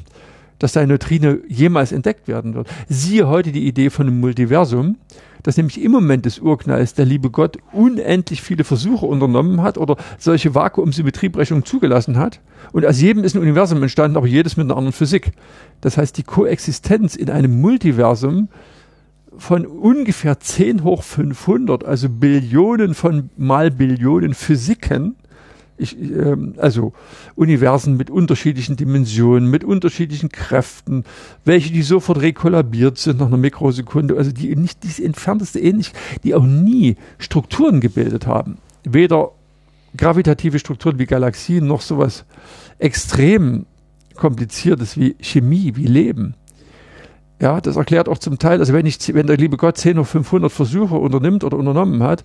dass 0.62 0.74
seine 0.74 0.92
Neutrino 0.92 1.38
jemals 1.48 1.90
entdeckt 1.90 2.28
werden 2.28 2.54
wird. 2.54 2.68
Siehe 2.88 3.26
heute 3.26 3.50
die 3.50 3.66
Idee 3.66 3.90
von 3.90 4.06
einem 4.06 4.20
Multiversum, 4.20 4.96
dass 5.42 5.56
nämlich 5.56 5.82
im 5.82 5.90
Moment 5.90 6.24
des 6.24 6.38
Urknalls 6.38 6.94
der 6.94 7.04
liebe 7.04 7.30
Gott 7.30 7.58
unendlich 7.72 8.42
viele 8.42 8.62
Versuche 8.62 9.06
unternommen 9.06 9.60
hat 9.60 9.76
oder 9.76 9.96
solche 10.18 10.54
Vakuumsymmetriebrechungen 10.54 11.64
zugelassen 11.64 12.16
hat. 12.16 12.40
Und 12.70 12.86
aus 12.86 13.00
jedem 13.00 13.24
ist 13.24 13.34
ein 13.34 13.42
Universum 13.42 13.82
entstanden, 13.82 14.16
aber 14.16 14.28
jedes 14.28 14.56
mit 14.56 14.66
einer 14.66 14.76
anderen 14.76 14.92
Physik. 14.92 15.32
Das 15.80 15.98
heißt, 15.98 16.16
die 16.16 16.22
Koexistenz 16.22 17.16
in 17.16 17.28
einem 17.28 17.60
Multiversum 17.60 18.48
von 19.36 19.66
ungefähr 19.66 20.38
10 20.38 20.84
hoch 20.84 21.02
500, 21.02 21.84
also 21.84 22.08
Billionen 22.08 22.94
von 22.94 23.30
mal 23.36 23.72
Billionen 23.72 24.34
Physiken, 24.34 25.16
ich, 25.78 25.98
ähm, 25.98 26.54
also 26.58 26.92
Universen 27.34 27.96
mit 27.96 28.10
unterschiedlichen 28.10 28.76
Dimensionen, 28.76 29.50
mit 29.50 29.64
unterschiedlichen 29.64 30.30
Kräften, 30.30 31.04
welche 31.44 31.72
die 31.72 31.82
sofort 31.82 32.20
rekollabiert 32.20 32.98
sind 32.98 33.20
nach 33.20 33.26
einer 33.26 33.36
Mikrosekunde, 33.36 34.16
also 34.16 34.32
die 34.32 34.54
nicht 34.56 34.82
diese 34.84 35.04
entfernteste 35.04 35.60
ähnlich, 35.60 35.92
die 36.24 36.34
auch 36.34 36.44
nie 36.44 36.96
Strukturen 37.18 37.80
gebildet 37.80 38.26
haben. 38.26 38.58
Weder 38.84 39.32
gravitative 39.96 40.58
Strukturen 40.58 40.98
wie 40.98 41.06
Galaxien 41.06 41.66
noch 41.66 41.80
sowas 41.80 42.24
extrem 42.78 43.66
kompliziertes 44.14 44.96
wie 44.96 45.16
Chemie, 45.20 45.72
wie 45.76 45.86
Leben. 45.86 46.34
Ja, 47.40 47.60
das 47.60 47.76
erklärt 47.76 48.08
auch 48.08 48.18
zum 48.18 48.38
Teil, 48.38 48.60
also 48.60 48.72
wenn 48.72 48.86
ich, 48.86 48.98
wenn 49.14 49.26
der 49.26 49.36
liebe 49.36 49.56
Gott 49.56 49.76
10 49.76 49.98
oder 49.98 50.04
500 50.04 50.52
Versuche 50.52 50.94
unternimmt 50.94 51.42
oder 51.42 51.56
unternommen 51.56 52.02
hat, 52.02 52.24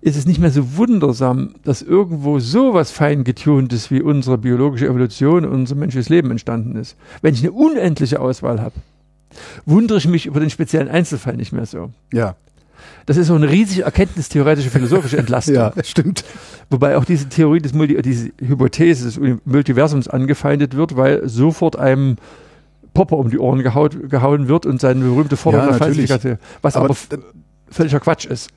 ist 0.00 0.16
es 0.16 0.26
nicht 0.26 0.38
mehr 0.38 0.50
so 0.50 0.76
wundersam, 0.76 1.54
dass 1.64 1.82
irgendwo 1.82 2.38
so 2.38 2.72
was 2.72 2.90
fein 2.90 3.24
getuntes 3.24 3.90
wie 3.90 4.00
unsere 4.00 4.38
biologische 4.38 4.86
Evolution 4.86 5.44
und 5.44 5.52
unser 5.52 5.74
menschliches 5.74 6.08
Leben 6.08 6.30
entstanden 6.30 6.76
ist. 6.76 6.96
Wenn 7.20 7.34
ich 7.34 7.40
eine 7.40 7.52
unendliche 7.52 8.20
Auswahl 8.20 8.60
habe, 8.60 8.74
wundere 9.66 9.98
ich 9.98 10.06
mich 10.06 10.26
über 10.26 10.40
den 10.40 10.50
speziellen 10.50 10.88
Einzelfall 10.88 11.36
nicht 11.36 11.52
mehr 11.52 11.66
so. 11.66 11.90
Ja. 12.12 12.36
Das 13.06 13.16
ist 13.16 13.26
so 13.26 13.34
eine 13.34 13.50
riesige 13.50 13.82
erkenntnistheoretische, 13.82 14.70
philosophische 14.70 15.16
Entlastung. 15.18 15.54
ja, 15.54 15.72
stimmt. 15.82 16.24
Wobei 16.70 16.96
auch 16.96 17.04
diese 17.04 17.28
Theorie 17.28 17.60
des 17.60 17.72
Multi 17.72 18.00
diese 18.02 18.30
Hypothese 18.38 19.04
des 19.06 19.40
Multiversums 19.44 20.06
angefeindet 20.06 20.76
wird, 20.76 20.96
weil 20.96 21.28
sofort 21.28 21.76
einem 21.76 22.16
Popper 22.94 23.16
um 23.16 23.30
die 23.30 23.38
Ohren 23.38 23.62
gehaut, 23.62 24.10
gehauen 24.10 24.48
wird 24.48 24.66
und 24.66 24.80
seine 24.80 25.04
berühmte 25.04 25.36
Forderung 25.36 25.68
ja, 25.68 26.38
was 26.62 26.76
aber, 26.76 26.86
aber 26.86 26.96
völliger 27.70 28.00
Quatsch 28.00 28.26
ist. 28.26 28.50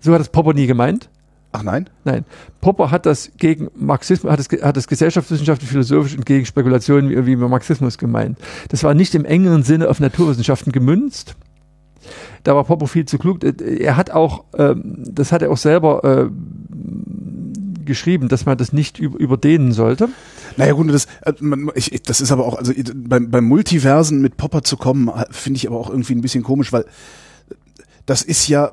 So 0.00 0.12
hat 0.14 0.20
es 0.20 0.28
Popper 0.28 0.54
nie 0.54 0.66
gemeint. 0.66 1.08
Ach 1.52 1.62
nein? 1.62 1.90
Nein. 2.04 2.24
Popper 2.60 2.90
hat 2.90 3.06
das 3.06 3.32
gegen 3.36 3.68
Marxismus, 3.74 4.32
hat 4.32 4.38
es, 4.40 4.48
hat 4.62 4.76
das 4.76 4.86
gesellschaftswissenschaftlich, 4.86 5.68
philosophisch 5.68 6.16
und 6.16 6.24
gegen 6.24 6.46
Spekulationen 6.46 7.10
wie, 7.10 7.26
wie 7.26 7.36
Marxismus 7.36 7.98
gemeint. 7.98 8.38
Das 8.68 8.84
war 8.84 8.94
nicht 8.94 9.14
im 9.14 9.24
engeren 9.24 9.64
Sinne 9.64 9.88
auf 9.88 9.98
Naturwissenschaften 9.98 10.72
gemünzt. 10.72 11.34
Da 12.44 12.54
war 12.54 12.64
Popper 12.64 12.86
viel 12.86 13.04
zu 13.04 13.18
klug. 13.18 13.42
Äh, 13.44 13.78
Er 13.78 13.96
hat 13.96 14.10
auch, 14.10 14.44
ähm, 14.56 15.02
das 15.06 15.32
hat 15.32 15.42
er 15.42 15.50
auch 15.50 15.56
selber 15.56 16.04
äh, 16.04 16.30
geschrieben, 17.84 18.28
dass 18.28 18.46
man 18.46 18.56
das 18.56 18.72
nicht 18.72 19.00
über, 19.00 19.18
überdehnen 19.18 19.72
sollte. 19.72 20.08
Naja 20.56 20.72
gut, 20.72 20.92
das, 20.92 21.06
äh, 21.22 21.32
ich, 21.74 22.02
das 22.02 22.20
ist 22.20 22.30
aber 22.30 22.46
auch, 22.46 22.56
also 22.56 22.72
beim, 22.94 23.30
beim 23.30 23.44
Multiversen 23.44 24.22
mit 24.22 24.36
Popper 24.36 24.62
zu 24.62 24.76
kommen, 24.76 25.08
äh, 25.08 25.24
finde 25.30 25.56
ich 25.56 25.66
aber 25.66 25.78
auch 25.78 25.90
irgendwie 25.90 26.14
ein 26.14 26.20
bisschen 26.20 26.44
komisch, 26.44 26.72
weil 26.72 26.84
das 28.06 28.22
ist 28.22 28.46
ja, 28.46 28.70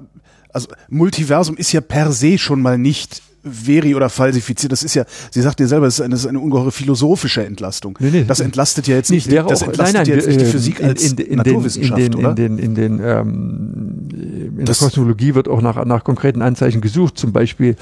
also 0.57 0.69
Multiversum 0.89 1.55
ist 1.57 1.71
ja 1.71 1.81
per 1.81 2.11
se 2.11 2.37
schon 2.37 2.61
mal 2.61 2.77
nicht 2.77 3.21
veri 3.49 3.95
oder 3.95 4.09
falsifiziert. 4.09 4.71
Das 4.71 4.83
ist 4.83 4.95
ja, 4.95 5.05
sie 5.31 5.41
sagt 5.41 5.59
dir 5.59 5.67
selber, 5.67 5.85
das 5.85 5.95
ist 5.95 6.01
eine, 6.01 6.11
das 6.11 6.21
ist 6.21 6.27
eine 6.27 6.39
ungeheure 6.39 6.71
philosophische 6.71 7.45
Entlastung. 7.45 7.97
Nee, 8.01 8.09
nee. 8.11 8.25
das 8.27 8.39
entlastet 8.39 8.87
ja 8.87 8.95
jetzt 8.95 9.11
Nicht, 9.11 9.29
wäre 9.29 9.47
das 9.47 9.63
auch, 9.63 9.67
entlastet 9.67 9.95
nein, 9.95 10.05
nein, 10.05 10.09
ja 10.09 10.15
jetzt 10.15 10.27
nicht 10.27 10.41
die 10.41 10.45
äh, 10.45 10.49
Physik 10.49 10.79
in, 10.79 10.85
als 10.85 11.11
in, 11.11 11.17
in 11.17 11.37
Naturwissenschaft, 11.37 12.01
den, 12.01 12.13
in 12.13 12.19
oder? 12.19 12.29
In 12.29 12.35
den, 12.35 12.57
in 12.57 12.75
den, 12.75 12.99
ähm, 13.03 14.09
in 14.57 14.65
der 14.65 14.75
Kosmologie 14.75 15.35
wird 15.35 15.47
auch 15.47 15.61
nach, 15.61 15.85
nach 15.85 16.03
konkreten 16.03 16.41
Anzeichen 16.41 16.81
gesucht, 16.81 17.17
zum 17.17 17.31
Beispiel 17.31 17.75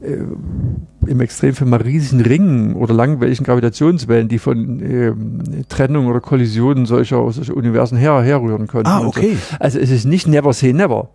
äh, 0.00 0.18
im 1.06 1.20
Extremfall 1.20 1.68
mal 1.68 1.82
riesigen 1.82 2.22
Ringen 2.22 2.74
oder 2.74 2.94
langwelligen 2.94 3.44
Gravitationswellen, 3.44 4.28
die 4.28 4.38
von 4.38 4.80
ähm, 4.80 5.42
Trennung 5.68 6.06
oder 6.06 6.20
Kollisionen 6.20 6.86
solcher, 6.86 7.30
solcher 7.32 7.56
Universen 7.56 7.98
her, 7.98 8.22
herrühren 8.22 8.66
können. 8.66 8.86
Ah, 8.86 9.04
okay. 9.04 9.36
So. 9.50 9.56
Also 9.60 9.78
es 9.78 9.90
ist 9.90 10.06
nicht 10.06 10.26
never 10.26 10.52
say 10.52 10.72
never. 10.72 11.10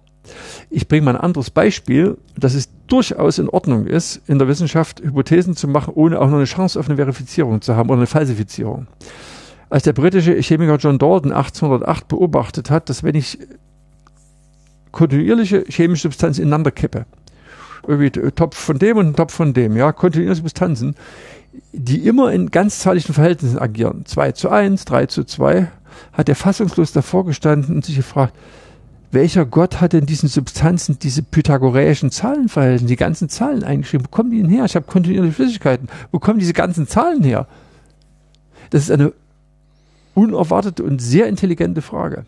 Ich 0.69 0.87
bringe 0.87 1.05
mal 1.05 1.15
ein 1.15 1.21
anderes 1.21 1.49
Beispiel, 1.49 2.17
dass 2.37 2.53
es 2.53 2.69
durchaus 2.87 3.39
in 3.39 3.49
Ordnung 3.49 3.87
ist, 3.87 4.21
in 4.27 4.37
der 4.39 4.47
Wissenschaft 4.47 5.01
Hypothesen 5.01 5.55
zu 5.55 5.67
machen, 5.67 5.93
ohne 5.95 6.19
auch 6.19 6.27
noch 6.27 6.37
eine 6.37 6.45
Chance 6.45 6.79
auf 6.79 6.87
eine 6.87 6.97
Verifizierung 6.97 7.61
zu 7.61 7.75
haben 7.75 7.89
oder 7.89 7.99
eine 7.99 8.07
Falsifizierung. 8.07 8.87
Als 9.69 9.83
der 9.83 9.93
britische 9.93 10.35
Chemiker 10.41 10.77
John 10.77 10.97
Dalton 10.97 11.31
1808 11.31 12.07
beobachtet 12.07 12.69
hat, 12.69 12.89
dass 12.89 13.03
wenn 13.03 13.15
ich 13.15 13.37
kontinuierliche 14.91 15.63
chemische 15.67 16.03
Substanzen 16.03 16.41
ineinander 16.41 16.71
kippe, 16.71 17.05
irgendwie 17.87 18.19
ein 18.19 18.35
Topf 18.35 18.57
von 18.57 18.79
dem 18.79 18.97
und 18.97 19.15
Topf 19.15 19.33
von 19.33 19.53
dem, 19.53 19.77
ja, 19.77 19.91
kontinuierliche 19.91 20.41
Substanzen, 20.41 20.95
die 21.71 22.07
immer 22.07 22.31
in 22.31 22.51
ganzzahligen 22.51 23.13
Verhältnissen 23.13 23.59
agieren, 23.59 24.05
2 24.05 24.31
zu 24.33 24.49
1, 24.49 24.85
3 24.85 25.05
zu 25.07 25.23
2, 25.23 25.67
hat 26.13 26.29
er 26.29 26.35
fassungslos 26.35 26.91
davor 26.91 27.25
gestanden 27.25 27.75
und 27.75 27.85
sich 27.85 27.95
gefragt, 27.95 28.33
welcher 29.11 29.45
Gott 29.45 29.81
hat 29.81 29.93
denn 29.93 30.05
diesen 30.05 30.29
Substanzen 30.29 30.99
diese 30.99 31.23
pythagoreischen 31.23 32.11
Zahlenverhältnisse, 32.11 32.85
die 32.85 32.95
ganzen 32.95 33.29
Zahlen 33.29 33.63
eingeschrieben? 33.63 34.05
Wo 34.05 34.11
kommen 34.11 34.29
die 34.29 34.41
denn 34.41 34.49
her? 34.49 34.65
Ich 34.65 34.75
habe 34.75 34.85
kontinuierliche 34.85 35.33
Flüssigkeiten. 35.33 35.87
Wo 36.11 36.19
kommen 36.19 36.39
diese 36.39 36.53
ganzen 36.53 36.87
Zahlen 36.87 37.23
her? 37.23 37.47
Das 38.69 38.83
ist 38.83 38.91
eine 38.91 39.13
unerwartete 40.13 40.83
und 40.83 41.01
sehr 41.01 41.27
intelligente 41.27 41.81
Frage. 41.81 42.25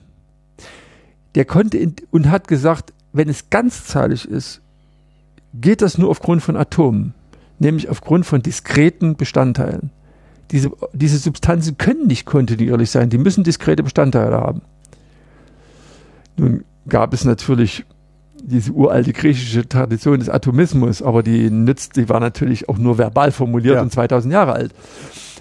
Der 1.35 1.45
konnte 1.45 1.77
in, 1.77 1.95
und 2.09 2.29
hat 2.29 2.47
gesagt, 2.47 2.93
wenn 3.13 3.29
es 3.29 3.49
ganzzahlig 3.49 4.27
ist, 4.27 4.61
geht 5.53 5.81
das 5.81 5.97
nur 5.97 6.09
aufgrund 6.09 6.41
von 6.41 6.55
Atomen, 6.57 7.13
nämlich 7.59 7.89
aufgrund 7.89 8.25
von 8.25 8.41
diskreten 8.41 9.17
Bestandteilen. 9.17 9.91
Diese, 10.49 10.71
diese 10.93 11.17
Substanzen 11.17 11.77
können 11.77 12.07
nicht 12.07 12.25
kontinuierlich 12.25 12.89
sein, 12.89 13.09
die 13.09 13.17
müssen 13.17 13.43
diskrete 13.43 13.83
Bestandteile 13.83 14.35
haben. 14.35 14.61
Nun 16.37 16.63
gab 16.87 17.13
es 17.13 17.25
natürlich 17.25 17.85
diese 18.43 18.71
uralte 18.71 19.13
griechische 19.13 19.67
Tradition 19.67 20.19
des 20.19 20.29
Atomismus, 20.29 21.01
aber 21.01 21.21
die 21.23 21.49
nützt, 21.51 21.95
die 21.95 22.09
war 22.09 22.19
natürlich 22.19 22.69
auch 22.69 22.77
nur 22.77 22.97
verbal 22.97 23.31
formuliert 23.31 23.75
Ja. 23.75 23.81
und 23.81 23.91
2000 23.91 24.33
Jahre 24.33 24.53
alt. 24.53 24.73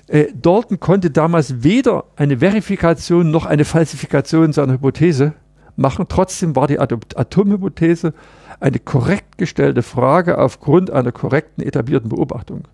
Äh, 0.06 0.26
Dalton 0.34 0.80
konnte 0.80 1.10
damals 1.10 1.62
weder 1.62 2.04
eine 2.16 2.38
Verifikation 2.38 3.30
noch 3.30 3.46
eine 3.46 3.64
Falsifikation 3.64 4.52
seiner 4.52 4.74
Hypothese 4.74 5.32
machen. 5.76 6.06
Trotzdem 6.08 6.56
war 6.56 6.66
die 6.66 6.78
Atom 6.78 7.00
Atomhypothese 7.14 8.12
eine 8.58 8.78
korrekt 8.78 9.38
gestellte 9.38 9.82
Frage 9.82 10.36
aufgrund 10.36 10.90
einer 10.90 11.12
korrekten 11.12 11.64
etablierten 11.64 12.10
Beobachtung. 12.10 12.64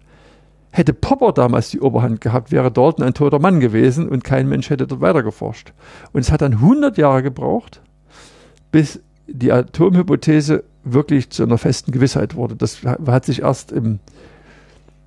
Hätte 0.73 0.93
Popper 0.93 1.33
damals 1.33 1.71
die 1.71 1.81
Oberhand 1.81 2.21
gehabt, 2.21 2.51
wäre 2.51 2.73
Dalton 2.73 3.05
ein 3.05 3.15
toter 3.15 3.39
Mann 3.39 3.61
gewesen 3.61 4.09
und 4.09 4.25
kein 4.25 4.49
Mensch 4.49 4.69
hätte 4.71 4.87
dort 4.87 5.01
weiter 5.01 5.23
geforscht. 5.23 5.73
Und 6.13 6.21
es 6.21 6.33
hat 6.33 6.43
dann 6.43 6.55
100 6.55 6.99
Jahre 6.99 7.23
gebraucht, 7.23 7.81
bis 8.77 9.01
die 9.27 9.53
Atomhypothese 9.53 10.63
wirklich 10.85 11.31
zu 11.31 11.45
einer 11.45 11.57
festen 11.57 11.93
Gewissheit 11.93 12.35
wurde. 12.35 12.57
Das 12.57 12.81
hat 12.85 13.25
sich 13.25 13.41
erst 13.41 13.73
im 13.73 14.01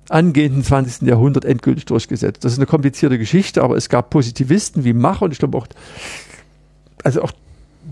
angehenden 0.08 0.64
20. 0.64 1.06
Jahrhundert 1.06 1.44
endgültig 1.44 1.84
durchgesetzt. 1.84 2.44
Das 2.44 2.50
ist 2.50 2.58
eine 2.58 2.66
komplizierte 2.66 3.16
Geschichte, 3.16 3.62
aber 3.62 3.76
es 3.76 3.88
gab 3.88 4.10
Positivisten 4.10 4.82
wie 4.82 4.92
Mach 4.92 5.20
und 5.20 5.30
ich 5.30 5.38
glaube 5.38 5.56
auch, 5.56 5.68
also 7.04 7.22
auch 7.22 7.30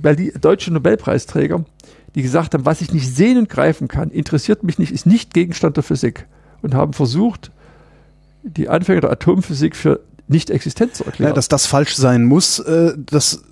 Berlin, 0.02 0.32
deutsche 0.40 0.72
Nobelpreisträger, 0.72 1.64
die 2.16 2.22
gesagt 2.22 2.54
haben, 2.54 2.66
was 2.66 2.80
ich 2.80 2.92
nicht 2.92 3.14
sehen 3.14 3.38
und 3.38 3.48
greifen 3.48 3.86
kann, 3.86 4.10
interessiert 4.10 4.64
mich 4.64 4.80
nicht, 4.80 4.90
ist 4.90 5.06
nicht 5.06 5.32
Gegenstand 5.32 5.76
der 5.76 5.84
Physik 5.84 6.26
und 6.60 6.74
haben 6.74 6.92
versucht, 6.92 7.52
die 8.42 8.68
Anfänge 8.68 9.02
der 9.02 9.12
Atomphysik 9.12 9.76
für 9.76 10.00
nicht 10.26 10.50
existent 10.50 10.96
zu 10.96 11.04
erklären. 11.04 11.30
Ja, 11.30 11.34
dass 11.36 11.46
das 11.46 11.66
falsch 11.66 11.94
sein 11.94 12.24
muss, 12.24 12.58
äh, 12.58 12.94
das 12.98 13.44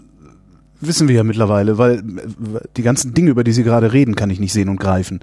wissen 0.80 1.08
wir 1.08 1.14
ja 1.16 1.24
mittlerweile, 1.24 1.78
weil 1.78 2.02
die 2.76 2.82
ganzen 2.82 3.14
Dinge, 3.14 3.30
über 3.30 3.44
die 3.44 3.52
Sie 3.52 3.62
gerade 3.64 3.92
reden, 3.92 4.14
kann 4.14 4.30
ich 4.30 4.40
nicht 4.40 4.52
sehen 4.52 4.68
und 4.68 4.78
greifen. 4.78 5.20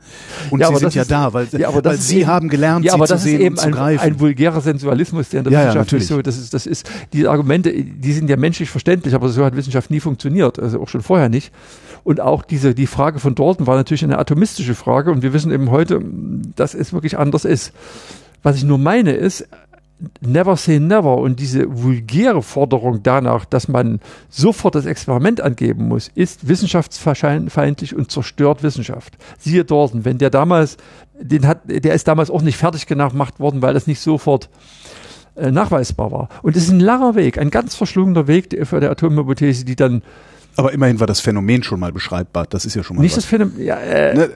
Und 0.49 0.59
Ja, 0.59 0.67
Sie 0.69 0.75
sind 0.77 0.93
ja 0.95 1.01
ist- 1.03 1.11
da, 1.11 1.33
weil, 1.33 1.47
ja, 1.51 1.69
weil 1.83 1.97
Sie 1.97 2.19
eben- 2.21 2.27
haben 2.27 2.49
gelernt, 2.49 2.85
ja, 2.85 2.91
sie 2.91 2.95
aber 2.95 3.05
zu 3.07 3.13
das 3.13 3.21
ist 3.21 3.29
sehen 3.31 3.41
eben 3.41 3.55
und 3.55 3.59
zu 3.59 3.65
ein, 3.67 3.71
greifen. 3.73 3.99
ein 4.03 4.19
vulgärer 4.19 4.61
Sensualismus, 4.61 5.29
der 5.29 5.39
in 5.39 5.43
der 5.45 5.53
Ja, 5.53 5.59
ja, 5.59 5.65
Wissenschaft 5.67 5.91
nicht 5.93 6.01
natürlich. 6.09 6.17
so, 6.17 6.21
das 6.21 6.37
ist, 6.37 6.53
das 6.53 6.65
ist, 6.65 6.89
diese 7.13 7.29
Argumente, 7.29 7.71
die 7.73 8.13
sind 8.13 8.29
ja 8.29 8.37
menschlich 8.37 8.69
verständlich, 8.69 9.13
aber 9.13 9.29
so 9.29 9.45
hat 9.45 9.55
Wissenschaft 9.55 9.91
nie 9.91 9.99
funktioniert, 9.99 10.59
also 10.59 10.81
auch 10.81 10.89
schon 10.89 11.01
vorher 11.01 11.29
nicht. 11.29 11.51
Und 12.03 12.19
auch 12.19 12.43
diese, 12.43 12.75
die 12.75 12.87
Frage 12.87 13.19
von 13.19 13.33
Dalton 13.35 13.65
war 13.67 13.75
natürlich 13.77 14.03
eine 14.03 14.17
atomistische 14.17 14.75
Frage 14.75 15.11
und 15.11 15.21
wir 15.23 15.33
wissen 15.33 15.51
eben 15.51 15.71
heute, 15.71 16.01
dass 16.55 16.73
es 16.73 16.91
wirklich 16.93 17.17
anders 17.17 17.45
ist. 17.45 17.71
Was 18.45 18.57
ich 18.57 18.65
nur 18.65 18.77
meine 18.77 19.13
ist, 19.13 19.47
never 20.21 20.55
say 20.57 20.79
never 20.79 21.17
und 21.17 21.39
diese 21.39 21.65
vulgäre 21.69 22.41
Forderung 22.41 23.03
danach, 23.03 23.45
dass 23.45 23.67
man 23.67 23.99
sofort 24.29 24.75
das 24.75 24.85
Experiment 24.85 25.41
angeben 25.41 25.87
muss, 25.87 26.09
ist 26.15 26.47
wissenschaftsfeindlich 26.47 27.95
und 27.95 28.11
zerstört 28.11 28.63
Wissenschaft. 28.63 29.17
Siehe 29.37 29.65
Dalton, 29.65 30.05
wenn 30.05 30.17
der 30.17 30.29
damals, 30.29 30.77
den 31.19 31.47
hat, 31.47 31.61
der 31.65 31.93
ist 31.93 32.07
damals 32.07 32.29
auch 32.29 32.41
nicht 32.41 32.57
fertig 32.57 32.87
gemacht 32.87 33.39
worden, 33.39 33.61
weil 33.61 33.73
das 33.73 33.87
nicht 33.87 33.99
sofort 33.99 34.49
äh, 35.35 35.51
nachweisbar 35.51 36.11
war. 36.11 36.29
Und 36.41 36.55
es 36.55 36.63
ist 36.63 36.71
ein 36.71 36.79
langer 36.79 37.15
Weg, 37.15 37.37
ein 37.37 37.49
ganz 37.49 37.75
verschlungener 37.75 38.27
Weg 38.27 38.55
für 38.67 38.79
die 38.79 38.87
Atomhypothese, 38.87 39.65
die 39.65 39.75
dann 39.75 40.03
Aber 40.55 40.73
immerhin 40.73 40.99
war 40.99 41.07
das 41.07 41.19
Phänomen 41.19 41.63
schon 41.63 41.79
mal 41.79 41.91
beschreibbar. 41.91 42.45
Das 42.49 42.65
ist 42.65 42.75
ja 42.75 42.83
schon 42.83 42.97
mal 42.97 43.01
nicht 43.01 43.17
das 43.17 43.23
was. 43.23 43.29
Phänomen, 43.29 43.63
ja, 43.63 43.77
äh, 43.77 44.15
Ne, 44.15 44.29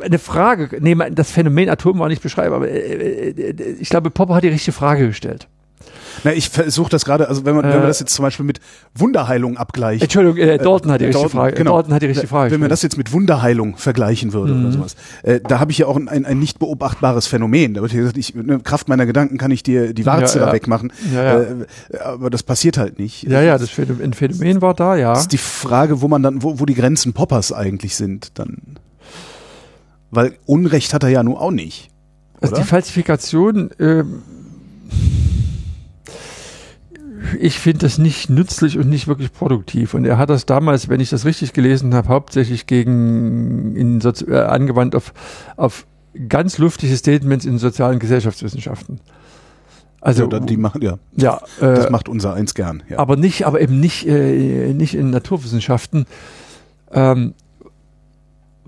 eine 0.00 0.18
Frage, 0.18 0.78
nee, 0.80 0.96
das 1.12 1.30
Phänomen 1.30 1.68
Atom 1.68 1.98
war 1.98 2.08
nicht 2.08 2.22
beschreibbar, 2.22 2.56
aber 2.56 2.68
äh, 2.68 3.30
äh, 3.30 3.76
ich 3.80 3.88
glaube, 3.88 4.10
Popper 4.10 4.34
hat 4.36 4.44
die 4.44 4.48
richtige 4.48 4.72
Frage 4.72 5.06
gestellt. 5.08 5.48
na, 6.24 6.32
ich 6.34 6.50
versuche 6.50 6.90
das 6.90 7.04
gerade, 7.06 7.28
also 7.28 7.44
wenn 7.46 7.54
man, 7.54 7.64
wenn 7.64 7.72
Äh, 7.72 7.78
man 7.78 7.86
das 7.86 8.00
jetzt 8.00 8.12
zum 8.14 8.24
Beispiel 8.24 8.44
mit 8.44 8.60
Wunderheilung 8.94 9.56
abgleicht. 9.56 10.02
Entschuldigung, 10.02 10.36
äh, 10.38 10.58
Dalton 10.58 10.90
hat 10.92 11.00
die 11.00 11.04
Äh, 11.04 11.08
richtige 11.08 11.22
Dalton, 11.24 11.40
Frage. 11.40 11.54
genau. 11.56 11.72
Dalton 11.76 11.94
hat 11.94 12.02
die 12.02 12.06
richtige 12.06 12.26
Frage. 12.26 12.50
Wenn 12.50 12.60
man 12.60 12.68
das 12.68 12.82
jetzt 12.82 12.98
mit 12.98 13.12
Wunderheilung 13.12 13.76
vergleichen 13.76 14.32
würde 14.34 14.52
Mhm. 14.52 14.64
oder 14.64 14.72
sowas, 14.72 14.96
äh, 15.22 15.40
da 15.40 15.60
habe 15.60 15.70
ich 15.72 15.78
ja 15.78 15.86
auch 15.86 15.96
ein, 15.96 16.08
ein, 16.08 16.26
ein 16.26 16.38
nicht 16.38 16.58
beobachtbares 16.58 17.26
Phänomen. 17.26 17.72
Da 17.74 17.80
wird 17.80 17.92
gesagt, 17.92 18.18
ich, 18.18 18.34
ne, 18.34 18.58
Kraft 18.60 18.88
meiner 18.88 19.06
Gedanken 19.06 19.38
kann 19.38 19.50
ich 19.50 19.62
dir 19.62 19.94
die 19.94 20.04
Warze 20.04 20.38
Ja, 20.38 20.44
ja. 20.44 20.46
da 20.48 20.52
wegmachen. 20.56 20.92
Ja, 21.14 21.22
ja. 21.22 21.40
Äh, 21.40 21.98
aber 22.04 22.28
das 22.28 22.42
passiert 22.42 22.76
halt 22.76 22.98
nicht. 22.98 23.22
ja, 23.22 23.40
ja, 23.40 23.56
das 23.56 23.70
Phänomen, 23.70 24.02
ein 24.04 24.12
Phänomen 24.12 24.60
war 24.60 24.74
da, 24.74 24.96
ja. 24.96 25.14
Das 25.14 25.22
ist 25.22 25.32
die 25.32 25.38
Frage, 25.38 26.02
wo 26.02 26.08
man 26.08 26.22
dann, 26.22 26.42
wo, 26.42 26.60
wo 26.60 26.66
die 26.66 26.74
Grenzen 26.74 27.12
Poppers 27.14 27.52
eigentlich 27.52 27.96
sind, 27.96 28.38
dann. 28.38 28.58
Weil 30.10 30.36
Unrecht 30.46 30.92
hat 30.94 31.02
er 31.02 31.08
ja 31.08 31.22
nun 31.22 31.36
auch 31.36 31.50
nicht. 31.50 31.90
Also 32.40 32.54
oder? 32.54 32.62
die 32.62 32.68
Falsifikation, 32.68 33.70
ähm, 33.78 34.22
ich 37.38 37.58
finde 37.58 37.80
das 37.80 37.98
nicht 37.98 38.30
nützlich 38.30 38.78
und 38.78 38.88
nicht 38.88 39.06
wirklich 39.06 39.32
produktiv. 39.32 39.94
Und 39.94 40.04
er 40.04 40.18
hat 40.18 40.30
das 40.30 40.46
damals, 40.46 40.88
wenn 40.88 41.00
ich 41.00 41.10
das 41.10 41.24
richtig 41.24 41.52
gelesen 41.52 41.94
habe, 41.94 42.08
hauptsächlich 42.08 42.66
gegen 42.66 43.76
in 43.76 44.00
Sozi 44.00 44.24
äh, 44.24 44.40
angewandt 44.40 44.94
auf, 44.96 45.12
auf 45.56 45.86
ganz 46.28 46.58
luftige 46.58 46.96
Statements 46.96 47.44
in 47.44 47.58
sozialen 47.58 47.98
Gesellschaftswissenschaften. 47.98 49.00
Also 50.00 50.30
ja, 50.30 50.40
die 50.40 50.56
machen, 50.56 50.80
ja, 50.80 50.98
ja, 51.14 51.42
äh, 51.60 51.74
das 51.74 51.90
macht 51.90 52.08
unser 52.08 52.32
eins 52.32 52.54
gern. 52.54 52.82
Ja. 52.88 52.98
aber 52.98 53.16
nicht, 53.16 53.46
aber 53.46 53.60
eben 53.60 53.80
nicht, 53.80 54.06
äh, 54.06 54.72
nicht 54.72 54.94
in 54.94 55.10
Naturwissenschaften. 55.10 56.06
Ähm, 56.90 57.34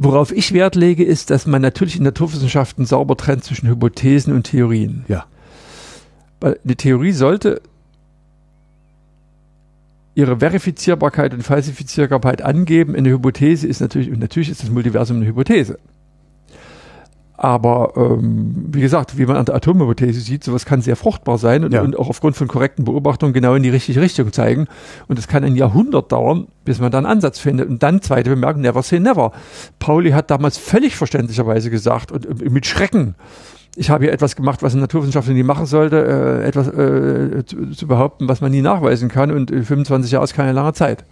worauf 0.05 0.33
ich 0.33 0.53
Wert 0.53 0.75
lege, 0.75 1.05
ist, 1.05 1.31
dass 1.31 1.47
man 1.47 1.63
natürlich 1.63 1.97
in 1.97 2.05
Naturwissenschaften 2.05 2.85
sauber 2.85 3.17
trennt 3.17 3.45
zwischen 3.45 3.69
Hypothesen 3.69 4.33
und 4.35 4.45
Theorien. 4.45 5.05
ja. 5.09 5.27
Weil 6.41 6.59
die 6.65 6.75
Theorie 6.75 7.13
sollte 7.13 7.63
ihre 10.15 10.39
Verifizierbarkeit 10.39 11.33
und 11.33 11.43
Falsifizierbarkeit 11.43 12.43
angeben. 12.43 12.97
Eine 12.97 13.11
Hypothese 13.11 13.67
ist 13.67 13.81
natürlich, 13.81 14.11
und 14.11 14.19
natürlich 14.19 14.51
ist 14.51 14.63
das 14.63 14.71
Multiversum 14.71 15.19
eine 15.19 15.27
Hypothese. 15.27 15.79
Aber 17.43 17.95
ähm, 17.97 18.67
wie 18.73 18.81
gesagt, 18.81 19.19
wie 19.19 19.27
man 19.27 19.37
an 19.37 19.47
der 19.47 19.57
Atomhypothese 19.57 20.21
sieht, 20.21 20.45
sowas 20.45 20.65
kann 20.65 20.81
sehr 20.81 20.95
fruchtbar 20.95 21.39
sein 21.39 21.65
und, 21.65 21.75
Ja. 21.75 21.83
und 21.83 21.99
auch 21.99 22.09
aufgrund 22.09 22.37
von 22.37 22.47
korrekten 22.47 22.85
Beobachtungen 22.85 23.33
genau 23.33 23.57
in 23.57 23.65
die 23.65 23.69
richtige 23.69 24.01
Richtung 24.01 24.33
zeigen. 24.33 24.69
Und 25.09 25.19
es 25.19 25.27
kann 25.27 25.43
ein 25.43 25.57
Jahrhundert 25.57 26.13
dauern, 26.13 26.47
bis 26.65 26.79
man 26.79 26.93
da 26.93 26.99
einen 26.99 27.09
Ansatz 27.09 27.41
findet. 27.41 27.69
Und 27.69 27.83
dann 27.83 28.01
zweite 28.01 28.31
Bemerkung, 28.31 28.63
never 28.63 28.81
say 28.85 29.01
never. 29.01 29.33
Pauli 29.81 30.13
hat 30.13 30.31
damals 30.31 30.57
völlig 30.57 30.95
verständlicherweise 30.95 31.69
gesagt 31.69 32.13
und 32.13 32.27
äh, 32.43 32.49
mit 32.49 32.65
Schrecken, 32.65 33.17
ich 33.75 33.91
habe 33.91 34.05
hier 34.05 34.13
etwas 34.13 34.37
gemacht, 34.37 34.63
was 34.63 34.75
ein 34.75 34.81
Naturwissenschaftler 34.81 35.35
nie 35.35 35.43
machen 35.43 35.67
sollte, 35.67 35.97
äh, 36.45 36.47
etwas 36.47 36.69
äh, 36.69 37.45
zu, 37.45 37.71
zu 37.73 37.89
behaupten, 37.89 38.29
was 38.29 38.41
man 38.41 38.53
nie 38.53 38.63
nachweisen 38.63 39.09
kann. 39.09 39.33
Und 39.33 39.51
äh, 39.51 39.63
25 39.65 40.13
Jahre 40.13 40.23
ist 40.25 40.35
keine 40.35 40.53
lange 40.53 40.75
Zeit. 40.75 41.05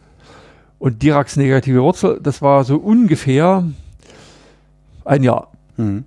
Und 0.79 1.03
Diraks 1.03 1.35
negative 1.37 1.83
Wurzel, 1.83 2.21
das 2.23 2.41
war 2.41 2.63
so 2.63 2.77
ungefähr 2.77 3.65
ein 5.05 5.25
Jahr 5.25 5.49
Mhm. 5.77 6.05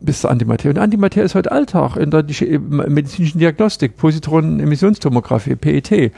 Bis 0.00 0.20
zur 0.20 0.30
Antimaterie. 0.30 0.70
Und 0.70 0.78
Antimaterie 0.78 1.24
ist 1.24 1.34
heute 1.34 1.52
Alltag 1.52 1.96
in 1.96 2.10
der 2.10 2.22
di- 2.22 2.58
medizinischen 2.58 3.38
Diagnostik, 3.38 3.96
Positronen-Emissionstomographie, 3.96 5.56
PET, 5.56 5.92
äh, 5.92 6.10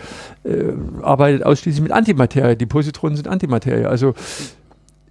arbeitet 1.03 1.45
ausschließlich 1.45 1.83
mit 1.83 1.93
Antimaterie. 1.93 2.57
Die 2.57 2.67
Positronen 2.67 3.17
sind 3.17 3.29
Antimaterie. 3.29 3.87
Also 3.87 4.15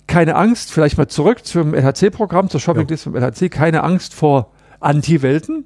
keine 0.07 0.35
Angst, 0.35 0.71
vielleicht 0.71 0.97
mal 0.97 1.07
zurück 1.07 1.45
zum 1.45 1.73
LHC-Programm, 1.73 2.49
zur 2.49 2.59
Shoppinglist 2.59 3.03
vom 3.03 3.15
LHC, 3.15 3.49
keine 3.49 3.83
Angst 3.83 4.13
vor 4.13 4.51
Antiwelten. 4.79 5.65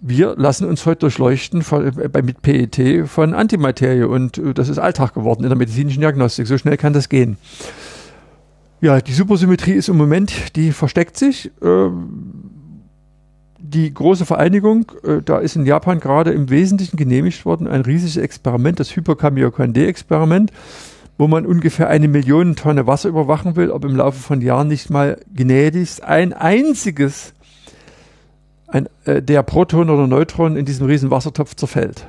Wir 0.00 0.36
lassen 0.36 0.68
uns 0.68 0.86
heute 0.86 1.00
durchleuchten 1.00 1.62
von, 1.62 1.98
äh, 1.98 2.22
mit 2.22 2.42
PET 2.42 3.08
von 3.08 3.34
Antimaterie 3.34 4.04
und 4.04 4.38
äh, 4.38 4.54
das 4.54 4.68
ist 4.68 4.78
Alltag 4.78 5.14
geworden 5.14 5.42
in 5.42 5.48
der 5.48 5.58
medizinischen 5.58 6.00
Diagnostik. 6.00 6.46
So 6.46 6.56
schnell 6.58 6.76
kann 6.76 6.92
das 6.92 7.08
gehen. 7.08 7.36
Ja, 8.80 9.00
die 9.00 9.12
Supersymmetrie 9.12 9.72
ist 9.72 9.88
im 9.88 9.96
Moment, 9.96 10.54
die 10.56 10.70
versteckt 10.70 11.16
sich. 11.16 11.50
Ähm, 11.62 12.48
die 13.58 13.92
große 13.92 14.24
Vereinigung, 14.24 14.92
äh, 15.02 15.20
da 15.22 15.38
ist 15.38 15.56
in 15.56 15.66
Japan 15.66 15.98
gerade 15.98 16.30
im 16.30 16.48
Wesentlichen 16.48 16.96
genehmigt 16.96 17.44
worden, 17.44 17.66
ein 17.66 17.80
riesiges 17.80 18.16
Experiment, 18.16 18.78
das 18.78 18.94
Hyperkamiokande-Experiment, 18.94 20.52
wo 21.18 21.26
man 21.26 21.44
ungefähr 21.44 21.88
eine 21.88 22.06
Million 22.06 22.54
Tonne 22.54 22.86
Wasser 22.86 23.08
überwachen 23.08 23.56
will, 23.56 23.70
ob 23.72 23.84
im 23.84 23.96
Laufe 23.96 24.20
von 24.20 24.40
Jahren 24.40 24.68
nicht 24.68 24.90
mal 24.90 25.20
gnädigst 25.34 26.04
ein 26.04 26.32
einziges 26.32 27.34
ein, 28.68 28.88
äh, 29.04 29.20
der 29.20 29.42
Proton 29.42 29.90
oder 29.90 30.06
Neutron 30.06 30.56
in 30.56 30.64
diesem 30.64 30.86
riesen 30.86 31.10
Wassertopf 31.10 31.56
zerfällt. 31.56 32.06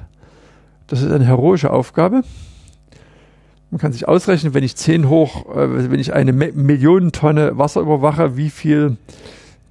Das 0.88 1.02
ist 1.02 1.12
eine 1.12 1.26
heroische 1.26 1.72
Aufgabe. 1.72 2.24
Man 3.72 3.80
kann 3.80 3.94
sich 3.94 4.08
ausrechnen, 4.08 4.54
wenn 4.54 4.64
ich 4.64 4.76
10 4.76 5.10
hoch, 5.10 5.56
äh, 5.56 5.92
wenn 5.92 6.00
ich 6.00 6.14
eine 6.14 6.34
Me 6.34 6.52
Million 6.54 7.12
Tonne 7.12 7.58
Wasser 7.58 7.82
überwache, 7.82 8.36
wie 8.36 8.50
viel 8.50 8.98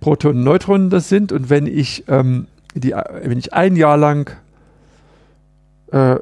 Protonen 0.01 0.39
und 0.39 0.45
Neutronen 0.45 0.91
das 0.91 1.09
sind. 1.09 1.33
Und 1.33 1.51
wenn 1.51 1.67
ich, 1.67 2.05
ähm, 2.09 2.47
die, 2.75 2.91
wenn 2.91 3.39
ich 3.39 3.55
ein 3.55 3.75
Jahr 3.75 3.97
lang 3.97 4.31
äh, 5.91 6.17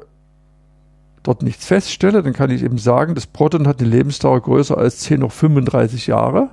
dort 1.21 1.43
nichts 1.43 1.65
feststelle, 1.65 2.23
dann 2.23 2.33
kann 2.33 2.49
ich 2.49 2.63
eben 2.63 2.77
sagen, 2.77 3.13
das 3.13 3.27
Proton 3.27 3.67
hat 3.67 3.79
eine 3.79 3.89
Lebensdauer 3.89 4.41
größer 4.41 4.77
als 4.77 4.99
10 4.99 5.23
hoch 5.23 5.31
35 5.31 6.07
Jahre. 6.07 6.49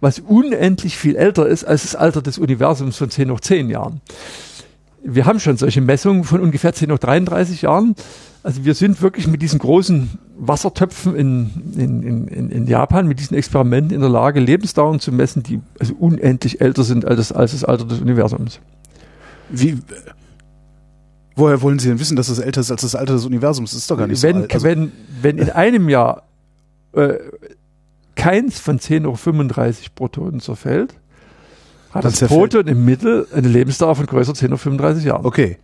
Was 0.00 0.18
unendlich 0.18 0.98
viel 0.98 1.16
älter 1.16 1.46
ist 1.46 1.64
als 1.64 1.82
das 1.82 1.96
Alter 1.96 2.20
des 2.20 2.38
Universums 2.38 2.98
von 2.98 3.08
10 3.08 3.30
hoch 3.30 3.40
10 3.40 3.70
Jahren. 3.70 4.02
Wir 5.02 5.24
haben 5.24 5.40
schon 5.40 5.56
solche 5.56 5.80
Messungen 5.80 6.24
von 6.24 6.40
ungefähr 6.40 6.74
10 6.74 6.92
hoch 6.92 6.98
33 6.98 7.62
Jahren. 7.62 7.94
Also 8.44 8.66
wir 8.66 8.74
sind 8.74 9.00
wirklich 9.00 9.26
mit 9.26 9.40
diesen 9.40 9.58
großen 9.58 10.18
Wassertöpfen 10.38 11.16
in, 11.16 11.50
in, 11.78 12.28
in, 12.28 12.50
in 12.50 12.66
Japan, 12.66 13.08
mit 13.08 13.18
diesen 13.18 13.34
Experimenten 13.38 13.94
in 13.94 14.02
der 14.02 14.10
Lage, 14.10 14.38
Lebensdauern 14.38 15.00
zu 15.00 15.12
messen, 15.12 15.42
die 15.42 15.62
also 15.80 15.94
unendlich 15.94 16.60
älter 16.60 16.84
sind 16.84 17.06
als 17.06 17.16
das, 17.16 17.32
als 17.32 17.52
das 17.52 17.64
Alter 17.64 17.86
des 17.86 18.02
Universums. 18.02 18.60
Wie, 19.48 19.78
woher 21.36 21.62
wollen 21.62 21.78
Sie 21.78 21.88
denn 21.88 21.98
wissen, 21.98 22.16
dass 22.16 22.28
es 22.28 22.38
älter 22.38 22.60
ist 22.60 22.70
als 22.70 22.82
das 22.82 22.94
Alter 22.94 23.14
des 23.14 23.24
Universums? 23.24 23.70
Das 23.70 23.78
ist 23.78 23.90
doch 23.90 23.96
gar 23.96 24.06
nicht 24.06 24.22
wenn, 24.22 24.36
so 24.36 24.42
alt. 24.42 24.52
Also, 24.52 24.66
wenn, 24.66 24.92
wenn 25.22 25.38
in 25.38 25.48
einem 25.48 25.88
Jahr 25.88 26.24
äh, 26.92 27.14
keins 28.14 28.60
von 28.60 28.78
10 28.78 29.06
hoch 29.06 29.16
35 29.16 29.94
Protonen 29.94 30.40
zerfällt, 30.40 30.94
hat 31.92 32.04
das 32.04 32.20
Proton 32.20 32.66
im 32.66 32.84
Mittel 32.84 33.26
eine 33.34 33.48
Lebensdauer 33.48 33.96
von 33.96 34.04
größer 34.04 34.34
10 34.34 34.52
hoch 34.52 34.58
35 34.58 35.04
Jahren. 35.04 35.24
okay. 35.24 35.56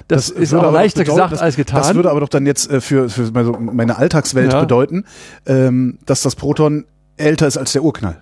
Ja. 0.00 0.04
Das, 0.08 0.28
ist 0.30 0.50
würde 0.52 0.60
aber 0.60 0.68
aber 0.68 0.78
leichter 0.78 1.00
doch 1.04 1.12
bedeuten- 1.14 1.16
gesagt 1.16 1.32
das, 1.32 1.40
als 1.40 1.56
getan. 1.56 1.80
Das 1.82 1.94
würde 1.94 2.10
aber 2.10 2.20
doch 2.20 2.28
dann 2.28 2.46
jetzt 2.46 2.70
äh, 2.70 2.80
für, 2.80 3.08
für 3.08 3.30
meine, 3.32 3.50
meine 3.52 3.96
Alltagswelt 3.98 4.52
Ja. 4.52 4.60
bedeuten, 4.60 5.04
ähm, 5.46 5.98
dass 6.06 6.22
das 6.22 6.34
Proton 6.36 6.84
älter 7.16 7.46
ist 7.46 7.56
als 7.58 7.72
der 7.72 7.82
Urknall. 7.84 8.20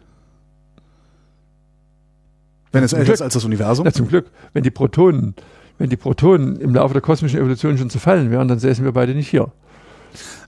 Wenn 2.72 2.84
es 2.84 2.90
Zum 2.90 2.98
älter 2.98 3.06
Glück. 3.06 3.14
ist 3.14 3.22
als 3.22 3.34
das 3.34 3.44
Universum. 3.44 3.86
Ja, 3.86 3.92
zum 3.92 4.08
Glück. 4.08 4.26
Wenn 4.52 4.62
die 4.62 4.70
Protonen, 4.70 5.34
wenn 5.78 5.88
die 5.88 5.96
Protonen 5.96 6.56
im 6.60 6.74
Laufe 6.74 6.92
der 6.92 7.00
kosmischen 7.02 7.38
Evolution 7.38 7.78
schon 7.78 7.88
zerfallen 7.90 8.30
wären, 8.30 8.48
dann 8.48 8.58
säßen 8.58 8.84
wir 8.84 8.92
beide 8.92 9.14
nicht 9.14 9.28
hier. 9.28 9.50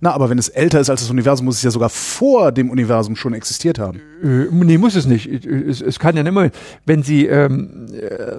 Na, 0.00 0.12
aber 0.12 0.30
wenn 0.30 0.38
es 0.38 0.48
älter 0.48 0.80
ist 0.80 0.90
als 0.90 1.00
das 1.00 1.10
Universum, 1.10 1.46
muss 1.46 1.56
es 1.56 1.62
ja 1.62 1.70
sogar 1.70 1.88
vor 1.88 2.52
dem 2.52 2.70
Universum 2.70 3.16
schon 3.16 3.34
existiert 3.34 3.78
haben. 3.78 4.00
Äh, 4.22 4.46
nee, 4.50 4.78
muss 4.78 4.94
es 4.94 5.06
nicht. 5.06 5.26
Es, 5.26 5.80
es 5.80 5.98
kann 5.98 6.16
ja 6.16 6.22
nicht 6.22 6.32
mal, 6.32 6.50
wenn 6.86 7.02
Sie, 7.02 7.26
ähm, 7.26 7.86
äh, 7.92 8.36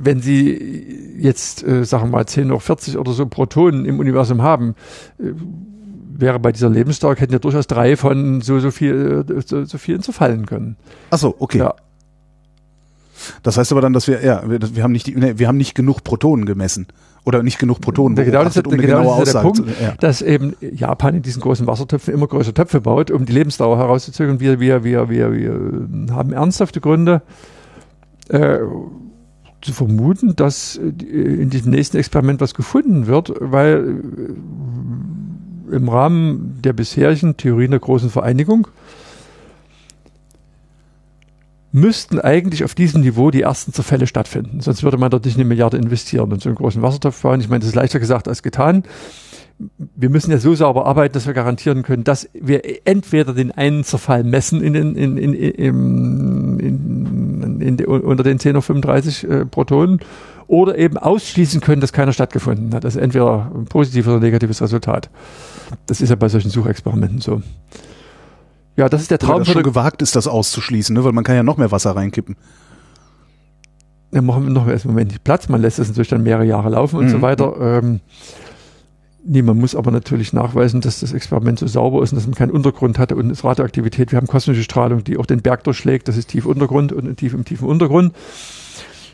wenn 0.00 0.20
Sie 0.20 1.16
jetzt, 1.18 1.66
äh, 1.66 1.84
sagen 1.84 2.04
wir 2.04 2.18
mal, 2.18 2.26
10 2.26 2.52
hoch 2.52 2.62
40 2.62 2.96
oder 2.98 3.12
so 3.12 3.26
Protonen 3.26 3.84
im 3.84 3.98
Universum 3.98 4.42
haben, 4.42 4.74
äh, 5.18 5.32
wäre 6.18 6.38
bei 6.40 6.52
dieser 6.52 6.68
Lebensdauer, 6.68 7.16
hätten 7.16 7.32
ja 7.32 7.38
durchaus 7.38 7.66
drei 7.66 7.96
von 7.96 8.40
so, 8.40 8.58
so 8.58 8.70
viel, 8.70 9.24
äh, 9.28 9.42
so, 9.44 9.64
so 9.64 9.78
vielen 9.78 10.02
zerfallen 10.02 10.46
können. 10.46 10.76
Ach 11.10 11.18
so, 11.18 11.34
okay. 11.38 11.58
Ja. 11.58 11.74
Das 13.42 13.56
heißt 13.56 13.72
aber 13.72 13.80
dann, 13.80 13.92
dass 13.92 14.08
wir, 14.08 14.24
ja, 14.24 14.42
wir, 14.48 14.58
wir 14.74 14.82
haben 14.82 14.92
nicht, 14.92 15.06
die, 15.06 15.14
nee, 15.14 15.34
wir 15.36 15.48
haben 15.48 15.56
nicht 15.56 15.74
genug 15.74 16.04
Protonen 16.04 16.46
gemessen. 16.46 16.86
Oder 17.24 17.42
nicht 17.42 17.58
genug 17.58 17.80
Protonen 17.80 18.16
Der 18.16 18.24
genau 18.24 18.42
ist, 18.42 18.56
um 18.56 18.70
der, 18.70 18.86
genau 18.86 19.20
ist 19.20 19.34
der 19.34 19.40
Punkt, 19.40 19.62
ja. 19.82 19.92
dass 20.00 20.22
eben 20.22 20.54
Japan 20.60 21.16
in 21.16 21.22
diesen 21.22 21.42
großen 21.42 21.66
Wassertöpfen 21.66 22.14
immer 22.14 22.26
größere 22.26 22.54
Töpfe 22.54 22.80
baut, 22.80 23.10
um 23.10 23.26
die 23.26 23.32
Lebensdauer 23.32 23.76
herauszuzögern. 23.76 24.40
Wir, 24.40 24.60
wir, 24.60 24.82
wir, 24.82 25.10
wir, 25.10 25.32
wir 25.32 26.14
haben 26.14 26.32
ernsthafte 26.32 26.80
Gründe 26.80 27.20
äh, 28.28 28.58
zu 29.60 29.72
vermuten, 29.72 30.36
dass 30.36 30.76
äh, 30.76 30.88
in 30.88 31.50
diesem 31.50 31.72
nächsten 31.72 31.96
Experiment 31.96 32.40
was 32.40 32.54
gefunden 32.54 33.06
wird, 33.06 33.32
weil 33.40 33.98
äh, 35.70 35.74
im 35.76 35.88
Rahmen 35.88 36.60
der 36.62 36.72
bisherigen 36.72 37.36
Theorien 37.36 37.72
der 37.72 37.80
großen 37.80 38.10
Vereinigung 38.10 38.68
müssten 41.72 42.20
eigentlich 42.20 42.64
auf 42.64 42.74
diesem 42.74 43.02
Niveau 43.02 43.30
die 43.30 43.42
ersten 43.42 43.72
Zerfälle 43.72 44.06
stattfinden. 44.06 44.60
Sonst 44.60 44.82
würde 44.82 44.96
man 44.96 45.10
dort 45.10 45.24
nicht 45.24 45.36
eine 45.36 45.44
Milliarde 45.44 45.76
investieren 45.76 46.32
und 46.32 46.42
so 46.42 46.48
einen 46.48 46.56
großen 46.56 46.80
Wassertopf 46.82 47.20
bauen. 47.22 47.40
Ich 47.40 47.48
meine, 47.48 47.60
das 47.60 47.68
ist 47.68 47.74
leichter 47.74 48.00
gesagt 48.00 48.28
als 48.28 48.42
getan. 48.42 48.84
Wir 49.96 50.08
müssen 50.08 50.30
ja 50.30 50.38
so 50.38 50.54
sauber 50.54 50.86
arbeiten, 50.86 51.14
dass 51.14 51.26
wir 51.26 51.34
garantieren 51.34 51.82
können, 51.82 52.04
dass 52.04 52.28
wir 52.32 52.62
entweder 52.86 53.34
den 53.34 53.50
einen 53.50 53.82
Zerfall 53.82 54.22
messen 54.22 54.62
in 54.62 54.72
den, 54.72 54.94
in, 54.94 55.18
in, 55.18 55.34
in, 55.34 56.58
in, 56.60 57.60
in, 57.60 57.78
in, 57.78 57.84
unter 57.86 58.22
den 58.22 58.38
10 58.38 58.56
auf 58.56 58.64
35 58.66 59.24
äh, 59.24 59.44
Protonen 59.46 59.98
oder 60.46 60.78
eben 60.78 60.96
ausschließen 60.96 61.60
können, 61.60 61.80
dass 61.80 61.92
keiner 61.92 62.12
stattgefunden 62.12 62.72
hat. 62.72 62.84
Ist 62.84 62.96
entweder 62.96 63.50
ein 63.54 63.66
positives 63.66 64.08
oder 64.08 64.20
negatives 64.20 64.62
Resultat. 64.62 65.10
Das 65.86 66.00
ist 66.00 66.08
ja 66.08 66.16
bei 66.16 66.28
solchen 66.28 66.50
Suchexperimenten 66.50 67.20
so. 67.20 67.42
Ja, 68.78 68.88
das 68.88 69.02
ist 69.02 69.10
der 69.10 69.18
Traum 69.18 69.40
das 69.40 69.48
für 69.48 69.54
schon 69.54 69.62
gewagt 69.64 70.02
ist, 70.02 70.14
das 70.14 70.28
auszuschließen, 70.28 70.94
ne? 70.94 71.02
weil 71.04 71.10
man 71.12 71.24
kann 71.24 71.34
ja 71.34 71.42
noch 71.42 71.56
mehr 71.56 71.72
Wasser 71.72 71.96
reinkippen. 71.96 72.36
Ja, 74.12 74.22
machen 74.22 74.44
wir 74.44 74.50
noch 74.50 74.68
erst 74.68 74.84
im 74.84 74.92
Moment 74.92 75.10
nicht 75.10 75.24
Platz. 75.24 75.48
Man 75.48 75.60
lässt 75.60 75.80
das 75.80 75.88
natürlich 75.88 76.08
dann 76.08 76.22
mehrere 76.22 76.44
Jahre 76.44 76.70
laufen 76.70 76.96
und 76.96 77.06
Mhm. 77.06 77.10
so 77.10 77.20
weiter. 77.20 77.54
Ähm, 77.60 78.00
nee, 79.24 79.42
man 79.42 79.58
muss 79.58 79.74
aber 79.74 79.90
natürlich 79.90 80.32
nachweisen, 80.32 80.80
dass 80.80 81.00
das 81.00 81.12
Experiment 81.12 81.58
so 81.58 81.66
sauber 81.66 82.02
ist 82.04 82.12
und 82.12 82.16
dass 82.16 82.26
man 82.26 82.36
keinen 82.36 82.52
Untergrund 82.52 82.98
hatte 83.00 83.16
und 83.16 83.30
es 83.30 83.42
Radioaktivität. 83.44 84.12
Wir 84.12 84.16
haben 84.16 84.28
kosmische 84.28 84.62
Strahlung, 84.62 85.02
die 85.02 85.18
auch 85.18 85.26
den 85.26 85.42
Berg 85.42 85.64
durchschlägt. 85.64 86.06
Das 86.06 86.16
ist 86.16 86.28
tief 86.28 86.46
Untergrund 86.46 86.92
und 86.92 87.16
tief 87.16 87.34
im 87.34 87.44
tiefen 87.44 87.66
Untergrund. 87.68 88.14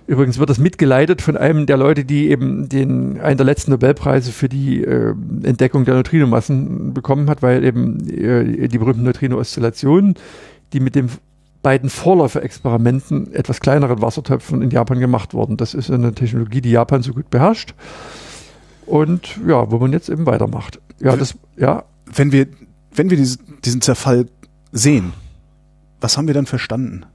Übrigens 0.06 0.39
wird 0.39 0.51
das 0.51 0.59
mitgeleitet 0.59 1.22
von 1.22 1.36
einem 1.36 1.64
der 1.64 1.78
Leute, 1.78 2.05
die 2.05 2.28
eben 2.28 2.68
den, 2.68 3.20
einen 3.20 3.39
der 3.39 3.47
letzten 3.47 3.70
Nobelpreise 3.70 4.32
für 4.32 4.51
die 4.51 4.85
äh, 4.85 5.14
Entdeckung 5.43 5.86
der 5.86 5.94
Neutrinomassen 5.94 6.93
bekommen 6.93 7.31
hat, 7.31 7.43
weil 7.43 7.64
eben 7.64 8.06
äh, 8.09 8.68
die 8.68 8.78
berühmten 8.78 9.05
Neutrino-Oszillationen, 9.05 10.14
die 10.74 10.81
mit 10.81 10.94
dem 10.94 11.09
beiden 11.62 11.89
Vorläuferexperimenten 11.89 13.32
etwas 13.32 13.60
kleineren 13.60 14.02
Wassertöpfen 14.02 14.60
in 14.60 14.70
Japan 14.70 15.01
gemacht 15.01 15.32
wurden. 15.32 15.56
Das 15.56 15.72
ist 15.72 15.90
eine 15.90 16.14
Technologie, 16.14 16.60
die 16.60 16.70
Japan 16.70 17.02
so 17.02 17.14
gut 17.14 17.31
beherrscht. 17.31 17.74
Und 18.85 19.40
ja, 19.47 19.70
wo 19.70 19.78
man 19.78 19.93
jetzt 19.93 20.10
eben 20.10 20.26
weitermacht. 20.26 20.81
Ja, 21.01 21.16
das, 21.16 21.35
ja, 21.56 21.85
Wenn 22.14 22.31
wir, 22.32 22.47
wenn 22.94 23.09
wir 23.09 23.16
diese, 23.16 23.39
diesen 23.64 23.81
Zerfall 23.81 24.26
sehen, 24.70 25.14
was 26.02 26.18
haben 26.18 26.26
wir 26.26 26.35
dann 26.35 26.44
verstanden? 26.44 27.06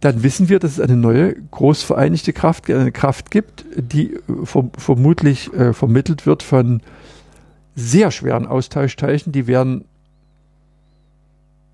Dann 0.00 0.22
wissen 0.22 0.48
wir, 0.48 0.58
dass 0.58 0.72
es 0.72 0.80
eine 0.80 0.96
neue 0.96 1.34
großvereinigte 1.50 2.32
Kraft, 2.32 2.70
eine 2.70 2.92
Kraft 2.92 3.30
gibt, 3.30 3.64
die 3.76 4.14
äh, 4.14 4.20
verm 4.44 4.70
vermutlich 4.76 5.52
äh, 5.54 5.72
vermittelt 5.72 6.26
wird 6.26 6.42
von 6.42 6.82
sehr 7.74 8.10
schweren 8.10 8.46
Austauschteilchen, 8.46 9.32
die 9.32 9.46
werden 9.46 9.84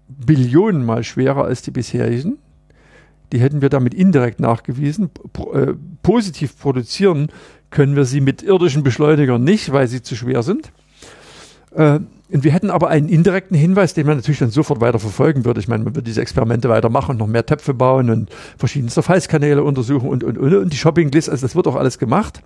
Billionenmal 0.09 1.05
schwerer 1.05 1.45
als 1.45 1.63
die 1.63 1.71
bisherigen. 1.71 2.39
Die 3.33 3.41
hätten 3.41 3.63
wir 3.63 3.71
damit 3.71 3.95
indirekt 3.95 4.41
nachgewiesen. 4.41 5.11
Pro, 5.33 5.53
äh, 5.55 5.75
positiv 6.03 6.59
produzieren 6.59 7.29
können 7.71 7.97
wir 7.97 8.05
sie 8.05 8.21
mit 8.21 8.43
irdischen 8.43 8.83
Beschleunigern 8.83 9.43
nicht, 9.43 9.73
weil 9.73 9.89
sie 9.89 10.03
zu 10.03 10.15
schwer 10.15 10.43
sind. 10.43 10.71
Äh, 11.75 12.01
und 12.33 12.45
wir 12.45 12.53
hätten 12.53 12.71
aber 12.71 12.89
einen 12.89 13.09
indirekten 13.09 13.57
Hinweis, 13.57 13.93
den 13.93 14.07
man 14.07 14.17
natürlich 14.17 14.39
dann 14.39 14.51
sofort 14.51 14.81
weiter 14.81 14.99
verfolgen 14.99 15.45
würde. 15.45 15.61
Ich 15.61 15.69
meine, 15.69 15.85
man 15.85 15.95
würde 15.95 16.07
diese 16.07 16.23
Experimente 16.23 16.71
weitermachen 16.71 17.13
und 17.13 17.19
noch 17.19 17.27
mehr 17.27 17.45
Töpfe 17.45 17.75
bauen 17.75 18.09
und 18.09 18.31
verschiedenste 18.57 19.03
Falskanäle 19.03 19.63
untersuchen 19.63 20.09
und, 20.09 20.25
und, 20.25 20.39
und, 20.39 20.55
und 20.55 20.73
die 20.73 20.77
Shopping-List, 20.79 21.29
also 21.29 21.43
das 21.43 21.55
wird 21.55 21.67
auch 21.67 21.77
alles 21.77 21.99
gemacht. 21.99 22.43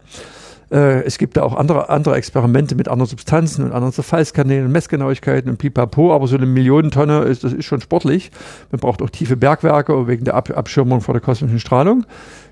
Äh, 0.73 1.05
es 1.05 1.19
gibt 1.19 1.37
da 1.37 1.45
auch 1.45 1.55
andere, 1.55 1.89
andere 1.89 2.17
Experimente 2.17 2.75
mit 2.75 2.89
anderen 2.89 3.09
Substanzen 3.09 3.65
und 3.65 3.73
anderen 3.73 3.93
Zerfallskanälen, 3.93 4.71
Messgenauigkeiten 4.71 5.51
und 5.51 5.59
pipapo, 5.59 6.13
aber 6.13 6.27
so 6.27 6.37
eine 6.37 6.47
Millionentonne 6.47 7.21
ist, 7.21 7.45
das 7.45 7.53
ist 7.53 7.65
schon 7.65 7.81
sportlich. 7.81 8.33
Man 8.73 8.81
braucht 8.81 9.03
auch 9.03 9.11
tiefe 9.11 9.37
Bergwerke 9.37 10.09
wegen 10.09 10.25
der 10.25 10.35
Ab 10.35 10.51
Abschirmung 10.51 11.01
vor 11.01 11.15
der 11.15 11.21
kosmischen 11.21 11.61
Strahlung. 11.61 12.05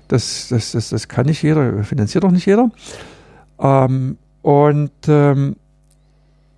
Das, 0.07 0.47
das, 0.49 0.71
das, 0.71 0.89
das 0.89 1.07
kann 1.09 1.25
nicht 1.25 1.43
jeder, 1.43 1.83
finanziert 1.83 2.23
doch 2.23 2.31
nicht 2.31 2.45
jeder. 2.45 2.71
Ähm, 3.59 4.17
und 4.41 4.91
ähm, 5.07 5.57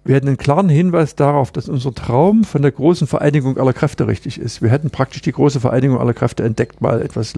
wir 0.08 0.16
hätten 0.16 0.30
einen 0.30 0.38
klaren 0.38 0.70
Hinweis 0.70 1.16
darauf, 1.16 1.52
dass 1.52 1.68
unser 1.68 1.94
Traum 1.94 2.46
von 2.46 2.62
der 2.62 2.72
großen 2.72 3.08
Vereinigung 3.08 3.58
aller 3.58 3.74
Kräfte 3.74 4.08
richtig 4.08 4.40
ist. 4.40 4.62
Wir 4.62 4.70
hätten 4.70 4.90
praktisch 4.90 5.22
die 5.22 5.34
große 5.34 5.60
Vereinigung 5.60 6.00
aller 6.00 6.14
Kräfte 6.14 6.46
entdeckt, 6.46 6.80
mal 6.80 7.02
etwas. 7.02 7.34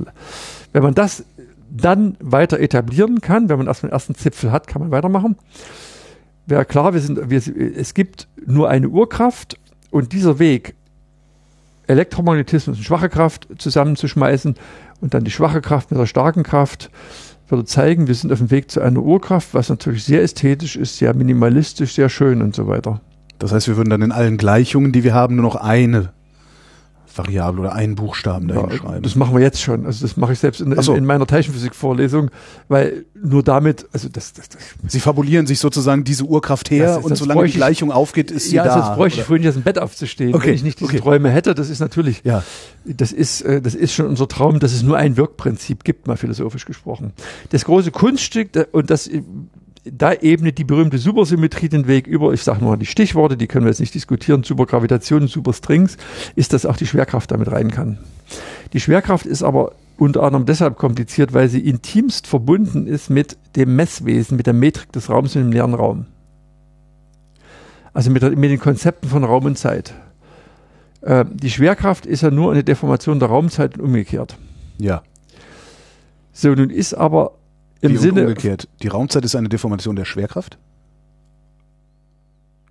Wenn 0.72 0.84
man 0.84 0.94
das 0.94 1.26
dann 1.72 2.16
weiter 2.20 2.60
etablieren 2.60 3.22
kann, 3.22 3.50
wenn 3.50 3.58
man 3.58 3.66
erst 3.66 3.82
den 3.82 3.90
ersten 3.90 4.14
Zipfel 4.14 4.52
hat, 4.52 4.68
kann 4.68 4.84
man 4.84 4.91
weitermachen. 4.91 5.36
Wäre 6.46 6.64
klar, 6.64 6.94
wir 6.94 7.02
sind, 7.02 7.32
wir, 7.32 7.41
es 7.76 7.96
gibt 7.96 8.28
nur 8.46 8.70
eine 8.70 8.88
Urkraft 8.88 9.58
und 9.90 10.14
dieser 10.14 10.38
Weg, 10.38 10.76
Elektromagnetismus 11.88 12.78
und 12.78 12.84
schwache 12.84 13.10
Kraft 13.10 13.48
zusammenzuschmeißen 13.58 14.54
und 15.02 15.14
dann 15.16 15.24
die 15.24 15.32
schwache 15.32 15.62
Kraft 15.62 15.90
mit 15.90 16.00
der 16.00 16.06
starken 16.06 16.44
Kraft, 16.44 16.91
würde 17.52 17.66
zeigen, 17.66 18.08
wir 18.08 18.16
sind 18.16 18.32
auf 18.32 18.40
dem 18.40 18.52
Weg 18.52 18.72
zu 18.72 18.82
einer 18.82 19.02
Urkraft, 19.02 19.54
was 19.54 19.70
natürlich 19.70 20.04
sehr 20.04 20.22
ästhetisch 20.22 20.76
ist, 20.76 20.98
sehr 20.98 21.14
minimalistisch, 21.14 21.94
sehr 21.94 22.10
schön 22.10 22.42
und 22.42 22.56
so 22.56 22.68
weiter. 22.68 23.02
Das 23.40 23.52
heißt, 23.52 23.68
wir 23.68 23.78
würden 23.78 23.90
dann 23.90 24.02
in 24.02 24.12
allen 24.12 24.38
Gleichungen, 24.38 24.92
die 24.92 25.04
wir 25.04 25.14
haben, 25.14 25.36
nur 25.36 25.44
noch 25.44 25.56
eine 25.56 26.14
Variable 27.15 27.61
oder 27.61 27.73
einen 27.73 27.95
Buchstaben 27.95 28.48
dahin 28.48 28.69
ja, 28.69 28.77
schreiben. 28.77 29.03
Das 29.03 29.15
machen 29.15 29.36
wir 29.36 29.41
jetzt 29.41 29.61
schon. 29.61 29.86
Also 29.86 30.06
das 30.06 30.18
mache 30.18 30.34
ich 30.34 30.40
selbst 30.40 30.61
in, 30.61 30.80
so. 30.81 30.94
in, 30.94 30.99
in 30.99 31.06
meiner 31.06 31.27
Teilchenphysik-Vorlesung, 31.27 32.30
weil 32.68 33.06
nur 33.22 33.44
damit, 33.44 33.88
also 33.91 34.10
das, 34.10 34.34
das, 34.34 34.49
das 34.49 34.61
Sie 34.88 34.99
fabulieren 34.99 35.48
sich 35.48 35.60
sozusagen 35.60 36.03
diese 36.03 36.23
Urkraft 36.23 36.72
her 36.72 36.98
ist, 36.99 37.06
und 37.06 37.15
solange 37.15 37.45
die 37.45 37.53
Gleichung 37.53 37.91
aufgeht, 37.91 38.31
ist 38.31 38.49
sie 38.49 38.56
ja, 38.56 38.64
da. 38.64 38.69
Ja, 38.69 38.84
sonst 38.84 38.95
bräuchte 38.95 39.19
ich 39.22 39.26
vorhin 39.26 39.48
aus 39.48 39.53
dem 39.56 39.64
Bett 39.64 39.80
aufzustehen, 39.80 40.34
okay. 40.34 40.48
wenn 40.48 40.56
ich 40.56 40.64
nicht 40.64 40.80
diese 40.80 40.91
okay. 40.91 40.99
Träume 40.99 41.30
hätte. 41.30 41.56
Das 41.56 41.69
ist 41.69 41.80
natürlich, 41.80 42.22
ja. 42.23 42.44
das 42.86 43.11
ist, 43.11 43.41
äh, 43.41 43.61
das 43.61 43.76
ist 43.76 43.94
schon 43.94 44.07
unser 44.07 44.27
Traum, 44.27 44.60
dass 44.60 44.72
es 44.72 44.84
nur 44.84 44.98
ein 44.98 45.18
Wirkprinzip 45.18 45.84
gibt, 45.84 46.07
mal 46.07 46.18
philosophisch 46.18 46.65
gesprochen. 46.65 47.14
Das 47.49 47.65
große 47.65 47.91
Kunststück, 47.91 48.49
und 48.72 48.90
das 48.90 49.10
da 49.85 50.14
ebnet 50.14 50.57
die 50.57 50.64
berühmte 50.64 50.97
Supersymmetrie 50.97 51.69
den 51.69 51.88
Weg 51.88 52.07
über, 52.07 52.34
ich 52.34 52.43
sage 52.43 52.64
nur 52.64 52.77
die 52.77 52.85
Stichworte, 52.85 53.38
die 53.38 53.47
können 53.47 53.65
wir 53.65 53.69
jetzt 53.69 53.80
nicht 53.80 53.93
diskutieren, 53.93 54.43
Supergravitation, 54.43 55.27
Superstrings, 55.27 55.97
ist, 56.35 56.53
dass 56.53 56.65
auch 56.65 56.77
die 56.77 56.88
Schwerkraft 56.88 57.31
damit 57.31 57.51
rein 57.51 57.72
kann. 57.72 57.97
Die 58.73 58.80
Schwerkraft 58.80 59.26
ist 59.26 59.43
aber 59.43 59.73
unter 59.97 60.23
anderem 60.23 60.45
deshalb 60.45 60.77
kompliziert, 60.77 61.34
weil 61.34 61.49
sie 61.49 61.60
intimst 61.60 62.27
verbunden 62.27 62.88
ist 62.88 63.10
mit 63.10 63.38
dem 63.56 63.76
Messwesen, 63.76 64.38
mit 64.38 64.47
der 64.47 64.53
Metrik 64.53 64.91
des 64.91 65.10
Raums 65.10 65.35
in 65.35 65.43
dem 65.43 65.51
leeren 65.51 65.73
Raum. 65.73 66.06
Also 67.93 68.11
mit, 68.11 68.22
mit 68.38 68.51
den 68.51 68.60
Konzepten 68.60 69.10
von 69.10 69.23
Raum 69.23 69.45
und 69.45 69.57
Zeit. 69.57 69.93
Äh, 71.01 71.26
die 71.31 71.49
Schwerkraft 71.49 72.06
ist 72.06 72.22
ja 72.22 72.31
nur 72.31 72.51
eine 72.51 72.64
Deformation 72.64 73.19
der 73.19 73.30
Raumzeit 73.30 73.77
und 73.77 73.85
umgekehrt. 73.85 74.38
Ja. 74.77 75.03
So, 76.31 76.53
nun 76.53 76.69
ist 76.69 76.93
aber 76.93 77.34
im 77.81 77.91
Wie 77.93 77.97
Sinne. 77.97 78.22
Umgekehrt. 78.22 78.68
Die 78.81 78.88
Raumzeit 78.88 79.23
ist 79.26 79.35
eine 79.35 79.49
Deformation 79.49 79.95
der 79.95 80.06
Schwerkraft? 80.06 80.57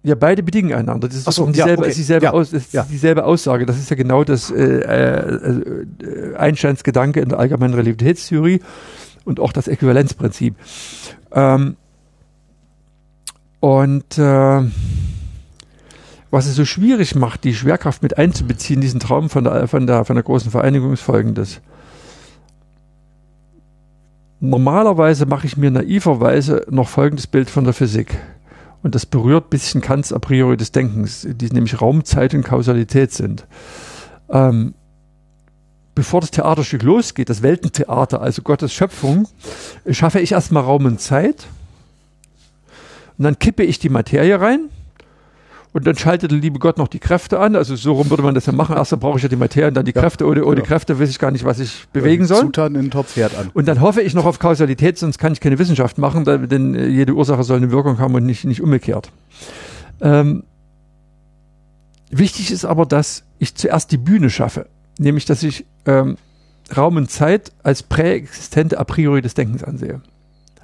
Ja, 0.02 0.14
beide 0.14 0.43
bedingen 0.43 0.72
einander. 0.72 1.09
Das 1.09 1.16
ist, 1.16 1.32
so, 1.32 1.47
dieselbe, 1.47 1.70
ja, 1.70 1.78
okay. 1.78 1.89
ist 1.90 1.98
dieselbe, 1.98 2.24
ja, 2.26 2.32
Aus, 2.32 2.52
ist 2.52 2.72
ja. 2.72 2.86
dieselbe 2.90 3.24
Aussage. 3.24 3.66
Das 3.66 3.78
ist 3.78 3.90
ja 3.90 3.97
genau 3.97 4.24
das 4.24 4.51
äh, 4.51 4.64
äh, 4.64 6.36
Einsteins 6.36 6.85
Gedanke 6.85 7.20
in 7.20 7.28
der 7.30 7.39
allgemeinen 7.39 7.74
Relativitätstheorie 7.74 8.60
und 9.24 9.40
auch 9.40 9.52
das 9.52 9.66
Äquivalenzprinzip. 9.66 10.55
Ähm, 11.32 11.76
und 13.60 14.18
äh, 14.18 14.62
was 16.30 16.47
es 16.47 16.55
so 16.55 16.64
schwierig 16.64 17.14
macht, 17.14 17.44
die 17.44 17.55
Schwerkraft 17.55 18.02
mit 18.02 18.18
einzubeziehen, 18.18 18.80
diesen 18.80 19.01
Traum 19.01 19.28
von 19.28 19.44
der, 19.44 19.66
von 19.66 19.86
der, 19.86 20.05
von 20.05 20.14
der 20.14 20.22
großen 20.22 20.51
Vereinigung, 20.51 20.93
ist 20.93 21.02
folgendes. 21.02 21.60
Normalerweise 24.40 25.27
mache 25.27 25.47
ich 25.47 25.56
mir 25.56 25.70
naiverweise 25.70 26.65
noch 26.70 26.89
folgendes 26.89 27.27
Bild 27.27 27.51
von 27.51 27.65
der 27.65 27.73
Physik. 27.73 28.16
Und 28.82 28.94
das 28.94 29.05
berührt 29.05 29.47
ein 29.47 29.51
bisschen 29.51 29.81
Kants 29.81 30.12
a 30.12 30.19
priori 30.20 30.56
des 30.56 30.70
Denkens, 30.70 31.27
die 31.28 31.51
nämlich 31.51 31.81
Raum, 31.81 32.05
Zeit 32.05 32.35
und 32.35 32.44
Kausalität 32.44 33.12
sind. 33.12 33.47
Ähm, 34.31 34.74
bevor 35.97 36.20
das 36.20 36.31
Theaterstück 36.31 36.85
losgeht, 36.85 37.28
das 37.28 37.43
Weltentheater, 37.43 38.23
also 38.23 38.43
Gottes 38.43 38.73
Schöpfung, 38.73 39.27
schaffe 39.90 40.20
ich 40.20 40.31
erstmal 40.31 40.62
Raum 40.62 40.85
und 40.85 41.01
Zeit. 41.01 41.47
Und 43.16 43.24
dann 43.24 43.40
kippe 43.40 43.65
ich 43.65 43.81
die 43.81 43.89
Materie 43.89 44.40
rein 44.40 44.69
und 45.73 45.86
dann 45.86 45.97
schaltet 45.97 46.31
der 46.31 46.39
liebe 46.39 46.59
Gott 46.59 46.78
noch 46.78 46.89
die 46.89 46.99
Kräfte 46.99 47.39
an. 47.39 47.55
Also 47.55 47.77
so 47.77 47.93
rum 47.93 48.09
würde 48.11 48.23
man 48.23 48.35
das 48.35 48.47
ja 48.47 48.53
machen. 48.53 48.77
Erst 48.77 48.93
dann 48.93 49.01
brauche 49.01 49.19
ich 49.19 49.23
ja 49.23 49.28
die 49.28 49.36
Materie 49.36 49.69
und 49.69 49.74
dann 49.74 49.85
die 49.85 49.95
Ja, 49.95 50.01
Kräfte. 50.01 50.27
Ohne, 50.27 50.45
ohne 50.45 50.57
genau. 50.57 50.66
Kräfte 50.66 50.99
weiß 50.99 51.11
ich 51.11 51.19
gar 51.19 51.31
nicht, 51.31 51.45
was 51.45 51.59
ich 51.59 51.86
bewegen 51.93 52.27
soll. 52.27 52.40
Zutaten 52.40 52.77
in 52.77 52.86
den 52.86 52.90
Topf 52.90 53.16
herd 53.16 53.36
an. 53.36 53.51
Und 53.53 53.69
dann 53.69 53.81
hoffe 53.81 54.01
ich 54.01 54.15
noch 54.15 54.24
auf 54.24 54.39
Kausalität, 54.39 54.99
sonst 54.99 55.19
kann 55.19 55.32
ich 55.32 55.40
keine 55.40 55.59
Wissenschaft 55.59 55.99
machen, 55.99 56.24
denn 56.24 56.74
äh, 56.74 56.86
jede 56.86 57.12
Ursache 57.15 57.45
soll 57.45 57.59
eine 57.59 57.70
Wirkung 57.70 57.99
haben 57.99 58.15
und 58.15 58.24
nicht, 58.24 58.45
nicht 58.45 58.62
umgekehrt. 58.62 59.11
Ähm, 60.01 60.45
wichtig 62.11 62.51
ist 62.51 62.65
aber, 62.65 62.86
dass 62.86 63.24
ich 63.39 63.55
zuerst 63.55 63.93
die 63.93 63.99
Bühne 63.99 64.31
schaffe, 64.31 64.66
nämlich 64.99 65.27
dass 65.27 65.43
ich 65.43 65.66
ähm, 65.86 66.16
Raum 66.77 66.97
und 66.97 67.11
Zeit 67.11 67.53
als 67.62 67.82
präexistente 67.82 68.78
a 68.78 68.85
priori 68.85 69.23
des 69.23 69.35
Denkens 69.35 69.65
ansehe, 69.65 70.01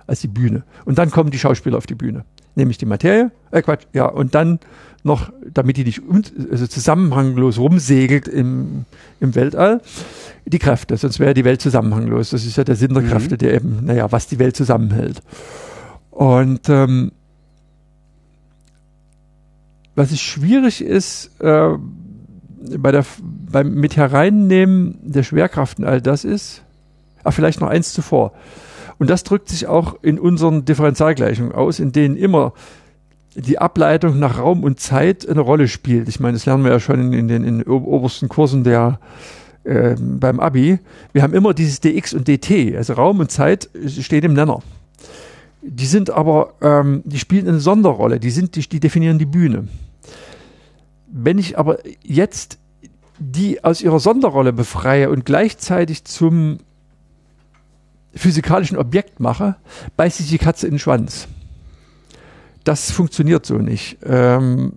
als 0.06 0.20
die 0.20 0.28
Bühne. 0.28 0.64
Und 0.84 0.98
dann 0.98 1.10
kommen 1.10 1.30
die 1.30 1.38
Schauspieler 1.38 1.78
auf 1.78 1.86
die 1.86 1.94
Bühne, 1.94 2.24
nämlich 2.54 2.78
die 2.78 2.86
Materie, 2.86 3.30
äh 3.50 3.62
Quatsch, 3.62 3.86
ja, 3.92 4.06
und 4.06 4.34
dann 4.34 4.60
noch, 5.04 5.30
damit 5.52 5.76
die 5.76 5.84
nicht 5.84 6.02
also 6.50 6.66
zusammenhanglos 6.66 7.58
rumsegelt 7.58 8.26
im, 8.26 8.86
im 9.20 9.34
Weltall, 9.34 9.82
die 10.46 10.58
Kräfte, 10.58 10.96
sonst 10.96 11.20
wäre 11.20 11.34
die 11.34 11.44
Welt 11.44 11.60
zusammenhanglos. 11.60 12.30
Das 12.30 12.44
ist 12.44 12.56
ja 12.56 12.64
der 12.64 12.74
Sinn 12.74 12.94
der 12.94 13.02
Mhm. 13.02 13.08
Kräfte, 13.08 13.38
der 13.38 13.54
eben, 13.54 13.84
naja, 13.84 14.10
was 14.10 14.26
die 14.26 14.38
Welt 14.38 14.56
zusammenhält. 14.56 15.22
Und 16.10 16.68
ähm, 16.68 17.12
was 19.94 20.10
es 20.10 20.20
schwierig 20.20 20.82
ist, 20.82 21.30
äh, 21.40 21.70
bei 22.78 22.90
der, 22.90 23.04
beim 23.22 23.74
mit 23.74 23.96
Hereinnehmen 23.96 24.98
der 25.02 25.22
Schwerkraft 25.22 25.78
und 25.78 25.84
all 25.84 26.00
das 26.00 26.24
ist, 26.24 26.62
ah, 27.24 27.30
vielleicht 27.30 27.60
noch 27.60 27.68
eins 27.68 27.92
zuvor. 27.92 28.32
Und 28.98 29.10
das 29.10 29.22
drückt 29.22 29.48
sich 29.48 29.66
auch 29.66 30.02
in 30.02 30.18
unseren 30.18 30.64
Differentialgleichungen 30.64 31.52
aus, 31.52 31.78
in 31.78 31.92
denen 31.92 32.16
immer 32.16 32.54
die 33.34 33.58
Ableitung 33.58 34.18
nach 34.18 34.38
Raum 34.38 34.62
und 34.62 34.80
Zeit 34.80 35.28
eine 35.28 35.40
Rolle 35.40 35.68
spielt. 35.68 36.08
Ich 36.08 36.20
meine, 36.20 36.34
das 36.34 36.46
lernen 36.46 36.64
wir 36.64 36.72
ja 36.72 36.80
schon 36.80 37.12
in, 37.12 37.28
den 37.28 37.44
in 37.44 37.62
obersten 37.64 38.28
Kursen 38.28 38.64
der 38.64 39.00
äh, 39.64 39.96
beim 39.98 40.40
Abi. 40.40 40.78
Wir 41.12 41.22
haben 41.22 41.34
immer 41.34 41.54
dieses 41.54 41.80
dx 41.80 42.14
und 42.14 42.28
dt, 42.28 42.76
also 42.76 42.92
Raum 42.92 43.20
und 43.20 43.30
Zeit 43.30 43.68
stehen 43.86 44.24
im 44.24 44.34
Nenner. 44.34 44.62
Die 45.62 45.86
sind 45.86 46.10
aber, 46.10 46.54
ähm, 46.60 47.02
die 47.04 47.18
spielen 47.18 47.48
eine 47.48 47.60
Sonderrolle, 47.60 48.20
die 48.20 48.30
sind, 48.30 48.54
die, 48.54 48.68
die 48.68 48.80
definieren 48.80 49.18
die 49.18 49.26
Bühne. 49.26 49.68
Wenn 51.06 51.38
ich 51.38 51.58
aber 51.58 51.78
jetzt 52.02 52.58
die 53.18 53.62
aus 53.64 53.80
ihrer 53.80 54.00
Sonderrolle 54.00 54.52
befreie 54.52 55.08
und 55.08 55.24
gleichzeitig 55.24 56.04
zum 56.04 56.58
physikalischen 58.14 58.76
Objekt 58.76 59.20
mache, 59.20 59.56
beißt 59.96 60.18
sich 60.18 60.28
die 60.28 60.38
Katze 60.38 60.66
in 60.66 60.74
den 60.74 60.78
Schwanz. 60.78 61.28
Das 62.64 62.90
funktioniert 62.90 63.46
so 63.46 63.58
nicht. 63.58 63.98
Ähm, 64.04 64.72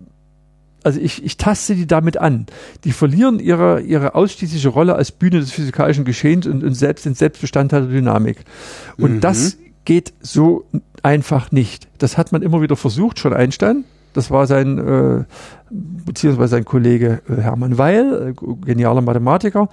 also 0.84 1.00
ich, 1.00 1.24
ich 1.24 1.36
taste 1.36 1.74
die 1.74 1.86
damit 1.86 2.18
an. 2.18 2.46
Die 2.84 2.92
verlieren 2.92 3.40
ihre, 3.40 3.80
ihre 3.80 4.14
ausschließliche 4.14 4.68
Rolle 4.68 4.94
als 4.94 5.10
Bühne 5.12 5.40
des 5.40 5.50
physikalischen 5.50 6.04
Geschehens 6.04 6.46
und, 6.46 6.62
und 6.62 6.74
selbst 6.74 7.02
sind 7.02 7.16
Selbstbestandteil 7.16 7.82
der 7.82 7.90
Dynamik. 7.90 8.44
Und 8.96 9.16
Mhm. 9.16 9.20
das 9.20 9.58
geht 9.84 10.12
so 10.20 10.66
einfach 11.02 11.50
nicht. 11.50 11.88
Das 11.98 12.16
hat 12.16 12.30
man 12.32 12.42
immer 12.42 12.62
wieder 12.62 12.76
versucht, 12.76 13.18
schon 13.18 13.32
Einstein. 13.32 13.84
Das 14.12 14.30
war 14.30 14.46
sein, 14.46 14.78
äh, 14.78 15.24
beziehungsweise 15.70 16.50
sein 16.50 16.64
Kollege 16.64 17.22
äh, 17.28 17.40
Hermann 17.40 17.78
Weil, 17.78 18.34
äh, 18.34 18.64
genialer 18.64 19.00
Mathematiker. 19.00 19.68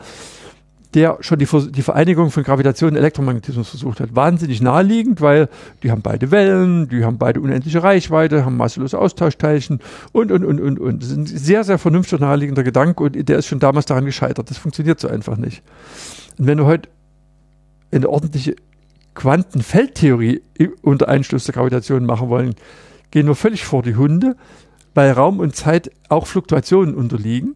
Der 0.95 1.17
schon 1.19 1.37
die, 1.37 1.47
die 1.71 1.81
Vereinigung 1.81 2.31
von 2.31 2.43
Gravitation 2.43 2.91
und 2.91 2.95
Elektromagnetismus 2.95 3.69
versucht 3.69 3.99
hat. 3.99 4.15
Wahnsinnig 4.15 4.61
naheliegend, 4.61 5.19
weil 5.19 5.49
die 5.83 5.91
haben 5.91 6.01
beide 6.01 6.31
Wellen, 6.31 6.87
die 6.87 7.03
haben 7.03 7.17
beide 7.17 7.41
unendliche 7.41 7.83
Reichweite, 7.83 8.45
haben 8.45 8.55
masselose 8.55 8.97
Austauschteilchen 8.97 9.81
und, 10.13 10.31
und, 10.31 10.45
und, 10.45 10.61
und, 10.61 10.79
und. 10.79 11.03
Das 11.03 11.09
ist 11.11 11.17
ein 11.17 11.25
sehr, 11.25 11.65
sehr 11.65 11.77
vernünftig 11.77 12.13
und 12.13 12.21
naheliegender 12.21 12.63
Gedanke 12.63 13.03
und 13.03 13.27
der 13.27 13.37
ist 13.37 13.47
schon 13.47 13.59
damals 13.59 13.85
daran 13.85 14.05
gescheitert. 14.05 14.49
Das 14.49 14.57
funktioniert 14.57 14.99
so 14.99 15.09
einfach 15.09 15.35
nicht. 15.35 15.61
Und 16.37 16.47
wenn 16.47 16.57
du 16.57 16.65
heute 16.65 16.89
eine 17.91 18.09
ordentliche 18.09 18.55
Quantenfeldtheorie 19.15 20.41
unter 20.81 21.09
Einschluss 21.09 21.43
der 21.43 21.55
Gravitation 21.55 22.05
machen 22.05 22.29
wollen, 22.29 22.55
gehen 23.11 23.27
wir 23.27 23.35
völlig 23.35 23.65
vor 23.65 23.83
die 23.83 23.95
Hunde, 23.95 24.37
weil 24.93 25.11
Raum 25.11 25.39
und 25.39 25.55
Zeit 25.55 25.91
auch 26.07 26.25
Fluktuationen 26.25 26.95
unterliegen. 26.95 27.55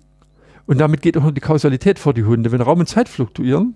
Und 0.70 0.78
damit 0.78 1.02
geht 1.02 1.18
auch 1.18 1.24
noch 1.24 1.32
die 1.32 1.42
Kausalität 1.42 1.98
vor 1.98 2.14
die 2.14 2.26
Hunde. 2.26 2.52
Wenn 2.52 2.62
Raum 2.62 2.80
und 2.80 2.86
Zeit 2.88 3.10
fluktuieren, 3.10 3.74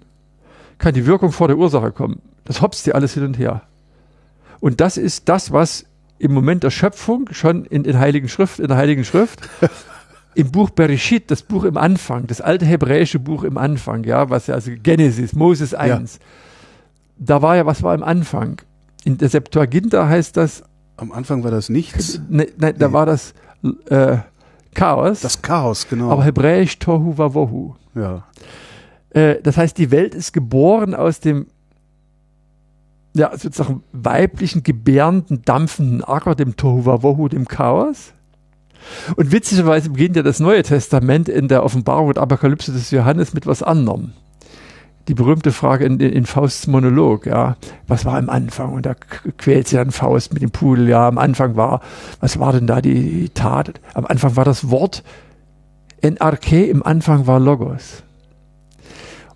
kann 0.77 0.93
die 0.93 1.07
Wirkung 1.07 1.31
vor 1.31 1.47
der 1.47 1.57
Ursache 1.57 1.91
kommen. 1.91 2.21
Das 2.45 2.61
hopst 2.61 2.85
dir 2.85 2.93
alles 2.93 3.15
hin 3.15 3.23
und 3.25 3.39
her. 3.39 3.63
Und 4.59 4.79
das 4.79 4.97
ist 4.97 5.27
das, 5.27 5.51
was 5.51 5.85
im 6.19 6.35
Moment 6.35 6.61
der 6.63 6.69
Schöpfung 6.69 7.29
schon 7.31 7.65
in, 7.65 7.83
in 7.83 7.97
Heiligen 7.97 8.29
Schrift, 8.29 8.59
in 8.59 8.67
der 8.67 8.77
Heiligen 8.77 9.05
Schrift, 9.05 9.39
im 10.35 10.51
Buch 10.51 10.69
Bereshit, 10.69 11.31
das 11.31 11.41
Buch 11.41 11.63
im 11.63 11.77
Anfang, 11.77 12.27
das 12.27 12.41
alte 12.41 12.65
hebräische 12.67 13.17
Buch 13.17 13.43
im 13.43 13.57
Anfang, 13.57 14.03
ja, 14.03 14.29
was 14.29 14.45
ja 14.45 14.53
also 14.53 14.69
Genesis, 14.83 15.33
Moses 15.33 15.73
1, 15.73 16.19
da 17.17 17.41
war 17.41 17.55
ja, 17.55 17.65
was 17.65 17.81
war 17.81 17.95
im 17.95 18.03
Anfang? 18.03 18.61
In 19.03 19.17
der 19.17 19.29
Septuaginta 19.29 20.07
heißt 20.07 20.37
das, 20.37 20.61
Am 20.97 21.11
Anfang 21.11 21.43
war 21.43 21.49
das 21.49 21.69
nichts. 21.69 22.21
ne, 22.29 22.47
ne, 22.57 22.71
da 22.75 22.89
Nee. 22.89 22.93
war 22.93 23.07
das 23.07 23.33
äh, 23.89 24.17
Chaos, 24.73 25.21
Das 25.21 25.41
Chaos, 25.41 25.87
genau. 25.87 26.11
aber 26.11 26.23
hebräisch 26.23 26.79
Tohu 26.79 27.17
Wavohu. 27.17 27.75
ja. 27.95 28.23
Äh, 29.11 29.41
das 29.43 29.57
heißt, 29.57 29.77
die 29.77 29.91
Welt 29.91 30.15
ist 30.15 30.33
geboren 30.33 30.95
aus 30.95 31.19
dem 31.19 31.45
ja, 33.15 33.29
sozusagen 33.37 33.83
weiblichen, 33.91 34.63
gebärenden, 34.63 35.43
dampfenden 35.45 36.03
Acker, 36.03 36.33
dem 36.33 36.55
Tohu 36.55 36.85
Wavohu, 36.85 37.27
dem 37.27 37.47
Chaos. 37.47 38.13
Und 39.15 39.31
witzigerweise 39.31 39.91
beginnt 39.91 40.15
ja 40.15 40.23
das 40.23 40.39
Neue 40.39 40.63
Testament 40.63 41.29
in 41.29 41.47
der 41.47 41.63
Offenbarung 41.63 42.07
und 42.07 42.17
Apokalypse 42.17 42.71
des 42.71 42.89
Johannes 42.91 43.33
mit 43.33 43.45
was 43.45 43.61
anderem. 43.61 44.13
Die 45.07 45.13
berühmte 45.13 45.51
Frage 45.51 45.85
in, 45.85 45.99
in 45.99 46.25
Fausts 46.25 46.67
Monolog, 46.67 47.25
ja, 47.25 47.57
was 47.87 48.05
war 48.05 48.17
am 48.17 48.29
Anfang? 48.29 48.71
Und 48.71 48.85
da 48.85 48.93
quält 49.37 49.67
sie 49.67 49.75
dann 49.75 49.91
Faust 49.91 50.33
mit 50.33 50.41
dem 50.41 50.51
Pudel, 50.51 50.87
ja, 50.87 51.07
am 51.07 51.17
Anfang 51.17 51.57
war, 51.57 51.81
was 52.21 52.39
war 52.39 52.53
denn 52.53 52.67
da 52.67 52.81
die 52.81 53.29
Tat? 53.33 53.81
Am 53.93 54.05
Anfang 54.05 54.37
war 54.37 54.45
das 54.45 54.69
Wort 54.69 55.03
en 56.01 56.19
arche, 56.21 56.65
im 56.65 56.83
Anfang 56.83 57.27
war 57.27 57.39
Logos. 57.39 58.03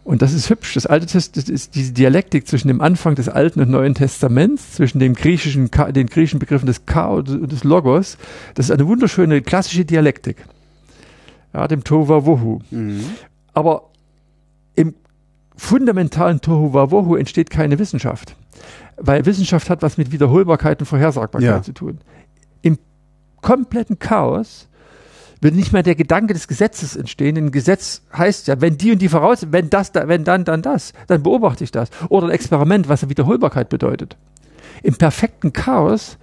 Und 0.07 0.22
das 0.22 0.31
ist 0.31 0.49
hübsch. 0.49 0.73
Das 0.73 0.85
Alte 0.85 1.06
Testament 1.06 1.49
ist 1.49 1.76
diese 1.76 1.91
Dialektik 1.91 2.48
zwischen 2.48 2.69
dem 2.69 2.80
Anfang 2.80 3.15
des 3.15 3.27
Alten 3.27 3.60
und 3.60 3.69
Neuen 3.69 3.94
Testaments, 3.94 4.76
zwischen 4.76 4.99
dem 4.99 5.15
griechischen, 5.15 5.69
den 5.69 6.07
griechischen 6.07 6.39
Begriffen 6.39 6.65
des 6.65 6.85
Chaos 6.85 7.27
und 7.27 7.52
des 7.52 7.65
Logos. 7.65 8.18
Das 8.56 8.68
ist 8.68 8.72
eine 8.72 8.88
wunderschöne 8.88 9.41
klassische 9.41 9.84
Dialektik. 9.84 10.38
Ja, 11.53 11.68
dem 11.68 11.84
Tova 11.84 12.26
Wohu. 12.26 12.60
Mhm. 12.72 13.03
Aber 13.53 13.89
fundamentalen 15.57 16.41
Tohu 16.41 16.73
Wavohu 16.73 17.15
entsteht 17.15 17.49
keine 17.49 17.79
Wissenschaft. 17.79 18.35
Weil 18.95 19.25
Wissenschaft 19.25 19.69
hat 19.69 19.81
was 19.81 19.97
mit 19.97 20.11
Wiederholbarkeit 20.11 20.79
und 20.79 20.85
Vorhersagbarkeit 20.85 21.49
Ja. 21.49 21.61
zu 21.61 21.73
tun. 21.73 21.99
Im 22.61 22.77
kompletten 23.41 23.99
Chaos 23.99 24.67
wird 25.41 25.53
nicht 25.53 25.71
mehr 25.71 25.84
der 25.84 25.93
Gedanke 25.95 26.34
des 26.34 26.47
Gesetzes 26.47 26.95
entstehen. 26.95 27.38
Ein 27.38 27.51
Gesetz 27.51 28.01
heißt 28.15 28.47
ja, 28.47 28.59
wenn 28.59 28.77
die 28.77 28.91
und 28.91 29.01
die 29.01 29.09
voraus, 29.09 29.47
wenn 29.51 29.69
das, 29.69 29.91
da, 29.91 30.07
wenn 30.07 30.23
dann, 30.23 30.45
dann 30.45 30.63
das, 30.63 30.93
dann 31.07 31.21
beobachte 31.21 31.63
ich 31.63 31.71
das. 31.71 31.89
Oder 32.09 32.27
ein 32.27 32.31
Experiment, 32.31 32.89
was 32.89 33.07
Wiederholbarkeit 33.07 33.69
bedeutet. 33.69 34.17
Im 34.81 34.95
perfekten 34.95 35.53
Chaos 35.53 36.17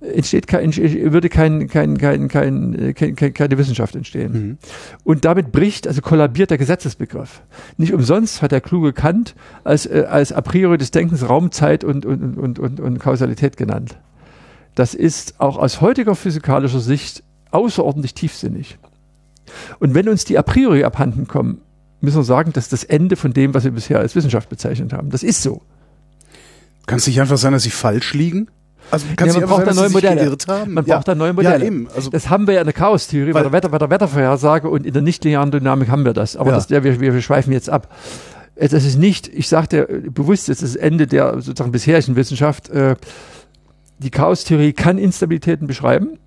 entsteht 0.00 0.46
kein, 0.46 0.74
würde 0.74 1.28
kein, 1.28 1.68
kein, 1.68 1.98
kein, 1.98 2.28
kein, 2.28 2.94
kein, 2.94 3.16
kein, 3.16 3.34
keine 3.34 3.58
Wissenschaft 3.58 3.94
entstehen. 3.94 4.32
Mhm. 4.32 4.58
Und 5.04 5.24
damit 5.24 5.52
bricht, 5.52 5.86
also 5.86 6.00
kollabiert 6.00 6.50
der 6.50 6.58
Gesetzesbegriff. 6.58 7.42
Nicht 7.76 7.92
umsonst 7.92 8.40
hat 8.40 8.52
der 8.52 8.60
kluge 8.60 8.92
Kant 8.92 9.34
als, 9.64 9.86
äh, 9.86 10.06
als 10.08 10.32
a 10.32 10.40
priori 10.40 10.78
des 10.78 10.90
Denkens 10.90 11.28
Raum, 11.28 11.52
Zeit 11.52 11.84
und, 11.84 12.06
und, 12.06 12.38
und, 12.38 12.58
und, 12.58 12.80
und 12.80 12.98
Kausalität 12.98 13.56
genannt. 13.56 13.98
Das 14.74 14.94
ist 14.94 15.40
auch 15.40 15.58
aus 15.58 15.80
heutiger 15.80 16.14
physikalischer 16.14 16.80
Sicht 16.80 17.22
außerordentlich 17.50 18.14
tiefsinnig. 18.14 18.78
Und 19.80 19.94
wenn 19.94 20.08
uns 20.08 20.24
die 20.24 20.38
a 20.38 20.42
priori 20.42 20.84
abhanden 20.84 21.26
kommen, 21.26 21.60
müssen 22.00 22.18
wir 22.18 22.24
sagen, 22.24 22.52
das 22.52 22.64
ist 22.64 22.72
das 22.72 22.84
Ende 22.84 23.16
von 23.16 23.32
dem, 23.32 23.52
was 23.52 23.64
wir 23.64 23.72
bisher 23.72 23.98
als 23.98 24.14
Wissenschaft 24.14 24.48
bezeichnet 24.48 24.92
haben. 24.92 25.10
Das 25.10 25.22
ist 25.22 25.42
so. 25.42 25.60
Kann 26.86 26.98
es 26.98 27.06
nicht 27.06 27.20
einfach 27.20 27.36
sein, 27.36 27.52
dass 27.52 27.64
sie 27.64 27.70
falsch 27.70 28.14
liegen? 28.14 28.48
Also 28.90 29.06
kann 29.16 29.28
Ja, 29.28 29.34
es 29.34 29.40
man 29.40 29.48
braucht 29.48 29.66
da 29.66 29.74
neue 29.74 29.90
Modelle. 29.90 30.36
Man 30.66 30.84
ja. 30.84 30.96
braucht 30.96 31.08
da 31.08 31.14
neue 31.14 31.32
Modelle. 31.32 31.58
Ja, 31.60 31.64
eben. 31.64 31.88
Also, 31.94 32.10
Das 32.10 32.28
haben 32.28 32.46
wir 32.46 32.54
ja 32.54 32.60
in 32.60 32.66
der 32.66 32.74
Chaostheorie, 32.74 33.30
bei 33.32 33.34
Weil- 33.36 33.42
der, 33.44 33.52
Wetter, 33.52 33.68
bei 33.68 33.78
der 33.78 33.90
Wettervorhersage 33.90 34.68
und 34.68 34.84
in 34.86 34.92
der 34.92 35.02
nichtlinearen 35.02 35.50
Dynamik 35.50 35.88
haben 35.88 36.04
wir 36.04 36.12
das. 36.12 36.36
Aber 36.36 36.50
Ja. 36.50 36.56
das, 36.56 36.68
ja, 36.70 36.82
wir, 36.84 37.00
wir, 37.00 37.14
wir 37.14 37.22
schweifen 37.22 37.52
jetzt 37.52 37.70
ab. 37.70 37.88
Das 38.56 38.72
ist 38.72 38.98
nicht, 38.98 39.28
ich 39.28 39.48
sagte 39.48 39.86
bewusst, 40.10 40.48
das 40.48 40.62
ist 40.62 40.74
das 40.74 40.82
Ende 40.82 41.06
der 41.06 41.40
sozusagen 41.40 41.72
bisherigen 41.72 42.16
Wissenschaft. 42.16 42.68
Äh, 42.68 42.96
Die 43.98 44.10
Chaostheorie 44.10 44.72
kann 44.72 44.98
Instabilitäten 44.98 45.66
beschreiben. 45.66 46.18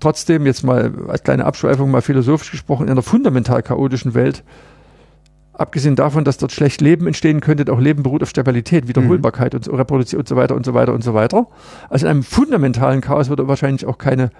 Trotzdem, 0.00 0.44
jetzt 0.46 0.64
mal 0.64 0.92
als 1.08 1.22
kleine 1.22 1.44
Abschweifung, 1.46 1.90
mal 1.90 2.02
philosophisch 2.02 2.50
gesprochen, 2.50 2.84
in 2.86 2.90
einer 2.90 3.02
fundamental 3.02 3.62
chaotischen 3.62 4.14
Welt, 4.14 4.42
abgesehen 5.54 5.96
davon, 5.96 6.24
dass 6.24 6.36
dort 6.36 6.52
schlecht 6.52 6.80
Leben 6.80 7.06
entstehen 7.06 7.40
könnte, 7.40 7.72
auch 7.72 7.80
Leben 7.80 8.02
beruht 8.02 8.22
auf 8.22 8.28
Stabilität, 8.30 8.88
Wiederholbarkeit 8.88 9.54
und 9.54 9.64
so, 9.64 9.72
Reproduktion 9.74 10.20
und 10.20 10.28
so 10.28 10.36
weiter 10.36 10.54
und 10.54 10.66
so 10.66 10.74
weiter 10.74 10.92
und 10.92 11.02
so 11.02 11.14
weiter. 11.14 11.46
Also 11.88 12.06
in 12.06 12.10
einem 12.10 12.22
fundamentalen 12.22 13.00
Chaos 13.00 13.28
würde 13.28 13.46
wahrscheinlich 13.48 13.86
auch 13.86 13.98
keine, 13.98 14.30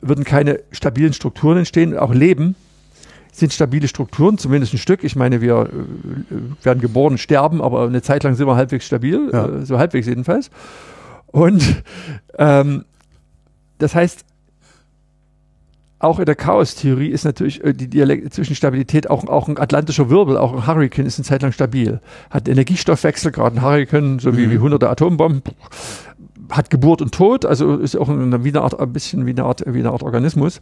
würden 0.00 0.24
keine 0.24 0.60
stabilen 0.70 1.12
Strukturen 1.12 1.58
entstehen. 1.58 1.96
Auch 1.96 2.12
Leben 2.12 2.56
sind 3.32 3.52
stabile 3.52 3.88
Strukturen, 3.88 4.38
zumindest 4.38 4.74
ein 4.74 4.78
Stück. 4.78 5.02
Ich 5.02 5.16
meine, 5.16 5.40
wir 5.40 5.68
äh, 5.70 6.64
werden 6.64 6.80
geboren, 6.80 7.18
sterben, 7.18 7.60
aber 7.62 7.86
eine 7.86 8.00
Zeit 8.02 8.22
lang 8.22 8.34
sind 8.36 8.46
wir 8.46 8.54
halbwegs 8.54 8.86
stabil, 8.86 9.30
Ja. 9.32 9.46
äh, 9.46 9.66
so 9.66 9.78
halbwegs 9.78 10.06
jedenfalls. 10.06 10.50
Und 11.26 11.82
ähm, 12.38 12.84
das 13.78 13.94
heißt, 13.94 14.24
auch 16.04 16.18
in 16.18 16.26
der 16.26 16.36
Chaostheorie 16.36 17.08
ist 17.08 17.24
natürlich 17.24 17.64
äh, 17.64 17.72
die 17.72 17.88
Dialekt 17.88 18.32
zwischen 18.34 18.54
Stabilität 18.54 19.10
auch, 19.10 19.26
auch 19.26 19.48
ein 19.48 19.58
atlantischer 19.58 20.10
Wirbel, 20.10 20.36
auch 20.36 20.52
ein 20.52 20.66
Hurricane 20.66 21.06
ist 21.06 21.18
eine 21.18 21.24
Zeit 21.24 21.42
lang 21.42 21.52
stabil. 21.52 22.00
Hat 22.30 22.48
Energiestoffwechsel, 22.48 23.32
gerade 23.32 23.56
ein 23.56 23.62
Hurricane, 23.62 24.18
so 24.18 24.36
wie, 24.36 24.46
Mhm. 24.46 24.50
wie 24.52 24.58
hunderte 24.58 24.88
Atombomben, 24.90 25.42
hat 26.50 26.70
Geburt 26.70 27.00
und 27.02 27.12
Tod, 27.12 27.44
also 27.46 27.76
ist 27.76 27.96
auch 27.96 28.08
eine, 28.08 28.44
wie 28.44 28.50
eine 28.50 28.60
Art, 28.62 28.78
ein 28.78 28.92
bisschen 28.92 29.26
wie 29.26 29.30
eine 29.30 29.44
Art, 29.44 29.62
wie 29.66 29.78
eine 29.78 29.90
Art 29.90 30.02
Organismus. 30.02 30.60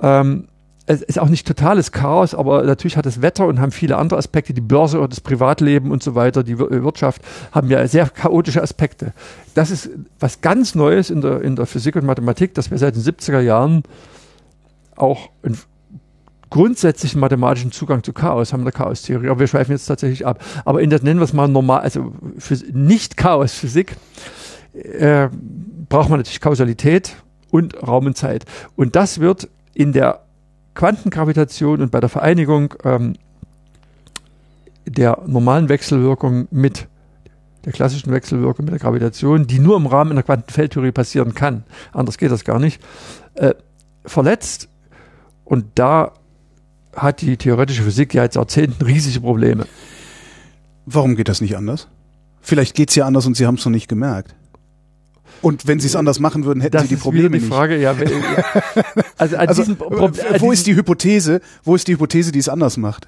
Ähm, 0.00 0.48
es 0.86 1.00
ist 1.00 1.20
auch 1.20 1.28
nicht 1.28 1.46
totales 1.46 1.92
Chaos, 1.92 2.34
aber 2.34 2.64
natürlich 2.64 2.96
hat 2.96 3.06
das 3.06 3.22
Wetter 3.22 3.46
und 3.46 3.60
haben 3.60 3.70
viele 3.70 3.98
andere 3.98 4.18
Aspekte, 4.18 4.52
die 4.52 4.60
Börse 4.60 4.98
oder 4.98 5.08
das 5.08 5.20
Privatleben 5.20 5.92
und 5.92 6.02
so 6.02 6.16
weiter, 6.16 6.42
die 6.42 6.58
Wir- 6.58 6.82
Wirtschaft, 6.82 7.22
haben 7.52 7.68
ja 7.70 7.86
sehr 7.86 8.08
chaotische 8.08 8.62
Aspekte. 8.62 9.12
Das 9.54 9.70
ist 9.70 9.90
was 10.18 10.40
ganz 10.40 10.74
Neues 10.74 11.08
in 11.10 11.20
der, 11.20 11.40
in 11.42 11.54
der 11.54 11.66
Physik 11.66 11.94
und 11.94 12.04
Mathematik, 12.04 12.54
dass 12.54 12.70
wir 12.72 12.78
seit 12.78 12.96
den 12.96 13.02
70er 13.02 13.40
Jahren 13.40 13.84
auch 14.96 15.30
einen 15.42 15.58
grundsätzlichen 16.50 17.18
mathematischen 17.18 17.72
Zugang 17.72 18.02
zu 18.02 18.12
Chaos 18.12 18.52
haben 18.52 18.60
in 18.60 18.66
der 18.66 18.72
Chaostheorie. 18.72 19.28
Aber 19.28 19.40
wir 19.40 19.46
schweifen 19.46 19.72
jetzt 19.72 19.86
tatsächlich 19.86 20.26
ab. 20.26 20.44
Aber 20.64 20.82
in 20.82 20.90
der, 20.90 21.02
nennen 21.02 21.18
wir 21.18 21.24
es 21.24 21.32
mal 21.32 21.48
normal, 21.48 21.80
also 21.80 22.12
für 22.38 22.54
nicht 22.72 23.16
Chaos-Physik, 23.16 23.96
äh, 24.74 25.28
braucht 25.88 26.10
man 26.10 26.18
natürlich 26.18 26.40
Kausalität 26.40 27.16
und 27.50 27.82
Raum 27.86 28.06
und 28.06 28.16
Zeit. 28.16 28.44
Und 28.76 28.96
das 28.96 29.18
wird 29.18 29.48
in 29.74 29.92
der 29.92 30.20
Quantengravitation 30.74 31.80
und 31.80 31.90
bei 31.90 32.00
der 32.00 32.08
Vereinigung 32.08 32.74
ähm, 32.84 33.14
der 34.86 35.22
normalen 35.26 35.68
Wechselwirkung 35.68 36.48
mit 36.50 36.88
der 37.64 37.72
klassischen 37.72 38.12
Wechselwirkung 38.12 38.64
mit 38.64 38.72
der 38.72 38.80
Gravitation, 38.80 39.46
die 39.46 39.58
nur 39.58 39.76
im 39.76 39.86
Rahmen 39.86 40.12
einer 40.12 40.22
Quantenfeldtheorie 40.22 40.92
passieren 40.92 41.34
kann, 41.34 41.64
anders 41.92 42.18
geht 42.18 42.30
das 42.30 42.44
gar 42.44 42.58
nicht, 42.58 42.82
äh, 43.34 43.54
verletzt. 44.04 44.68
Und 45.52 45.66
da 45.74 46.12
hat 46.96 47.20
die 47.20 47.36
theoretische 47.36 47.82
Physik 47.82 48.14
ja 48.14 48.22
seit 48.22 48.36
Jahrzehnten 48.36 48.82
riesige 48.86 49.20
Probleme. 49.20 49.66
warum 50.86 51.14
geht 51.14 51.28
das 51.28 51.42
nicht 51.42 51.58
anders? 51.58 51.88
Vielleicht 52.40 52.74
geht's 52.74 52.94
ja 52.94 53.04
anders 53.04 53.26
und 53.26 53.36
sie 53.36 53.46
haben 53.46 53.56
es 53.56 53.64
noch 53.66 53.70
nicht 53.70 53.86
gemerkt. 53.86 54.34
Und 55.42 55.66
wenn 55.66 55.78
sie 55.78 55.88
es 55.88 55.94
anders 55.94 56.20
machen 56.20 56.46
würden, 56.46 56.62
hätten 56.62 56.72
Das 56.72 56.84
sie 56.84 56.88
die 56.88 56.96
Probleme 56.96 57.36
die 57.36 57.44
nicht. 57.44 57.52
Frage, 57.52 57.76
ja, 57.78 57.94
also 59.18 59.36
Also, 59.36 59.62
wo 60.38 60.52
ist 60.52 60.66
die 60.66 60.74
Hypothese? 60.74 61.42
Wo 61.64 61.74
ist 61.74 61.86
die 61.86 61.92
Hypothese, 61.92 62.32
die 62.32 62.38
es 62.38 62.48
anders 62.48 62.78
macht? 62.78 63.06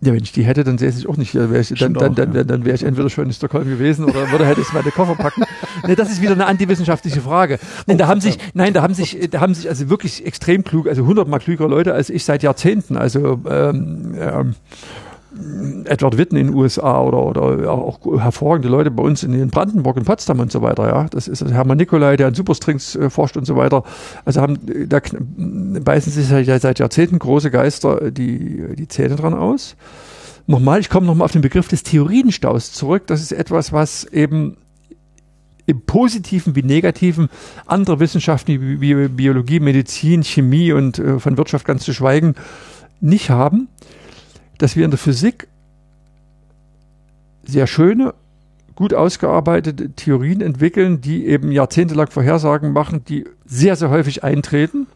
Ja, 0.00 0.12
wenn 0.12 0.22
ich 0.22 0.30
die 0.30 0.44
hätte, 0.44 0.62
dann 0.62 0.78
säße 0.78 1.00
ich 1.00 1.08
auch 1.08 1.16
nicht 1.16 1.32
hier. 1.32 1.50
Wär 1.50 1.60
ich, 1.60 1.70
dann 1.70 1.92
dann, 1.92 2.14
dann, 2.14 2.32
ja. 2.32 2.44
dann 2.44 2.64
wäre 2.64 2.76
ich 2.76 2.84
entweder 2.84 3.10
schon 3.10 3.26
in 3.26 3.32
Stockholm 3.32 3.68
gewesen 3.68 4.04
oder 4.04 4.30
würde 4.30 4.46
hätte 4.46 4.60
ich 4.60 4.72
meine 4.72 4.92
Koffer 4.92 5.16
packen. 5.16 5.42
nee, 5.86 5.96
das 5.96 6.08
ist 6.10 6.22
wieder 6.22 6.32
eine 6.32 6.46
antiwissenschaftliche 6.46 7.20
Frage. 7.20 7.58
Nein, 7.88 7.98
da 7.98 8.06
haben 8.06 8.20
sich, 8.20 8.38
nein, 8.54 8.72
da 8.72 8.82
haben 8.82 8.94
sich, 8.94 9.28
da 9.30 9.40
haben 9.40 9.54
sich 9.54 9.68
also 9.68 9.90
wirklich 9.90 10.24
extrem 10.24 10.62
klug, 10.62 10.86
also 10.86 11.04
hundertmal 11.04 11.40
klügere 11.40 11.66
Leute 11.66 11.94
als 11.94 12.10
ich 12.10 12.24
seit 12.24 12.44
Jahrzehnten. 12.44 12.96
Also 12.96 13.40
ähm, 13.50 14.14
ähm, 14.16 14.54
Edward 15.84 16.18
Witten 16.18 16.36
in 16.36 16.48
den 16.48 16.56
USA 16.56 17.00
oder, 17.02 17.24
oder 17.24 17.70
auch 17.70 18.00
hervorragende 18.20 18.68
Leute 18.68 18.90
bei 18.90 19.02
uns 19.02 19.22
in, 19.22 19.32
in 19.34 19.50
Brandenburg 19.50 19.96
und 19.96 20.04
Potsdam 20.04 20.40
und 20.40 20.52
so 20.52 20.62
weiter. 20.62 20.88
Ja, 20.88 21.06
das 21.10 21.28
ist 21.28 21.44
Hermann 21.44 21.78
Nikolai, 21.78 22.16
der 22.16 22.28
an 22.28 22.34
Superstrings 22.34 22.96
äh, 22.96 23.10
forscht 23.10 23.36
und 23.36 23.44
so 23.44 23.56
weiter. 23.56 23.84
Also 24.24 24.40
haben 24.40 24.58
da 24.88 25.00
beißen 25.20 26.12
sich 26.12 26.30
ja 26.30 26.58
seit 26.58 26.78
Jahrzehnten 26.78 27.18
große 27.18 27.50
Geister 27.50 28.10
die 28.10 28.74
die 28.76 28.88
Zähne 28.88 29.16
dran 29.16 29.34
aus. 29.34 29.76
Nochmal, 30.46 30.80
ich 30.80 30.88
komme 30.88 31.06
nochmal 31.06 31.26
auf 31.26 31.32
den 31.32 31.42
Begriff 31.42 31.68
des 31.68 31.82
Theorienstaus 31.82 32.72
zurück. 32.72 33.06
Das 33.06 33.20
ist 33.20 33.32
etwas, 33.32 33.72
was 33.72 34.04
eben 34.04 34.56
im 35.66 35.82
Positiven 35.82 36.56
wie 36.56 36.62
Negativen 36.62 37.28
andere 37.66 38.00
Wissenschaften 38.00 38.80
wie 38.80 39.08
Biologie, 39.08 39.60
Medizin, 39.60 40.24
Chemie 40.24 40.72
und 40.72 40.98
äh, 40.98 41.20
von 41.20 41.36
Wirtschaft 41.36 41.66
ganz 41.66 41.84
zu 41.84 41.92
schweigen 41.92 42.34
nicht 43.00 43.30
haben 43.30 43.68
dass 44.58 44.76
wir 44.76 44.84
in 44.84 44.90
der 44.90 44.98
Physik 44.98 45.48
sehr 47.44 47.66
schöne, 47.66 48.14
gut 48.74 48.94
ausgearbeitete 48.94 49.90
Theorien 49.90 50.40
entwickeln, 50.40 51.00
die 51.00 51.26
eben 51.26 51.50
jahrzehntelang 51.50 52.08
Vorhersagen 52.10 52.72
machen, 52.72 53.04
die 53.04 53.24
sehr, 53.44 53.74
sehr 53.74 53.90
häufig 53.90 54.22
eintreten. 54.22 54.86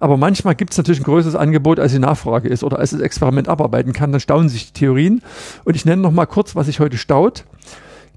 Aber 0.00 0.16
manchmal 0.16 0.54
gibt 0.54 0.72
es 0.72 0.78
natürlich 0.78 1.00
ein 1.00 1.04
größeres 1.04 1.34
Angebot, 1.34 1.78
als 1.78 1.92
die 1.92 1.98
Nachfrage 1.98 2.48
ist 2.48 2.64
oder 2.64 2.78
als 2.78 2.90
das 2.90 3.00
Experiment 3.00 3.48
abarbeiten 3.48 3.92
kann. 3.92 4.12
Dann 4.12 4.20
staunen 4.20 4.48
sich 4.48 4.72
die 4.72 4.80
Theorien. 4.80 5.20
Und 5.64 5.76
ich 5.76 5.84
nenne 5.84 6.00
noch 6.00 6.12
mal 6.12 6.24
kurz, 6.24 6.54
was 6.56 6.66
sich 6.66 6.80
heute 6.80 6.96
staut. 6.96 7.44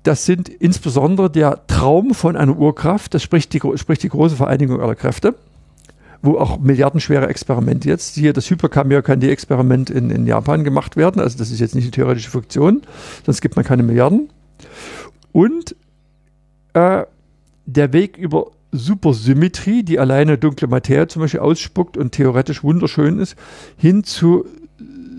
Das 0.03 0.25
sind 0.25 0.47
insbesondere 0.47 1.29
der 1.29 1.67
Traum 1.67 2.13
von 2.13 2.37
einer 2.37 2.55
Urkraft, 2.55 3.13
das 3.13 3.21
spricht 3.21 3.51
die, 3.53 3.59
spricht 3.75 4.03
die 4.03 4.09
große 4.09 4.37
Vereinigung 4.37 4.79
aller 4.79 4.95
Kräfte 4.95 5.35
wo 6.21 6.37
auch 6.37 6.59
milliardenschwere 6.59 7.27
Experimente 7.27 7.87
jetzt, 7.87 8.15
hier 8.15 8.33
das 8.33 8.49
Hyperkamiokan-D-Experiment 8.49 9.89
in, 9.89 10.09
in 10.09 10.27
Japan 10.27 10.63
gemacht 10.63 10.97
werden. 10.97 11.21
Also 11.21 11.37
das 11.37 11.51
ist 11.51 11.59
jetzt 11.59 11.75
nicht 11.75 11.85
eine 11.85 11.91
theoretische 11.91 12.29
Funktion, 12.29 12.81
sonst 13.25 13.41
gibt 13.41 13.55
man 13.55 13.65
keine 13.65 13.83
Milliarden. 13.83 14.29
Und 15.31 15.75
äh, 16.73 17.03
der 17.65 17.93
Weg 17.93 18.17
über 18.17 18.47
Supersymmetrie, 18.71 19.83
die 19.83 19.99
alleine 19.99 20.37
dunkle 20.37 20.67
Materie 20.67 21.07
zum 21.07 21.21
Beispiel 21.21 21.39
ausspuckt 21.39 21.97
und 21.97 22.11
theoretisch 22.11 22.63
wunderschön 22.63 23.19
ist, 23.19 23.35
hin 23.77 24.03
zu 24.03 24.45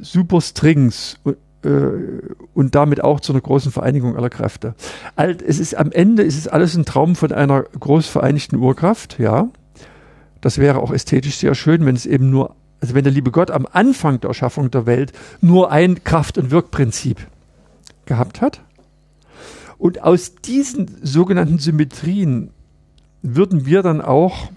Superstrings 0.02 1.18
äh, 1.62 1.68
und 2.54 2.74
damit 2.74 3.02
auch 3.02 3.20
zu 3.20 3.32
einer 3.32 3.40
großen 3.40 3.72
Vereinigung 3.72 4.16
aller 4.16 4.30
Kräfte. 4.30 4.74
Es 5.16 5.58
ist 5.58 5.76
am 5.76 5.92
Ende 5.92 6.22
ist 6.22 6.38
es 6.38 6.48
alles 6.48 6.76
ein 6.76 6.84
Traum 6.84 7.16
von 7.16 7.32
einer 7.32 7.62
groß 7.62 8.06
vereinigten 8.06 8.56
Urkraft, 8.56 9.18
ja. 9.18 9.48
Das 10.40 10.58
wäre 10.58 10.78
auch 10.78 10.90
ästhetisch 10.90 11.36
sehr 11.36 11.54
schön, 11.54 11.84
wenn 11.86 11.96
es 11.96 12.06
eben 12.06 12.30
nur, 12.30 12.54
also 12.80 12.94
wenn 12.94 13.04
der 13.04 13.12
liebe 13.12 13.30
Gott 13.30 13.50
am 13.50 13.66
Anfang 13.70 14.20
der 14.20 14.28
Erschaffung 14.28 14.70
der 14.70 14.86
Welt 14.86 15.12
nur 15.40 15.70
ein 15.70 16.02
Kraft- 16.04 16.38
und 16.38 16.50
Wirkprinzip 16.50 17.26
gehabt 18.06 18.40
hat. 18.40 18.60
Und 19.78 20.02
aus 20.02 20.34
diesen 20.34 20.90
sogenannten 21.02 21.58
Symmetrien 21.58 22.50
würden 23.22 23.66
wir 23.66 23.82
dann 23.82 24.00
auch 24.00 24.50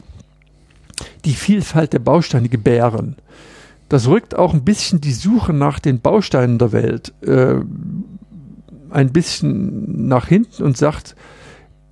die 1.26 1.34
Vielfalt 1.34 1.94
der 1.94 2.00
Bausteine 2.00 2.50
gebären. 2.50 3.16
Das 3.90 4.08
rückt 4.08 4.36
auch 4.36 4.54
ein 4.54 4.64
bisschen 4.64 5.02
die 5.02 5.14
Suche 5.14 5.54
nach 5.54 5.80
den 5.80 6.00
Bausteinen 6.00 6.58
der 6.58 6.72
Welt 6.72 7.14
äh, 7.22 7.56
ein 8.90 9.12
bisschen 9.12 10.08
nach 10.08 10.28
hinten 10.28 10.64
und 10.64 10.78
sagt, 10.78 11.16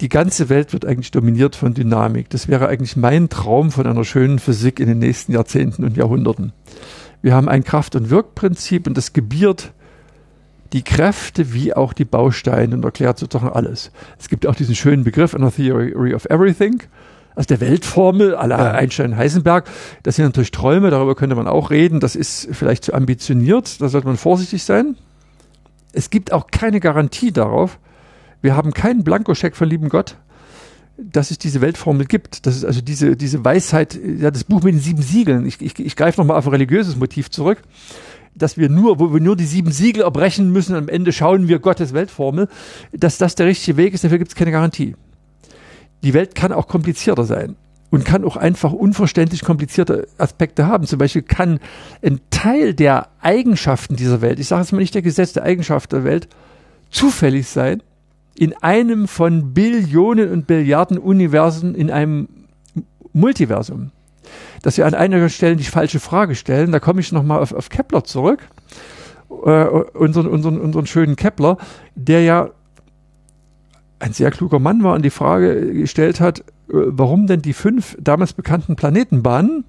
die 0.02 0.10
ganze 0.10 0.50
Welt 0.50 0.74
wird 0.74 0.86
eigentlich 0.86 1.12
dominiert 1.12 1.56
von 1.56 1.76
Dynamik. 1.76 2.30
Das 2.30 2.48
wäre 2.48 2.68
eigentlich 2.68 2.96
mein 2.96 3.30
Traum 3.30 3.72
von 3.72 3.86
einer 3.86 4.04
schönen 4.04 4.40
Physik 4.40 4.80
in 4.80 4.88
den 4.88 4.98
nächsten 4.98 5.32
Jahrzehnten 5.32 5.84
und 5.84 5.96
Jahrhunderten. 5.96 6.54
Wir 7.22 7.36
haben 7.36 7.48
ein 7.48 7.64
Kraft- 7.64 7.96
und 7.96 8.10
Wirkprinzip 8.10 8.88
und 8.88 8.98
das 8.98 9.14
gebiert 9.14 9.74
die 10.74 10.84
Kräfte 10.84 11.54
wie 11.54 11.74
auch 11.74 11.94
die 11.94 12.06
Bausteine 12.06 12.76
und 12.76 12.84
erklärt 12.84 13.20
sozusagen 13.20 13.52
alles. 13.52 13.92
Es 14.18 14.30
gibt 14.30 14.48
auch 14.48 14.56
diesen 14.56 14.74
schönen 14.74 15.04
Begriff 15.04 15.34
in 15.34 15.42
der 15.42 15.52
Theory 15.52 16.16
of 16.16 16.26
Everything, 16.26 16.82
also 17.36 17.48
der 17.48 17.62
Weltformel 17.62 18.36
aller 18.36 18.58
ja. 18.58 18.72
Einstein 18.72 19.18
Heisenberg. 19.18 19.70
Das 20.02 20.16
sind 20.16 20.26
natürlich 20.26 20.52
Träume, 20.52 20.90
darüber 20.90 21.14
könnte 21.14 21.36
man 21.36 21.48
auch 21.48 21.70
reden. 21.70 22.00
Das 22.00 22.16
ist 22.16 22.48
vielleicht 22.54 22.86
zu 22.86 22.94
ambitioniert, 22.94 23.82
da 23.82 23.90
sollte 23.90 24.08
man 24.08 24.18
vorsichtig 24.18 24.64
sein. 24.64 24.96
Es 25.94 26.10
gibt 26.10 26.32
auch 26.32 26.48
keine 26.48 26.80
Garantie 26.80 27.32
darauf, 27.34 27.78
wir 28.42 28.56
haben 28.56 28.74
keinen 28.74 29.04
Blankoscheck 29.04 29.56
von 29.56 29.70
lieben 29.70 29.90
Gott, 29.90 30.18
dass 30.98 31.32
es 31.32 31.38
diese 31.38 31.62
Weltformel 31.62 32.06
gibt. 32.06 32.46
Das 32.46 32.56
ist 32.56 32.66
also 32.66 32.82
diese, 32.82 33.16
diese 33.16 33.44
Weisheit, 33.44 34.00
ja, 34.20 34.32
das 34.32 34.44
Buch 34.44 34.64
mit 34.64 34.74
den 34.74 34.82
sieben 34.82 35.02
Siegeln. 35.02 35.46
Ich, 35.46 35.62
ich, 35.62 35.80
ich 35.80 35.96
greife 35.96 36.20
nochmal 36.20 36.38
auf 36.38 36.48
ein 36.48 36.52
religiöses 36.52 36.96
Motiv 36.96 37.30
zurück. 37.30 37.62
Dass 38.34 38.58
wir 38.58 38.70
nur, 38.70 39.00
wo 39.00 39.14
wir 39.14 39.20
nur 39.20 39.36
die 39.36 39.46
sieben 39.46 39.72
Siegel 39.72 40.04
erbrechen 40.04 40.52
müssen, 40.52 40.76
am 40.76 40.88
Ende 40.88 41.12
schauen 41.12 41.50
wir 41.50 41.60
Gottes 41.60 41.94
Weltformel, 41.94 42.48
dass 42.94 43.18
das 43.18 43.36
der 43.36 43.46
richtige 43.46 43.76
Weg 43.76 43.94
ist, 43.94 44.06
dafür 44.06 44.20
gibt 44.20 44.32
es 44.32 44.36
keine 44.36 44.52
Garantie. 44.52 44.96
Die 46.02 46.14
Welt 46.14 46.34
kann 46.34 46.54
auch 46.54 46.68
komplizierter 46.68 47.26
sein 47.26 47.58
und 47.90 48.06
kann 48.06 48.24
auch 48.24 48.38
einfach 48.38 48.72
unverständlich 48.72 49.44
komplizierte 49.44 50.08
Aspekte 50.18 50.66
haben. 50.66 50.88
Zum 50.88 50.98
Beispiel 50.98 51.24
kann 51.24 51.60
ein 52.02 52.22
Teil 52.30 52.74
der 52.74 53.10
Eigenschaften 53.20 53.98
dieser 53.98 54.22
Welt, 54.22 54.40
ich 54.40 54.48
sage 54.48 54.62
jetzt 54.62 54.72
mal 54.72 54.80
nicht 54.80 54.96
der 54.96 55.02
Gesetz 55.02 55.34
der 55.34 55.44
Eigenschaft 55.44 55.92
der 55.92 56.06
Welt, 56.06 56.30
zufällig 56.90 57.48
sein 57.48 57.84
in 58.36 58.54
einem 58.62 59.08
von 59.08 59.54
Billionen 59.54 60.32
und 60.32 60.48
Billiarden 60.48 60.98
Universen 60.98 61.76
in 61.76 61.92
einem 61.92 62.28
Multiversum. 63.14 63.92
Dass 64.62 64.78
wir 64.78 64.86
an 64.86 64.94
einiger 64.94 65.30
Stelle 65.30 65.56
die 65.56 65.64
falsche 65.64 66.00
Frage 66.00 66.36
stellen, 66.36 66.72
da 66.72 66.80
komme 66.80 67.02
ich 67.02 67.12
nochmal 67.12 67.42
auf, 67.42 67.54
auf 67.54 67.70
Kepler 67.70 68.04
zurück, 68.04 68.48
äh, 69.30 69.66
unseren, 69.66 70.28
unseren, 70.28 70.60
unseren 70.60 70.86
schönen 70.86 71.16
Kepler, 71.16 71.58
der 71.96 72.24
ja 72.24 72.50
ein 74.00 74.14
sehr 74.14 74.32
kluger 74.32 74.60
Mann 74.60 74.84
war 74.84 74.96
und 74.96 75.04
die 75.04 75.10
Frage 75.10 75.74
gestellt 75.74 76.20
hat, 76.20 76.40
äh, 76.40 76.44
warum 76.70 77.28
denn 77.28 77.42
die 77.42 77.54
fünf 77.54 77.98
damals 78.00 78.34
bekannten 78.34 78.76
Planetenbahnen 78.76 79.66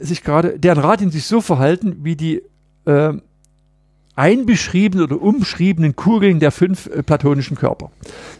sich 0.00 0.22
gerade, 0.22 0.58
deren 0.58 0.78
Radien 0.78 1.10
sich 1.10 1.26
so 1.26 1.40
verhalten, 1.40 1.98
wie 2.02 2.16
die 2.16 2.42
äh, 2.84 3.14
einbeschriebenen 4.16 5.06
oder 5.06 5.20
umschriebenen 5.20 5.96
Kugeln 5.96 6.38
der 6.38 6.52
fünf 6.52 6.86
äh, 6.86 7.02
platonischen 7.02 7.56
Körper. 7.56 7.90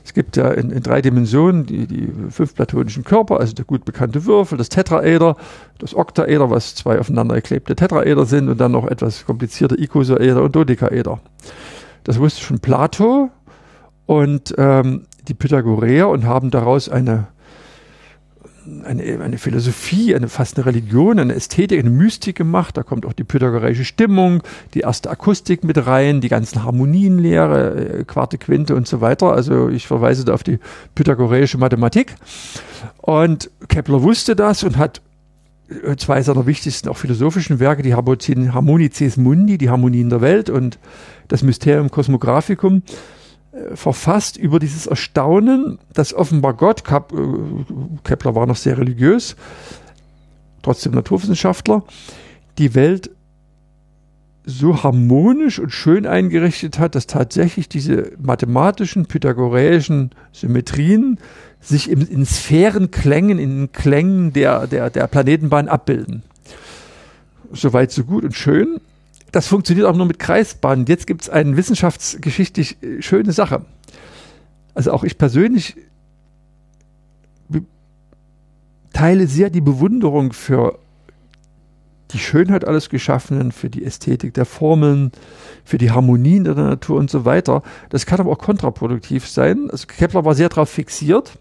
Es 0.04 0.14
gibt 0.14 0.36
ja 0.36 0.50
in, 0.50 0.70
in, 0.70 0.82
drei 0.82 1.02
Dimensionen 1.02 1.66
die, 1.66 1.86
die 1.86 2.12
fünf 2.30 2.54
platonischen 2.54 3.04
Körper, 3.04 3.40
also 3.40 3.54
der 3.54 3.64
gut 3.64 3.84
bekannte 3.84 4.24
Würfel, 4.24 4.56
das 4.56 4.68
Tetraeder, 4.68 5.36
das 5.78 5.94
Oktaeder, 5.94 6.50
was 6.50 6.74
zwei 6.76 6.98
aufeinander 6.98 7.34
geklebte 7.34 7.74
Tetraeder 7.74 8.24
sind 8.24 8.48
und 8.48 8.60
dann 8.60 8.72
noch 8.72 8.86
etwas 8.86 9.26
komplizierte 9.26 9.80
Ikosaeder 9.80 10.42
und 10.42 10.54
Dodekaeder. 10.54 11.20
Das 12.04 12.18
wusste 12.20 12.42
schon 12.42 12.60
Plato 12.60 13.30
und 14.06 14.54
ähm, 14.58 15.06
die 15.26 15.34
Pythagoreer 15.34 16.08
und 16.08 16.24
haben 16.24 16.50
daraus 16.50 16.88
eine 16.88 17.28
eine, 18.84 19.02
eine 19.22 19.38
Philosophie, 19.38 20.14
eine 20.14 20.28
fast 20.28 20.56
eine 20.56 20.66
Religion, 20.66 21.18
eine 21.18 21.34
Ästhetik, 21.34 21.78
eine 21.78 21.90
Mystik 21.90 22.36
gemacht. 22.36 22.76
Da 22.76 22.82
kommt 22.82 23.06
auch 23.06 23.12
die 23.12 23.24
pythagoreische 23.24 23.84
Stimmung, 23.84 24.42
die 24.74 24.80
erste 24.80 25.10
Akustik 25.10 25.64
mit 25.64 25.86
rein, 25.86 26.20
die 26.20 26.28
ganzen 26.28 26.64
Harmonienlehre, 26.64 28.00
äh, 28.00 28.04
Quarte, 28.04 28.38
Quinte 28.38 28.74
und 28.74 28.88
so 28.88 29.00
weiter. 29.00 29.32
Also 29.32 29.68
ich 29.68 29.86
verweise 29.86 30.24
da 30.24 30.34
auf 30.34 30.42
die 30.42 30.58
pythagoreische 30.94 31.58
Mathematik. 31.58 32.14
Und 32.98 33.50
Kepler 33.68 34.02
wusste 34.02 34.36
das 34.36 34.64
und 34.64 34.78
hat 34.78 35.02
äh, 35.68 35.96
zwei 35.96 36.22
seiner 36.22 36.46
wichtigsten 36.46 36.88
auch 36.88 36.96
philosophischen 36.96 37.60
Werke, 37.60 37.82
die 37.82 37.94
Harmonices 37.94 39.16
Mundi, 39.16 39.58
die 39.58 39.70
Harmonien 39.70 40.10
der 40.10 40.20
Welt 40.20 40.50
und 40.50 40.78
das 41.28 41.42
Mysterium 41.42 41.90
Cosmographicum, 41.90 42.82
verfasst 43.74 44.36
über 44.36 44.58
dieses 44.58 44.86
Erstaunen, 44.86 45.78
dass 45.92 46.14
offenbar 46.14 46.54
Gott, 46.54 46.82
äh, 46.90 47.00
Kepler 48.02 48.34
war 48.34 48.46
noch 48.46 48.56
sehr 48.56 48.78
religiös, 48.78 49.36
trotzdem 50.62 50.92
Naturwissenschaftler, 50.92 51.84
die 52.58 52.74
Welt 52.74 53.10
so 54.46 54.82
harmonisch 54.82 55.58
und 55.58 55.70
schön 55.70 56.06
eingerichtet 56.06 56.78
hat, 56.78 56.94
dass 56.94 57.06
tatsächlich 57.06 57.68
diese 57.68 58.12
mathematischen, 58.18 59.06
pythagoreischen 59.06 60.10
Symmetrien 60.32 61.18
sich 61.60 61.90
in, 61.90 62.02
in 62.02 62.26
Sphärenklängen, 62.26 63.38
in 63.38 63.56
den 63.56 63.72
Klängen 63.72 64.34
der, 64.34 64.66
der, 64.66 64.90
der 64.90 65.06
Planetenbahn 65.06 65.68
abbilden. 65.68 66.24
Soweit 67.52 67.90
so 67.90 68.04
gut 68.04 68.24
und 68.24 68.34
schön 68.34 68.80
das 69.34 69.48
funktioniert 69.48 69.86
auch 69.86 69.96
nur 69.96 70.06
mit 70.06 70.20
Kreisbahnen. 70.20 70.86
Jetzt 70.86 71.08
gibt 71.08 71.22
es 71.22 71.30
eine 71.30 71.56
wissenschaftsgeschichtlich 71.56 72.82
äh, 72.82 73.02
schöne 73.02 73.32
Sache. 73.32 73.64
Also 74.74 74.92
auch 74.92 75.04
ich 75.04 75.18
persönlich 75.18 75.76
teile 78.92 79.26
sehr 79.26 79.50
die 79.50 79.60
Bewunderung 79.60 80.32
für 80.32 80.78
die 82.12 82.18
Schönheit 82.20 82.64
alles 82.64 82.90
Geschaffenen, 82.90 83.50
für 83.50 83.68
die 83.68 83.84
Ästhetik 83.84 84.34
der 84.34 84.44
Formeln, 84.44 85.10
für 85.64 85.78
die 85.78 85.90
Harmonien 85.90 86.44
der 86.44 86.54
Natur 86.54 86.96
und 86.96 87.10
so 87.10 87.24
weiter. 87.24 87.62
Das 87.90 88.06
kann 88.06 88.20
aber 88.20 88.30
auch 88.30 88.38
kontraproduktiv 88.38 89.28
sein. 89.28 89.68
Also 89.68 89.88
Kepler 89.88 90.24
war 90.24 90.36
sehr 90.36 90.48
darauf 90.48 90.70
fixiert 90.70 91.38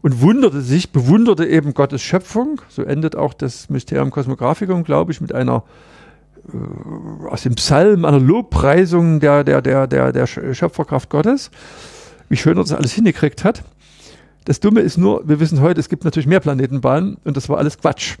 und 0.00 0.20
wunderte 0.20 0.60
sich, 0.60 0.92
bewunderte 0.92 1.44
eben 1.44 1.74
Gottes 1.74 2.02
Schöpfung. 2.02 2.60
So 2.68 2.84
endet 2.84 3.16
auch 3.16 3.34
das 3.34 3.68
Mysterium 3.68 4.12
Cosmographicum, 4.12 4.84
glaube 4.84 5.10
ich, 5.10 5.20
mit 5.20 5.34
einer 5.34 5.64
aus 7.28 7.42
dem 7.42 7.54
Psalm, 7.54 8.04
einer 8.04 8.18
Lobpreisung 8.18 9.20
der, 9.20 9.44
der, 9.44 9.62
der, 9.62 9.86
der, 9.86 10.12
der 10.12 10.26
Schöpferkraft 10.26 11.08
Gottes, 11.08 11.50
wie 12.28 12.36
schön 12.36 12.56
er 12.56 12.62
das 12.62 12.72
alles 12.72 12.92
hingekriegt 12.92 13.44
hat. 13.44 13.62
Das 14.44 14.60
Dumme 14.60 14.80
ist 14.80 14.98
nur, 14.98 15.26
wir 15.28 15.38
wissen 15.38 15.60
heute, 15.60 15.78
es 15.80 15.88
gibt 15.88 16.04
natürlich 16.04 16.26
mehr 16.26 16.40
Planetenbahnen 16.40 17.16
und 17.24 17.36
das 17.36 17.48
war 17.48 17.58
alles 17.58 17.78
Quatsch. 17.78 18.16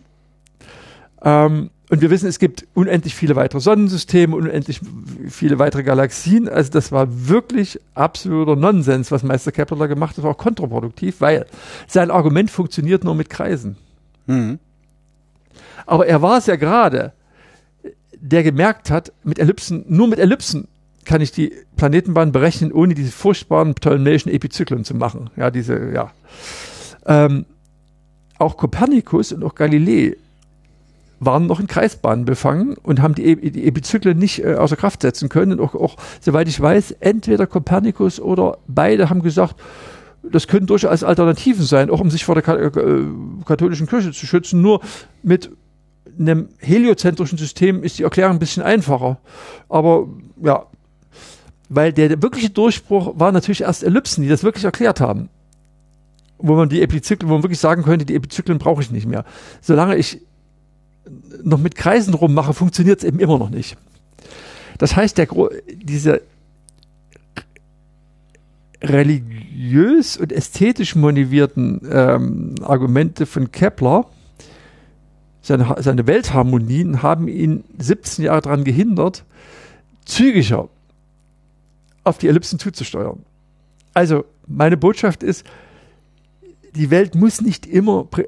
Ähm, 1.22 1.70
und 1.90 2.00
wir 2.00 2.08
wissen, 2.08 2.26
es 2.26 2.38
gibt 2.38 2.66
unendlich 2.72 3.14
viele 3.14 3.36
weitere 3.36 3.60
Sonnensysteme, 3.60 4.34
unendlich 4.34 4.80
viele 5.28 5.58
weitere 5.58 5.82
Galaxien. 5.82 6.48
Also 6.48 6.70
das 6.70 6.90
war 6.90 7.06
wirklich 7.28 7.78
absoluter 7.94 8.56
Nonsens, 8.56 9.10
was 9.10 9.22
Meister 9.22 9.52
Kepler 9.52 9.76
da 9.76 9.86
gemacht 9.88 10.10
hat. 10.10 10.18
Das 10.18 10.24
war 10.24 10.30
auch 10.30 10.38
kontraproduktiv, 10.38 11.20
weil 11.20 11.44
sein 11.86 12.10
Argument 12.10 12.50
funktioniert 12.50 13.04
nur 13.04 13.14
mit 13.14 13.28
Kreisen. 13.28 13.76
Mhm. 14.26 14.58
Aber 15.84 16.06
er 16.06 16.22
war 16.22 16.38
es 16.38 16.46
ja 16.46 16.56
gerade, 16.56 17.12
der 18.22 18.44
gemerkt 18.44 18.90
hat, 18.90 19.12
mit 19.24 19.38
Ellipsen, 19.38 19.84
nur 19.88 20.06
mit 20.06 20.20
Ellipsen 20.20 20.68
kann 21.04 21.20
ich 21.20 21.32
die 21.32 21.52
Planetenbahn 21.76 22.30
berechnen, 22.30 22.72
ohne 22.72 22.94
diese 22.94 23.10
furchtbaren 23.10 23.74
ptolemäischen 23.74 24.30
Epizyklen 24.30 24.84
zu 24.84 24.94
machen. 24.94 25.30
Ja, 25.36 25.50
diese, 25.50 25.90
ja. 25.92 26.12
Ähm, 27.04 27.44
auch 28.38 28.56
Kopernikus 28.56 29.32
und 29.32 29.42
auch 29.42 29.56
Galilei 29.56 30.16
waren 31.18 31.46
noch 31.46 31.58
in 31.58 31.66
Kreisbahnen 31.66 32.24
befangen 32.24 32.76
und 32.82 33.02
haben 33.02 33.16
die, 33.16 33.24
e 33.24 33.50
die 33.50 33.66
Epizyklen 33.66 34.16
nicht 34.16 34.44
äh, 34.44 34.54
außer 34.54 34.76
Kraft 34.76 35.02
setzen 35.02 35.28
können. 35.28 35.58
Und 35.58 35.60
auch, 35.60 35.74
auch, 35.74 35.96
soweit 36.20 36.46
ich 36.46 36.60
weiß, 36.60 36.92
entweder 37.00 37.48
Kopernikus 37.48 38.20
oder 38.20 38.58
beide 38.68 39.10
haben 39.10 39.22
gesagt, 39.22 39.56
das 40.22 40.46
können 40.46 40.66
durchaus 40.66 41.02
Alternativen 41.02 41.64
sein, 41.64 41.90
auch 41.90 42.00
um 42.00 42.10
sich 42.10 42.24
vor 42.24 42.36
der 42.36 42.48
äh, 42.48 42.70
katholischen 43.44 43.88
Kirche 43.88 44.12
zu 44.12 44.26
schützen. 44.26 44.62
Nur 44.62 44.80
mit 45.24 45.50
einem 46.18 46.48
heliozentrischen 46.58 47.38
System 47.38 47.82
ist 47.82 47.98
die 47.98 48.02
Erklärung 48.02 48.36
ein 48.36 48.38
bisschen 48.38 48.62
einfacher. 48.62 49.18
Aber 49.68 50.08
ja, 50.42 50.66
weil 51.68 51.92
der, 51.92 52.22
wirkliche 52.22 52.50
Durchbruch 52.50 53.18
war 53.18 53.32
natürlich 53.32 53.62
erst 53.62 53.82
Ellipsen, 53.82 54.22
die 54.22 54.28
das 54.28 54.44
wirklich 54.44 54.64
erklärt 54.64 55.00
haben. 55.00 55.28
Wo 56.38 56.54
man 56.54 56.68
die 56.68 56.82
Epizyklen, 56.82 57.30
wo 57.30 57.34
man 57.34 57.42
wirklich 57.42 57.60
sagen 57.60 57.82
könnte, 57.82 58.04
die 58.04 58.14
Epizyklen 58.14 58.58
brauche 58.58 58.82
ich 58.82 58.90
nicht 58.90 59.06
mehr. 59.06 59.24
Solange 59.60 59.96
ich 59.96 60.20
noch 61.42 61.58
mit 61.58 61.74
Kreisen 61.74 62.14
rummache, 62.14 62.52
funktioniert 62.52 62.98
es 62.98 63.04
eben 63.04 63.18
immer 63.20 63.38
noch 63.38 63.50
nicht. 63.50 63.76
Das 64.78 64.96
heißt, 64.96 65.18
der, 65.18 65.28
diese 65.74 66.22
religiös 68.82 70.16
und 70.16 70.32
ästhetisch 70.32 70.96
motivierten 70.96 71.80
ähm, 71.90 72.54
Argumente 72.62 73.26
von 73.26 73.52
Kepler, 73.52 74.06
seine, 75.42 75.74
seine 75.80 76.06
Weltharmonien, 76.06 77.02
haben 77.02 77.28
ihn 77.28 77.64
17 77.78 78.24
Jahre 78.24 78.42
daran 78.42 78.64
gehindert, 78.64 79.24
zügiger 80.04 80.68
auf 82.04 82.18
die 82.18 82.28
Ellipsen 82.28 82.58
zuzusteuern. 82.58 83.20
Also, 83.94 84.24
meine 84.46 84.76
Botschaft 84.76 85.22
ist, 85.22 85.44
die 86.74 86.90
Welt 86.90 87.14
muss 87.14 87.40
nicht 87.40 87.66
immer 87.66 88.08
äh, 88.16 88.24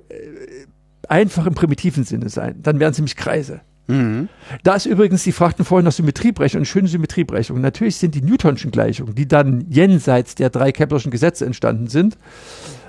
einfach 1.09 1.47
im 1.47 1.55
primitiven 1.55 2.05
Sinne 2.05 2.29
sein. 2.29 2.57
Dann 2.63 2.81
wären 2.81 2.93
es 2.93 2.99
nämlich 2.99 3.17
Kreise. 3.17 3.61
Mhm. 3.87 4.29
Da 4.63 4.75
ist 4.75 4.87
übrigens, 4.87 5.23
Sie 5.23 5.33
fragten 5.33 5.65
vorhin 5.65 5.85
nach 5.85 5.93
Symmetriebrechung, 5.93 6.59
eine 6.59 6.67
schöne 6.67 6.89
Symmetriebrechung. 6.89 7.61
Natürlich 7.61 7.97
sind 7.97 8.15
die 8.15 8.23
Newtonschen 8.23 8.71
Gleichungen, 8.71 9.15
die 9.15 9.29
dann 9.29 9.67
jenseits 9.69 10.35
der 10.35 10.51
drei 10.51 10.73
Keplerschen 10.73 11.11
Gesetze 11.11 11.45
entstanden 11.45 11.89
sind, 11.89 12.17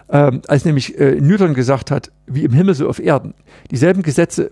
ähm, 0.09 0.41
als 0.47 0.65
nämlich 0.65 0.99
äh, 0.99 1.19
Newton 1.19 1.53
gesagt 1.53 1.91
hat, 1.91 2.11
wie 2.27 2.43
im 2.43 2.53
Himmel 2.53 2.75
so 2.75 2.87
auf 2.87 2.99
Erden. 2.99 3.33
Dieselben 3.71 4.03
Gesetze 4.03 4.51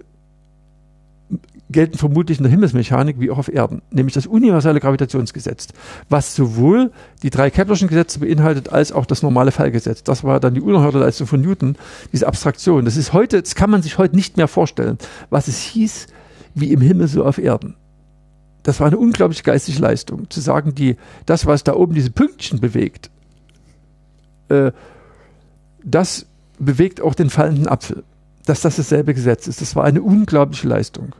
gelten 1.69 1.97
vermutlich 1.97 2.38
in 2.38 2.43
der 2.43 2.51
Himmelsmechanik 2.51 3.19
wie 3.19 3.31
auch 3.31 3.38
auf 3.38 3.51
Erden, 3.51 3.81
nämlich 3.89 4.13
das 4.13 4.27
universelle 4.27 4.80
Gravitationsgesetz, 4.80 5.69
was 6.07 6.35
sowohl 6.35 6.91
die 7.23 7.30
drei 7.30 7.49
Keplerschen 7.49 7.88
Gesetze 7.88 8.19
beinhaltet 8.19 8.69
als 8.69 8.91
auch 8.91 9.05
das 9.05 9.23
normale 9.23 9.51
Fallgesetz. 9.51 10.03
Das 10.03 10.23
war 10.23 10.39
dann 10.39 10.53
die 10.53 10.61
unerhörte 10.61 10.99
Leistung 10.99 11.27
von 11.27 11.41
Newton, 11.41 11.75
diese 12.13 12.27
Abstraktion. 12.27 12.85
Das 12.85 12.95
ist 12.95 13.11
heute, 13.11 13.41
das 13.41 13.55
kann 13.55 13.69
man 13.69 13.81
sich 13.81 13.97
heute 13.97 14.15
nicht 14.15 14.38
mehr 14.38 14.47
vorstellen, 14.47 14.97
was 15.30 15.47
es 15.47 15.59
hieß, 15.59 16.07
wie 16.53 16.71
im 16.71 16.81
Himmel 16.81 17.07
so 17.07 17.25
auf 17.25 17.38
Erden. 17.38 17.75
Das 18.61 18.80
war 18.80 18.88
eine 18.88 18.97
unglaubliche 18.97 19.43
geistige 19.43 19.80
Leistung, 19.80 20.30
zu 20.30 20.39
sagen, 20.39 20.73
die, 20.73 20.95
das, 21.25 21.45
was 21.45 21.63
da 21.63 21.73
oben 21.73 21.93
diese 21.95 22.11
Pünktchen 22.11 22.61
bewegt, 22.61 23.09
äh, 24.49 24.71
das 25.84 26.26
bewegt 26.60 27.01
auch 27.01 27.15
den 27.15 27.30
fallenden 27.30 27.68
Apfel. 27.68 28.03
Dass 28.45 28.61
das 28.61 28.76
dasselbe 28.76 29.14
Gesetz 29.14 29.47
ist. 29.47 29.61
Das 29.61 29.76
war 29.76 29.85
eine 29.85 30.01
unglaubliche 30.01 30.68
Leistung. 30.68 31.15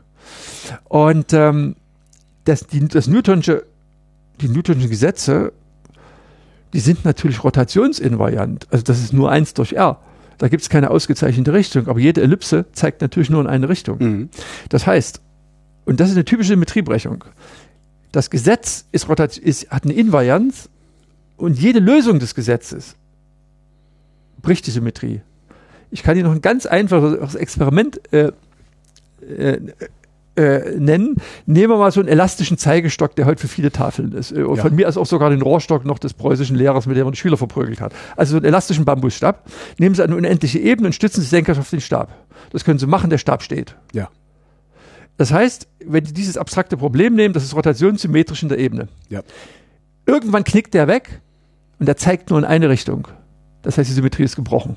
Und 0.84 1.32
ähm, 1.32 1.76
das, 2.44 2.66
die, 2.66 2.86
das 2.86 3.06
Newtonsche, 3.06 3.64
die 4.40 4.48
Newtonschen 4.48 4.90
Gesetze, 4.90 5.52
die 6.74 6.80
sind 6.80 7.04
natürlich 7.04 7.42
rotationsinvariant. 7.42 8.66
Also 8.70 8.84
das 8.84 9.00
ist 9.00 9.12
nur 9.12 9.30
eins 9.30 9.54
durch 9.54 9.72
R. 9.72 10.00
Da 10.38 10.48
gibt 10.48 10.62
es 10.62 10.68
keine 10.68 10.90
ausgezeichnete 10.90 11.52
Richtung, 11.52 11.86
aber 11.86 12.00
jede 12.00 12.20
Ellipse 12.20 12.66
zeigt 12.72 13.00
natürlich 13.00 13.30
nur 13.30 13.40
in 13.40 13.46
eine 13.46 13.68
Richtung. 13.68 13.98
Mhm. 13.98 14.28
Das 14.68 14.86
heißt, 14.86 15.20
und 15.84 16.00
das 16.00 16.10
ist 16.10 16.16
eine 16.16 16.24
typische 16.24 16.48
Symmetriebrechung. 16.48 17.24
Das 18.12 18.30
Gesetz 18.30 18.86
ist, 18.92 19.08
ist, 19.38 19.70
hat 19.70 19.84
eine 19.84 19.94
Invarianz 19.94 20.68
und 21.36 21.58
jede 21.58 21.78
Lösung 21.78 22.18
des 22.18 22.34
Gesetzes 22.34 22.96
bricht 24.44 24.66
die 24.66 24.70
Symmetrie. 24.70 25.22
Ich 25.90 26.02
kann 26.02 26.14
hier 26.14 26.24
noch 26.24 26.32
ein 26.32 26.42
ganz 26.42 26.66
einfaches 26.66 27.34
Experiment 27.34 28.00
äh, 28.12 28.32
äh, 29.20 29.58
äh, 30.36 30.76
nennen. 30.78 31.16
Nehmen 31.46 31.70
wir 31.70 31.78
mal 31.78 31.92
so 31.92 32.00
einen 32.00 32.08
elastischen 32.08 32.58
Zeigestock, 32.58 33.14
der 33.14 33.26
heute 33.26 33.40
für 33.40 33.48
viele 33.48 33.70
Tafeln 33.70 34.12
ist. 34.12 34.32
Äh, 34.32 34.40
ja. 34.40 34.56
Von 34.56 34.74
mir 34.74 34.88
ist 34.88 34.96
auch 34.96 35.06
sogar 35.06 35.30
den 35.30 35.42
Rohrstock 35.42 35.84
noch 35.84 35.98
des 35.98 36.14
preußischen 36.14 36.56
Lehrers, 36.56 36.86
mit 36.86 36.96
dem 36.96 37.04
man 37.04 37.12
die 37.12 37.18
Schüler 37.18 37.36
verprügelt 37.36 37.80
hat. 37.80 37.92
Also 38.16 38.32
so 38.32 38.36
einen 38.38 38.46
elastischen 38.46 38.84
Bambusstab. 38.84 39.48
Nehmen 39.78 39.94
Sie 39.94 40.02
eine 40.02 40.16
unendliche 40.16 40.58
Ebene 40.58 40.88
und 40.88 40.92
stützen 40.92 41.22
Sie 41.22 41.28
senkrecht 41.28 41.60
auf 41.60 41.70
den 41.70 41.80
Stab. 41.80 42.12
Das 42.50 42.64
können 42.64 42.78
Sie 42.78 42.86
machen, 42.86 43.10
der 43.10 43.18
Stab 43.18 43.42
steht. 43.42 43.76
Ja. 43.92 44.08
Das 45.16 45.32
heißt, 45.32 45.68
wenn 45.86 46.04
Sie 46.04 46.12
dieses 46.12 46.36
abstrakte 46.36 46.76
Problem 46.76 47.14
nehmen, 47.14 47.32
das 47.32 47.44
ist 47.44 47.54
rotationssymmetrisch 47.54 48.42
in 48.42 48.48
der 48.48 48.58
Ebene. 48.58 48.88
Ja. 49.08 49.22
Irgendwann 50.06 50.42
knickt 50.42 50.74
der 50.74 50.88
weg 50.88 51.20
und 51.78 51.86
der 51.86 51.96
zeigt 51.96 52.30
nur 52.30 52.40
in 52.40 52.44
eine 52.44 52.68
Richtung. 52.68 53.06
Das 53.64 53.76
heißt, 53.76 53.90
die 53.90 53.94
Symmetrie 53.94 54.22
ist 54.22 54.36
gebrochen. 54.36 54.76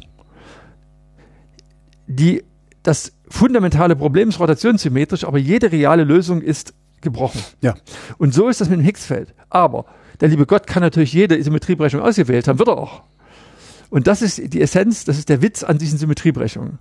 Die 2.08 2.44
das 2.88 3.12
fundamentale 3.28 3.98
Problem 3.98 4.30
ist 4.30 4.40
rotationssymmetrisch, 4.40 5.26
aber 5.26 5.38
jede 5.38 5.74
reale 5.74 6.06
Lösung 6.06 6.42
ist 6.42 6.74
gebrochen. 7.02 7.42
Ja. 7.62 7.76
Und 8.18 8.34
so 8.34 8.48
ist 8.48 8.62
das 8.62 8.70
mit 8.70 8.80
dem 8.80 8.86
Higgsfeld. 8.86 9.36
Aber 9.50 9.86
der 10.22 10.30
liebe 10.30 10.46
Gott 10.46 10.68
kann 10.68 10.82
natürlich 10.82 11.12
jede 11.12 11.42
Symmetriebrechung 11.44 12.00
ausgewählt 12.00 12.48
haben, 12.48 12.60
wird 12.60 12.70
er 12.70 12.78
auch. 12.78 13.04
Und 13.90 14.08
das 14.08 14.22
ist 14.22 14.54
die 14.54 14.62
Essenz, 14.62 15.04
das 15.04 15.18
ist 15.18 15.28
der 15.28 15.42
Witz 15.42 15.64
an 15.64 15.78
diesen 15.78 16.00
Symmetriebrechungen. 16.00 16.80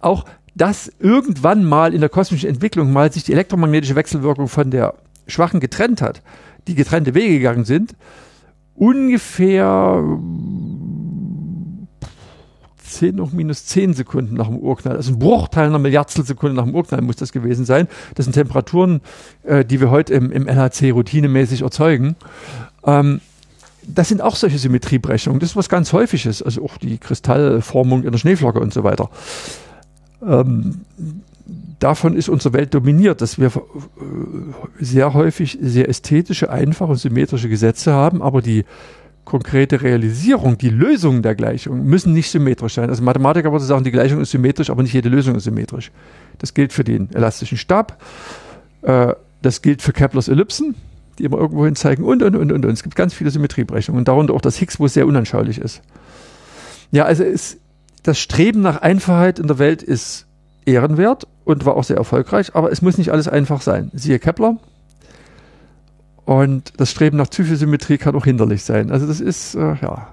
Auch, 0.00 0.24
dass 0.54 0.90
irgendwann 0.98 1.64
mal 1.64 1.92
in 1.92 2.00
der 2.00 2.10
kosmischen 2.10 2.48
Entwicklung 2.48 2.90
mal 2.90 3.12
sich 3.12 3.24
die 3.24 3.32
elektromagnetische 3.32 3.94
Wechselwirkung 3.94 4.48
von 4.48 4.70
der 4.70 4.94
schwachen 5.26 5.60
getrennt 5.60 6.00
hat, 6.00 6.22
die 6.66 6.74
getrennte 6.74 7.14
Wege 7.14 7.34
gegangen 7.34 7.64
sind, 7.64 7.94
ungefähr 8.74 10.02
10 12.92 13.20
hoch 13.20 13.32
minus 13.32 13.66
10 13.66 13.94
Sekunden 13.94 14.36
nach 14.36 14.46
dem 14.46 14.58
Urknall. 14.58 14.96
Also 14.96 15.12
ein 15.12 15.18
Bruchteil 15.18 15.66
einer 15.66 15.78
Milliardstelsekunde 15.78 16.56
nach 16.56 16.64
dem 16.64 16.74
Urknall 16.74 17.02
muss 17.02 17.16
das 17.16 17.32
gewesen 17.32 17.64
sein. 17.64 17.88
Das 18.14 18.26
sind 18.26 18.32
Temperaturen, 18.32 19.00
äh, 19.42 19.64
die 19.64 19.80
wir 19.80 19.90
heute 19.90 20.14
im, 20.14 20.30
im 20.30 20.46
LHC 20.46 20.90
routinemäßig 20.92 21.62
erzeugen. 21.62 22.16
Ähm, 22.84 23.20
das 23.86 24.08
sind 24.08 24.20
auch 24.20 24.36
solche 24.36 24.58
Symmetriebrechungen. 24.58 25.40
Das 25.40 25.50
ist 25.50 25.56
was 25.56 25.68
ganz 25.68 25.92
Häufiges. 25.92 26.42
Also 26.42 26.64
auch 26.64 26.76
die 26.76 26.98
Kristallformung 26.98 28.04
in 28.04 28.12
der 28.12 28.18
Schneeflocke 28.18 28.60
und 28.60 28.72
so 28.72 28.84
weiter. 28.84 29.10
Ähm, 30.24 30.82
davon 31.78 32.16
ist 32.16 32.28
unsere 32.28 32.54
Welt 32.54 32.74
dominiert, 32.74 33.20
dass 33.20 33.38
wir 33.38 33.48
äh, 33.48 33.52
sehr 34.78 35.14
häufig 35.14 35.58
sehr 35.60 35.88
ästhetische, 35.88 36.50
einfache 36.50 36.92
und 36.92 36.98
symmetrische 36.98 37.48
Gesetze 37.48 37.92
haben, 37.92 38.22
aber 38.22 38.40
die 38.40 38.64
konkrete 39.24 39.82
Realisierung, 39.82 40.58
die 40.58 40.68
Lösungen 40.68 41.22
der 41.22 41.34
Gleichung 41.34 41.84
müssen 41.84 42.12
nicht 42.12 42.30
symmetrisch 42.30 42.74
sein. 42.74 42.90
Also 42.90 43.02
Mathematiker 43.02 43.52
würde 43.52 43.64
sagen, 43.64 43.84
die 43.84 43.92
Gleichung 43.92 44.20
ist 44.20 44.30
symmetrisch, 44.30 44.70
aber 44.70 44.82
nicht 44.82 44.92
jede 44.92 45.08
Lösung 45.08 45.36
ist 45.36 45.44
symmetrisch. 45.44 45.92
Das 46.38 46.54
gilt 46.54 46.72
für 46.72 46.84
den 46.84 47.12
elastischen 47.14 47.56
Stab, 47.56 48.02
äh, 48.82 49.14
das 49.40 49.62
gilt 49.62 49.82
für 49.82 49.92
Keplers 49.92 50.28
Ellipsen, 50.28 50.74
die 51.18 51.24
immer 51.24 51.38
irgendwo 51.38 51.64
hin 51.64 51.76
zeigen 51.76 52.04
und, 52.04 52.22
und, 52.22 52.34
und, 52.36 52.52
und. 52.52 52.64
Es 52.64 52.82
gibt 52.82 52.96
ganz 52.96 53.14
viele 53.14 53.30
Symmetriebrechungen 53.30 53.98
und 53.98 54.08
darunter 54.08 54.34
auch 54.34 54.40
das 54.40 54.56
Higgs, 54.56 54.80
wo 54.80 54.86
es 54.86 54.94
sehr 54.94 55.06
unanschaulich 55.06 55.58
ist. 55.58 55.82
Ja, 56.90 57.04
also 57.04 57.22
ist, 57.22 57.58
das 58.02 58.18
Streben 58.18 58.60
nach 58.60 58.82
Einfachheit 58.82 59.38
in 59.38 59.46
der 59.46 59.58
Welt 59.58 59.82
ist 59.82 60.26
ehrenwert 60.64 61.26
und 61.44 61.64
war 61.64 61.76
auch 61.76 61.84
sehr 61.84 61.96
erfolgreich, 61.96 62.54
aber 62.54 62.70
es 62.72 62.82
muss 62.82 62.98
nicht 62.98 63.10
alles 63.10 63.28
einfach 63.28 63.62
sein. 63.62 63.90
Siehe 63.94 64.18
Kepler, 64.18 64.58
und 66.24 66.72
das 66.76 66.90
Streben 66.90 67.16
nach 67.16 67.28
Psychosymmetrie 67.30 67.98
kann 67.98 68.14
auch 68.14 68.24
hinderlich 68.24 68.62
sein. 68.62 68.90
Also 68.90 69.06
das 69.06 69.20
ist, 69.20 69.54
äh, 69.54 69.74
ja. 69.82 70.08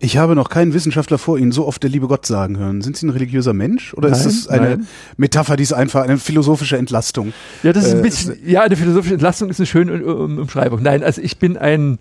Ich 0.00 0.16
habe 0.16 0.36
noch 0.36 0.48
keinen 0.48 0.74
Wissenschaftler 0.74 1.18
vor 1.18 1.38
Ihnen 1.38 1.50
so 1.50 1.66
oft 1.66 1.82
der 1.82 1.90
liebe 1.90 2.06
Gott 2.06 2.24
sagen 2.24 2.56
hören. 2.56 2.82
Sind 2.82 2.96
Sie 2.96 3.06
ein 3.06 3.10
religiöser 3.10 3.52
Mensch 3.52 3.94
oder 3.94 4.08
ist 4.10 4.18
Nein, 4.18 4.26
das 4.26 4.48
eine 4.48 4.68
nein. 4.76 4.86
Metapher, 5.16 5.56
die 5.56 5.64
ist 5.64 5.72
einfach 5.72 6.02
eine 6.04 6.18
philosophische 6.18 6.76
Entlastung? 6.76 7.32
Ja, 7.64 7.72
das 7.72 7.84
ist 7.84 7.92
ein 7.94 7.98
Äh, 7.98 8.02
bisschen, 8.02 8.36
ja, 8.46 8.62
eine 8.62 8.76
philosophische 8.76 9.14
Entlastung 9.14 9.50
ist 9.50 9.58
eine 9.58 9.66
schöne 9.66 10.04
um, 10.04 10.38
Umschreibung. 10.38 10.82
Nein, 10.82 11.02
also 11.02 11.20
ich 11.20 11.38
bin 11.38 11.56
ein, 11.56 11.98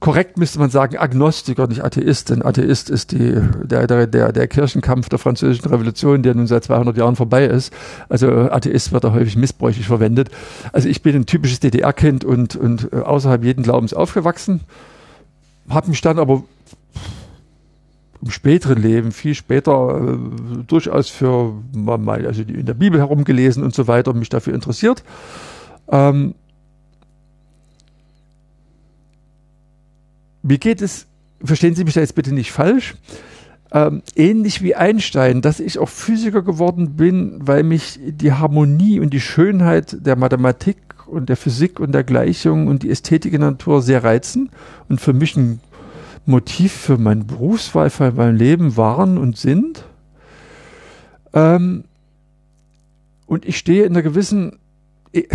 korrekt 0.00 0.36
müsste 0.36 0.58
man 0.58 0.70
sagen, 0.70 0.98
Agnostiker, 0.98 1.66
nicht 1.66 1.84
Atheist, 1.84 2.30
denn 2.30 2.44
Atheist 2.44 2.90
ist 2.90 3.12
die, 3.12 3.40
der, 3.62 3.86
der, 3.86 4.06
der, 4.06 4.32
der 4.32 4.48
Kirchenkampf 4.48 5.08
der 5.08 5.18
französischen 5.18 5.68
Revolution, 5.68 6.22
der 6.22 6.34
nun 6.34 6.46
seit 6.46 6.64
200 6.64 6.96
Jahren 6.96 7.16
vorbei 7.16 7.46
ist. 7.46 7.72
Also 8.08 8.28
Atheist 8.28 8.92
wird 8.92 9.04
da 9.04 9.12
häufig 9.12 9.36
missbräuchlich 9.36 9.86
verwendet. 9.86 10.30
Also 10.72 10.88
ich 10.88 11.02
bin 11.02 11.16
ein 11.16 11.26
typisches 11.26 11.60
DDR-Kind 11.60 12.24
und, 12.24 12.56
und 12.56 12.92
äh, 12.92 12.96
außerhalb 12.96 13.44
jeden 13.44 13.62
Glaubens 13.62 13.94
aufgewachsen, 13.94 14.60
habe 15.68 15.88
mich 15.88 16.00
dann 16.00 16.18
aber 16.18 16.42
im 18.22 18.30
späteren 18.30 18.82
Leben, 18.82 19.12
viel 19.12 19.34
später, 19.34 19.98
äh, 19.98 20.64
durchaus 20.66 21.08
für 21.08 21.54
mal, 21.72 22.26
also 22.26 22.42
in 22.42 22.66
der 22.66 22.74
Bibel 22.74 23.00
herumgelesen 23.00 23.62
und 23.62 23.74
so 23.74 23.88
weiter, 23.88 24.12
mich 24.12 24.28
dafür 24.28 24.54
interessiert. 24.54 25.02
Ähm, 25.90 26.34
mir 30.42 30.58
geht 30.58 30.82
es, 30.82 31.06
verstehen 31.42 31.74
Sie 31.74 31.84
mich 31.84 31.94
da 31.94 32.00
jetzt 32.00 32.14
bitte 32.14 32.34
nicht 32.34 32.52
falsch, 32.52 32.94
ähm, 33.72 34.02
ähnlich 34.16 34.62
wie 34.62 34.74
Einstein, 34.74 35.42
dass 35.42 35.60
ich 35.60 35.78
auch 35.78 35.88
Physiker 35.88 36.42
geworden 36.42 36.96
bin, 36.96 37.38
weil 37.40 37.62
mich 37.62 38.00
die 38.02 38.32
Harmonie 38.32 38.98
und 39.00 39.10
die 39.10 39.20
Schönheit 39.20 39.96
der 40.04 40.16
Mathematik 40.16 40.76
und 41.06 41.28
der 41.28 41.36
Physik 41.36 41.78
und 41.78 41.92
der 41.92 42.04
Gleichung 42.04 42.66
und 42.66 42.82
die 42.82 42.90
Ästhetik 42.90 43.32
in 43.32 43.40
der 43.40 43.52
Natur 43.52 43.82
sehr 43.82 44.02
reizen 44.02 44.50
und 44.88 45.00
für 45.00 45.12
mich 45.12 45.36
ein 45.36 45.60
Motiv 46.26 46.72
für 46.72 46.98
meine 46.98 47.24
Berufswahl, 47.24 47.90
für 47.90 48.12
mein 48.12 48.36
Leben 48.36 48.76
waren 48.76 49.18
und 49.18 49.36
sind. 49.36 49.84
Ähm, 51.32 51.84
und 53.26 53.44
ich 53.44 53.58
stehe 53.58 53.84
in 53.84 53.92
einer 53.92 54.02
gewissen, 54.02 54.58
eh, 55.12 55.28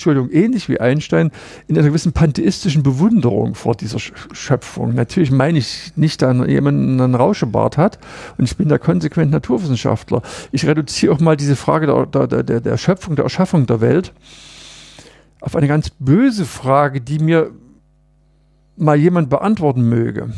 Entschuldigung, 0.00 0.30
ähnlich 0.30 0.70
wie 0.70 0.80
Einstein, 0.80 1.30
in 1.68 1.76
einer 1.76 1.86
gewissen 1.86 2.12
pantheistischen 2.12 2.82
Bewunderung 2.82 3.54
vor 3.54 3.74
dieser 3.74 3.98
Sch- 3.98 4.12
Schöpfung. 4.32 4.94
Natürlich 4.94 5.30
meine 5.30 5.58
ich 5.58 5.92
nicht, 5.94 6.22
dass 6.22 6.34
jemand 6.46 7.00
einen 7.00 7.14
Rauschebart 7.14 7.76
hat 7.76 7.98
und 8.38 8.46
ich 8.46 8.56
bin 8.56 8.70
da 8.70 8.78
konsequent 8.78 9.30
Naturwissenschaftler. 9.30 10.22
Ich 10.52 10.66
reduziere 10.66 11.12
auch 11.12 11.20
mal 11.20 11.36
diese 11.36 11.54
Frage 11.54 11.86
der, 11.86 12.26
der, 12.26 12.42
der, 12.42 12.60
der 12.62 12.78
Schöpfung, 12.78 13.14
der 13.14 13.24
Erschaffung 13.24 13.66
der 13.66 13.82
Welt 13.82 14.14
auf 15.42 15.54
eine 15.54 15.68
ganz 15.68 15.90
böse 15.90 16.46
Frage, 16.46 17.02
die 17.02 17.18
mir 17.18 17.50
mal 18.78 18.96
jemand 18.96 19.28
beantworten 19.28 19.82
möge. 19.82 20.32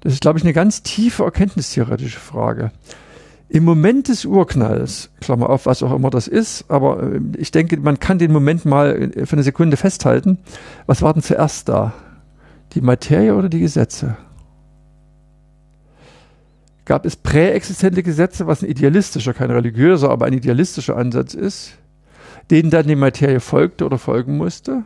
Das 0.00 0.12
ist, 0.12 0.22
glaube 0.22 0.38
ich, 0.38 0.44
eine 0.44 0.52
ganz 0.52 0.84
tiefe 0.84 1.24
erkenntnistheoretische 1.24 2.20
Frage. 2.20 2.70
Im 3.52 3.64
Moment 3.64 4.08
des 4.08 4.24
Urknalls, 4.24 5.10
Klammer 5.20 5.50
auf, 5.50 5.66
was 5.66 5.82
auch 5.82 5.94
immer 5.94 6.08
das 6.08 6.26
ist, 6.26 6.64
aber 6.70 7.02
äh, 7.02 7.20
ich 7.36 7.50
denke, 7.50 7.78
man 7.78 8.00
kann 8.00 8.18
den 8.18 8.32
Moment 8.32 8.64
mal 8.64 9.12
äh, 9.14 9.26
für 9.26 9.34
eine 9.34 9.42
Sekunde 9.42 9.76
festhalten. 9.76 10.38
Was 10.86 11.02
war 11.02 11.12
denn 11.12 11.22
zuerst 11.22 11.68
da? 11.68 11.92
Die 12.72 12.80
Materie 12.80 13.34
oder 13.34 13.50
die 13.50 13.60
Gesetze? 13.60 14.16
Gab 16.86 17.04
es 17.04 17.14
präexistente 17.14 18.02
Gesetze, 18.02 18.46
was 18.46 18.62
ein 18.62 18.70
idealistischer, 18.70 19.34
kein 19.34 19.50
religiöser, 19.50 20.08
aber 20.08 20.24
ein 20.24 20.32
idealistischer 20.32 20.96
Ansatz 20.96 21.34
ist, 21.34 21.74
denen 22.50 22.70
dann 22.70 22.86
die 22.86 22.96
Materie 22.96 23.40
folgte 23.40 23.84
oder 23.84 23.98
folgen 23.98 24.38
musste? 24.38 24.84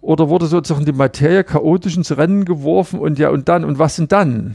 Oder 0.00 0.28
wurde 0.28 0.46
sozusagen 0.46 0.86
die 0.86 0.92
Materie 0.92 1.42
chaotisch 1.42 1.96
ins 1.96 2.16
Rennen 2.16 2.44
geworfen 2.44 3.00
und 3.00 3.18
ja 3.18 3.30
und 3.30 3.48
dann 3.48 3.64
und 3.64 3.80
was 3.80 3.96
sind 3.96 4.12
dann? 4.12 4.54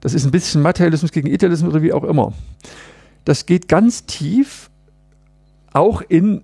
Das 0.00 0.14
ist 0.14 0.24
ein 0.24 0.30
bisschen 0.30 0.62
Materialismus 0.62 1.12
gegen 1.12 1.28
Idealismus 1.28 1.72
oder 1.72 1.82
wie 1.82 1.92
auch 1.92 2.04
immer. 2.04 2.32
Das 3.24 3.46
geht 3.46 3.68
ganz 3.68 4.06
tief 4.06 4.70
auch 5.72 6.02
in 6.02 6.42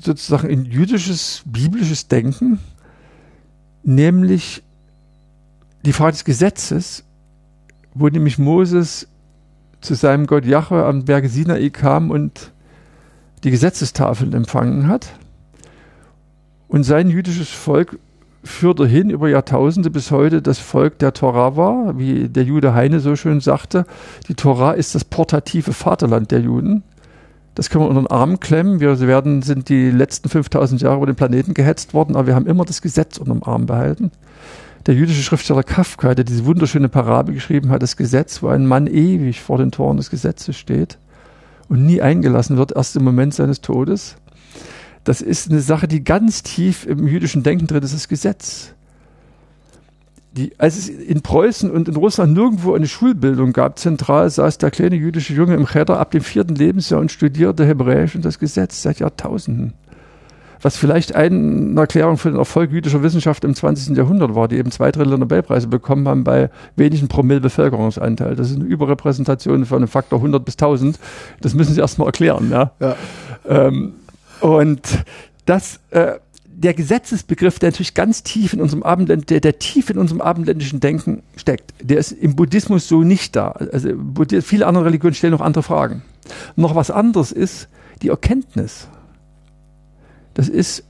sozusagen 0.00 0.48
in 0.48 0.64
jüdisches, 0.64 1.42
biblisches 1.44 2.08
Denken, 2.08 2.58
nämlich 3.82 4.62
die 5.84 5.92
Frage 5.92 6.12
des 6.12 6.24
Gesetzes, 6.24 7.04
wo 7.94 8.08
nämlich 8.08 8.38
Moses 8.38 9.08
zu 9.80 9.94
seinem 9.94 10.26
Gott 10.26 10.46
Jahwe 10.46 10.84
am 10.86 11.04
Berge 11.04 11.28
Sinai 11.28 11.68
kam 11.70 12.10
und 12.10 12.52
die 13.44 13.50
Gesetzestafeln 13.50 14.32
empfangen 14.32 14.88
hat. 14.88 15.12
Und 16.68 16.84
sein 16.84 17.10
jüdisches 17.10 17.50
Volk 17.50 17.98
führte 18.44 18.86
hin 18.86 19.10
über 19.10 19.28
Jahrtausende 19.28 19.90
bis 19.90 20.10
heute 20.10 20.42
das 20.42 20.58
Volk 20.58 20.98
der 20.98 21.12
Torah 21.12 21.56
war, 21.56 21.98
wie 21.98 22.28
der 22.28 22.44
Jude 22.44 22.74
Heine 22.74 23.00
so 23.00 23.16
schön 23.16 23.40
sagte. 23.40 23.86
Die 24.28 24.34
Torah 24.34 24.72
ist 24.72 24.94
das 24.94 25.04
portative 25.04 25.72
Vaterland 25.72 26.30
der 26.30 26.40
Juden. 26.40 26.82
Das 27.54 27.70
können 27.70 27.84
wir 27.84 27.88
unter 27.88 28.02
den 28.02 28.10
Arm 28.10 28.40
klemmen. 28.40 28.80
Wir 28.80 28.98
werden, 29.00 29.42
sind 29.42 29.68
die 29.68 29.90
letzten 29.90 30.28
5000 30.28 30.82
Jahre 30.82 30.96
über 30.96 31.06
den 31.06 31.16
Planeten 31.16 31.54
gehetzt 31.54 31.94
worden, 31.94 32.16
aber 32.16 32.26
wir 32.26 32.34
haben 32.34 32.46
immer 32.46 32.64
das 32.64 32.82
Gesetz 32.82 33.16
unter 33.18 33.32
dem 33.32 33.44
Arm 33.44 33.66
behalten. 33.66 34.10
Der 34.86 34.94
jüdische 34.94 35.22
Schriftsteller 35.22 35.62
Kafka, 35.62 36.14
der 36.14 36.24
diese 36.24 36.44
wunderschöne 36.44 36.88
Parabel 36.88 37.34
geschrieben 37.34 37.70
hat, 37.70 37.82
das 37.82 37.96
Gesetz, 37.96 38.42
wo 38.42 38.48
ein 38.48 38.66
Mann 38.66 38.86
ewig 38.86 39.40
vor 39.40 39.58
den 39.58 39.70
Toren 39.70 39.96
des 39.96 40.10
Gesetzes 40.10 40.56
steht 40.56 40.98
und 41.68 41.86
nie 41.86 42.02
eingelassen 42.02 42.58
wird, 42.58 42.72
erst 42.76 42.96
im 42.96 43.04
Moment 43.04 43.32
seines 43.32 43.60
Todes. 43.60 44.16
Das 45.04 45.20
ist 45.20 45.50
eine 45.50 45.60
Sache, 45.60 45.86
die 45.86 46.02
ganz 46.02 46.42
tief 46.42 46.86
im 46.86 47.06
jüdischen 47.06 47.42
Denken 47.42 47.66
drin 47.66 47.82
ist, 47.82 47.94
das 47.94 48.08
Gesetz. 48.08 48.72
Die, 50.32 50.52
als 50.58 50.76
es 50.76 50.88
in 50.88 51.22
Preußen 51.22 51.70
und 51.70 51.88
in 51.88 51.94
Russland 51.94 52.32
nirgendwo 52.32 52.74
eine 52.74 52.88
Schulbildung 52.88 53.52
gab, 53.52 53.78
zentral 53.78 54.28
saß 54.30 54.58
der 54.58 54.72
kleine 54.72 54.96
jüdische 54.96 55.32
Junge 55.32 55.54
im 55.54 55.66
Cheder 55.66 56.00
ab 56.00 56.10
dem 56.10 56.22
vierten 56.22 56.56
Lebensjahr 56.56 57.00
und 57.00 57.12
studierte 57.12 57.64
Hebräisch 57.64 58.16
und 58.16 58.24
das 58.24 58.40
Gesetz 58.40 58.82
seit 58.82 58.98
Jahrtausenden. 58.98 59.74
Was 60.60 60.76
vielleicht 60.76 61.14
eine 61.14 61.78
Erklärung 61.78 62.16
für 62.16 62.30
den 62.30 62.38
Erfolg 62.38 62.72
jüdischer 62.72 63.02
Wissenschaft 63.02 63.44
im 63.44 63.54
20. 63.54 63.96
Jahrhundert 63.96 64.34
war, 64.34 64.48
die 64.48 64.56
eben 64.56 64.70
zwei 64.70 64.90
Drittel 64.90 65.10
der 65.10 65.18
Nobelpreise 65.18 65.68
bekommen 65.68 66.08
haben 66.08 66.24
bei 66.24 66.48
wenigen 66.74 67.06
Promille 67.06 67.40
Bevölkerungsanteil. 67.40 68.34
Das 68.34 68.50
ist 68.50 68.56
eine 68.56 68.64
Überrepräsentation 68.64 69.66
von 69.66 69.76
einem 69.76 69.88
Faktor 69.88 70.20
100 70.20 70.42
bis 70.42 70.54
1000. 70.54 70.98
Das 71.42 71.54
müssen 71.54 71.74
Sie 71.74 71.80
erstmal 71.80 72.08
erklären. 72.08 72.50
Ja? 72.50 72.72
Ja. 72.80 72.96
Ähm, 73.46 73.92
und 74.44 75.06
das, 75.46 75.80
äh, 75.88 76.18
der 76.44 76.74
Gesetzesbegriff, 76.74 77.58
der 77.58 77.70
natürlich 77.70 77.94
ganz 77.94 78.22
tief 78.22 78.52
in 78.52 78.60
unserem 78.60 78.82
Abendländ, 78.82 79.30
der, 79.30 79.40
der 79.40 79.58
tief 79.58 79.88
in 79.88 79.96
unserem 79.96 80.20
abendländischen 80.20 80.80
Denken 80.80 81.22
steckt, 81.34 81.72
der 81.80 81.96
ist 81.96 82.12
im 82.12 82.36
Buddhismus 82.36 82.86
so 82.86 83.04
nicht 83.04 83.36
da. 83.36 83.52
Also 83.52 83.88
viele 84.42 84.66
andere 84.66 84.84
Religionen 84.84 85.14
stellen 85.14 85.30
noch 85.30 85.40
andere 85.40 85.62
Fragen. 85.62 86.02
Noch 86.56 86.74
was 86.74 86.90
anderes 86.90 87.32
ist 87.32 87.68
die 88.02 88.08
Erkenntnis. 88.08 88.86
Das 90.34 90.50
ist, 90.50 90.84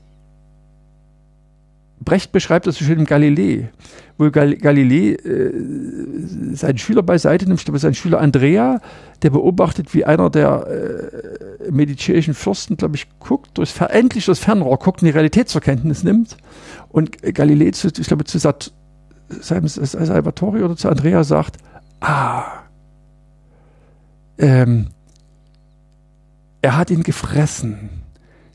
Brecht 2.05 2.31
beschreibt 2.31 2.67
das 2.67 2.77
so 2.77 2.85
schön 2.85 2.99
im 2.99 3.05
Galilei, 3.05 3.69
wo 4.17 4.29
Gal 4.31 4.55
Galilei 4.55 5.15
äh, 5.15 5.51
seinen 6.53 6.77
Schüler 6.77 7.03
beiseite 7.03 7.47
nimmt, 7.47 7.63
glaube, 7.65 7.79
sein 7.79 7.95
Schüler 7.95 8.21
Andrea, 8.21 8.79
der 9.23 9.31
beobachtet, 9.31 9.93
wie 9.93 10.05
einer 10.05 10.29
der 10.29 10.67
äh, 10.67 11.71
medizinischen 11.71 12.33
Fürsten, 12.35 12.77
glaube 12.77 12.95
ich, 12.95 13.07
guckt, 13.19 13.57
durchs, 13.57 13.77
endlich 13.79 14.25
durchs 14.25 14.39
Fernrohr 14.39 14.77
guckt 14.77 15.01
und 15.01 15.07
die 15.07 15.11
Realität 15.11 15.49
zur 15.49 15.61
Kenntnis 15.61 16.03
nimmt. 16.03 16.37
Und 16.89 17.21
Galilei, 17.33 17.71
zu, 17.71 17.87
ich 17.87 18.07
glaube, 18.07 18.23
zu 18.23 18.37
Sat 18.37 18.71
Salvatore 19.27 20.63
oder 20.63 20.77
zu 20.77 20.87
Andrea 20.87 21.23
sagt, 21.23 21.57
ah, 21.99 22.43
ähm, 24.37 24.89
er 26.61 26.77
hat 26.77 26.91
ihn 26.91 27.03
gefressen 27.03 27.94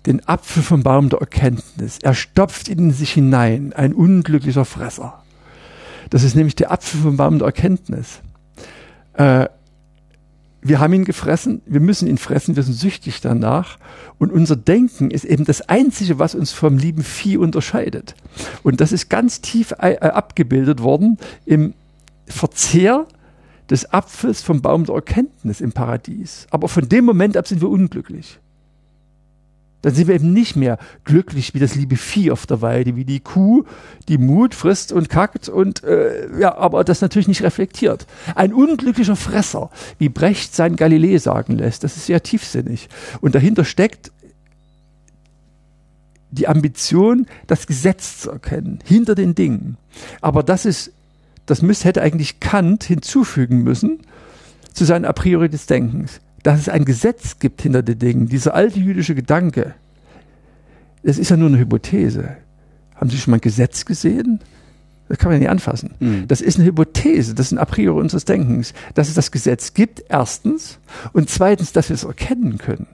den 0.06 0.26
Apfel 0.26 0.62
vom 0.62 0.82
Baum 0.82 1.08
der 1.08 1.20
Erkenntnis. 1.20 1.98
Er 2.02 2.14
stopft 2.14 2.68
ihn 2.68 2.78
in 2.78 2.90
sich 2.92 3.12
hinein, 3.12 3.72
ein 3.72 3.92
unglücklicher 3.92 4.64
Fresser. 4.64 5.22
Das 6.10 6.22
ist 6.22 6.34
nämlich 6.34 6.56
der 6.56 6.72
Apfel 6.72 7.00
vom 7.00 7.16
Baum 7.16 7.38
der 7.38 7.46
Erkenntnis. 7.46 8.20
Äh, 9.14 9.46
wir 10.62 10.78
haben 10.78 10.92
ihn 10.92 11.04
gefressen, 11.04 11.62
wir 11.64 11.80
müssen 11.80 12.06
ihn 12.06 12.18
fressen, 12.18 12.54
wir 12.54 12.62
sind 12.62 12.74
süchtig 12.74 13.20
danach. 13.20 13.78
Und 14.18 14.30
unser 14.30 14.56
Denken 14.56 15.10
ist 15.10 15.24
eben 15.24 15.44
das 15.44 15.62
Einzige, 15.62 16.18
was 16.18 16.34
uns 16.34 16.52
vom 16.52 16.76
lieben 16.76 17.02
Vieh 17.02 17.38
unterscheidet. 17.38 18.14
Und 18.62 18.80
das 18.80 18.92
ist 18.92 19.08
ganz 19.08 19.40
tief 19.40 19.72
äh, 19.78 19.96
abgebildet 20.00 20.82
worden 20.82 21.18
im 21.46 21.74
Verzehr 22.26 23.06
des 23.70 23.92
Apfels 23.92 24.42
vom 24.42 24.60
Baum 24.60 24.84
der 24.84 24.96
Erkenntnis 24.96 25.60
im 25.60 25.72
Paradies. 25.72 26.46
Aber 26.50 26.68
von 26.68 26.88
dem 26.88 27.04
Moment 27.04 27.36
ab 27.36 27.46
sind 27.46 27.62
wir 27.62 27.70
unglücklich. 27.70 28.38
Dann 29.82 29.94
sind 29.94 30.08
wir 30.08 30.14
eben 30.14 30.32
nicht 30.32 30.56
mehr 30.56 30.78
glücklich 31.04 31.54
wie 31.54 31.58
das 31.58 31.74
liebe 31.74 31.96
Vieh 31.96 32.30
auf 32.30 32.46
der 32.46 32.60
Weide, 32.60 32.96
wie 32.96 33.04
die 33.04 33.20
Kuh, 33.20 33.64
die 34.08 34.18
Mut 34.18 34.54
frisst 34.54 34.92
und 34.92 35.08
kackt 35.08 35.48
und 35.48 35.82
äh, 35.84 36.38
ja, 36.38 36.56
aber 36.56 36.84
das 36.84 37.00
natürlich 37.00 37.28
nicht 37.28 37.42
reflektiert. 37.42 38.06
Ein 38.34 38.52
unglücklicher 38.52 39.16
Fresser, 39.16 39.70
wie 39.98 40.08
Brecht 40.08 40.54
sein 40.54 40.76
Galilei 40.76 41.18
sagen 41.18 41.56
lässt, 41.56 41.82
das 41.84 41.96
ist 41.96 42.06
sehr 42.06 42.22
tiefsinnig. 42.22 42.88
Und 43.20 43.34
dahinter 43.34 43.64
steckt 43.64 44.12
die 46.30 46.46
Ambition, 46.46 47.26
das 47.46 47.66
Gesetz 47.66 48.20
zu 48.20 48.30
erkennen, 48.30 48.80
hinter 48.84 49.14
den 49.14 49.34
Dingen. 49.34 49.76
Aber 50.20 50.42
das 50.42 50.64
ist, 50.64 50.92
das 51.46 51.62
müsste, 51.62 51.88
hätte 51.88 52.02
eigentlich 52.02 52.40
Kant 52.40 52.84
hinzufügen 52.84 53.62
müssen 53.62 54.00
zu 54.72 54.84
seinen 54.84 55.04
A 55.04 55.12
priori 55.12 55.48
des 55.48 55.66
Denkens. 55.66 56.20
Dass 56.42 56.60
es 56.60 56.68
ein 56.68 56.84
Gesetz 56.84 57.38
gibt 57.38 57.62
hinter 57.62 57.82
den 57.82 57.98
Dingen, 57.98 58.26
dieser 58.26 58.54
alte 58.54 58.78
jüdische 58.78 59.14
Gedanke, 59.14 59.74
das 61.02 61.18
ist 61.18 61.30
ja 61.30 61.36
nur 61.36 61.48
eine 61.48 61.58
Hypothese. 61.58 62.36
Haben 62.94 63.10
Sie 63.10 63.18
schon 63.18 63.32
mal 63.32 63.38
ein 63.38 63.42
Gesetz 63.42 63.84
gesehen? 63.84 64.40
Das 65.08 65.18
kann 65.18 65.30
man 65.32 65.40
nicht 65.40 65.50
anfassen. 65.50 65.94
Mhm. 65.98 66.28
Das 66.28 66.40
ist 66.40 66.56
eine 66.56 66.66
Hypothese, 66.66 67.34
das 67.34 67.46
ist 67.46 67.52
ein 67.52 67.58
A 67.58 67.64
priori 67.64 68.00
unseres 68.00 68.24
Denkens, 68.24 68.74
dass 68.94 69.08
es 69.08 69.14
das 69.14 69.32
Gesetz 69.32 69.74
gibt, 69.74 70.04
erstens, 70.08 70.78
und 71.12 71.28
zweitens, 71.28 71.72
dass 71.72 71.88
wir 71.88 71.94
es 71.94 72.04
erkennen 72.04 72.58
können. 72.58 72.86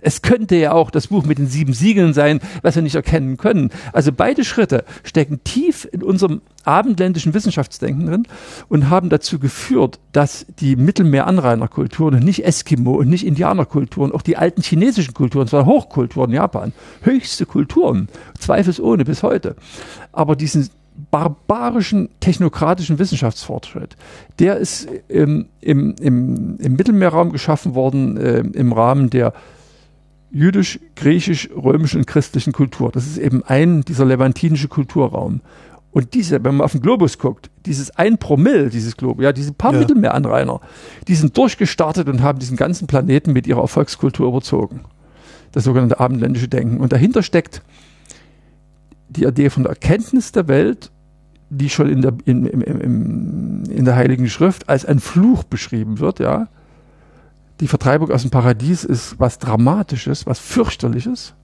Es 0.00 0.22
könnte 0.22 0.56
ja 0.56 0.72
auch 0.72 0.90
das 0.90 1.08
Buch 1.08 1.24
mit 1.24 1.38
den 1.38 1.46
sieben 1.46 1.72
Siegeln 1.72 2.12
sein, 2.12 2.40
was 2.62 2.74
wir 2.74 2.82
nicht 2.82 2.94
erkennen 2.94 3.36
können. 3.36 3.70
Also 3.92 4.12
beide 4.12 4.44
Schritte 4.44 4.84
stecken 5.02 5.42
tief 5.44 5.88
in 5.90 6.02
unserem 6.02 6.40
abendländischen 6.64 7.34
Wissenschaftsdenken 7.34 8.06
drin 8.06 8.22
und 8.68 8.90
haben 8.90 9.08
dazu 9.08 9.38
geführt, 9.38 9.98
dass 10.12 10.46
die 10.60 10.76
Mittelmeeranrainerkulturen 10.76 12.16
und 12.16 12.24
nicht 12.24 12.44
Eskimo 12.44 12.92
und 12.92 13.08
nicht 13.08 13.26
Indianerkulturen, 13.26 14.12
auch 14.12 14.22
die 14.22 14.36
alten 14.36 14.62
chinesischen 14.62 15.14
Kulturen, 15.14 15.48
zwar 15.48 15.66
Hochkulturen 15.66 16.32
Japan, 16.32 16.72
höchste 17.02 17.46
Kulturen, 17.46 18.08
zweifelsohne 18.38 19.04
bis 19.04 19.22
heute, 19.22 19.56
aber 20.12 20.36
diesen 20.36 20.68
barbarischen 21.10 22.10
technokratischen 22.20 22.98
Wissenschaftsfortschritt, 22.98 23.96
der 24.38 24.56
ist 24.56 24.88
ähm, 25.08 25.46
im, 25.60 25.94
im, 26.00 26.58
im 26.58 26.72
Mittelmeerraum 26.74 27.32
geschaffen 27.32 27.74
worden 27.74 28.16
äh, 28.16 28.40
im 28.40 28.72
Rahmen 28.72 29.08
der 29.08 29.32
jüdisch, 30.30 30.78
griechisch, 30.96 31.48
römischen 31.50 31.98
und 31.98 32.06
christlichen 32.06 32.52
Kultur. 32.52 32.90
Das 32.92 33.06
ist 33.06 33.18
eben 33.18 33.42
ein, 33.44 33.82
dieser 33.82 34.04
levantinische 34.04 34.68
Kulturraum. 34.68 35.40
Und 35.92 36.14
diese, 36.14 36.44
wenn 36.44 36.56
man 36.56 36.64
auf 36.64 36.72
den 36.72 36.82
Globus 36.82 37.18
guckt, 37.18 37.50
dieses 37.66 37.90
ein 37.96 38.18
Promille 38.18 38.70
dieses 38.70 38.96
Globus, 38.96 39.24
ja, 39.24 39.32
diese 39.32 39.52
paar 39.52 39.72
ja. 39.72 39.80
Mittelmeeranrainer, 39.80 40.60
die 41.08 41.16
sind 41.16 41.36
durchgestartet 41.36 42.08
und 42.08 42.22
haben 42.22 42.38
diesen 42.38 42.56
ganzen 42.56 42.86
Planeten 42.86 43.32
mit 43.32 43.48
ihrer 43.48 43.62
Erfolgskultur 43.62 44.28
überzogen. 44.28 44.82
Das 45.50 45.64
sogenannte 45.64 45.98
abendländische 45.98 46.46
Denken. 46.46 46.78
Und 46.78 46.92
dahinter 46.92 47.24
steckt 47.24 47.62
die 49.08 49.24
Idee 49.24 49.50
von 49.50 49.64
der 49.64 49.70
Erkenntnis 49.70 50.30
der 50.30 50.46
Welt, 50.46 50.92
die 51.48 51.68
schon 51.68 51.90
in 51.90 52.02
der, 52.02 52.12
in, 52.24 52.46
in, 52.46 52.60
in, 52.60 53.64
in 53.64 53.84
der 53.84 53.96
Heiligen 53.96 54.28
Schrift 54.28 54.68
als 54.68 54.84
ein 54.84 55.00
Fluch 55.00 55.42
beschrieben 55.42 55.98
wird, 55.98 56.20
ja 56.20 56.46
die 57.60 57.68
Vertreibung 57.68 58.10
aus 58.10 58.22
dem 58.22 58.30
Paradies 58.30 58.84
ist 58.84 59.16
was 59.18 59.38
Dramatisches, 59.38 60.26
was 60.26 60.38
fürchterliches. 60.38 61.34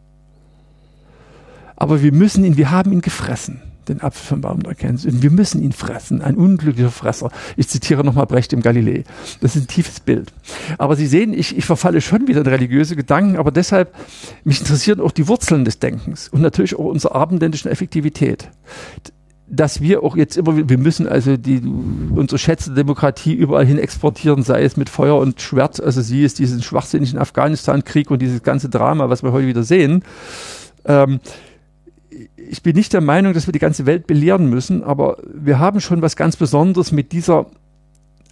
Aber 1.76 2.02
wir 2.02 2.12
müssen 2.12 2.44
ihn, 2.44 2.56
wir 2.56 2.70
haben 2.70 2.90
ihn 2.90 3.02
gefressen, 3.02 3.60
den 3.88 4.00
Apfel 4.00 4.26
vom 4.26 4.40
Baum 4.40 4.60
der 4.60 4.70
Erkenntnis. 4.70 5.04
Und 5.04 5.22
wir 5.22 5.30
müssen 5.30 5.62
ihn 5.62 5.72
fressen, 5.72 6.22
ein 6.22 6.36
unglücklicher 6.36 6.90
Fresser. 6.90 7.30
Ich 7.56 7.68
zitiere 7.68 8.02
nochmal 8.02 8.26
Brecht 8.26 8.54
im 8.54 8.62
Galilei. 8.62 9.04
Das 9.42 9.56
ist 9.56 9.64
ein 9.64 9.68
tiefes 9.68 10.00
Bild. 10.00 10.32
Aber 10.78 10.96
Sie 10.96 11.06
sehen, 11.06 11.34
ich, 11.34 11.56
ich 11.56 11.66
verfalle 11.66 12.00
schon 12.00 12.26
wieder 12.26 12.40
in 12.40 12.46
religiöse 12.46 12.96
Gedanken, 12.96 13.36
aber 13.36 13.50
deshalb, 13.50 13.94
mich 14.44 14.60
interessieren 14.60 15.00
auch 15.00 15.12
die 15.12 15.28
Wurzeln 15.28 15.66
des 15.66 15.78
Denkens 15.78 16.28
und 16.28 16.40
natürlich 16.40 16.76
auch 16.76 16.86
unsere 16.86 17.14
abendländischen 17.14 17.70
Effektivität 17.70 18.48
dass 19.48 19.80
wir 19.80 20.02
auch 20.02 20.16
jetzt 20.16 20.36
immer, 20.36 20.68
wir 20.68 20.78
müssen 20.78 21.08
also 21.08 21.36
die, 21.36 21.60
unsere 21.60 22.38
Schätze 22.38 22.72
Demokratie 22.72 23.34
überall 23.34 23.64
hin 23.64 23.78
exportieren, 23.78 24.42
sei 24.42 24.62
es 24.62 24.76
mit 24.76 24.88
Feuer 24.88 25.18
und 25.18 25.40
Schwert, 25.40 25.80
also 25.80 26.00
sie 26.00 26.24
ist 26.24 26.38
diesen 26.38 26.62
schwachsinnigen 26.62 27.18
Afghanistan-Krieg 27.18 28.10
und 28.10 28.20
dieses 28.20 28.42
ganze 28.42 28.68
Drama, 28.68 29.08
was 29.08 29.22
wir 29.22 29.32
heute 29.32 29.46
wieder 29.46 29.62
sehen. 29.62 30.02
Ähm, 30.84 31.20
ich 32.36 32.62
bin 32.62 32.74
nicht 32.74 32.92
der 32.92 33.00
Meinung, 33.00 33.34
dass 33.34 33.46
wir 33.46 33.52
die 33.52 33.58
ganze 33.58 33.86
Welt 33.86 34.06
belehren 34.06 34.50
müssen, 34.50 34.82
aber 34.82 35.18
wir 35.32 35.58
haben 35.58 35.80
schon 35.80 36.02
was 36.02 36.16
ganz 36.16 36.36
Besonderes 36.36 36.90
mit 36.90 37.12
dieser 37.12 37.46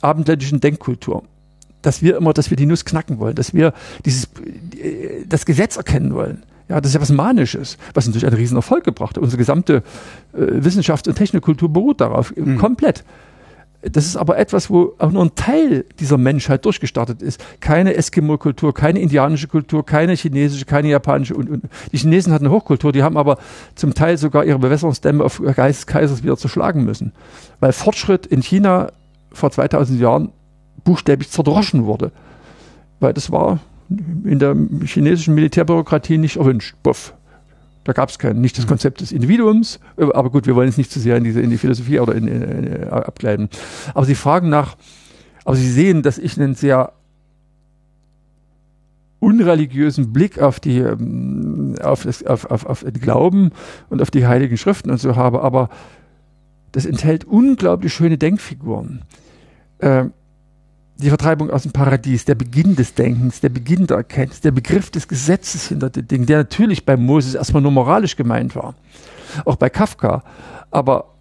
abendländischen 0.01 0.61
Denkkultur. 0.61 1.23
Dass 1.83 2.03
wir 2.03 2.17
immer, 2.17 2.33
dass 2.33 2.51
wir 2.51 2.57
die 2.57 2.67
Nuss 2.67 2.85
knacken 2.85 3.19
wollen, 3.19 3.35
dass 3.35 3.55
wir 3.55 3.73
dieses, 4.05 4.29
das 5.29 5.45
Gesetz 5.45 5.77
erkennen 5.77 6.15
wollen 6.15 6.43
ja, 6.69 6.81
das 6.81 6.91
ist 6.91 6.95
ja 6.95 7.01
was 7.01 7.11
Manisches, 7.11 7.77
was 7.93 8.07
natürlich 8.07 8.27
einen 8.27 8.37
riesen 8.37 8.57
Erfolg 8.57 8.85
gebracht 8.85 9.17
hat. 9.17 9.23
Unsere 9.23 9.39
gesamte 9.39 9.83
äh, 10.33 10.39
Wissenschafts- 10.39 11.09
und 11.09 11.15
Technikkultur 11.15 11.69
beruht 11.73 12.01
darauf, 12.01 12.35
mhm. 12.35 12.59
komplett. 12.59 13.05
Das 13.83 14.07
ist 14.07 14.17
aber 14.17 14.39
etwas, 14.39 14.71
wo 14.71 14.95
auch 14.99 15.11
nur 15.11 15.23
ein 15.23 15.35
Teil 15.35 15.85
dieser 16.01 16.17
Menschheit 16.17 16.65
durchgestartet 16.65 17.21
ist. 17.21 17.45
Keine 17.61 17.95
Eskimo-Kultur, 17.95 18.73
keine 18.73 19.01
indianische 19.01 19.47
Kultur, 19.47 19.85
keine 19.85 20.15
chinesische, 20.15 20.65
keine 20.65 20.89
japanische. 20.89 21.35
Und, 21.35 21.51
und 21.51 21.65
die 21.93 21.99
Chinesen 21.99 22.33
hatten 22.33 22.47
eine 22.47 22.55
Hochkultur, 22.55 22.93
die 22.93 23.03
haben 23.03 23.19
aber 23.19 23.37
zum 23.75 23.93
Teil 23.93 24.17
sogar 24.17 24.47
ihre 24.47 24.59
Bewässerungsdämme 24.59 25.23
auf 25.23 25.43
Geist 25.55 25.81
des 25.81 25.87
Kaisers 25.87 26.23
wieder 26.23 26.39
zerschlagen 26.39 26.85
müssen. 26.85 27.13
Weil 27.61 27.73
Fortschritt 27.73 28.25
in 28.25 28.41
China 28.41 28.91
vor 29.33 29.51
2000 29.51 30.01
Jahren 30.01 30.33
buchstäblich 30.85 31.31
zerdroschen 31.31 31.85
wurde. 31.85 32.11
Weil 33.01 33.13
das 33.13 33.31
war 33.31 33.59
in 33.89 34.39
der 34.39 34.57
chinesischen 34.85 35.35
Militärbürokratie 35.35 36.19
nicht 36.19 36.37
erwünscht. 36.37 36.77
Buff. 36.83 37.15
Da 37.85 37.93
gab 37.93 38.09
es 38.09 38.19
keinen, 38.19 38.41
nicht 38.41 38.57
das 38.57 38.65
hm. 38.65 38.71
Konzept 38.71 39.03
des 39.03 39.13
Individuums, 39.13 39.79
äh, 39.97 40.05
aber 40.05 40.31
gut, 40.31 40.47
wir 40.47 40.57
wollen 40.57 40.69
jetzt 40.69 40.79
nicht 40.79 40.91
zu 40.91 40.99
sehr 40.99 41.17
in, 41.17 41.25
diese, 41.25 41.41
in 41.41 41.51
die 41.51 41.59
Philosophie 41.59 42.01
oder 42.01 42.15
in, 42.15 42.27
in, 42.27 42.43
in, 42.43 42.85
abgleiten. 42.89 43.51
Aber 43.93 44.07
Sie 44.07 44.15
fragen 44.15 44.49
nach, 44.49 44.77
aber 45.45 45.57
Sie 45.57 45.71
sehen, 45.71 46.03
dass 46.03 46.19
ich 46.19 46.41
einen 46.41 46.55
sehr 46.55 46.93
unreligiösen 49.21 50.13
Blick 50.13 50.41
auf 50.41 50.61
die, 50.61 50.79
ähm, 50.79 51.75
auf, 51.83 52.05
das, 52.05 52.25
auf, 52.25 52.51
auf, 52.51 52.67
auf 52.67 52.85
den 52.85 53.01
Glauben 53.01 53.51
und 53.91 54.03
auf 54.03 54.11
die 54.11 54.27
heiligen 54.27 54.57
Schriften 54.57 54.91
und 54.91 54.99
so 54.99 55.17
habe, 55.17 55.43
aber 55.43 55.69
das 56.73 56.87
enthält 56.87 57.25
unglaublich 57.25 57.93
schöne 57.93 58.19
Denkfiguren. 58.19 59.03
Äh, 59.79 60.07
die 60.97 61.09
Vertreibung 61.09 61.51
aus 61.51 61.63
dem 61.63 61.73
Paradies, 61.73 62.25
der 62.25 62.35
Beginn 62.35 62.77
des 62.77 62.95
Denkens, 62.95 63.41
der 63.41 63.49
Beginn 63.49 63.87
der 63.87 63.97
Erkenntnis, 63.99 64.41
der 64.41 64.53
Begriff 64.53 64.91
des 64.91 65.09
Gesetzes 65.09 65.69
hinter 65.69 65.91
den 65.91 66.07
Dingen, 66.07 66.27
der 66.27 66.39
natürlich 66.39 66.85
bei 66.85 66.97
Moses 66.97 67.35
erstmal 67.35 67.63
nur 67.63 67.73
moralisch 67.73 68.17
gemeint 68.17 68.55
war, 68.55 68.75
auch 69.45 69.57
bei 69.57 69.69
Kafka, 69.71 70.23
aber 70.71 71.14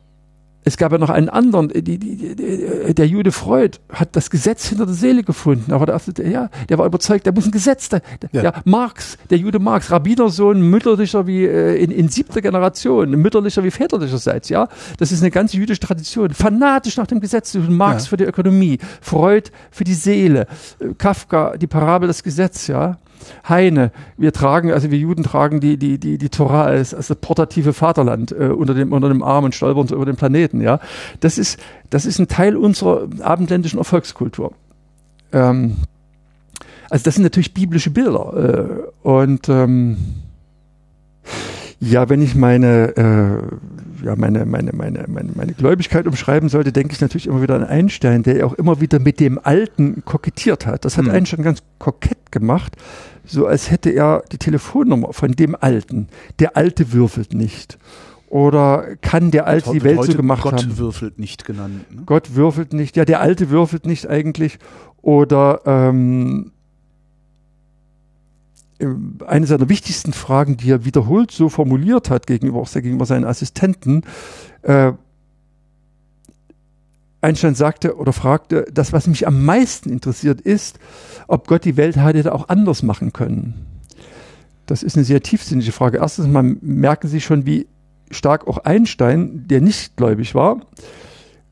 es 0.64 0.78
gab 0.78 0.92
ja 0.92 0.98
noch 0.98 1.10
einen 1.10 1.30
anderen, 1.30 1.70
die, 1.70 1.82
die, 1.82 2.36
die, 2.36 2.94
der 2.94 3.08
Jude 3.08 3.32
Freud 3.32 3.80
hat 3.92 4.16
das 4.16 4.30
Gesetz 4.30 4.68
hinter 4.68 4.86
der 4.86 4.96
Seele 4.96 5.24
gefunden, 5.24 5.72
aber 5.74 5.86
der, 5.86 6.28
ja, 6.28 6.50
der 6.70 6.78
war 6.78 6.86
überzeugt, 6.86 7.26
der 7.26 7.34
muss 7.34 7.46
ein 7.46 7.52
Gesetz, 7.52 7.90
der, 7.90 8.02
ja. 8.32 8.44
ja. 8.44 8.54
Marx, 8.66 9.18
der 9.30 9.38
Jude 9.38 9.60
Marx, 9.60 9.92
Rabbinersohn, 9.92 10.62
mütterlicher 10.62 11.28
wie 11.28 11.46
äh, 11.46 11.76
in, 11.76 11.92
in 11.92 12.10
siebter 12.10 12.42
Generation, 12.42 13.12
mütterlicher 13.12 13.64
wie 13.64 13.72
väterlicherseits, 13.72 14.50
ja, 14.50 14.68
das 14.98 15.12
ist 15.12 15.22
eine 15.22 15.32
ganze 15.32 15.58
jüdische 15.58 15.82
Tradition, 15.82 16.32
fanatisch 16.32 16.98
nach 16.98 17.08
dem 17.08 17.20
Gesetz, 17.20 17.54
Marx 17.56 18.06
ja. 18.06 18.10
für 18.10 18.18
die 18.18 18.26
Ökonomie, 18.26 18.80
Freud 19.02 19.50
für 19.72 19.84
die 19.84 19.94
Seele, 19.94 20.48
äh, 20.80 20.94
Kafka, 20.98 21.58
die 21.58 21.68
Parabel 21.68 22.08
des 22.08 22.24
Gesetzes, 22.24 22.68
ja, 22.68 22.98
Heine. 23.48 23.92
Wir 24.18 24.34
tragen, 24.34 24.72
also 24.72 24.92
wir 24.92 24.98
Juden 24.98 25.24
tragen 25.24 25.60
die, 25.60 25.78
die, 25.78 25.98
die, 25.98 26.18
die 26.18 26.30
Torah 26.30 26.64
als, 26.64 26.94
als 26.94 27.08
das 27.08 27.18
portative 27.18 27.74
Vaterland 27.74 28.32
äh, 28.32 28.48
unter, 28.48 28.74
dem, 28.74 28.92
unter 28.94 29.10
dem 29.10 29.24
Arm 29.24 29.46
und 29.46 29.56
stolpern 29.56 29.88
so 29.88 29.96
über 29.96 30.06
den 30.06 30.16
Planeten. 30.16 30.62
Ja, 30.62 30.80
Das 31.20 31.38
ist, 31.38 31.60
das 31.90 32.06
ist 32.06 32.20
ein 32.20 32.28
Teil 32.28 32.56
unserer 32.56 33.08
abendländischen 33.22 33.80
Erfolgskultur. 33.80 34.54
Ähm, 35.32 35.78
also 36.90 37.04
das 37.06 37.16
sind 37.16 37.24
natürlich 37.24 37.54
biblische 37.54 37.90
Bilder. 37.90 38.84
Äh, 39.04 39.08
und 39.08 39.50
ähm, 39.50 39.98
ja, 41.80 42.08
wenn 42.08 42.22
ich 42.22 42.36
meine, 42.36 42.96
äh, 42.96 44.06
ja, 44.06 44.16
meine, 44.16 44.46
meine, 44.46 44.72
meine, 44.74 45.06
meine, 45.08 45.32
meine 45.34 45.54
Gläubigkeit 45.54 46.08
umschreiben 46.08 46.50
sollte, 46.50 46.72
denke 46.72 46.94
ich 46.94 47.02
natürlich 47.02 47.28
immer 47.28 47.42
wieder 47.42 47.56
an 47.56 47.64
Einstein, 47.64 48.24
der 48.24 48.46
auch 48.46 48.54
immer 48.54 48.80
wieder 48.80 49.00
mit 49.00 49.20
dem 49.20 49.40
Alten 49.42 50.04
kokettiert 50.06 50.66
hat. 50.66 50.86
Das 50.86 50.98
hat 50.98 51.06
hm. 51.06 51.12
Einstein 51.12 51.44
ganz 51.44 51.64
kokett 51.80 52.32
gemacht 52.32 52.78
so 53.26 53.46
als 53.46 53.72
hätte 53.72 53.90
er 53.90 54.24
die 54.32 54.38
Telefonnummer 54.38 55.14
von 55.14 55.32
dem 55.32 55.56
Alten. 55.60 56.08
Der 56.40 56.58
Alte 56.58 56.92
würfelt 56.92 57.34
nicht. 57.34 57.78
Oder 58.28 58.96
kann 59.02 59.30
der 59.30 59.46
Alte 59.46 59.72
die 59.72 59.84
Welt 59.84 60.04
so 60.04 60.14
gemacht 60.14 60.42
Gott 60.42 60.54
haben? 60.54 60.70
Gott 60.70 60.78
würfelt 60.78 61.20
nicht 61.20 61.46
genannt. 61.46 61.86
Ne? 61.94 62.02
Gott 62.06 62.36
würfelt 62.36 62.74
nicht. 62.74 62.98
Ja, 62.98 63.06
der 63.06 63.22
Alte 63.22 63.50
würfelt 63.52 63.86
nicht 63.86 64.10
eigentlich. 64.10 64.58
Oder 65.04 65.62
ähm, 65.66 66.52
eine 69.28 69.46
seiner 69.46 69.70
wichtigsten 69.70 70.14
Fragen, 70.14 70.58
die 70.58 70.72
er 70.72 70.86
wiederholt 70.86 71.32
so 71.32 71.50
formuliert 71.50 72.10
hat, 72.10 72.28
gegenüber 72.28 72.60
auch 72.60 72.72
gegenüber 72.72 73.06
seinen 73.06 73.26
Assistenten, 73.26 74.02
äh, 74.64 74.94
Einstein 77.24 77.56
sagte 77.56 77.96
oder 77.96 78.14
fragte, 78.14 78.66
das, 78.72 78.94
was 78.94 79.08
mich 79.08 79.28
am 79.28 79.46
meisten 79.46 79.90
interessiert, 79.90 80.42
ist, 80.42 80.80
ob 81.28 81.48
Gott 81.48 81.66
die 81.66 81.78
Welt 81.78 81.96
hätte 81.96 82.34
auch 82.34 82.50
anders 82.50 82.84
machen 82.84 83.14
können. 83.14 83.66
Das 84.66 84.84
ist 84.84 84.96
eine 84.96 85.06
sehr 85.06 85.22
tiefsinnige 85.22 85.72
Frage. 85.72 85.98
Erstens 85.98 86.28
mal 86.28 86.44
merken 86.44 87.08
Sie 87.08 87.22
schon, 87.22 87.46
wie 87.46 87.68
stark 88.12 88.48
auch 88.48 88.60
Einstein, 88.60 89.48
der 89.48 89.62
nicht 89.62 89.98
gläubig 89.98 90.36
war, 90.36 90.62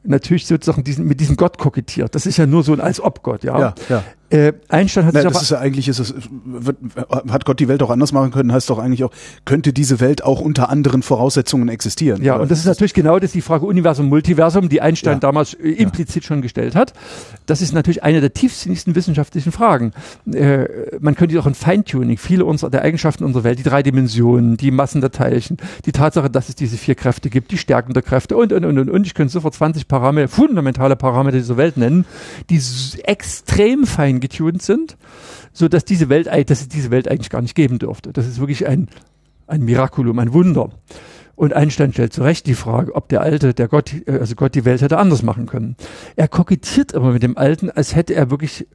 natürlich 0.04 0.48
sozusagen 0.48 0.84
diesen, 0.84 1.06
mit 1.08 1.20
diesem 1.20 1.36
Gott 1.36 1.58
kokettiert. 1.58 2.16
Das 2.16 2.26
ist 2.26 2.38
ja 2.38 2.46
nur 2.46 2.64
so 2.64 2.74
ein 2.74 2.82
als 2.82 3.00
ob 3.00 3.24
Gott, 3.24 3.44
ja. 3.44 3.60
ja, 3.60 3.76
ja. 3.90 4.04
Äh, 4.32 4.54
Einstein 4.70 5.06
hat 5.06 5.14
Na, 5.14 5.22
sich 5.22 5.32
das 5.32 5.42
ist 5.42 5.52
ja 5.52 5.60
eigentlich, 5.60 5.90
ist 5.90 6.00
es, 6.00 6.14
wird, 6.46 6.78
hat 7.30 7.44
Gott 7.44 7.60
die 7.60 7.68
Welt 7.68 7.84
auch 7.84 7.90
anders 7.90 8.14
machen 8.14 8.32
können, 8.32 8.54
heißt 8.54 8.70
doch 8.70 8.80
eigentlich 8.80 9.04
auch, 9.04 9.12
könnte 9.44 9.74
diese 9.74 10.00
Welt 10.00 10.24
auch 10.24 10.40
unter 10.40 10.70
anderen 10.70 11.04
Voraussetzungen 11.04 11.68
existieren. 11.68 12.24
Ja, 12.24 12.36
oder? 12.36 12.44
und 12.44 12.52
das 12.52 12.60
ist 12.60 12.66
natürlich 12.66 12.94
genau 12.94 13.20
das 13.20 13.34
die 13.34 13.42
Frage 13.42 13.66
Universum, 13.66 14.08
Multiversum, 14.08 14.70
die 14.70 14.82
Einstein 14.82 15.16
Ja. 15.16 15.20
damals 15.20 15.54
äh, 15.56 15.70
implizit 15.72 16.24
schon 16.24 16.42
gestellt 16.42 16.76
hat. 16.76 16.94
Das 17.46 17.62
ist 17.62 17.74
natürlich 17.74 18.04
eine 18.04 18.22
der 18.22 18.34
tiefsinnigsten 18.34 18.96
wissenschaftlichen 18.96 19.52
Fragen. 19.52 19.92
Äh, 20.32 20.66
man 21.02 21.16
könnte 21.16 21.38
auch 21.38 21.46
ein 21.46 21.56
Feintuning, 21.56 22.18
viele 22.18 22.46
unserer, 22.46 22.70
der 22.70 22.84
Eigenschaften 22.84 23.26
unserer 23.26 23.44
Welt, 23.44 23.60
die 23.60 23.64
drei 23.64 23.84
Dimensionen, 23.84 24.56
die 24.56 24.72
Massen 24.72 25.02
der 25.02 25.12
Teilchen, 25.12 25.58
die 25.86 25.92
Tatsache, 25.92 26.30
dass 26.30 26.48
es 26.48 26.56
diese 26.56 26.78
vier 26.78 26.96
Kräfte 26.96 27.30
gibt, 27.30 27.52
die 27.52 27.58
Stärken 27.58 27.94
der 27.94 28.04
Kräfte 28.04 28.38
und, 28.38 28.54
und, 28.54 28.64
und, 28.64 28.78
und, 28.80 28.90
und. 28.90 29.06
Ich 29.06 29.14
könnte 29.14 29.34
sofort 29.34 29.56
20 29.56 29.90
Parameter, 29.90 30.30
fundamentale 30.30 30.96
Parameter 30.96 31.38
dieser 31.38 31.58
Welt 31.58 31.76
nennen, 31.76 32.06
die 32.50 32.62
extrem 33.04 33.86
fein 33.86 34.21
getunt 34.22 34.62
sind, 34.62 34.98
so 35.52 35.68
dass 35.68 35.84
diese 35.84 36.08
Welt, 36.08 36.28
dass 36.28 36.62
es 36.62 36.70
diese 36.70 36.92
Welt 36.92 37.10
eigentlich 37.10 37.30
gar 37.30 37.42
nicht 37.42 37.56
geben 37.56 37.80
dürfte. 37.80 38.14
Das 38.14 38.28
ist 38.28 38.40
wirklich 38.40 38.68
ein, 38.68 38.88
ein 39.48 39.64
Miraculum, 39.64 40.18
ein 40.20 40.32
Wunder. 40.32 40.70
Und 41.36 41.54
Einstein 41.54 41.92
stellt 41.92 42.14
zu 42.14 42.24
Recht 42.24 42.46
die 42.46 42.54
Frage, 42.54 42.94
ob 42.94 43.10
der 43.10 43.22
Alte, 43.22 43.54
der 43.54 43.68
Gott, 43.68 43.94
äh, 44.06 44.20
also 44.20 44.36
Gott 44.36 44.56
die 44.56 44.66
Welt 44.66 44.82
hätte 44.82 44.98
anders 44.98 45.24
machen 45.24 45.48
können. 45.48 45.76
Er 46.16 46.28
kokettiert 46.28 46.92
immer 46.92 47.12
mit 47.12 47.24
dem 47.24 47.38
Alten, 47.38 47.70
als 47.70 47.96
hätte 47.96 48.14
er 48.14 48.30
wirklich 48.30 48.68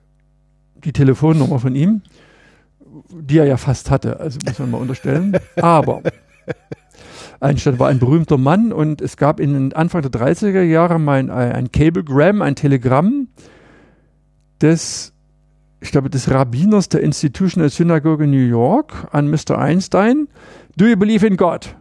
die 0.85 0.93
Telefonnummer 0.93 1.59
von 1.59 1.75
ihm, 1.75 2.03
die 3.13 3.39
er 3.39 3.47
ja 3.47 3.57
fast 3.57 3.91
hatte, 3.91 4.21
also 4.21 4.39
muss 4.45 4.59
man 4.59 4.71
mal 4.71 4.81
unterstellen. 4.81 5.37
Aber 5.57 6.03
Einstein 7.41 7.79
war 7.79 7.89
ein 7.89 7.99
berühmter 7.99 8.39
Mann 8.39 8.73
und 8.73 9.01
es 9.01 9.17
gab 9.17 9.41
in 9.41 9.53
den 9.53 9.73
Anfang 9.73 10.03
der 10.03 10.11
30er 10.11 10.63
Jahre 10.63 10.99
mal 10.99 11.19
ein, 11.19 11.31
ein 11.31 11.73
Cablegram, 11.73 12.43
ein 12.43 12.57
Telegramm 12.57 13.29
des, 14.61 15.13
ich 15.81 15.91
glaube, 15.91 16.11
des 16.11 16.31
Rabbiners 16.31 16.89
der 16.89 17.03
Institutional 17.03 17.71
Synagogue 17.71 18.27
New 18.27 18.37
York 18.37 19.09
an 19.13 19.29
Mr. 19.31 19.59
Einstein. 19.59 20.29
Do 20.77 20.87
you 20.87 20.97
believe 20.97 21.27
in 21.27 21.37
God? 21.37 21.75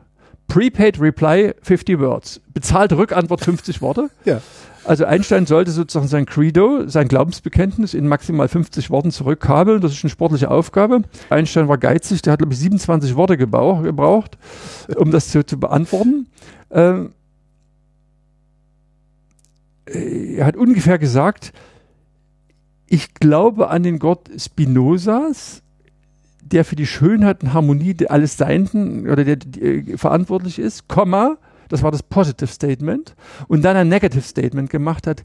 Prepaid 0.47 0.99
Reply 0.99 1.53
50 1.61 1.99
Words. 1.99 2.41
Bezahlte 2.53 2.97
Rückantwort 2.97 3.41
50 3.41 3.81
Worte. 3.81 4.09
ja. 4.25 4.41
Also 4.85 5.05
Einstein 5.05 5.47
sollte 5.47 5.71
sozusagen 5.71 6.07
sein 6.07 6.27
Credo, 6.27 6.87
sein 6.87 7.07
Glaubensbekenntnis 7.07 7.95
in 7.95 8.07
maximal 8.07 8.47
50 8.47 8.91
Worten 8.91 9.09
zurückkabeln. 9.09 9.81
Das 9.81 9.91
ist 9.91 10.03
eine 10.03 10.11
sportliche 10.11 10.51
Aufgabe. 10.51 11.01
Einstein 11.31 11.67
war 11.67 11.79
geizig, 11.79 12.21
der 12.21 12.33
hat, 12.33 12.39
glaube 12.39 12.53
ich, 12.53 12.59
27 12.59 13.15
Worte 13.15 13.35
gebraucht, 13.35 14.37
um 14.95 15.09
das 15.09 15.29
zu, 15.29 15.43
zu 15.43 15.59
beantworten. 15.59 16.27
Ähm, 16.69 17.13
äh, 19.85 20.35
er 20.35 20.45
hat 20.45 20.55
ungefähr 20.55 20.99
gesagt, 20.99 21.51
ich 22.87 23.13
glaube 23.15 23.69
an 23.69 23.83
den 23.83 23.99
Gott 23.99 24.29
Spinozas, 24.37 25.61
der 26.41 26.63
für 26.63 26.75
die 26.75 26.85
Schönheit 26.85 27.43
und 27.43 27.53
Harmonie 27.53 27.93
der 27.93 28.11
alles 28.11 28.37
Seienden 28.37 29.09
oder 29.09 29.23
der, 29.23 29.37
äh, 29.61 29.97
verantwortlich 29.97 30.59
ist, 30.59 30.87
Komma, 30.87 31.37
das 31.69 31.81
war 31.81 31.91
das 31.91 32.03
Positive 32.03 32.47
Statement, 32.47 33.15
und 33.47 33.63
dann 33.63 33.75
ein 33.75 33.89
Negative 33.89 34.21
Statement 34.21 34.69
gemacht 34.69 35.07
hat, 35.07 35.23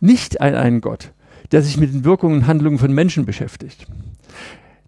nicht 0.00 0.40
an 0.40 0.54
einen 0.54 0.80
Gott, 0.80 1.12
der 1.50 1.62
sich 1.62 1.76
mit 1.76 1.92
den 1.92 2.04
Wirkungen 2.04 2.36
und 2.36 2.46
Handlungen 2.46 2.78
von 2.78 2.92
Menschen 2.92 3.26
beschäftigt. 3.26 3.86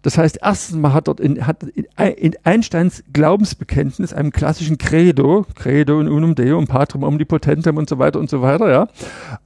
Das 0.01 0.17
heißt, 0.19 0.39
erstens 0.41 0.77
mal 0.77 0.93
hat 0.93 1.07
dort 1.07 1.19
in, 1.19 1.47
hat 1.47 1.63
in 1.63 2.35
Einsteins 2.43 3.03
Glaubensbekenntnis, 3.11 4.13
einem 4.13 4.31
klassischen 4.31 4.77
Credo, 4.77 5.45
Credo 5.55 5.99
in 5.99 6.07
unum 6.07 6.35
Deum, 6.35 6.67
Patrum 6.67 7.03
omnipotentem 7.03 7.77
und 7.77 7.89
so 7.89 7.97
weiter 7.97 8.19
und 8.19 8.29
so 8.29 8.41
weiter, 8.41 8.69
ja, 8.69 8.87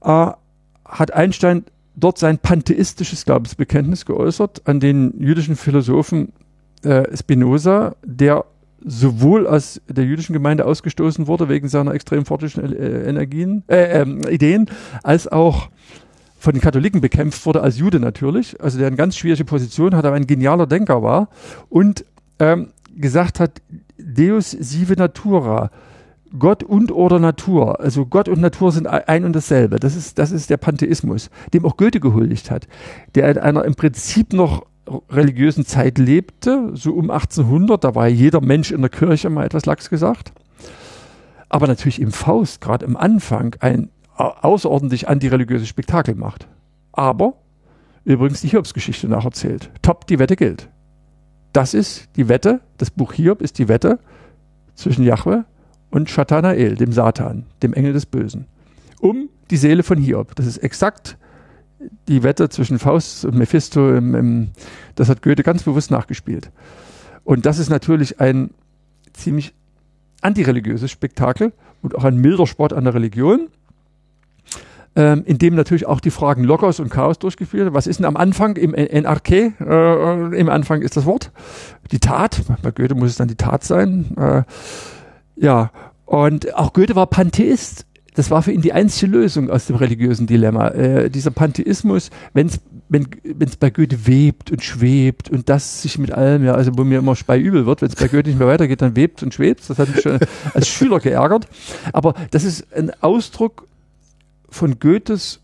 äh, 0.02 0.34
hat 0.86 1.14
Einstein 1.14 1.64
dort 1.96 2.18
sein 2.18 2.38
pantheistisches 2.38 3.26
Glaubensbekenntnis 3.26 4.06
geäußert 4.06 4.62
an 4.66 4.80
den 4.80 5.20
jüdischen 5.20 5.56
Philosophen 5.56 6.34
äh, 6.84 7.16
Spinoza, 7.16 7.96
der 8.06 8.46
sowohl 8.84 9.48
aus 9.48 9.82
der 9.90 10.06
jüdischen 10.06 10.34
Gemeinde 10.34 10.66
ausgestoßen 10.66 11.28
wurde 11.28 11.50
wegen 11.50 11.68
seiner 11.68 11.94
extrem 11.94 12.26
fortischen 12.26 12.74
äh, 12.74 13.10
Energien, 13.10 13.64
äh, 13.68 14.02
ähm, 14.02 14.22
Ideen, 14.30 14.68
als 15.04 15.28
auch 15.28 15.70
von 16.38 16.54
den 16.54 16.62
Katholiken 16.62 17.02
bekämpft 17.02 17.46
wurde 17.46 17.62
als 17.62 17.78
Jude 17.78 18.00
natürlich, 18.00 18.62
also 18.62 18.78
der 18.78 18.88
eine 18.88 18.96
ganz 18.96 19.18
schwierige 19.18 19.44
Position 19.44 19.96
hat, 19.96 20.06
aber 20.06 20.16
ein 20.16 20.28
genialer 20.28 20.68
Denker 20.68 21.04
war 21.04 21.28
und 21.68 22.06
ähm, 22.40 22.70
gesagt 22.96 23.42
hat, 23.42 23.62
Deus 23.98 24.52
sive 24.52 24.94
natura, 24.94 25.72
Gott 26.38 26.64
und 26.64 26.92
oder 26.92 27.18
Natur, 27.20 27.80
also 27.80 28.06
Gott 28.06 28.30
und 28.30 28.40
Natur 28.42 28.72
sind 28.72 28.88
ein 28.88 29.26
und 29.26 29.34
dasselbe. 29.36 29.78
Das 29.80 29.96
ist, 29.96 30.20
das 30.20 30.32
ist 30.32 30.50
der 30.50 30.58
Pantheismus, 30.58 31.30
dem 31.54 31.66
auch 31.66 31.78
Goethe 31.78 32.00
gehuldigt 32.00 32.52
hat, 32.52 32.68
der 33.16 33.30
in 33.32 33.38
einer 33.38 33.66
im 33.66 33.76
Prinzip 33.76 34.34
noch 34.34 34.66
religiösen 35.10 35.66
Zeit 35.66 35.98
lebte, 35.98 36.72
so 36.74 36.94
um 36.94 37.10
1800, 37.12 37.84
da 37.84 37.96
war 37.96 38.08
jeder 38.08 38.42
Mensch 38.42 38.72
in 38.72 38.82
der 38.82 38.90
Kirche, 38.90 39.30
mal 39.30 39.46
etwas 39.46 39.66
lax 39.66 39.90
gesagt. 39.90 40.34
Aber 41.48 41.68
natürlich 41.68 42.02
im 42.02 42.12
Faust, 42.12 42.62
gerade 42.62 42.86
im 42.86 42.98
Anfang, 42.98 43.56
ein 43.60 43.90
au- 44.16 44.34
außerordentlich 44.42 45.08
antireligiöses 45.08 45.68
Spektakel 45.68 46.16
macht. 46.16 46.48
Aber 46.92 47.34
übrigens 48.04 48.42
die 48.42 48.48
Hiobsgeschichte 48.50 49.08
nacherzählt. 49.08 49.72
Top, 49.82 50.06
die 50.08 50.20
Wette 50.20 50.36
gilt. 50.36 50.70
Das 51.54 51.74
ist 51.74 52.10
die 52.16 52.30
Wette, 52.30 52.62
das 52.78 52.92
Buch 52.92 53.14
Hiob 53.14 53.42
ist 53.42 53.58
die 53.58 53.68
Wette 53.68 54.00
zwischen 54.76 55.04
Jahwe 55.04 55.46
und 55.92 56.10
Shatanael, 56.10 56.76
dem 56.76 56.92
Satan, 56.92 57.46
dem 57.64 57.74
Engel 57.74 57.94
des 57.94 58.06
Bösen, 58.06 58.46
um 59.00 59.30
die 59.50 59.58
Seele 59.58 59.84
von 59.84 59.98
Hiob. 59.98 60.36
Das 60.36 60.46
ist 60.46 60.58
exakt 60.58 61.18
die 62.08 62.24
Wette 62.24 62.50
zwischen 62.50 62.80
Faust 62.80 63.26
und 63.26 63.36
Mephisto. 63.36 63.96
Im, 63.96 64.16
im, 64.16 64.48
das 64.96 65.10
hat 65.10 65.22
Goethe 65.22 65.44
ganz 65.44 65.64
bewusst 65.64 65.92
nachgespielt. 65.92 66.52
Und 67.24 67.46
das 67.46 67.60
ist 67.60 67.70
natürlich 67.70 68.20
ein 68.20 68.52
ziemlich 69.14 69.54
antireligiöses 70.22 70.92
Spektakel 70.92 71.54
und 71.82 71.96
auch 71.96 72.04
ein 72.04 72.18
milder 72.18 72.48
Sport 72.48 72.74
an 72.74 72.84
der 72.84 72.94
Religion, 72.94 73.48
ähm, 74.96 75.24
in 75.26 75.38
dem 75.38 75.56
natürlich 75.56 75.86
auch 75.86 76.00
die 76.00 76.12
Fragen 76.12 76.44
Logos 76.44 76.80
und 76.80 76.90
Chaos 76.90 77.20
durchgeführt 77.20 77.64
werden. 77.64 77.74
Was 77.74 77.88
ist 77.88 78.00
denn 78.00 78.06
am 78.06 78.18
Anfang 78.18 78.58
im 78.58 78.72
NRK? 78.72 79.32
Äh, 79.32 80.38
Im 80.38 80.50
Anfang 80.50 80.82
ist 80.82 80.98
das 80.98 81.06
Wort 81.06 81.32
die 81.92 82.00
Tat. 82.00 82.42
Bei 82.62 82.72
Goethe 82.72 82.96
muss 82.96 83.12
es 83.12 83.16
dann 83.18 83.28
die 83.28 83.36
Tat 83.36 83.64
sein. 83.64 84.18
Äh, 84.18 84.44
ja, 85.40 85.72
und 86.06 86.56
auch 86.56 86.74
Goethe 86.74 86.96
war 86.96 87.08
Pantheist. 87.08 87.86
Das 88.16 88.32
war 88.32 88.42
für 88.42 88.52
ihn 88.52 88.62
die 88.62 88.74
einzige 88.74 89.12
Lösung 89.12 89.50
aus 89.50 89.68
dem 89.68 89.76
religiösen 89.76 90.28
Dilemma. 90.28 90.70
Äh, 90.70 91.10
dieser 91.10 91.32
Pantheismus, 91.32 92.10
wenn's, 92.34 92.60
wenn 92.90 93.08
es 93.40 93.56
bei 93.56 93.70
Goethe 93.70 94.08
webt 94.08 94.52
und 94.52 94.64
schwebt 94.64 95.30
und 95.30 95.48
das 95.48 95.84
sich 95.84 95.98
mit 96.00 96.12
allem, 96.12 96.44
ja, 96.44 96.54
also 96.54 96.72
wo 96.76 96.84
mir 96.84 97.00
immer 97.00 97.16
speiübel 97.16 97.66
wird, 97.66 97.82
wenn 97.82 97.90
es 97.90 97.96
bei 97.96 98.08
Goethe 98.08 98.30
nicht 98.30 98.40
mehr 98.40 98.48
weitergeht, 98.48 98.82
dann 98.82 98.96
webt 98.96 99.24
und 99.24 99.34
schwebt. 99.34 99.70
Das 99.70 99.78
hat 99.78 99.90
mich 99.90 100.02
schon 100.02 100.20
als 100.54 100.68
Schüler 100.68 101.00
geärgert. 101.00 101.48
Aber 101.94 102.16
das 102.32 102.44
ist 102.44 102.74
ein 102.74 102.92
Ausdruck 103.02 103.68
von 104.50 104.80
Goethes 104.80 105.40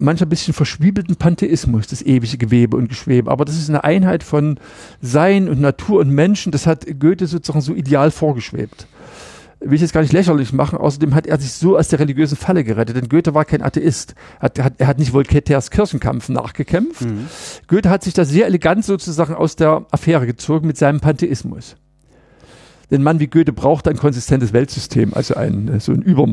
mancher 0.00 0.26
bisschen 0.26 0.54
verschwiebelten 0.54 1.16
Pantheismus, 1.16 1.86
das 1.86 2.02
ewige 2.02 2.38
Gewebe 2.38 2.76
und 2.76 2.88
Geschwebe. 2.88 3.30
Aber 3.30 3.44
das 3.44 3.56
ist 3.56 3.68
eine 3.68 3.84
Einheit 3.84 4.22
von 4.22 4.58
Sein 5.00 5.48
und 5.48 5.60
Natur 5.60 6.00
und 6.00 6.10
Menschen. 6.10 6.52
Das 6.52 6.66
hat 6.66 6.86
Goethe 6.98 7.26
sozusagen 7.26 7.60
so 7.60 7.74
ideal 7.74 8.10
vorgeschwebt. 8.10 8.86
Will 9.60 9.74
ich 9.74 9.80
jetzt 9.80 9.92
gar 9.92 10.02
nicht 10.02 10.12
lächerlich 10.12 10.52
machen. 10.52 10.78
Außerdem 10.78 11.14
hat 11.14 11.26
er 11.26 11.38
sich 11.38 11.52
so 11.52 11.76
aus 11.76 11.88
der 11.88 11.98
religiösen 11.98 12.36
Falle 12.36 12.62
gerettet, 12.62 12.96
denn 12.96 13.08
Goethe 13.08 13.34
war 13.34 13.44
kein 13.44 13.60
Atheist. 13.62 14.14
Hat, 14.38 14.58
hat, 14.60 14.74
er 14.78 14.86
hat 14.86 14.98
nicht 14.98 15.12
Voltaires 15.12 15.70
Kirchenkampf 15.70 16.28
nachgekämpft. 16.28 17.02
Goethe 17.66 17.90
hat 17.90 18.04
sich 18.04 18.14
da 18.14 18.24
sehr 18.24 18.46
elegant 18.46 18.84
sozusagen 18.84 19.34
aus 19.34 19.56
der 19.56 19.84
Affäre 19.90 20.26
gezogen 20.26 20.66
mit 20.66 20.76
seinem 20.76 21.00
Pantheismus. 21.00 21.76
Denn 22.90 23.02
Mann 23.02 23.20
wie 23.20 23.26
Goethe 23.26 23.52
braucht 23.52 23.86
ein 23.86 23.96
konsistentes 23.96 24.52
Weltsystem, 24.52 25.12
also 25.12 25.34
ein 25.34 25.78
so 25.80 25.92
ein 25.92 26.02
über 26.02 26.26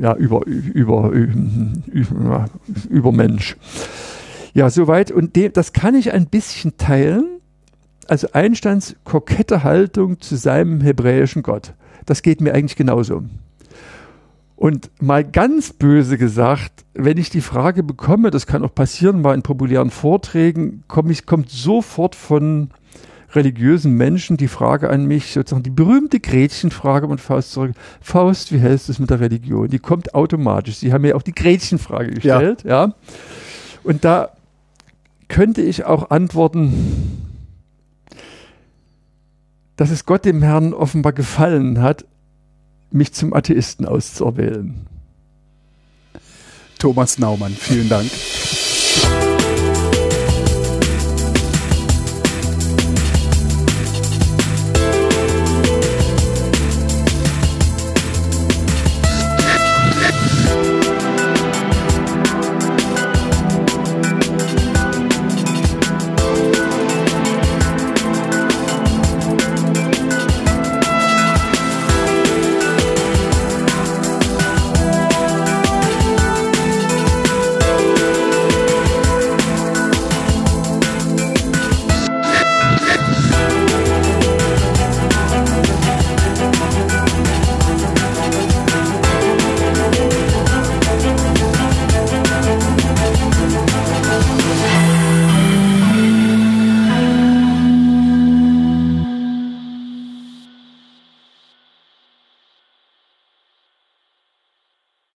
ja 0.00 0.14
über 0.14 0.46
über 0.46 1.10
über, 1.10 2.48
über 2.88 3.12
Mensch. 3.12 3.56
Ja, 4.54 4.70
soweit 4.70 5.10
und 5.10 5.36
dem, 5.36 5.52
das 5.52 5.72
kann 5.72 5.94
ich 5.94 6.12
ein 6.12 6.26
bisschen 6.26 6.76
teilen. 6.78 7.26
Also 8.06 8.28
Einsteins 8.32 8.96
kokette 9.04 9.64
Haltung 9.64 10.20
zu 10.20 10.36
seinem 10.36 10.80
hebräischen 10.80 11.42
Gott. 11.42 11.74
Das 12.06 12.22
geht 12.22 12.40
mir 12.40 12.54
eigentlich 12.54 12.76
genauso. 12.76 13.22
Und 14.56 14.90
mal 15.00 15.22
ganz 15.22 15.72
böse 15.72 16.18
gesagt, 16.18 16.84
wenn 16.94 17.16
ich 17.16 17.30
die 17.30 17.42
Frage 17.42 17.84
bekomme, 17.84 18.30
das 18.30 18.46
kann 18.46 18.64
auch 18.64 18.74
passieren, 18.74 19.20
mal 19.20 19.34
in 19.34 19.42
populären 19.42 19.90
Vorträgen, 19.90 20.82
komm 20.88 21.10
ich, 21.10 21.26
kommt 21.26 21.50
sofort 21.50 22.16
von 22.16 22.70
religiösen 23.32 23.94
Menschen 23.94 24.36
die 24.36 24.48
Frage 24.48 24.90
an 24.90 25.04
mich, 25.06 25.32
sozusagen 25.32 25.62
die 25.62 25.70
berühmte 25.70 26.20
Gretchenfrage 26.20 27.06
und 27.06 27.20
Faust 27.20 27.52
zurück. 27.52 27.72
Faust, 28.00 28.52
wie 28.52 28.58
hältst 28.58 28.88
du 28.88 28.92
es 28.92 28.98
mit 28.98 29.10
der 29.10 29.20
Religion? 29.20 29.68
Die 29.68 29.78
kommt 29.78 30.14
automatisch. 30.14 30.76
Sie 30.76 30.92
haben 30.92 31.02
mir 31.02 31.16
auch 31.16 31.22
die 31.22 31.34
Gretchenfrage 31.34 32.10
gestellt, 32.12 32.64
ja. 32.64 32.86
ja. 32.86 32.94
Und 33.84 34.04
da 34.04 34.30
könnte 35.28 35.62
ich 35.62 35.84
auch 35.84 36.10
antworten, 36.10 37.26
dass 39.76 39.90
es 39.90 40.06
Gott 40.06 40.24
dem 40.24 40.42
Herrn 40.42 40.74
offenbar 40.74 41.12
gefallen 41.12 41.80
hat, 41.80 42.04
mich 42.90 43.12
zum 43.12 43.32
Atheisten 43.34 43.86
auszuerwählen. 43.86 44.86
Thomas 46.78 47.18
Naumann, 47.18 47.52
vielen 47.52 47.88
Dank. 47.88 48.10